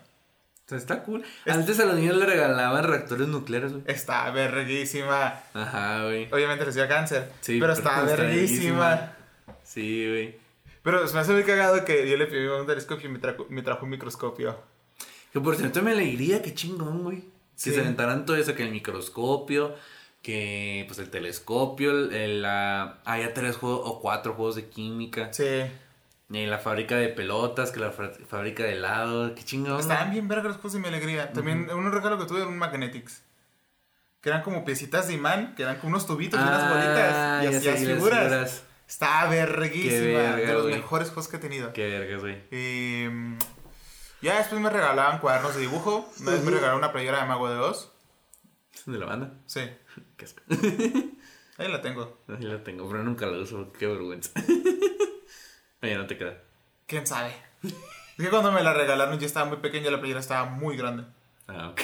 O 0.64 0.68
sea, 0.68 0.78
está 0.78 1.02
cool. 1.02 1.24
Antes 1.46 1.80
a 1.80 1.84
los 1.84 1.96
niños 1.96 2.16
le 2.16 2.24
regalaban 2.26 2.84
reactores 2.84 3.26
nucleares, 3.26 3.72
güey. 3.72 3.82
Está 3.88 4.30
verguísima. 4.30 5.40
Ajá, 5.52 6.04
güey. 6.04 6.32
Obviamente 6.32 6.64
recibía 6.64 6.86
cáncer, 6.86 7.30
Sí, 7.40 7.58
pero 7.58 7.72
está 7.72 7.90
está 8.06 8.16
verguísima. 8.16 9.12
Sí, 9.64 10.08
güey. 10.08 10.36
Pero 10.84 11.06
se 11.08 11.14
me 11.14 11.20
hace 11.20 11.32
muy 11.32 11.42
cagado 11.42 11.84
que 11.84 12.08
yo 12.08 12.16
le 12.16 12.26
pedí 12.26 12.46
un 12.46 12.66
telescopio 12.66 13.08
y 13.08 13.12
me, 13.12 13.18
trajo- 13.18 13.46
me 13.48 13.62
trajo 13.62 13.84
un 13.84 13.90
microscopio. 13.90 14.56
Que 15.32 15.40
por 15.40 15.56
cierto 15.56 15.82
me 15.82 15.90
alegría, 15.92 16.40
qué 16.42 16.54
chingón, 16.54 17.02
güey. 17.02 17.24
Sí. 17.54 17.70
Que 17.70 17.76
se 17.76 17.80
aventaran 17.82 18.26
todo 18.26 18.36
eso, 18.36 18.54
que 18.54 18.62
el 18.64 18.70
microscopio, 18.70 19.74
que 20.22 20.84
pues 20.88 20.98
el 20.98 21.10
telescopio, 21.10 21.90
el, 21.90 22.12
el, 22.12 22.42
la... 22.42 22.98
Había 23.04 23.34
tres 23.34 23.56
juegos 23.56 23.80
o 23.84 24.00
cuatro 24.00 24.34
juegos 24.34 24.56
de 24.56 24.68
química. 24.68 25.32
Sí. 25.32 25.62
Y 26.30 26.46
la 26.46 26.58
fábrica 26.58 26.96
de 26.96 27.08
pelotas, 27.08 27.72
que 27.72 27.80
la 27.80 27.90
fábrica 27.92 28.62
de 28.62 28.72
helado, 28.72 29.34
qué 29.34 29.44
chingón. 29.44 29.78
Estaban 29.78 30.10
bien 30.10 30.28
vergas 30.28 30.46
las 30.52 30.56
cosas 30.56 30.74
de 30.74 30.80
mi 30.80 30.88
alegría. 30.88 31.30
También 31.32 31.68
un 31.70 31.92
regalo 31.92 32.18
que 32.18 32.24
tuve 32.24 32.38
era 32.40 32.48
un 32.48 32.56
Magnetics. 32.56 33.22
Que 34.22 34.30
eran 34.30 34.42
como 34.42 34.64
piecitas 34.64 35.08
de 35.08 35.14
imán, 35.14 35.54
que 35.56 35.62
eran 35.64 35.76
como 35.76 35.90
unos 35.90 36.06
tubitos 36.06 36.40
y 36.40 36.42
unas 36.42 36.62
Ah, 36.62 36.68
bolitas. 36.72 37.44
Y 37.44 37.56
hacías 37.56 37.80
las 37.80 37.94
figuras. 37.96 38.22
figuras. 38.22 38.64
Está 38.88 39.26
verguísima. 39.28 40.18
Verga, 40.18 40.36
de 40.36 40.52
los 40.54 40.66
mejores 40.66 41.08
juegos 41.08 41.28
que 41.28 41.36
he 41.36 41.40
tenido. 41.40 41.72
Qué 41.72 41.86
vergas, 41.88 42.20
güey. 42.22 42.36
Mm, 43.10 43.38
ya 44.22 44.38
después 44.38 44.60
me 44.60 44.70
regalaban 44.70 45.18
cuadernos 45.18 45.54
de 45.54 45.62
dibujo. 45.62 46.08
Una 46.20 46.30
vez 46.30 46.42
me 46.42 46.50
regalaron 46.50 46.78
una 46.78 46.92
playera 46.92 47.20
de 47.20 47.26
Mago 47.26 47.50
de 47.50 47.58
Oz. 47.58 47.90
¿De 48.86 48.98
la 48.98 49.06
banda? 49.06 49.32
Sí, 49.46 49.60
Qué 50.16 50.24
asco. 50.24 50.42
ahí 51.58 51.70
la 51.70 51.82
tengo. 51.82 52.22
Ahí 52.28 52.44
la 52.44 52.62
tengo, 52.62 52.88
pero 52.88 53.02
nunca 53.02 53.26
la 53.26 53.38
uso, 53.38 53.72
qué 53.72 53.86
vergüenza. 53.86 54.30
Oye, 55.82 55.96
no 55.96 56.06
te 56.06 56.16
queda. 56.16 56.38
¿Quién 56.86 57.06
sabe? 57.06 57.34
Es 57.62 58.24
que 58.24 58.30
cuando 58.30 58.52
me 58.52 58.62
la 58.62 58.72
regalaron 58.72 59.18
yo 59.18 59.26
estaba 59.26 59.46
muy 59.46 59.58
pequeña, 59.58 59.90
la 59.90 59.98
playera 59.98 60.20
estaba 60.20 60.48
muy 60.48 60.76
grande. 60.76 61.04
Ah, 61.48 61.70
ok. 61.70 61.80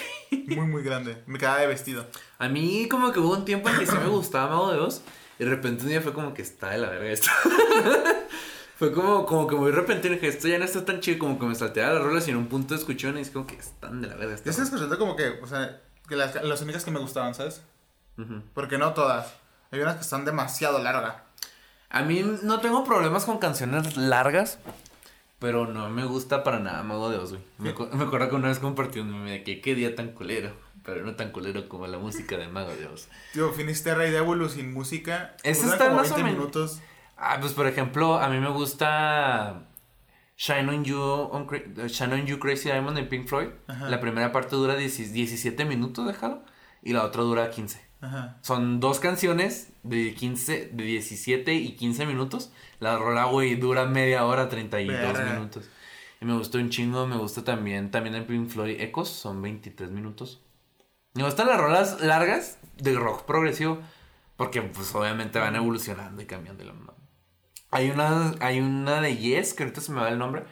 Muy, 0.49 0.67
muy 0.67 0.83
grande. 0.83 1.23
Me 1.27 1.39
quedaba 1.39 1.59
de 1.59 1.67
vestido. 1.67 2.07
A 2.39 2.49
mí 2.49 2.89
como 2.89 3.13
que 3.13 3.19
hubo 3.19 3.33
un 3.33 3.45
tiempo 3.45 3.69
en 3.69 3.79
que 3.79 3.87
sí 3.87 3.97
me 3.97 4.09
gustaba 4.09 4.51
Mago 4.51 4.73
de 4.73 4.79
Oz. 4.79 5.03
Y 5.39 5.45
de 5.45 5.51
repente 5.51 5.83
un 5.83 5.89
día 5.89 6.01
fue 6.01 6.13
como 6.13 6.35
que 6.35 6.43
está 6.43 6.71
de 6.71 6.79
la 6.79 6.91
verga 6.91 7.11
esto. 7.11 7.31
Fue 8.79 8.93
como, 8.93 9.27
como 9.27 9.47
que 9.47 9.57
muy 9.57 9.71
repentino. 9.73 10.15
Dije, 10.15 10.29
esto 10.29 10.47
ya 10.49 10.59
no 10.59 10.65
está 10.65 10.85
tan 10.85 11.01
chido. 11.01 11.19
Como 11.19 11.39
que 11.39 11.47
me 11.47 11.55
salteaba 11.55 11.95
las 11.95 12.03
rolas 12.03 12.29
y 12.29 12.31
en 12.31 12.37
un 12.37 12.47
punto 12.47 12.75
escuché 12.75 13.09
una 13.09 13.19
y 13.19 13.23
es 13.23 13.31
como 13.31 13.47
que 13.47 13.57
están 13.57 14.01
de 14.01 14.09
la 14.09 14.15
verga. 14.17 14.37
Yo 14.45 14.51
estoy 14.51 14.65
escuchando 14.65 14.99
como 14.99 15.17
que, 15.17 15.29
o 15.43 15.47
sea, 15.47 15.81
que 16.09 16.17
las, 16.17 16.35
las 16.43 16.63
únicas 16.63 16.85
que 16.85 16.91
me 16.91 17.01
gustaban, 17.01 17.35
¿sabes? 17.35 17.63
Porque 18.55 18.79
no 18.79 18.95
todas. 18.95 19.35
Hay 19.71 19.81
unas 19.81 19.97
que 19.97 20.01
están 20.03 20.25
demasiado 20.25 20.79
largas. 20.81 21.17
A 21.91 22.03
mí 22.03 22.25
no 22.43 22.61
tengo 22.61 22.85
problemas 22.85 23.25
con 23.25 23.39
canciones 23.39 23.97
largas. 23.97 24.59
Pero 25.39 25.67
no 25.67 25.89
me 25.89 26.05
gusta 26.05 26.43
para 26.43 26.59
nada 26.59 26.83
Mago 26.83 27.11
de 27.11 27.19
Oz, 27.19 27.31
güey. 27.31 27.43
Me, 27.59 27.73
me 27.97 28.05
acuerdo 28.05 28.29
que 28.29 28.35
una 28.35 28.49
vez 28.49 28.59
compartí 28.59 28.99
un 28.99 29.13
meme 29.13 29.31
de 29.31 29.45
que 29.45 29.61
qué 29.61 29.75
día 29.77 29.95
tan 29.95 30.13
culero. 30.13 30.53
Pero 30.85 31.05
no 31.05 31.15
tan 31.17 31.31
culero 31.33 31.69
como 31.69 31.87
la 31.87 31.99
música 31.99 32.37
de 32.37 32.49
Mago 32.49 32.71
de 32.75 32.87
Oz. 32.87 33.09
Tío, 33.33 33.53
Finisterra 33.53 34.07
y 34.07 34.11
Devulu 34.11 34.49
sin 34.49 34.73
música. 34.73 35.37
Ese 35.45 35.63
duran 35.63 35.73
está 35.75 35.85
como 35.87 35.97
más 35.99 36.11
o 36.11 36.15
20 36.15 36.25
menos- 36.25 36.39
minutos. 36.41 36.81
Ah, 37.19 37.39
pues 37.41 37.53
por 37.53 37.67
ejemplo, 37.67 38.19
a 38.19 38.29
mí 38.29 38.39
me 38.39 38.49
gusta 38.51 39.67
Shine 40.37 40.69
on 40.69 40.85
You, 40.85 41.01
on 41.01 41.49
Shine 41.89 42.15
on 42.15 42.27
You 42.27 42.39
Crazy 42.39 42.71
Diamond 42.71 42.97
de 42.97 43.03
Pink 43.03 43.27
Floyd. 43.27 43.49
Ajá. 43.67 43.91
La 43.91 44.01
primera 44.01 44.31
parte 44.31 44.55
dura 44.55 44.77
10 44.77 45.13
17 45.13 45.65
minutos, 45.65 46.07
déjalo. 46.07 46.43
Y 46.83 46.93
la 46.93 47.05
otra 47.05 47.23
dura 47.23 47.51
15. 47.51 47.85
Ajá. 48.01 48.39
Son 48.43 48.79
dos 48.79 49.01
canciones 49.01 49.73
de 49.83 50.15
15, 50.15 50.71
de 50.73 50.85
17 50.85 51.55
y 51.55 51.73
15 51.75 52.07
minutos. 52.07 52.53
La 52.79 52.97
rola, 52.97 53.25
güey, 53.25 53.57
dura 53.57 53.85
media 53.87 54.25
hora, 54.25 54.49
32 54.49 54.97
Verga. 54.97 55.33
minutos. 55.33 55.69
Y 56.21 56.25
me 56.25 56.35
gustó 56.35 56.59
un 56.59 56.71
chingo, 56.71 57.07
me 57.07 57.17
gusta 57.17 57.43
también, 57.43 57.91
también 57.91 58.15
en 58.15 58.27
Pink 58.27 58.49
Floyd 58.49 58.81
Echoes, 58.81 59.09
son 59.09 59.43
23 59.43 59.91
minutos. 59.91 60.41
Me 61.15 61.25
gustan 61.25 61.49
las 61.49 61.59
rolas 61.59 62.01
largas 62.01 62.59
de 62.77 62.95
rock 62.95 63.25
progresivo, 63.25 63.81
porque 64.37 64.63
pues 64.63 64.95
obviamente 64.95 65.41
van 65.41 65.57
evolucionando 65.57 66.23
y 66.23 66.27
cambiando 66.27 66.65
la 66.65 66.73
mamá. 66.73 66.95
Hay 67.71 67.91
una, 67.91 68.35
hay 68.41 68.61
una 68.61 69.01
de 69.01 69.17
Yes, 69.17 69.55
que 69.55 69.65
ahorita 69.65 69.81
se 69.81 69.93
me 69.93 70.01
va 70.01 70.09
el 70.09 70.19
nombre, 70.19 70.45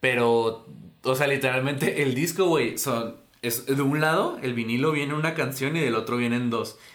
pero, 0.00 0.66
o 1.02 1.14
sea, 1.14 1.26
literalmente 1.26 2.02
el 2.02 2.14
disco, 2.14 2.46
güey, 2.46 2.76
son, 2.76 3.16
es 3.42 3.66
de 3.66 3.82
un 3.82 4.00
lado, 4.00 4.38
el 4.42 4.54
vinilo 4.54 4.92
viene 4.92 5.14
una 5.14 5.34
canción 5.34 5.76
y 5.76 5.80
del 5.80 5.94
otro 5.94 6.16
vienen 6.16 6.50
dos. 6.50 6.78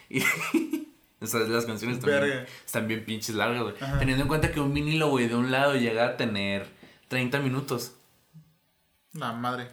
Y, 1.21 1.25
o 1.25 1.27
sea, 1.27 1.41
las 1.41 1.65
canciones 1.65 1.99
también 1.99 2.45
están 2.65 2.87
bien 2.87 3.03
pinches 3.03 3.35
largas, 3.35 3.61
güey. 3.61 3.75
Teniendo 3.99 4.23
en 4.23 4.29
cuenta 4.29 4.53
que 4.53 4.61
un 4.61 4.73
vinilo, 4.73 5.09
güey, 5.09 5.27
de 5.27 5.35
un 5.35 5.51
lado 5.51 5.75
llega 5.75 6.05
a 6.05 6.17
tener 6.17 6.65
30 7.09 7.39
minutos. 7.39 7.95
La 9.13 9.33
madre. 9.33 9.67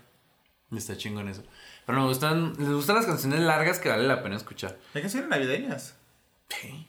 Está 0.74 0.96
chingón 0.96 1.28
eso. 1.28 1.44
Pero 1.86 2.00
me 2.00 2.06
gustan, 2.08 2.54
les 2.58 2.68
gustan 2.68 2.96
las 2.96 3.06
canciones 3.06 3.40
largas 3.40 3.78
que 3.78 3.88
vale 3.88 4.08
la 4.08 4.24
pena 4.24 4.34
escuchar. 4.36 4.76
Hay 4.92 5.02
canciones 5.02 5.28
navideñas. 5.28 5.94
¿Qué? 6.48 6.84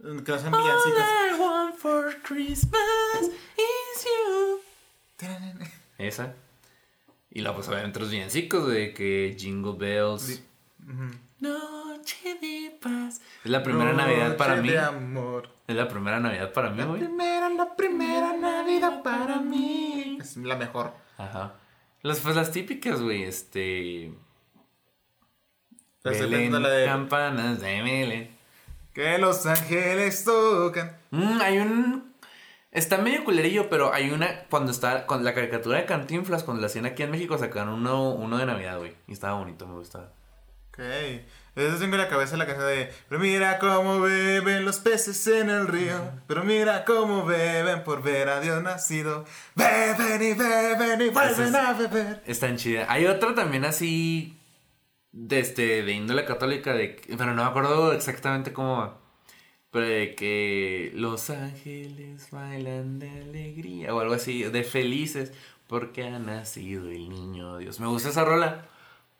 Que 0.00 0.32
las 0.32 0.40
hacen 0.42 0.52
villancicas. 0.52 1.08
I 1.36 1.40
want 1.40 1.74
for 1.76 2.14
Christmas 2.22 3.22
is 3.56 4.04
you. 4.04 4.60
Esa. 5.98 6.34
Y 7.30 7.40
luego, 7.40 7.56
pues, 7.56 7.68
obviamente, 7.68 7.98
los 8.00 8.10
villancicos 8.10 8.68
de 8.68 8.94
que 8.94 9.36
Jingle 9.38 9.74
Bells. 9.76 10.22
Sí. 10.22 10.44
Ujú. 10.84 11.10
Noche 11.40 12.34
de 12.40 12.78
paz. 12.80 13.20
Es 13.44 13.50
la 13.50 13.62
primera 13.62 13.92
Navidad 13.92 14.36
para 14.36 14.56
Noche 14.56 14.62
mí. 14.62 14.68
de 14.70 14.78
amor. 14.78 15.50
Es 15.66 15.76
la 15.76 15.88
primera 15.88 16.18
Navidad 16.20 16.52
para 16.52 16.70
mí, 16.70 16.78
La 16.78 16.84
güey. 16.86 17.00
primera, 17.00 17.48
la 17.50 17.76
primera 17.76 18.36
Navidad 18.36 19.02
para 19.02 19.36
mí. 19.40 20.18
Es 20.20 20.36
la 20.36 20.56
mejor. 20.56 20.94
Ajá. 21.18 21.54
Las, 22.02 22.20
pues 22.20 22.34
las 22.36 22.50
típicas, 22.52 23.00
güey, 23.02 23.24
este... 23.24 24.12
La 26.04 26.12
estoy 26.12 26.30
Belén, 26.30 26.62
la 26.62 26.68
de- 26.68 26.86
campanas 26.86 27.60
de 27.60 27.82
Belén. 27.82 28.37
Que 28.98 29.16
los 29.16 29.46
ángeles 29.46 30.24
tocan. 30.24 30.96
Mm, 31.12 31.40
hay 31.40 31.58
un... 31.58 32.14
Está 32.72 32.98
medio 32.98 33.22
culerillo, 33.24 33.68
pero 33.70 33.94
hay 33.94 34.10
una... 34.10 34.40
Cuando 34.50 34.72
está... 34.72 35.06
Con 35.06 35.22
la 35.22 35.34
caricatura 35.34 35.78
de 35.78 35.84
Cantinflas, 35.86 36.42
cuando 36.42 36.60
la 36.62 36.66
hacían 36.66 36.84
aquí 36.84 37.04
en 37.04 37.12
México, 37.12 37.38
sacaron 37.38 37.74
uno, 37.74 38.10
uno 38.10 38.38
de 38.38 38.46
Navidad, 38.46 38.76
güey. 38.78 38.96
Y 39.06 39.12
estaba 39.12 39.38
bonito, 39.38 39.68
me 39.68 39.74
gustaba. 39.74 40.10
Ok. 40.70 40.80
Entonces 41.54 41.78
tengo 41.80 41.94
en 41.94 42.00
la 42.00 42.08
cabeza 42.08 42.36
la 42.36 42.46
canción 42.46 42.66
de 42.66 42.92
Pero 43.08 43.20
mira 43.20 43.60
cómo 43.60 44.00
beben 44.00 44.64
los 44.64 44.80
peces 44.80 45.26
en 45.28 45.50
el 45.50 45.66
río 45.66 45.94
Pero 46.28 46.44
mira 46.44 46.84
cómo 46.84 47.24
beben 47.24 47.82
por 47.84 48.00
ver 48.02 48.28
a 48.28 48.38
Dios 48.38 48.62
nacido 48.62 49.24
Beben 49.56 50.22
y 50.22 50.34
beben 50.34 51.00
y 51.02 51.08
vuelven 51.08 51.48
es- 51.48 51.54
a 51.54 51.72
beber 51.72 52.22
Está 52.26 52.46
en 52.48 52.56
chida. 52.58 52.86
Hay 52.88 53.06
otra 53.06 53.34
también 53.34 53.64
así... 53.64 54.37
De, 55.20 55.40
este, 55.40 55.82
de 55.82 55.92
índole 55.92 56.24
católica, 56.24 56.74
de, 56.74 57.00
pero 57.08 57.34
no 57.34 57.42
me 57.42 57.50
acuerdo 57.50 57.92
exactamente 57.92 58.52
cómo 58.52 58.76
va. 58.78 58.98
Pero 59.70 59.86
de 59.86 60.14
que 60.14 60.92
los 60.94 61.30
ángeles 61.30 62.30
bailan 62.30 62.98
de 62.98 63.10
alegría 63.10 63.94
o 63.94 64.00
algo 64.00 64.14
así, 64.14 64.44
de 64.44 64.64
felices, 64.64 65.32
porque 65.66 66.04
ha 66.04 66.18
nacido 66.18 66.90
el 66.90 67.08
niño 67.08 67.58
Dios. 67.58 67.80
Me 67.80 67.86
gusta 67.86 68.10
esa 68.10 68.24
rola 68.24 68.66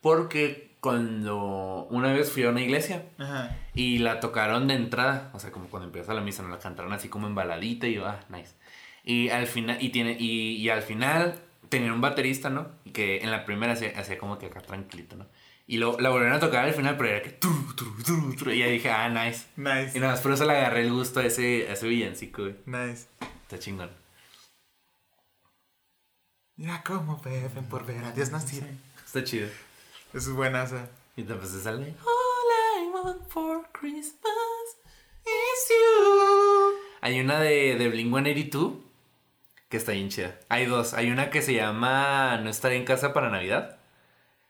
porque 0.01 0.77
cuando 0.81 1.89
una 1.91 2.13
vez 2.13 2.31
fui 2.31 2.45
a 2.45 2.51
una 2.51 2.63
iglesia 2.63 3.05
Ajá 3.19 3.57
y 3.79 3.99
la 3.99 4.19
tocaron 4.19 4.67
de 4.67 4.75
entrada, 4.75 5.31
o 5.35 5.39
sea, 5.39 5.53
como 5.53 5.69
cuando 5.69 5.87
empieza 5.87 6.13
la 6.13 6.21
misa, 6.21 6.43
nos 6.43 6.51
la 6.51 6.59
cantaron 6.59 6.93
así 6.93 7.09
como 7.09 7.29
en 7.29 7.37
baladita 7.37 7.87
y 7.87 7.95
yo, 7.95 8.07
ah, 8.07 8.19
nice. 8.29 8.57
Y 9.05 9.29
al 9.29 9.47
final, 9.47 9.79
y, 9.81 9.91
tiene, 9.91 10.17
y, 10.19 10.57
y 10.57 10.69
al 10.69 10.83
final 10.83 11.39
tenían 11.69 11.93
un 11.93 12.01
baterista, 12.01 12.51
¿no? 12.51 12.73
Que 12.93 13.19
en 13.19 13.31
la 13.31 13.45
primera 13.45 13.75
hacía, 13.75 13.93
hacía 13.97 14.19
como 14.19 14.37
que 14.37 14.47
acá 14.47 14.61
tranquilito, 14.63 15.15
¿no? 15.15 15.27
Y 15.71 15.77
luego 15.77 16.01
la 16.01 16.09
volvieron 16.09 16.35
a 16.35 16.41
tocar 16.41 16.65
al 16.65 16.73
final, 16.73 16.97
pero 16.97 17.11
era 17.11 17.23
que... 17.23 17.29
tru, 17.29 17.75
tru, 17.77 18.03
tru, 18.03 18.35
tru, 18.35 18.51
y 18.53 18.61
ya 18.61 18.67
dije, 18.69 18.91
ah, 18.91 19.11
nice. 19.11 19.45
Y 19.55 19.61
Nice 19.61 20.01
nada 20.01 20.13
más 20.13 20.23
por 20.23 20.33
eso 20.33 20.47
le 20.47 20.55
agarré 20.57 20.81
el 20.81 20.91
gusto 20.91 21.21
a 21.21 21.27
ese, 21.27 21.69
a 21.69 21.75
ese 21.75 21.87
villancico, 21.87 22.41
güey. 22.43 22.57
Nice 22.65 23.07
Está 23.43 23.59
chingón. 23.59 23.91
Mira 26.57 26.83
cómo 26.83 27.21
beben 27.23 27.67
por 27.67 27.85
ver 27.85 28.03
a 28.03 28.13
Dios 28.13 28.31
nacido 28.31 28.67
Está 29.05 29.23
chido. 29.23 29.47
Eso 30.15 30.31
es 30.31 30.33
buena 30.35 30.65
esa 30.65 30.89
Y 31.17 31.23
después 31.25 31.51
se 31.51 31.61
sale... 31.61 31.95
All 32.01 32.83
I 32.83 32.89
want 32.91 33.29
for 33.29 33.69
Christmas 33.73 34.25
is 35.27 35.69
you. 35.69 36.79
Hay 37.03 37.21
una 37.21 37.41
de, 37.41 37.77
de 37.77 37.93
Blink-182 37.93 38.81
que 39.69 39.77
está 39.77 39.93
bien 39.93 40.09
chida. 40.09 40.41
Hay 40.49 40.65
dos. 40.65 40.95
Hay 40.95 41.11
una 41.11 41.29
que 41.29 41.43
se 41.43 41.53
llama 41.53 42.39
No 42.39 42.49
estaré 42.49 42.77
en 42.77 42.87
casa 42.87 43.13
para 43.13 43.29
Navidad. 43.29 43.78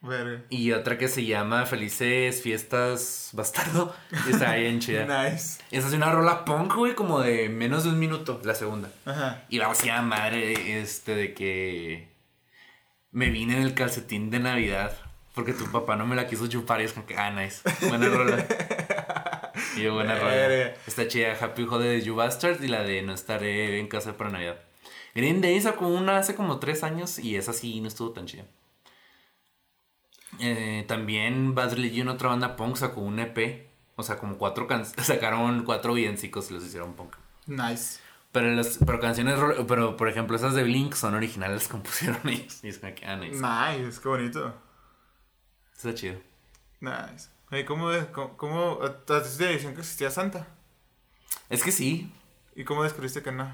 Verga. 0.01 0.45
Y 0.49 0.73
otra 0.73 0.97
que 0.97 1.09
se 1.09 1.25
llama 1.25 1.67
Felices 1.67 2.41
Fiestas 2.43 3.31
Bastardo. 3.33 3.95
Y 4.27 4.31
está 4.33 4.55
bien 4.55 4.79
chida. 4.79 5.05
Nice 5.05 5.61
Esa 5.71 5.89
es 5.89 5.95
una 5.95 6.13
rola 6.13 6.45
punk, 6.45 6.75
güey, 6.75 6.95
como 6.95 7.21
de 7.21 7.49
menos 7.49 7.85
de 7.85 7.91
un 7.91 7.99
minuto, 7.99 8.41
la 8.45 8.55
segunda. 8.55 8.91
Ajá 9.05 9.45
Y 9.49 9.59
vamos 9.59 9.83
a 9.85 10.03
madre, 10.03 10.81
este, 10.81 11.15
de 11.15 11.35
que 11.35 12.09
me 13.11 13.31
vine 13.31 13.57
en 13.57 13.63
el 13.63 13.75
calcetín 13.75 14.31
de 14.31 14.39
Navidad 14.39 14.93
porque 15.39 15.53
tu 15.53 15.71
papá 15.71 15.95
no 15.95 16.05
me 16.05 16.17
la 16.17 16.27
quiso 16.27 16.49
chupar 16.49 16.81
y 16.81 16.85
es 16.85 16.93
como 16.93 17.07
que, 17.07 17.17
ah, 17.17 17.31
nice. 17.31 17.63
Buena 17.89 18.09
rola. 18.13 18.45
Y 19.77 19.83
yo, 19.83 19.95
buena 19.95 20.19
rola. 20.19 20.75
Está 20.85 21.07
chida 21.07 21.37
Happy 21.41 21.63
Holidays 21.63 22.05
You 22.05 22.17
Bastard 22.17 22.61
y 22.61 22.67
la 22.67 22.83
de 22.83 23.03
No 23.03 23.15
estaré 23.15 23.79
en 23.79 23.87
casa 23.87 24.17
para 24.17 24.31
Navidad. 24.31 24.59
Green 25.15 25.41
Day 25.41 25.61
sacó 25.61 25.87
una 25.87 26.19
hace 26.19 26.35
como 26.35 26.59
tres 26.59 26.83
años 26.83 27.21
y 27.21 27.37
esa 27.37 27.53
sí 27.53 27.81
no 27.81 27.87
estuvo 27.87 28.11
tan 28.11 28.27
chida. 28.27 28.47
Eh, 30.41 30.85
también 30.87 31.55
Bad 31.55 31.75
Religion, 31.75 32.09
otra 32.09 32.29
banda 32.29 32.57
punk, 32.57 32.77
sacó 32.77 33.01
un 33.01 33.19
EP. 33.19 33.69
O 33.97 34.03
sea, 34.03 34.19
como 34.19 34.39
cuatro 34.39 34.67
canciones. 34.67 35.07
Sacaron 35.07 35.65
cuatro 35.65 35.95
villancicos 35.95 36.51
y 36.51 36.55
los 36.55 36.65
hicieron 36.65 36.95
punk. 36.95 37.17
Nice 37.47 37.99
Pero, 38.33 38.51
las, 38.53 38.79
pero 38.85 39.01
canciones, 39.01 39.39
ro- 39.39 39.67
pero 39.67 39.97
por 39.97 40.09
ejemplo, 40.09 40.37
esas 40.37 40.55
de 40.55 40.63
Blink 40.63 40.95
son 40.95 41.15
originales, 41.15 41.57
las 41.63 41.69
compusieron 41.69 42.21
ellos. 42.29 42.63
Y 42.63 42.69
es 42.69 42.79
como 42.79 42.95
que, 42.95 43.07
ah, 43.07 43.17
nice. 43.17 43.41
Nice 43.41 44.01
Qué 44.01 44.09
bonito 44.09 44.55
Está 45.75 45.95
chido. 45.95 46.21
Nice 46.81 47.29
Oye, 47.51 47.65
¿cómo, 47.65 47.91
cómo, 48.13 48.37
cómo 48.37 48.79
a 48.83 48.99
ti 48.99 49.15
te 49.39 49.45
decían 49.47 49.75
que 49.75 49.81
existía 49.81 50.11
Santa? 50.11 50.47
Es 51.49 51.65
que 51.65 51.73
sí. 51.73 52.13
¿Y 52.55 52.65
cómo 52.65 52.83
descubriste 52.83 53.23
que 53.23 53.33
no? 53.33 53.51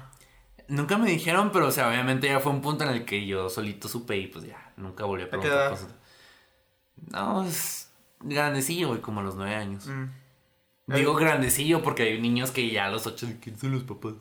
Nunca 0.67 0.97
me 0.97 1.09
dijeron, 1.09 1.51
pero 1.51 1.67
o 1.67 1.71
sea, 1.71 1.87
obviamente 1.87 2.27
ya 2.27 2.39
fue 2.39 2.51
un 2.51 2.61
punto 2.61 2.83
en 2.83 2.89
el 2.89 3.05
que 3.05 3.25
yo 3.25 3.49
solito 3.49 3.87
supe 3.87 4.17
y 4.17 4.27
pues 4.27 4.45
ya, 4.45 4.73
nunca 4.77 5.05
volví 5.05 5.23
a 5.23 5.29
preguntar 5.29 5.69
cosas. 5.69 5.87
No, 7.11 7.45
es 7.45 7.89
grandecillo, 8.21 8.89
güey, 8.89 9.01
como 9.01 9.19
a 9.19 9.23
los 9.23 9.35
nueve 9.35 9.55
años. 9.55 9.87
Mm. 9.87 10.09
Digo 10.87 11.15
grandecillo 11.15 11.81
porque 11.81 12.03
hay 12.03 12.21
niños 12.21 12.51
que 12.51 12.69
ya 12.69 12.85
a 12.85 12.89
los 12.91 13.07
ocho, 13.07 13.27
¿quién 13.41 13.57
son 13.57 13.71
los 13.71 13.83
papás? 13.83 14.13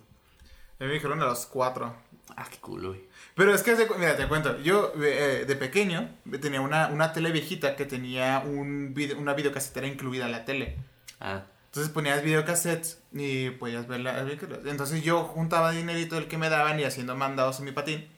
A 0.80 0.84
mí 0.84 0.88
me 0.88 0.92
dijeron 0.94 1.20
a 1.22 1.26
los 1.26 1.46
cuatro. 1.46 1.94
Ah, 2.36 2.46
qué 2.50 2.56
culo, 2.58 2.88
güey. 2.90 3.04
Pero 3.34 3.54
es 3.54 3.62
que, 3.62 3.76
mira, 3.98 4.16
te 4.16 4.26
cuento. 4.28 4.58
Yo, 4.62 4.92
eh, 5.02 5.44
de 5.46 5.56
pequeño, 5.56 6.08
tenía 6.40 6.60
una, 6.62 6.88
una 6.88 7.12
tele 7.12 7.30
viejita 7.32 7.76
que 7.76 7.84
tenía 7.84 8.42
un 8.46 8.94
video, 8.94 9.18
una 9.18 9.34
videocasetera 9.34 9.86
incluida 9.86 10.24
en 10.24 10.32
la 10.32 10.44
tele. 10.46 10.78
Ah, 11.20 11.44
Entonces 11.66 11.92
ponías 11.92 12.22
videocassettes 12.22 13.02
y 13.12 13.50
podías 13.50 13.86
verla. 13.86 14.26
Entonces 14.64 15.02
yo 15.02 15.24
juntaba 15.24 15.70
dinerito 15.72 16.14
del 16.14 16.28
que 16.28 16.38
me 16.38 16.48
daban 16.48 16.80
y 16.80 16.84
haciendo 16.84 17.14
mandados 17.14 17.58
en 17.58 17.66
mi 17.66 17.72
patín. 17.72 18.08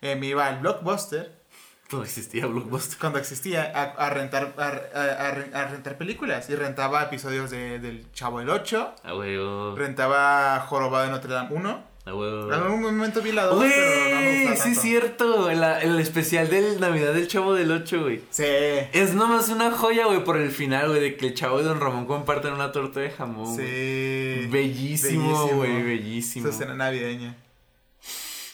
eh, 0.00 0.14
me 0.14 0.26
iba 0.26 0.46
al 0.46 0.60
Blockbuster, 0.60 1.42
todo 1.88 2.02
existía 2.02 2.46
Blockbuster. 2.46 2.98
cuando 2.98 3.18
existía, 3.18 3.62
a, 3.74 3.82
a 4.06 4.10
rentar, 4.10 4.54
a, 4.58 4.62
a- 4.62 5.28
a 5.28 5.30
re- 5.30 5.50
a 5.54 5.66
rentar 5.68 5.96
películas. 5.98 6.48
Y 6.50 6.54
rentaba 6.56 7.02
episodios 7.04 7.50
de, 7.50 7.78
del 7.78 8.10
Chavo 8.12 8.40
del 8.40 8.50
8. 8.50 8.94
A 9.04 9.14
huevo. 9.14 9.74
Rentaba 9.76 10.60
Jorobado 10.68 11.04
de 11.04 11.10
Notre 11.12 11.32
Dame 11.32 11.54
1. 11.54 11.96
A 12.06 12.14
huevo. 12.14 12.46
En 12.52 12.60
algún 12.62 12.82
momento 12.82 13.20
vi 13.20 13.32
la 13.32 13.46
2, 13.46 13.64
pero 13.68 14.14
no 14.14 14.20
me 14.20 14.56
sí 14.56 14.70
es 14.70 14.80
cierto. 14.80 15.50
la- 15.52 15.80
el 15.80 15.98
especial 15.98 16.48
del 16.48 16.78
Navidad 16.80 17.12
del 17.12 17.26
Chavo 17.26 17.52
del 17.54 17.70
8, 17.72 18.00
güey. 18.02 18.20
Sí. 18.30 18.44
Es 18.92 19.14
nomás 19.14 19.48
una 19.48 19.72
joya, 19.72 20.06
güey, 20.06 20.22
por 20.22 20.36
el 20.36 20.50
final, 20.52 20.88
güey, 20.90 21.00
de 21.00 21.16
que 21.16 21.26
el 21.28 21.34
Chavo 21.34 21.60
y 21.60 21.64
Don 21.64 21.80
Ramón 21.80 22.06
comparten 22.06 22.52
una 22.52 22.70
torta 22.70 23.00
de 23.00 23.10
jamón. 23.10 23.56
Sí. 23.56 24.46
Bellísimo, 24.50 25.48
güey, 25.48 25.82
bellísimo. 25.82 26.46
Esa 26.48 26.56
escena 26.56 26.74
navideña. 26.76 27.36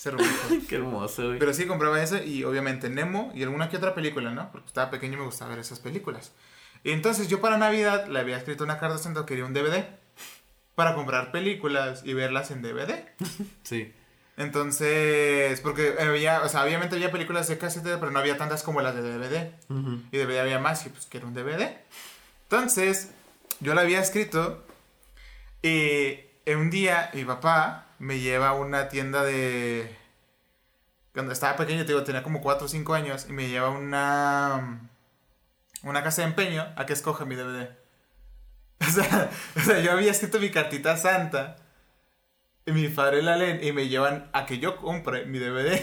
Es 0.03 0.07
hermoso. 0.07 0.30
Qué 0.68 0.74
hermoso, 0.74 1.26
güey. 1.26 1.38
Pero 1.38 1.55
sí 1.55 1.66
compraba 1.66 2.03
eso 2.03 2.22
y 2.22 2.42
obviamente 2.42 2.88
Nemo 2.90 3.30
y 3.34 3.42
alguna 3.44 3.68
que 3.68 3.76
otra 3.76 3.94
película, 3.94 4.32
¿no? 4.32 4.50
Porque 4.50 4.66
estaba 4.66 4.90
pequeño 4.90 5.14
y 5.14 5.16
me 5.18 5.24
gustaba 5.24 5.50
ver 5.50 5.61
esas 5.61 5.78
películas. 5.78 6.32
Y 6.82 6.90
entonces 6.90 7.28
yo 7.28 7.40
para 7.40 7.57
Navidad 7.57 8.09
le 8.09 8.18
había 8.18 8.36
escrito 8.36 8.64
una 8.64 8.78
carta 8.78 8.96
diciendo 8.96 9.24
que 9.24 9.34
quería 9.34 9.44
un 9.44 9.55
DVD 9.55 9.84
para 10.74 10.94
comprar 10.94 11.30
películas 11.30 12.03
y 12.05 12.14
verlas 12.14 12.50
en 12.50 12.62
DVD. 12.62 13.05
Sí. 13.62 13.92
Entonces, 14.38 15.61
porque 15.61 15.94
había, 16.00 16.42
o 16.42 16.48
sea, 16.48 16.64
obviamente 16.64 16.96
había 16.96 17.12
películas 17.12 17.46
de 17.48 17.59
casete, 17.59 17.98
pero 17.98 18.11
no 18.11 18.18
había 18.18 18.38
tantas 18.38 18.62
como 18.62 18.80
las 18.80 18.94
de 18.94 19.03
DVD. 19.03 19.53
Y 20.11 20.16
DVD 20.16 20.40
había 20.40 20.59
más 20.59 20.84
y 20.86 20.88
pues 20.88 21.07
quiero 21.07 21.28
un 21.28 21.34
DVD. 21.34 21.76
Entonces, 22.44 23.11
yo 23.61 23.74
la 23.74 23.82
había 23.82 24.00
escrito 24.00 24.64
y 25.62 26.18
un 26.46 26.70
día 26.70 27.11
mi 27.12 27.24
papá 27.24 27.91
me 28.03 28.18
lleva 28.18 28.48
a 28.48 28.55
una 28.55 28.88
tienda 28.88 29.22
de... 29.22 29.96
Cuando 31.14 31.32
estaba 31.32 31.57
pequeño, 31.57 31.82
te 31.82 31.92
digo, 31.92 32.03
tenía 32.03 32.24
como 32.24 32.40
4 32.40 32.66
o 32.66 32.68
5 32.68 32.94
años 32.94 33.26
y 33.28 33.32
me 33.32 33.48
lleva 33.48 33.68
a 33.68 33.70
una... 33.70 34.90
Una 35.84 36.03
casa 36.03 36.22
de 36.22 36.28
empeño 36.28 36.66
a 36.76 36.84
que 36.84 36.92
escoja 36.92 37.24
mi 37.24 37.36
DVD. 37.36 37.68
O 38.80 38.90
sea, 38.90 39.30
o 39.57 39.61
sea, 39.61 39.78
yo 39.78 39.92
había 39.92 40.11
escrito 40.11 40.40
mi 40.40 40.50
cartita 40.50 40.96
santa 40.96 41.55
y 42.66 42.72
mi 42.72 42.88
padre 42.88 43.22
la 43.22 43.36
leen 43.36 43.62
y 43.62 43.70
me 43.70 43.86
llevan 43.86 44.28
a 44.32 44.44
que 44.46 44.59
yo 44.59 44.76
compre 44.76 45.24
mi 45.26 45.38
DVD. 45.38 45.80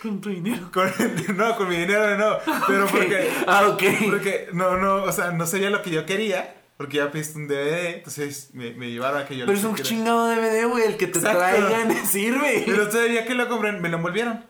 Con 0.00 0.22
tu 0.22 0.30
dinero. 0.30 0.70
Con, 0.72 0.90
no, 1.36 1.54
con 1.56 1.68
mi 1.68 1.76
dinero 1.76 2.16
no, 2.16 2.38
pero 2.66 2.86
porque, 2.90 3.30
Ah, 3.46 3.68
ok. 3.68 3.82
porque 4.08 4.48
no, 4.54 4.78
no, 4.78 5.04
o 5.04 5.12
sea, 5.12 5.32
no 5.32 5.46
sabía 5.46 5.68
lo 5.68 5.82
que 5.82 5.90
yo 5.90 6.06
quería, 6.06 6.61
porque 6.82 6.96
ya 6.96 7.12
pediste 7.12 7.38
un 7.38 7.46
DVD, 7.46 7.94
entonces 7.94 8.50
me, 8.54 8.72
me 8.72 8.90
llevaron 8.90 9.20
a 9.20 9.24
que 9.24 9.36
yo 9.36 9.46
Pero 9.46 9.56
es 9.56 9.62
un 9.62 9.76
chingado 9.76 10.26
DVD, 10.26 10.66
güey, 10.66 10.84
el 10.84 10.96
que 10.96 11.06
te 11.06 11.20
Exacto. 11.20 11.38
traigan 11.38 12.06
sirve. 12.06 12.64
Pero 12.66 12.88
todavía 12.88 13.24
que 13.24 13.36
lo 13.36 13.48
compré, 13.48 13.70
me 13.70 13.88
lo 13.88 13.98
envolvieron. 13.98 14.44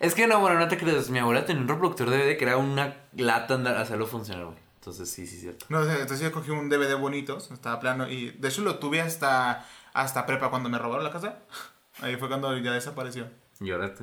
Es 0.00 0.12
que 0.16 0.26
no, 0.26 0.40
bueno, 0.40 0.58
no 0.58 0.66
te 0.66 0.78
creas. 0.78 1.10
Mi 1.10 1.20
abuela 1.20 1.44
tenía 1.46 1.62
un 1.62 1.68
reproductor 1.68 2.10
DVD 2.10 2.36
que 2.36 2.44
era 2.44 2.56
una 2.56 3.04
lata 3.14 3.54
andar 3.54 3.76
hacerlo 3.76 4.08
funcionar, 4.08 4.46
güey. 4.46 4.56
Entonces, 4.80 5.08
sí, 5.08 5.28
sí, 5.28 5.38
cierto. 5.38 5.64
No, 5.68 5.80
entonces 5.88 6.18
yo 6.22 6.32
cogí 6.32 6.50
un 6.50 6.68
DVD 6.68 6.96
bonito, 6.96 7.38
estaba 7.38 7.78
plano, 7.78 8.10
y 8.10 8.32
de 8.32 8.48
hecho 8.48 8.62
lo 8.62 8.80
tuve 8.80 9.00
hasta, 9.00 9.64
hasta 9.92 10.26
prepa 10.26 10.50
cuando 10.50 10.68
me 10.68 10.78
robaron 10.78 11.04
la 11.04 11.12
casa. 11.12 11.38
Ahí 12.00 12.16
fue 12.16 12.26
cuando 12.26 12.56
ya 12.58 12.72
desapareció. 12.72 13.28
Llórate. 13.60 14.02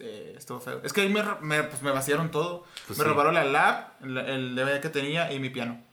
eh, 0.00 0.34
estuvo 0.36 0.58
feo. 0.58 0.80
Es 0.82 0.92
que 0.92 1.02
ahí 1.02 1.08
me, 1.08 1.22
me, 1.42 1.62
pues, 1.62 1.80
me 1.80 1.92
vaciaron 1.92 2.32
todo. 2.32 2.64
Pues 2.88 2.98
me 2.98 3.04
sí. 3.04 3.08
robaron 3.08 3.34
la 3.34 3.94
el, 4.02 4.18
el 4.18 4.56
DVD 4.56 4.80
que 4.80 4.88
tenía 4.88 5.32
y 5.32 5.38
mi 5.38 5.48
piano. 5.50 5.89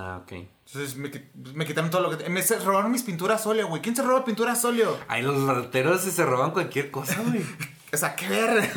Ah, 0.00 0.20
ok. 0.22 0.30
Entonces 0.32 0.94
me, 0.96 1.10
qui- 1.10 1.28
me 1.54 1.66
quitaron 1.66 1.90
todo 1.90 2.02
lo 2.08 2.16
que... 2.16 2.28
Me 2.30 2.40
robaron 2.64 2.92
mis 2.92 3.02
pinturas 3.02 3.44
óleo, 3.46 3.66
güey. 3.66 3.82
¿Quién 3.82 3.96
se 3.96 4.02
roba 4.02 4.24
pinturas 4.24 4.64
óleo? 4.64 4.96
Ay, 5.08 5.22
los 5.22 5.42
rateros 5.42 6.02
se, 6.02 6.24
roban 6.24 6.52
cualquier 6.52 6.90
cosa, 6.92 7.20
güey. 7.20 7.44
O 7.92 7.96
sea, 7.96 8.14
qué 8.14 8.28
ver. 8.28 8.70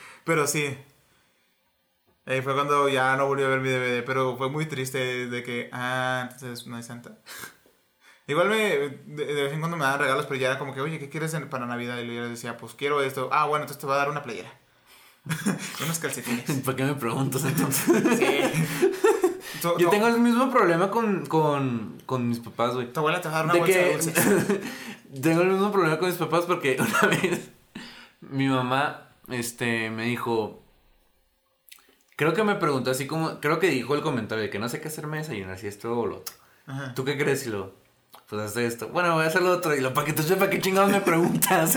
Pero 0.24 0.46
sí. 0.48 0.76
Ahí 2.26 2.40
fue 2.42 2.54
cuando 2.54 2.88
ya 2.88 3.14
no 3.16 3.26
volví 3.26 3.44
a 3.44 3.48
ver 3.48 3.60
mi 3.60 3.68
DVD, 3.68 4.02
pero 4.02 4.38
fue 4.38 4.48
muy 4.48 4.64
triste 4.64 5.28
de 5.28 5.42
que, 5.42 5.68
ah, 5.70 6.30
entonces 6.32 6.66
no 6.66 6.76
hay 6.76 6.82
Santa. 6.82 7.18
Igual 8.26 8.48
me, 8.48 8.56
de, 8.56 9.26
de 9.26 9.42
vez 9.42 9.52
en 9.52 9.60
cuando 9.60 9.76
me 9.76 9.84
dan 9.84 9.98
regalos, 10.00 10.24
pero 10.24 10.40
ya 10.40 10.46
era 10.48 10.58
como 10.58 10.74
que, 10.74 10.80
oye, 10.80 10.98
¿qué 10.98 11.10
quieres 11.10 11.36
para 11.50 11.66
Navidad? 11.66 11.98
Y 11.98 12.06
yo 12.06 12.22
les 12.22 12.30
decía, 12.30 12.56
pues 12.56 12.72
quiero 12.72 13.02
esto. 13.02 13.28
Ah, 13.30 13.44
bueno, 13.44 13.64
entonces 13.64 13.78
te 13.78 13.86
voy 13.86 13.96
a 13.96 13.98
dar 13.98 14.08
una 14.08 14.22
playera. 14.22 14.50
Unos 15.84 15.98
calcetines. 15.98 16.50
¿Para 16.64 16.76
qué 16.76 16.84
me 16.84 16.94
preguntas 16.94 17.44
entonces? 17.44 18.18
Sí. 18.18 18.90
Yo 19.78 19.90
tengo 19.90 20.06
el 20.08 20.20
mismo 20.20 20.50
problema 20.50 20.90
con, 20.90 21.26
con, 21.26 21.96
con 22.06 22.28
mis 22.28 22.38
papás, 22.40 22.74
güey. 22.74 22.92
tu 22.92 23.00
abuela 23.00 23.20
te 23.20 23.28
va 23.28 23.40
a 23.40 23.44
dar 23.44 23.44
una 23.46 23.54
De 23.54 23.60
bolsa 23.60 23.78
de 23.78 23.84
que 23.84 23.92
dulces. 23.92 24.60
tengo 25.22 25.40
el 25.42 25.48
mismo 25.48 25.72
problema 25.72 25.98
con 25.98 26.08
mis 26.08 26.18
papás 26.18 26.44
porque 26.46 26.76
una 26.80 27.08
vez 27.16 27.50
mi 28.20 28.48
mamá 28.48 29.08
este 29.28 29.90
me 29.90 30.04
dijo 30.04 30.62
creo 32.16 32.32
que 32.34 32.44
me 32.44 32.54
preguntó 32.56 32.90
así 32.90 33.06
como 33.06 33.40
creo 33.40 33.58
que 33.58 33.68
dijo 33.70 33.94
el 33.94 34.02
comentario 34.02 34.42
de 34.44 34.50
que 34.50 34.58
no 34.58 34.68
sé 34.68 34.80
qué 34.80 34.88
hacerme 34.88 35.18
desayunar 35.18 35.58
si 35.58 35.66
esto 35.66 35.98
o 35.98 36.06
lo 36.06 36.16
otro. 36.18 36.34
Ajá. 36.66 36.94
¿Tú 36.94 37.04
qué 37.04 37.16
crees? 37.18 37.46
Y 37.46 37.50
lo 37.50 37.72
pues 38.28 38.40
hacer 38.40 38.64
esto. 38.64 38.88
Bueno, 38.88 39.14
voy 39.14 39.24
a 39.24 39.28
hacer 39.28 39.42
lo 39.42 39.50
otro 39.50 39.74
y 39.74 39.80
lo 39.80 39.92
para 39.92 40.06
que 40.06 40.12
tú 40.12 40.22
sepas 40.22 40.48
qué 40.48 40.60
chingados 40.60 40.90
me 40.90 41.00
preguntas. 41.02 41.76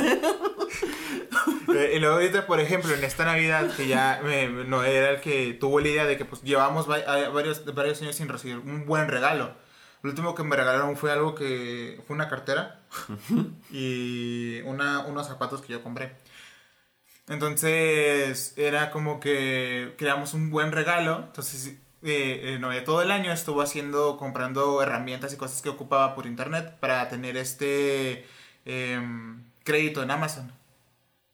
Eh, 1.77 1.95
Y 1.95 1.99
luego 1.99 2.19
por 2.45 2.59
ejemplo, 2.59 2.93
en 2.93 3.03
esta 3.03 3.25
Navidad, 3.25 3.69
que 3.75 3.87
ya 3.87 4.21
no 4.67 4.83
era 4.83 5.11
el 5.11 5.21
que 5.21 5.53
tuvo 5.53 5.79
la 5.79 5.87
idea 5.89 6.05
de 6.05 6.17
que 6.17 6.25
pues 6.25 6.41
llevamos 6.41 6.87
varios, 6.87 7.63
varios 7.73 8.01
años 8.01 8.15
sin 8.15 8.27
recibir 8.29 8.57
un 8.57 8.85
buen 8.85 9.07
regalo. 9.07 9.53
Lo 10.01 10.09
último 10.11 10.35
que 10.35 10.43
me 10.43 10.55
regalaron 10.55 10.95
fue 10.95 11.11
algo 11.11 11.35
que 11.35 12.01
fue 12.07 12.15
una 12.15 12.29
cartera 12.29 12.81
y 13.71 14.61
una, 14.65 15.01
unos 15.01 15.27
zapatos 15.27 15.61
que 15.61 15.73
yo 15.73 15.83
compré. 15.83 16.15
Entonces 17.27 18.53
era 18.57 18.91
como 18.91 19.19
que 19.19 19.95
creamos 19.97 20.33
un 20.33 20.49
buen 20.49 20.71
regalo. 20.71 21.23
Entonces 21.27 21.75
eh, 22.03 22.59
eh, 22.61 22.81
todo 22.85 23.01
el 23.01 23.11
año 23.11 23.31
estuvo 23.33 23.61
haciendo, 23.61 24.17
comprando 24.17 24.81
herramientas 24.81 25.33
y 25.33 25.37
cosas 25.37 25.61
que 25.61 25.69
ocupaba 25.69 26.15
por 26.15 26.25
internet 26.27 26.75
para 26.79 27.09
tener 27.09 27.35
este 27.37 28.25
em, 28.65 29.43
crédito 29.63 30.03
en 30.03 30.11
Amazon. 30.11 30.51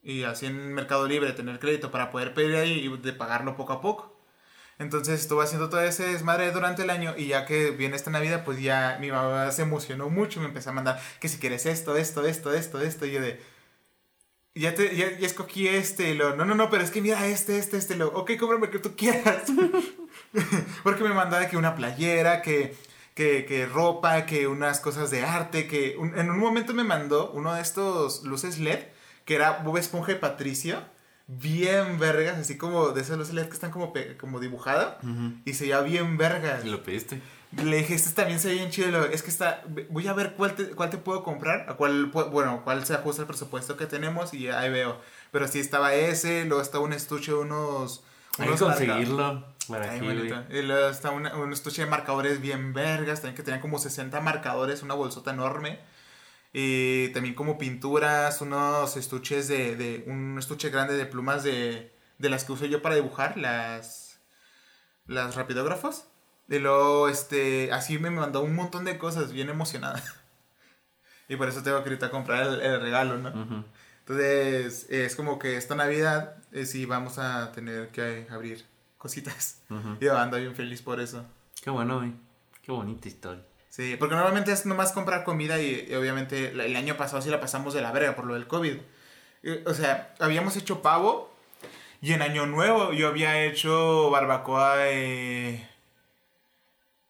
Y 0.04 0.24
así 0.24 0.46
en 0.48 0.74
Mercado 0.74 1.08
Libre 1.08 1.32
tener 1.34 1.60
crédito 1.60 1.92
para 1.92 2.12
poder 2.12 2.34
pedir 2.34 2.56
ahí 2.56 2.86
y 2.88 2.98
de 2.98 3.14
pagarlo 3.14 3.56
poco 3.56 3.74
a 3.74 3.82
poco. 3.82 4.14
Entonces 4.80 5.22
estuve 5.22 5.44
haciendo 5.44 5.70
todo 5.70 5.82
ese 5.82 6.06
desmadre 6.08 6.52
durante 6.52 6.84
el 6.84 6.90
año 6.90 7.14
y 7.18 7.28
ya 7.28 7.46
que 7.46 7.72
viene 7.72 7.96
esta 7.96 8.12
Navidad, 8.12 8.44
pues 8.46 8.62
ya 8.62 8.98
mi 9.02 9.12
mamá 9.12 9.52
se 9.52 9.62
emocionó 9.64 10.10
mucho 10.10 10.40
me 10.42 10.48
empezó 10.48 10.72
a 10.72 10.74
mandar 10.74 11.02
que 11.20 11.30
si 11.30 11.38
quieres 11.40 11.66
esto, 11.68 11.96
esto, 11.98 12.26
esto, 12.26 12.54
esto, 12.54 12.82
esto. 12.82 13.06
Y 13.06 13.12
yo 13.14 13.22
de, 13.22 13.40
ya, 14.56 14.76
te, 14.76 14.96
ya, 14.96 15.18
ya 15.18 15.26
escogí 15.28 15.68
este. 15.68 16.10
Y 16.12 16.14
lo, 16.16 16.36
no, 16.36 16.46
no, 16.46 16.56
no, 16.56 16.70
pero 16.70 16.84
es 16.84 16.92
que 16.92 17.02
mira 17.02 17.26
este, 17.28 17.58
este, 17.58 17.78
este. 17.78 17.96
Lo, 17.96 18.08
ok, 18.10 18.32
cómprame 18.40 18.70
que 18.70 18.80
tú 18.80 18.96
quieras. 18.96 19.44
Porque 20.84 21.04
me 21.04 21.14
mandaba 21.14 21.48
que 21.48 21.58
una 21.58 21.76
playera, 21.76 22.42
que, 22.42 22.76
que, 23.16 23.46
que 23.46 23.66
ropa, 23.66 24.26
que 24.26 24.48
unas 24.48 24.80
cosas 24.80 25.12
de 25.12 25.24
arte, 25.26 25.68
que 25.68 25.96
un- 25.98 26.18
en 26.18 26.30
un 26.30 26.40
momento 26.40 26.74
me 26.74 26.84
mandó 26.84 27.32
uno 27.32 27.54
de 27.54 27.62
estos 27.62 28.24
luces 28.24 28.60
LED, 28.60 28.80
que 29.26 29.36
era 29.36 29.60
Bob 29.64 29.78
Esponja 29.78 30.12
y 30.12 30.16
Patricio. 30.16 30.82
Bien 31.28 32.00
vergas, 32.00 32.38
así 32.38 32.58
como 32.58 32.90
de 32.90 33.02
esas 33.02 33.18
luces 33.18 33.34
LED 33.34 33.48
que 33.48 33.54
están 33.54 33.72
como, 33.72 33.94
como 34.20 34.40
dibujada. 34.40 34.98
Y 35.46 35.54
se 35.54 35.64
veía 35.66 35.80
bien 35.82 36.18
vergas. 36.18 36.66
Lo 36.66 36.84
pediste. 36.84 37.22
Le 37.56 37.78
dije, 37.78 37.94
este 37.96 38.12
también 38.14 38.40
se 38.40 38.50
ve 38.50 38.56
bien 38.56 38.70
chido. 38.72 39.06
Es 39.06 39.24
que 39.24 39.30
está. 39.30 39.64
Voy 39.90 40.08
a 40.08 40.14
ver 40.14 40.34
cuál 40.34 40.54
te, 40.56 40.66
cuál 40.72 40.90
te 40.90 40.98
puedo 40.98 41.24
comprar. 41.24 41.66
A 41.70 41.76
cuál, 41.76 42.08
bueno, 42.08 42.62
cuál 42.64 42.86
se 42.86 42.94
ajusta 42.96 43.22
al 43.22 43.28
presupuesto 43.28 43.78
que 43.78 43.86
tenemos. 43.86 44.34
Y 44.34 44.50
ahí 44.50 44.70
veo. 44.70 45.00
Pero 45.32 45.48
sí 45.48 45.60
estaba 45.60 45.94
ese. 45.94 46.46
Luego 46.46 46.62
estaba 46.62 46.84
un 46.84 46.94
estuche 46.94 47.32
de 47.32 47.38
unos. 47.38 48.04
Hay 48.40 48.50
que 48.50 48.58
conseguirlo. 48.58 49.46
Para 49.70 49.92
Ay, 49.92 50.00
aquí. 50.00 50.56
Y 50.58 50.62
luego 50.64 50.90
está 50.90 51.12
una- 51.12 51.36
un 51.38 51.54
estuche 51.54 51.84
de 51.84 51.90
marcadores 51.90 52.42
bien 52.42 52.74
vergas. 52.74 53.22
También 53.22 53.36
que 53.36 53.44
tenían 53.44 53.62
como 53.62 53.80
60 53.80 54.20
marcadores. 54.20 54.84
Una 54.84 54.96
bolsota 54.96 55.32
enorme. 55.32 55.80
Y 56.54 57.10
también 57.10 57.36
como 57.36 57.58
pinturas. 57.58 58.40
Unos 58.42 58.96
estuches 58.96 59.48
de. 59.48 59.76
de 59.76 60.04
un 60.08 60.38
estuche 60.38 60.70
grande 60.70 60.96
de 60.96 61.06
plumas 61.06 61.44
de. 61.44 61.92
De 62.20 62.30
las 62.30 62.46
que 62.46 62.52
uso 62.54 62.66
yo 62.66 62.82
para 62.82 62.96
dibujar. 62.96 63.38
Las. 63.38 64.22
Las 65.08 65.36
rapidógrafos. 65.36 66.06
Y 66.48 66.60
luego, 66.60 67.10
este, 67.10 67.72
así 67.72 67.98
me 67.98 68.10
mandó 68.10 68.42
un 68.42 68.56
montón 68.56 68.86
de 68.86 68.98
cosas, 68.98 69.32
bien 69.32 69.50
emocionada. 69.50 70.02
Y 71.30 71.38
por 71.38 71.48
eso 71.48 71.64
tengo 71.64 71.82
que 71.82 71.90
ahorita 71.90 72.12
comprar 72.12 72.46
el, 72.46 72.62
el 72.62 72.82
regalo, 72.82 73.18
¿no? 73.18 73.30
Ujú. 73.30 73.64
Entonces, 74.00 74.88
es 74.90 75.16
como 75.16 75.40
que 75.40 75.56
esta 75.56 75.74
Navidad, 75.74 76.36
eh, 76.52 76.66
sí 76.66 76.86
vamos 76.86 77.18
a 77.18 77.54
tener 77.54 77.90
que 77.90 78.28
abrir 78.30 78.66
cositas. 78.98 79.62
Ujú. 79.70 79.98
Y 80.02 80.08
ando 80.10 80.38
bien 80.38 80.54
feliz 80.54 80.82
por 80.82 81.00
eso. 81.00 81.26
Qué 81.64 81.70
bueno, 81.70 82.00
güey. 82.00 82.14
Qué 82.62 82.74
bonita 82.74 83.08
historia. 83.08 83.44
Sí, 83.74 83.96
porque 83.98 84.14
normalmente 84.14 84.52
es 84.52 84.68
nomás 84.68 84.92
comprar 84.92 85.24
comida 85.24 85.60
y, 85.60 85.88
y 85.90 85.96
obviamente 85.96 86.50
el 86.50 86.76
año 86.76 86.96
pasado 86.96 87.24
sí 87.24 87.32
la 87.32 87.40
pasamos 87.40 87.74
de 87.74 87.82
la 87.82 87.92
verga 87.92 88.16
por 88.16 88.26
lo 88.26 88.36
del 88.36 88.46
COVID. 88.46 88.78
O 89.66 89.74
sea, 89.74 90.14
habíamos 90.20 90.56
hecho 90.58 90.84
pavo 90.84 91.36
y 92.00 92.14
en 92.14 92.22
Año 92.22 92.46
Nuevo 92.46 92.94
yo 92.94 93.08
había 93.08 93.44
hecho 93.46 94.12
barbacoa 94.12 94.76
de, 94.78 95.68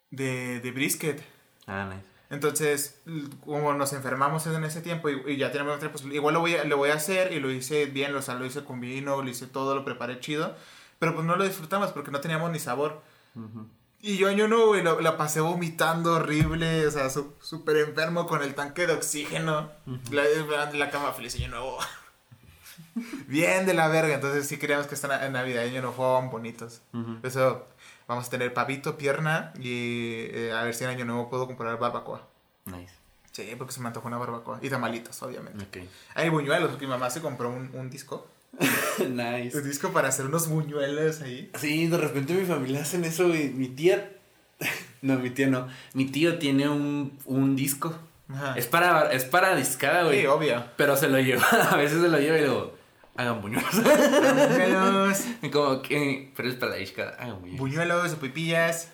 de, 0.10 0.62
de 0.62 0.72
brisket. 0.72 1.22
Ah, 1.68 1.84
nice. 1.94 2.06
Entonces, 2.30 3.02
como 3.44 3.74
nos 3.74 3.92
enfermamos 3.92 4.48
en 4.48 4.64
ese 4.64 4.82
tiempo 4.82 5.10
y, 5.10 5.34
y 5.34 5.36
ya 5.36 5.52
tenemos 5.52 5.76
otra, 5.76 5.92
pues 5.92 6.06
igual 6.06 6.34
lo 6.34 6.40
voy, 6.40 6.56
a, 6.56 6.64
lo 6.64 6.78
voy 6.78 6.92
a 6.92 6.94
hacer 6.94 7.34
y 7.34 7.42
lo 7.42 7.52
hice 7.52 7.88
bien, 7.88 8.16
o 8.16 8.22
sea, 8.22 8.36
lo 8.36 8.46
hice 8.46 8.64
con 8.64 8.80
vino, 8.80 9.22
lo 9.22 9.30
hice 9.30 9.48
todo, 9.48 9.76
lo 9.76 9.84
preparé 9.84 10.22
chido, 10.22 10.56
pero 10.98 11.14
pues 11.14 11.26
no 11.26 11.36
lo 11.36 11.44
disfrutamos 11.44 11.92
porque 11.92 12.12
no 12.12 12.22
teníamos 12.22 12.50
ni 12.52 12.60
sabor. 12.60 13.02
Ujú. 13.36 13.68
Y 14.06 14.18
yo 14.18 14.28
año 14.28 14.48
nuevo, 14.50 14.68
güey, 14.68 14.84
la 14.84 15.16
pasé 15.18 15.40
vomitando 15.40 16.14
horrible, 16.16 16.86
o 16.86 16.92
sea, 16.92 17.10
su- 17.10 17.34
súper 17.42 17.78
enfermo 17.78 18.28
con 18.28 18.44
el 18.44 18.54
tanque 18.54 18.86
de 18.86 18.94
oxígeno. 18.94 19.72
la, 20.12 20.70
la 20.74 20.90
cama 20.92 21.14
feliz 21.14 21.36
año 21.38 21.48
nuevo. 21.48 21.78
Bien 23.28 23.66
de 23.66 23.74
la 23.74 23.88
verga, 23.88 24.14
entonces 24.14 24.48
sí 24.48 24.58
creíamos 24.58 24.88
que 24.88 24.96
esta 24.96 25.08
na- 25.08 25.30
Navidad 25.30 25.64
y 25.64 25.70
año 25.70 25.82
nuevo 25.82 25.96
fueron 25.96 26.30
bonitos. 26.30 26.82
Ujú. 26.94 27.18
Eso, 27.24 27.66
vamos 28.08 28.28
a 28.28 28.30
tener 28.30 28.54
pavito, 28.54 28.98
pierna 28.98 29.54
y 29.58 30.26
eh, 30.32 30.52
a 30.54 30.64
ver 30.64 30.74
si 30.76 30.84
en 30.84 30.90
año 30.90 31.06
nuevo 31.06 31.30
puedo 31.30 31.48
comprar 31.48 31.80
barbacoa. 31.80 32.28
Nice. 32.66 32.94
Sí, 33.32 33.56
porque 33.58 33.74
se 33.74 33.80
me 33.80 33.88
antojó 33.88 34.08
una 34.08 34.18
barbacoa. 34.18 34.60
Y 34.62 34.70
tamalitos, 34.70 35.22
obviamente. 35.24 35.64
Ok. 35.66 35.88
Hay 36.16 36.30
buñuelos, 36.30 36.70
porque 36.70 36.86
mi 36.86 36.92
mamá 36.92 37.10
se 37.10 37.22
compró 37.22 37.50
un, 37.50 37.72
un 37.74 37.90
disco. 37.90 38.28
nice. 39.10 39.58
Un 39.58 39.64
disco 39.64 39.92
para 39.92 40.10
hacer 40.10 40.26
unos 40.26 40.48
buñuelos 40.48 41.22
ahí. 41.22 41.50
Sí, 41.60 41.88
de 41.88 41.98
repente 41.98 42.34
mi 42.34 42.46
familia 42.46 42.82
hacen 42.82 43.04
eso, 43.04 43.28
güey. 43.28 43.50
Mi 43.50 43.70
tía. 43.70 44.12
No, 45.02 45.20
mi 45.20 45.32
tía 45.32 45.48
no. 45.48 45.68
Mi 45.94 46.06
tío 46.06 46.40
tiene 46.40 46.70
un, 46.70 47.20
un 47.26 47.58
disco. 47.58 47.94
Ajá. 48.30 48.54
Es 48.56 48.68
para, 48.68 49.12
es 49.12 49.26
para 49.26 49.54
discada, 49.54 50.04
güey. 50.04 50.22
Sí, 50.22 50.28
obvio. 50.28 50.64
Pero 50.78 50.96
se 50.96 51.10
lo 51.10 51.20
lleva. 51.20 51.44
A 51.72 51.76
veces 51.76 52.02
se 52.02 52.08
lo 52.08 52.18
lleva 52.18 52.38
y 52.38 52.46
luego. 52.46 52.74
Hagan 53.18 53.42
buñuelos. 53.42 53.76
Buñuelos, 53.76 55.26
Y 55.42 55.50
como 55.50 55.82
que. 55.82 56.32
Pero 56.38 56.48
es 56.48 56.56
para 56.56 56.72
la 56.72 56.78
discada. 56.78 57.18
Hagan 57.20 57.42
buñuelos. 57.42 57.60
buñuelos 57.60 58.14
o 58.14 58.18
pipillas. 58.18 58.94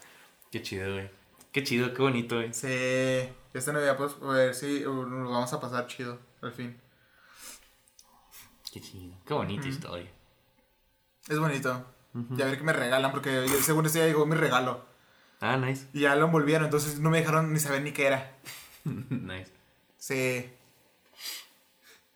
Qué 0.52 0.64
chido, 0.64 0.94
güey. 0.94 1.12
Qué 1.52 1.64
chido, 1.64 1.94
qué 1.94 2.02
bonito, 2.02 2.38
güey. 2.38 2.52
Sí. 2.54 3.30
Esta 3.54 3.72
Navidad, 3.72 3.96
pues, 3.98 4.14
a 4.22 4.32
ver 4.32 4.56
si 4.56 4.86
uh, 4.86 5.06
nos 5.06 5.30
vamos 5.30 5.54
a 5.54 5.60
pasar 5.62 5.86
chido, 5.86 6.18
al 6.42 6.52
fin. 6.52 6.76
Qué 8.72 8.82
chido. 8.82 9.16
Qué 9.26 9.34
bonita 9.34 9.68
historia. 9.68 10.10
Es 11.28 11.40
bonito. 11.40 11.86
Y 12.36 12.42
a 12.42 12.46
ver 12.46 12.58
qué 12.58 12.64
me 12.64 12.74
regalan, 12.74 13.12
porque 13.12 13.48
según 13.62 13.86
esto 13.86 14.00
ya 14.00 14.06
llegó 14.06 14.26
mi 14.26 14.36
regalo. 14.36 14.86
Ah, 15.42 15.58
nice. 15.58 15.88
Y 15.94 16.02
ya 16.02 16.16
lo 16.16 16.26
envolvieron, 16.26 16.66
entonces 16.66 17.00
no 17.00 17.10
me 17.10 17.20
dejaron 17.20 17.54
ni 17.54 17.60
saber 17.60 17.82
ni 17.82 17.92
qué 17.92 18.08
era. 18.08 18.38
nice. 18.84 19.52
Sí. 19.98 20.50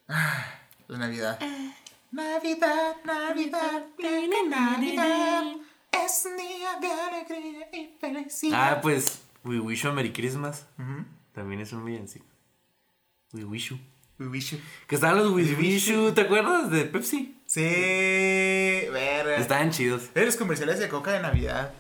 Ah, 0.08 0.46
La 0.88 0.98
Navidad. 0.98 1.40
Navidad, 2.12 2.98
Navidad, 3.06 3.86
plena 3.96 4.38
Navidad. 4.48 5.44
Es 5.92 6.26
un 6.26 6.38
día 6.38 6.80
de 6.80 6.92
alegría 6.92 7.70
y 7.72 7.96
felicidad. 8.00 8.78
Ah, 8.78 8.82
pues. 8.82 9.22
We 9.44 9.60
wish 9.60 9.84
you 9.84 9.90
a 9.90 9.94
Merry 9.94 10.14
Christmas. 10.14 10.66
También 11.34 11.62
es 11.62 11.74
un 11.74 11.84
villancico. 11.84 12.26
We 13.34 13.44
wish 13.44 13.70
you. 13.72 13.80
We 14.20 14.28
wish 14.28 14.52
you. 14.52 14.60
Que 14.88 14.96
estaban 14.96 15.18
los 15.18 15.32
We 15.32 15.44
We 15.44 15.56
wish 15.56 15.86
you, 15.92 16.12
¿te 16.14 16.22
acuerdas? 16.22 16.70
De 16.70 16.86
Pepsi. 16.86 17.38
Sí, 17.46 17.62
ver. 17.62 19.28
Estaban 19.40 19.72
chidos. 19.72 20.04
Los 20.16 20.36
comerciales 20.36 20.80
de 20.80 20.88
coca 20.90 21.12
de 21.12 21.20
Navidad. 21.22 21.74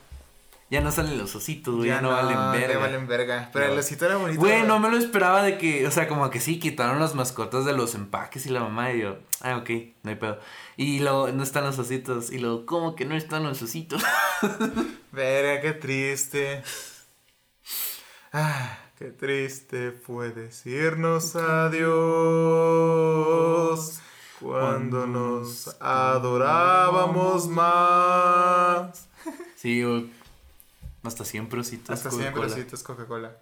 Ya 0.69 0.81
no 0.81 0.91
salen 0.91 1.19
los 1.19 1.35
ositos, 1.35 1.75
güey. 1.75 1.89
Ya 1.89 1.95
Ya, 1.95 2.01
no, 2.01 2.09
valen 2.09 2.35
Ya 2.35 2.51
verga. 2.51 2.79
valen 2.79 3.07
verga. 3.07 3.49
Pero 3.53 3.67
No. 3.67 3.73
el 3.73 3.79
osito 3.79 4.05
era 4.07 4.15
bonito. 4.17 4.39
Güey, 4.39 4.63
no 4.63 4.79
me 4.79 4.89
lo 4.89 4.97
esperaba 4.97 5.43
de 5.43 5.57
que, 5.59 5.85
o 5.85 5.91
sea, 5.91 6.07
como 6.07 6.27
que 6.31 6.39
sí, 6.39 6.57
quitaron 6.59 6.99
las 6.99 7.13
mascotas 7.13 7.65
de 7.65 7.73
los 7.73 7.93
empaques 7.93 8.47
y 8.47 8.49
la 8.49 8.61
mamá 8.61 8.91
y 8.91 9.01
yo, 9.01 9.19
ah, 9.41 9.57
ok, 9.57 9.69
no 10.01 10.09
hay 10.09 10.15
pedo. 10.15 10.39
Y 10.75 10.99
luego 10.99 11.27
no 11.31 11.43
están 11.43 11.63
los 11.65 11.77
ositos. 11.77 12.31
Y 12.31 12.39
luego, 12.39 12.65
¿cómo 12.65 12.95
que 12.95 13.05
no 13.05 13.15
están 13.15 13.43
los 13.43 13.61
ositos? 13.61 14.01
Verga, 15.11 15.61
qué 15.61 15.73
triste. 15.73 16.63
Ah, 18.31 18.79
qué 19.03 19.11
triste 19.11 19.91
fue 19.91 20.31
decirnos 20.31 21.35
adiós 21.35 21.91
cuando 24.39 25.05
nos 25.05 25.75
adorábamos 25.81 27.49
más. 27.49 29.09
Sí, 29.57 29.83
güey. 29.83 30.09
Hasta 31.03 31.25
siempre 31.25 31.59
ositos. 31.59 31.89
Hasta 31.89 32.11
siempre 32.11 32.45
ositos 32.45 32.81
Coca-Cola. 32.83 33.35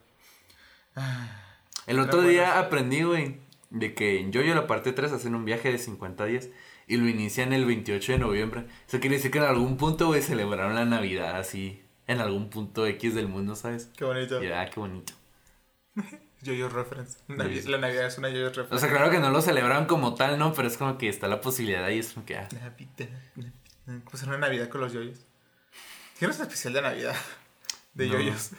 El 1.85 1.99
otro 1.99 2.23
día 2.23 2.57
aprendí, 2.59 3.03
güey, 3.03 3.37
de 3.69 3.93
que 3.93 4.19
en 4.19 4.31
Yoyo 4.31 4.55
la 4.55 4.65
parte 4.65 4.93
3 4.93 5.11
hacen 5.11 5.35
un 5.35 5.45
viaje 5.45 5.71
de 5.71 5.77
50 5.77 6.25
días 6.25 6.49
y 6.87 6.97
lo 6.97 7.07
inician 7.07 7.53
el 7.53 7.65
28 7.65 8.13
de 8.13 8.17
noviembre. 8.17 8.65
Eso 8.87 8.99
quiere 8.99 9.17
decir 9.17 9.29
que 9.29 9.37
en 9.37 9.45
algún 9.45 9.77
punto, 9.77 10.07
güey, 10.07 10.23
celebraron 10.23 10.73
la 10.73 10.85
Navidad 10.85 11.37
así, 11.37 11.83
en 12.07 12.19
algún 12.19 12.49
punto 12.49 12.87
X 12.87 13.13
del 13.13 13.27
mundo, 13.27 13.55
¿sabes? 13.55 13.91
Qué 13.95 14.05
bonito. 14.05 14.43
Y 14.43 14.47
ah, 14.47 14.67
qué 14.71 14.79
bonito. 14.79 15.13
Yo-Yo 16.41 16.69
reference. 16.69 17.19
Navi-. 17.27 17.63
La 17.67 17.77
Navidad 17.77 18.07
es 18.07 18.17
una 18.17 18.29
yo-yo 18.29 18.47
reference. 18.49 18.75
O 18.75 18.79
sea, 18.79 18.89
claro 18.89 19.11
que 19.11 19.19
no 19.19 19.29
lo 19.29 19.41
celebraron 19.41 19.85
como 19.85 20.15
tal, 20.15 20.39
¿no? 20.39 20.53
Pero 20.53 20.67
es 20.67 20.75
como 20.77 20.97
que 20.97 21.07
está 21.07 21.27
la 21.27 21.39
posibilidad 21.39 21.83
ahí, 21.83 21.99
es 21.99 22.13
como 22.13 22.25
que, 22.25 22.35
ah, 22.37 22.47
Navidad, 22.51 23.09
Navidad. 23.35 23.53
¿Cómo 24.05 24.17
será 24.17 24.29
una 24.31 24.39
Navidad 24.47 24.69
con 24.69 24.81
los 24.81 24.91
yoyos? 24.93 25.25
¿Tienes 26.17 26.37
un 26.37 26.43
especial 26.43 26.73
de 26.73 26.81
Navidad? 26.81 27.15
De 27.93 28.07
No. 28.07 28.13
yoyos. 28.13 28.51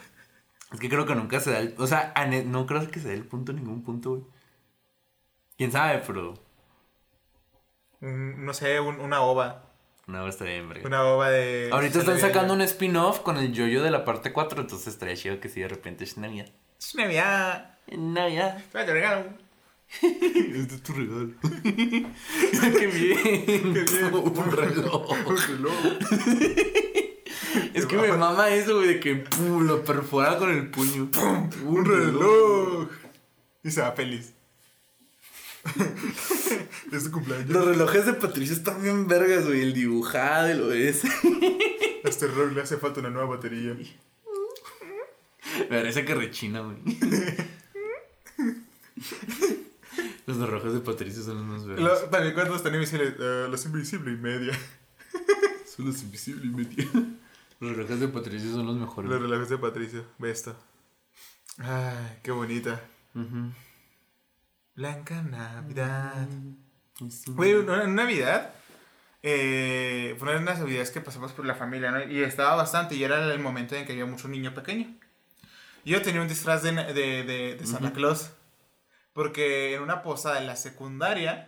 es 0.73 0.79
que 0.79 0.87
creo 0.89 1.05
que 1.05 1.15
nunca 1.15 1.39
se 1.39 1.51
da 1.51 1.59
el, 1.59 1.75
o 1.77 1.87
sea, 1.87 2.13
no 2.45 2.65
creo 2.67 2.89
que 2.89 2.99
se 2.99 3.09
dé 3.09 3.15
el 3.15 3.25
punto 3.25 3.51
ningún 3.51 3.83
punto, 3.83 4.11
güey. 4.11 4.23
Quién 5.57 5.71
sabe, 5.71 6.01
pero 6.05 6.33
no 7.99 8.53
sé, 8.53 8.79
un- 8.79 8.99
una 8.99 9.21
ova. 9.21 9.71
no 10.07 10.27
está 10.27 10.45
bien, 10.45 10.67
verga. 10.69 10.85
Una 10.87 11.03
ova 11.03 11.29
de. 11.29 11.69
Ahorita 11.71 11.99
están 11.99 12.19
sacando 12.19 12.53
un 12.53 12.61
spin-off 12.61 13.19
con 13.21 13.37
el 13.37 13.53
Yoyo 13.53 13.81
de 13.83 13.91
la 13.91 14.03
parte 14.05 14.31
4, 14.33 14.61
entonces 14.61 14.87
estaría 14.87 15.15
chido 15.15 15.39
que 15.39 15.49
si 15.49 15.61
de 15.61 15.67
repente 15.67 16.03
es 16.03 16.17
Navidad. 16.17 16.49
Es 16.85 16.95
Navidad. 16.95 17.77
Navidad. 17.97 18.57
Espera, 18.57 18.85
te 18.85 18.93
regalo. 18.93 19.29
Este 20.01 20.75
es 20.75 20.83
tu 20.83 20.91
regalo. 20.91 21.29
Qué 21.63 22.87
bien. 22.87 23.85
Un 24.13 24.51
reloj. 24.51 25.15
Es 27.73 27.85
que 27.85 27.97
me 27.97 28.11
mama 28.11 28.49
eso, 28.49 28.75
güey, 28.75 28.87
de 28.87 28.99
que 28.99 29.15
pum, 29.15 29.65
lo 29.65 29.85
perfora 29.85 30.37
con 30.37 30.51
el 30.51 30.69
puño. 30.71 31.09
Pum, 31.09 31.49
Un 31.65 31.85
reloj. 31.85 32.89
Y 33.63 33.71
se 33.71 33.81
va 33.81 33.93
feliz. 33.93 34.33
es 36.91 37.03
su 37.03 37.11
cumpleaños. 37.11 37.49
Los 37.49 37.65
relojes 37.65 38.05
de 38.05 38.13
Patricia 38.13 38.55
están 38.55 38.81
bien 38.81 39.07
vergas, 39.07 39.45
güey. 39.45 39.61
El 39.61 39.73
dibujado 39.73 40.51
y 40.51 40.53
lo 40.55 40.73
es. 40.73 41.05
A 41.05 42.09
este 42.09 42.27
reloj 42.27 42.51
le 42.51 42.61
hace 42.61 42.75
falta 42.75 42.99
una 42.99 43.09
nueva 43.09 43.35
batería. 43.37 43.73
Me 45.59 45.65
parece 45.77 46.05
que 46.05 46.15
rechina, 46.15 46.61
güey. 46.61 46.77
Los 50.25 50.37
relojes 50.37 50.73
de 50.73 50.79
Patricia 50.79 51.21
son 51.21 51.35
los 51.35 51.45
más 51.45 51.61
Lo- 51.63 51.75
vergas. 51.75 52.09
también 52.09 52.33
cuando 52.33 52.55
están 52.55 52.73
invisibles. 52.73 53.13
eh, 53.19 53.47
los 53.49 53.65
invisible 53.65 54.11
y 54.11 54.17
media. 54.17 54.57
Son 55.75 55.85
los 55.87 56.01
invisibles 56.01 56.45
y 56.45 56.49
media. 56.49 56.87
Los 57.59 57.71
relojes 57.75 57.99
de 57.99 58.07
Patricia 58.07 58.51
son 58.51 58.65
los 58.65 58.75
mejores. 58.75 59.09
Los 59.11 59.21
relojes 59.21 59.49
de 59.49 59.57
Patricio. 59.57 60.05
Ve 60.17 60.31
esto. 60.31 60.55
Ay, 61.57 62.19
qué 62.23 62.31
bonita. 62.31 62.81
Blanca 64.75 65.21
Navidad. 65.21 66.27
Güey, 67.27 67.53
una- 67.55 67.83
en 67.83 67.95
Navidad. 67.95 68.53
eh, 69.25 70.15
fue 70.19 70.29
una 70.29 70.39
de 70.39 70.45
las 70.45 70.59
navidades 70.59 70.91
que 70.91 70.99
pasamos 70.99 71.31
por 71.31 71.45
la 71.45 71.55
familia, 71.55 71.91
¿no? 71.91 72.03
Y 72.03 72.21
estaba 72.23 72.55
bastante, 72.55 72.95
y 72.95 73.03
era 73.05 73.33
el 73.33 73.39
momento 73.39 73.73
en 73.75 73.85
que 73.85 73.93
había 73.93 74.05
mucho 74.05 74.27
niño 74.27 74.53
pequeño. 74.53 74.93
Yo 75.85 76.01
tenía 76.01 76.21
un 76.21 76.27
disfraz 76.27 76.63
de, 76.63 76.71
de, 76.71 76.93
de- 77.23 77.55
de 77.55 77.65
Santa. 77.65 77.91
Claus. 77.93 78.31
Porque 79.13 79.75
en 79.75 79.83
una 79.83 80.01
posada 80.01 80.39
en 80.39 80.47
la 80.47 80.55
secundaria, 80.55 81.47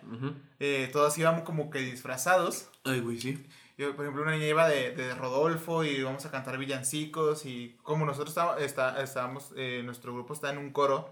eh, 0.60 0.88
todos 0.94 1.18
íbamos 1.18 1.44
como 1.44 1.72
que 1.72 1.80
disfrazados. 1.80 2.70
Ay, 2.84 3.00
güey, 3.00 3.20
sí. 3.20 3.44
Yo, 3.78 3.96
por 3.96 4.06
ejemplo, 4.06 4.22
una 4.22 4.32
niña 4.34 4.46
iba 4.48 4.68
de, 4.70 4.92
de 4.96 5.16
Rodolfo 5.16 5.84
y 5.84 5.90
íbamos 5.90 6.26
a 6.26 6.32
cantar 6.32 6.58
villancicos. 6.60 7.46
Y 7.46 7.76
como 7.82 8.06
nosotros 8.06 8.30
estábamos, 8.30 8.62
está, 8.62 9.02
estábamos 9.02 9.52
eh, 9.58 9.82
nuestro 9.84 10.14
grupo 10.14 10.34
está 10.34 10.52
en 10.52 10.60
un 10.60 10.72
coro 10.72 11.12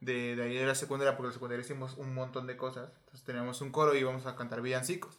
de, 0.00 0.36
de 0.36 0.42
ahí 0.42 0.54
de 0.54 0.66
la 0.66 0.74
secundaria, 0.74 1.16
porque 1.16 1.26
en 1.28 1.30
la 1.30 1.34
secundaria 1.34 1.64
hicimos 1.64 1.94
un 1.96 2.14
montón 2.14 2.46
de 2.46 2.56
cosas. 2.58 2.90
Entonces 2.98 3.24
teníamos 3.24 3.60
un 3.62 3.70
coro 3.72 3.94
y 3.94 4.00
íbamos 4.00 4.26
a 4.26 4.36
cantar 4.36 4.60
villancicos. 4.60 5.18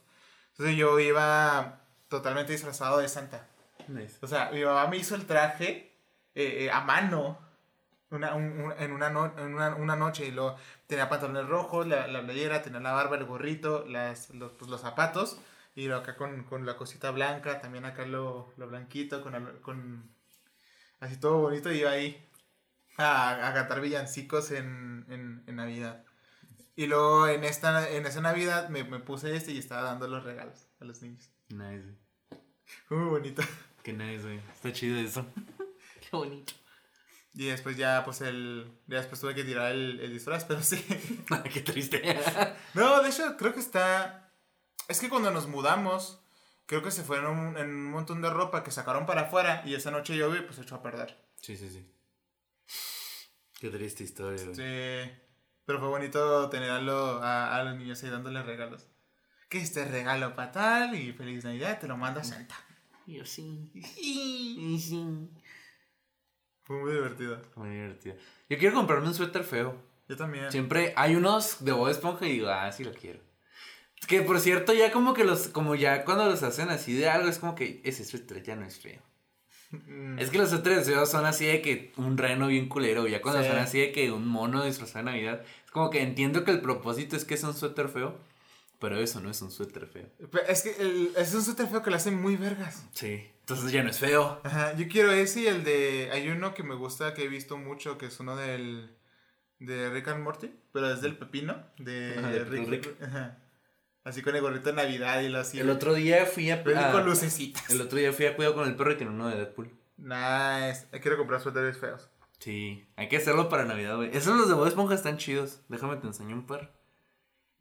Entonces 0.52 0.78
yo 0.78 1.00
iba 1.00 1.82
totalmente 2.08 2.52
disfrazado 2.52 3.00
de 3.00 3.10
Santa. 3.10 3.48
Nice. 3.88 4.18
O 4.22 4.28
sea, 4.28 4.52
mi 4.54 4.64
mamá 4.64 4.88
me 4.88 4.98
hizo 4.98 5.16
el 5.16 5.26
traje 5.26 5.92
eh, 6.38 6.66
eh, 6.66 6.72
a 6.72 6.82
mano 6.82 7.40
una, 8.10 8.36
un- 8.36 8.60
un- 8.62 8.74
en, 8.80 8.92
una, 8.94 9.10
no- 9.10 9.38
en 9.38 9.54
una, 9.54 9.76
una 9.76 9.96
noche 9.96 10.26
y 10.28 10.32
luego 10.32 10.56
tenía 10.88 11.10
pantalones 11.10 11.48
rojos, 11.48 11.86
la, 11.88 12.08
la 12.08 12.22
playera, 12.24 12.62
tenía 12.62 12.80
la 12.80 12.94
barba, 12.94 13.18
el 13.18 13.26
gorrito, 13.26 13.86
las, 13.86 14.30
los, 14.30 14.52
pues, 14.54 14.70
los 14.72 14.82
zapatos 14.82 15.40
y 15.76 15.90
acá 15.92 16.16
con, 16.16 16.44
con 16.44 16.66
la 16.66 16.78
cosita 16.78 17.12
blanca, 17.12 17.60
también 17.62 17.86
acá 17.86 18.06
lo, 18.06 18.54
lo 18.58 18.68
blanquito, 18.68 19.22
con, 19.22 19.60
con 19.62 20.10
así 21.00 21.18
todo 21.18 21.38
bonito 21.40 21.72
y 21.72 21.80
iba 21.80 21.92
ahí 21.92 22.26
a, 22.98 23.48
a 23.50 23.54
cantar 23.54 23.82
villancicos 23.82 24.52
en, 24.52 25.06
en, 25.10 25.44
en 25.46 25.56
Navidad. 25.56 26.04
Y 26.76 26.86
luego 26.88 27.28
en, 27.28 27.44
esta, 27.44 27.90
en 27.90 28.06
esa 28.06 28.22
Navidad 28.22 28.70
me, 28.70 28.84
me 28.84 29.00
puse 29.00 29.36
este 29.36 29.52
y 29.52 29.58
estaba 29.58 29.82
dando 29.82 30.08
los 30.08 30.24
regalos 30.24 30.68
a 30.80 30.86
los 30.86 31.02
niños. 31.02 31.30
Nice, 31.50 31.94
muy 32.90 33.10
bonito. 33.10 33.42
Qué 33.84 33.94
nice, 33.94 34.24
güey. 34.24 34.40
Está 34.54 34.72
chido 34.74 34.98
eso. 35.00 35.26
Qué 36.12 36.16
bonito. 36.18 36.54
Y 37.34 37.46
después 37.46 37.78
ya, 37.78 38.04
pues, 38.04 38.22
el... 38.22 38.72
Ya 38.88 38.98
después 38.98 39.22
tuve 39.22 39.36
que 39.36 39.44
tirar 39.44 39.72
el, 39.72 40.00
el 40.00 40.12
disfraz, 40.12 40.46
pero 40.46 40.62
sí. 40.64 40.84
Qué 41.54 41.62
triste. 41.62 42.02
No, 42.74 43.02
de 43.04 43.10
hecho, 43.10 43.38
creo 43.38 43.54
que 43.54 43.60
está... 43.60 44.32
Es 44.88 45.00
que 45.00 45.10
cuando 45.10 45.32
nos 45.32 45.48
mudamos, 45.48 46.20
creo 46.66 46.82
que 46.82 46.92
se 46.92 47.04
fueron 47.04 47.38
un- 47.38 47.58
en 47.58 47.70
un 47.70 47.92
montón 47.92 48.22
de 48.22 48.30
ropa 48.30 48.64
que 48.64 48.72
sacaron 48.72 49.06
para 49.06 49.22
afuera 49.24 49.62
y 49.66 49.74
esa 49.76 49.92
noche 49.92 50.16
llovió 50.18 50.40
y 50.40 50.44
pues 50.44 50.56
se 50.56 50.62
echó 50.64 50.76
a 50.76 50.82
perder. 50.82 51.18
Sí, 51.42 51.58
sí, 51.58 51.70
sí. 51.70 51.86
Qué 53.60 53.70
triste 53.70 54.04
historia, 54.04 54.44
güey. 54.44 54.56
Sí. 54.56 55.12
Pero 55.66 55.80
fue 55.80 55.88
bonito 55.90 56.50
tener 56.50 56.70
a, 56.72 56.80
lo- 56.82 57.22
a, 57.22 57.56
a 57.56 57.64
los 57.64 57.76
niños 57.76 58.02
ahí 58.04 58.10
dándoles 58.10 58.46
regalos. 58.46 58.88
Que 59.50 59.60
este 59.60 59.86
regalo 59.86 60.36
para 60.36 60.52
tal 60.52 60.96
y 60.96 61.14
feliz 61.14 61.44
Navidad, 61.44 61.80
te 61.80 61.88
lo 61.88 61.98
manda 61.98 62.24
Santa. 62.24 62.56
Yo 63.06 63.26
sí. 63.26 63.72
Sí, 63.96 64.80
sí. 64.80 65.30
Fue 66.68 66.78
muy 66.78 66.92
divertido. 66.92 67.42
Muy 67.56 67.70
divertido. 67.70 68.16
Yo 68.50 68.58
quiero 68.58 68.76
comprarme 68.76 69.08
un 69.08 69.14
suéter 69.16 69.44
feo. 69.46 69.76
Yo 70.10 70.18
también. 70.18 70.52
Siempre 70.52 70.94
hay 70.98 71.16
unos 71.16 71.64
de 71.64 71.72
Bob 71.72 71.88
Esponja 71.90 72.26
y 72.28 72.34
digo, 72.34 72.50
ah, 72.50 72.70
sí 72.74 72.84
lo 72.84 72.94
quiero. 72.94 73.20
Que 74.08 74.22
por 74.22 74.40
cierto, 74.40 74.74
ya 74.74 74.92
como 74.92 75.14
que 75.14 75.24
los, 75.24 75.48
como 75.48 75.76
ya 75.76 76.04
cuando 76.06 76.26
los 76.26 76.44
hacen 76.44 76.70
así 76.70 76.94
de 76.94 77.10
algo, 77.10 77.30
es 77.30 77.40
como 77.40 77.56
que 77.56 77.82
ese 77.84 78.04
suéter 78.06 78.44
ya 78.44 78.56
no 78.56 78.66
es 78.66 78.80
feo. 78.80 79.02
Mm, 79.72 80.20
Es 80.20 80.30
que 80.30 80.38
los 80.38 80.50
suéteres 80.50 80.86
feos 80.88 81.10
son 81.10 81.26
así 81.26 81.46
de 81.46 81.62
que 81.62 81.92
un 81.98 82.18
reno 82.18 82.48
bien 82.48 82.70
culero. 82.70 83.08
Ya 83.08 83.22
cuando 83.22 83.42
Sí. 83.42 83.50
son 83.50 83.58
así 83.58 83.80
de 83.80 83.92
que 83.92 84.12
un 84.12 84.28
mono 84.28 84.64
disfrazado 84.64 85.06
de 85.06 85.12
Navidad. 85.12 85.42
Es 85.66 85.72
como 85.72 85.90
que 85.90 86.02
entiendo 86.02 86.44
que 86.44 86.52
el 86.52 86.62
propósito 86.62 87.16
es 87.16 87.26
que 87.26 87.34
es 87.36 87.44
un 87.44 87.54
suéter 87.54 87.90
feo. 87.90 88.18
Pero 88.80 89.00
eso 89.00 89.20
no 89.20 89.32
es 89.32 89.42
un 89.42 89.50
suéter 89.52 89.88
feo. 89.88 90.06
Pero 90.32 90.46
Es 90.48 90.62
que 90.62 90.76
el- 90.80 91.12
es 91.18 91.34
un 91.34 91.42
suéter 91.44 91.68
feo 91.68 91.82
que 91.82 91.90
lo 91.90 91.96
hacen 91.96 92.22
muy 92.22 92.36
vergas. 92.36 92.86
Sí. 92.94 93.28
Entonces 93.50 93.72
ya 93.72 93.82
no 93.82 93.90
es 93.90 93.98
feo. 94.00 94.42
Ajá, 94.44 94.76
yo 94.76 94.90
quiero 94.90 95.10
ese 95.12 95.42
y 95.42 95.48
el 95.48 95.64
de... 95.64 96.10
Hay 96.12 96.28
uno 96.30 96.54
que 96.54 96.64
me 96.64 96.76
gusta, 96.76 97.14
que 97.14 97.24
he 97.24 97.28
visto 97.30 97.58
mucho, 97.58 97.98
que 97.98 98.08
es 98.08 98.20
uno 98.20 98.36
del... 98.36 98.94
De 99.60 99.90
Rick 99.90 100.10
and 100.10 100.22
Morty, 100.24 100.52
pero 100.74 100.92
es 100.92 101.02
del 101.02 101.18
pepino. 101.18 101.56
De, 101.78 102.16
Ajá, 102.18 102.30
de 102.30 102.44
Rick. 102.44 102.68
Rick. 102.68 103.02
Ajá. 103.02 103.38
Así 104.04 104.22
con 104.22 104.36
el 104.36 104.42
gorrito 104.42 104.70
de 104.70 104.76
Navidad 104.76 105.22
y 105.22 105.30
lo 105.30 105.40
así. 105.40 105.60
El 105.60 105.70
otro 105.70 105.94
día 105.94 106.26
fui 106.26 106.52
a... 106.52 106.62
Pero 106.64 106.78
a- 106.80 106.92
con 106.92 107.06
lucecitas. 107.06 107.70
el 107.70 107.80
otro 107.82 107.98
día 107.98 108.12
fui 108.12 108.26
a 108.26 108.36
Cuidado 108.36 108.54
con 108.56 108.68
el 108.68 108.76
perro 108.76 108.92
y 108.92 108.96
tenía 108.98 109.14
uno 109.14 109.30
de 109.30 109.38
Deadpool. 109.38 109.72
Nice. 109.96 110.88
Quiero 111.02 111.18
comprar 111.18 111.40
suéteres 111.42 111.78
feos. 111.78 112.10
Sí, 112.40 112.86
hay 112.98 113.08
que 113.08 113.18
hacerlo 113.18 113.48
para 113.50 113.64
Navidad, 113.64 113.96
güey. 113.96 114.16
Esos 114.16 114.38
los 114.38 114.48
de 114.50 114.54
Bob 114.56 114.68
Esponja 114.68 114.94
están 114.94 115.18
chidos. 115.18 115.62
Déjame 115.70 115.96
te 115.96 116.06
enseño 116.08 116.36
un 116.36 116.46
par. 116.46 116.74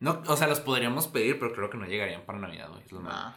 No, 0.01 0.23
o 0.27 0.37
sea, 0.37 0.49
los 0.49 0.61
podríamos 0.61 1.07
pedir, 1.09 1.39
pero 1.39 1.55
creo 1.55 1.71
que 1.71 1.79
no 1.79 1.87
llegarían 1.87 2.27
para 2.27 2.39
Navidad, 2.41 2.69
güey. 2.71 2.83
Es 2.85 2.93
lo 2.93 3.01
malo. 3.01 3.35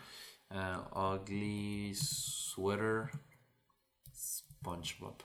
Ah, 0.51 0.87
ugly 0.93 1.93
sweater 1.93 3.11
SpongeBob. 4.11 5.21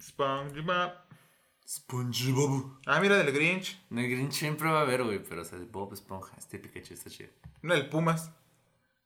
SpongeBob. 0.00 0.92
SpongeBob. 1.66 2.80
Ah, 2.86 3.00
mira, 3.00 3.16
del 3.18 3.32
Grinch. 3.32 3.78
No, 3.90 4.00
el 4.00 4.10
Grinch 4.10 4.32
siempre 4.32 4.68
va 4.68 4.80
a 4.80 4.82
haber, 4.82 5.04
güey, 5.04 5.22
pero 5.22 5.42
o 5.42 5.44
sea, 5.44 5.58
Bob 5.70 5.92
Esponja, 5.92 6.34
este 6.36 6.58
Pikachu 6.58 6.94
está 6.94 7.08
chido. 7.08 7.30
No, 7.62 7.74
el 7.74 7.88
Pumas. 7.88 8.30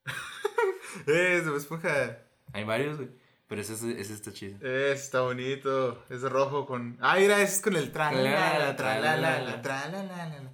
es 1.06 1.44
de 1.44 1.56
Esponja. 1.56 2.18
Hay 2.52 2.64
varios, 2.64 2.96
güey. 2.96 3.10
Pero 3.46 3.62
ese, 3.62 3.74
ese, 4.00 4.14
está 4.14 4.32
chido. 4.32 4.56
Ese 4.58 4.92
está 4.92 5.20
bonito. 5.22 6.02
Es 6.08 6.22
rojo 6.22 6.66
con. 6.66 6.96
Ah, 7.00 7.16
mira, 7.18 7.40
ese 7.40 7.56
es 7.56 7.62
con 7.62 7.76
el 7.76 7.92
tra 7.92 8.12
la 8.12 8.22
la 8.22 8.58
la 8.58 8.76
tra 8.76 9.00
la 9.00 9.16
la 9.16 9.40
la 9.40 9.60
tra 9.60 9.88
la 9.88 10.02
la 10.02 10.28
la. 10.28 10.52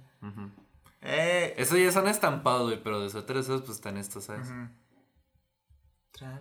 Eh. 1.09 1.53
Eso 1.57 1.77
ya 1.77 1.91
son 1.91 2.07
estampados, 2.07 2.63
güey, 2.69 2.83
pero 2.83 2.99
de 3.01 3.09
suéter 3.09 3.37
esos 3.37 3.61
pues 3.61 3.77
están 3.77 3.97
estos, 3.97 4.25
¿sabes? 4.25 4.49
La 6.19 6.39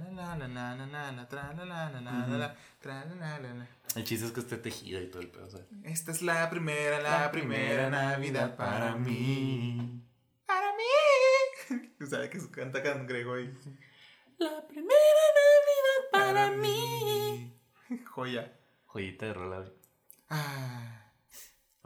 la. 3.54 3.66
El 3.94 4.04
chiste 4.04 4.26
es 4.26 4.32
que 4.32 4.40
esté 4.40 4.56
tejido 4.56 5.00
y 5.00 5.06
todo 5.08 5.22
el 5.22 5.28
pedo, 5.28 5.48
¿sabes? 5.50 5.66
Esta 5.84 6.10
es 6.10 6.22
la 6.22 6.50
primera, 6.50 7.00
la, 7.00 7.30
primera 7.30 7.90
Navidad 7.90 8.56
para 8.56 8.96
mí. 8.96 10.02
Para 10.46 10.72
mí. 10.72 11.88
¿Sabes 12.06 12.30
que 12.30 12.50
canta 12.50 12.82
Cangrejo 12.82 13.34
ahí? 13.34 13.54
La 14.38 14.66
primera 14.66 15.22
Navidad 15.36 16.10
para 16.10 16.50
mí. 16.50 17.54
Joya. 18.06 18.52
Joyita 18.86 19.26
de 19.26 19.34
rola. 19.34 19.64
Ah, 20.28 20.95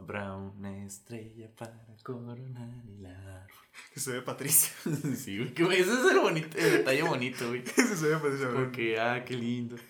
Habrá 0.01 0.35
una 0.35 0.87
estrella 0.87 1.51
para 1.55 1.85
coronar 2.03 2.71
el 2.89 3.05
árbol. 3.05 3.51
que 3.93 4.01
se 4.01 4.13
ve 4.13 4.23
Patricia. 4.23 4.73
sí, 5.17 5.37
güey, 5.37 5.53
que 5.53 5.63
ese 5.63 5.93
es 5.93 6.11
el, 6.11 6.21
bonito, 6.21 6.57
el 6.57 6.73
detalle 6.73 7.03
bonito, 7.03 7.49
güey. 7.49 7.63
Ese 7.63 7.97
se 7.99 8.09
ve 8.09 8.17
Patricia. 8.17 8.51
Porque, 8.51 8.99
ah, 8.99 9.23
qué 9.25 9.35
lindo. 9.35 9.77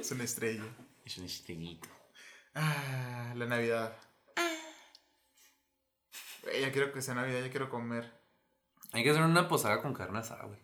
Es 0.00 0.10
una 0.10 0.24
estrella. 0.24 0.64
Es 1.04 1.16
un 1.16 1.24
estrellito. 1.24 1.88
Ah, 2.54 3.32
la 3.36 3.46
Navidad. 3.46 3.96
Güey, 6.42 6.60
ya 6.60 6.72
quiero 6.72 6.92
que 6.92 7.00
sea 7.00 7.14
Navidad, 7.14 7.40
ya 7.40 7.50
quiero 7.50 7.70
comer. 7.70 8.12
Hay 8.92 9.02
que 9.02 9.10
hacer 9.10 9.22
una 9.22 9.48
posada 9.48 9.80
con 9.80 9.94
carne 9.94 10.18
asada, 10.18 10.44
güey. 10.44 10.58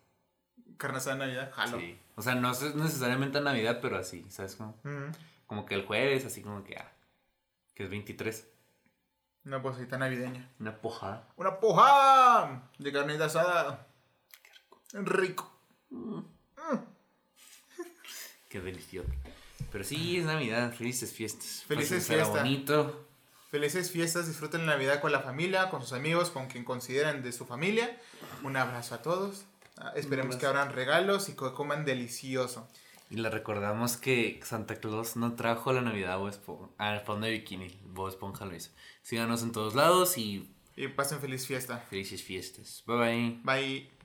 Carne 0.76 0.98
asada 0.98 1.16
de 1.16 1.26
Navidad, 1.26 1.52
jalo. 1.52 1.78
Sí. 1.78 1.98
O 2.16 2.22
sea, 2.22 2.34
no 2.34 2.50
es 2.50 2.74
necesariamente 2.74 3.38
a 3.38 3.40
Navidad, 3.40 3.78
pero 3.80 3.96
así, 3.96 4.26
¿sabes? 4.28 4.58
Ujú. 4.60 5.12
como 5.46 5.64
que 5.64 5.74
el 5.76 5.86
jueves, 5.86 6.26
así 6.26 6.42
como 6.42 6.64
que, 6.64 6.76
ah, 6.76 6.92
que 7.74 7.84
es 7.84 7.90
23. 7.90 8.46
Una 9.44 9.62
posadita 9.62 9.96
navideña. 9.98 10.50
Una 10.58 10.80
pojada. 10.80 11.28
¡Una 11.36 11.58
pojada! 11.58 12.70
De 12.78 12.92
carnita 12.92 13.26
asada. 13.26 13.86
Rico. 14.92 15.50
Qué 18.48 18.60
delicioso. 18.60 19.08
Pero 19.70 19.84
sí, 19.84 20.18
es 20.18 20.24
Navidad. 20.24 20.72
Felices 20.74 21.12
fiestas. 21.12 21.64
Felices 21.66 22.06
fiestas. 22.06 22.28
bonito. 22.28 23.06
Felices 23.50 23.90
fiestas, 23.90 24.28
disfruten 24.28 24.66
la 24.66 24.74
Navidad 24.74 25.00
con 25.00 25.10
la 25.10 25.20
familia, 25.20 25.70
con 25.70 25.82
sus 25.82 25.92
amigos, 25.92 26.30
con 26.30 26.46
quien 26.46 26.64
consideran 26.64 27.22
de 27.22 27.32
su 27.32 27.46
familia. 27.46 27.98
Un 28.44 28.56
abrazo 28.56 28.94
a 28.94 29.02
todos. 29.02 29.44
Ah, 29.76 29.92
esperemos 29.96 30.36
que 30.36 30.46
abran 30.46 30.72
regalos 30.72 31.28
y 31.28 31.32
que 31.32 31.52
coman 31.52 31.84
delicioso. 31.84 32.68
Y 33.10 33.16
le 33.16 33.28
recordamos 33.28 33.96
que 33.96 34.40
Santa 34.44 34.76
Claus 34.76 35.16
no 35.16 35.34
trajo 35.34 35.72
la 35.72 35.82
Navidad 35.82 36.12
a 36.12 36.16
Bob 36.16 36.28
Esponja, 36.28 36.68
al 36.78 37.00
fondo 37.00 37.26
de 37.26 37.32
bikini. 37.32 37.80
Bob 37.84 38.08
Esponja 38.08 38.46
lo 38.46 38.54
hizo. 38.54 38.70
Síganos 39.02 39.42
en 39.42 39.50
todos 39.52 39.74
lados 39.74 40.16
y 40.16 40.48
Y 40.76 40.88
pasen 40.88 41.18
feliz 41.20 41.46
fiesta. 41.46 41.78
felices 41.90 42.22
fiestas. 42.22 42.84
Bye 42.86 42.96
bye. 42.96 43.40
Bye. 43.42 43.99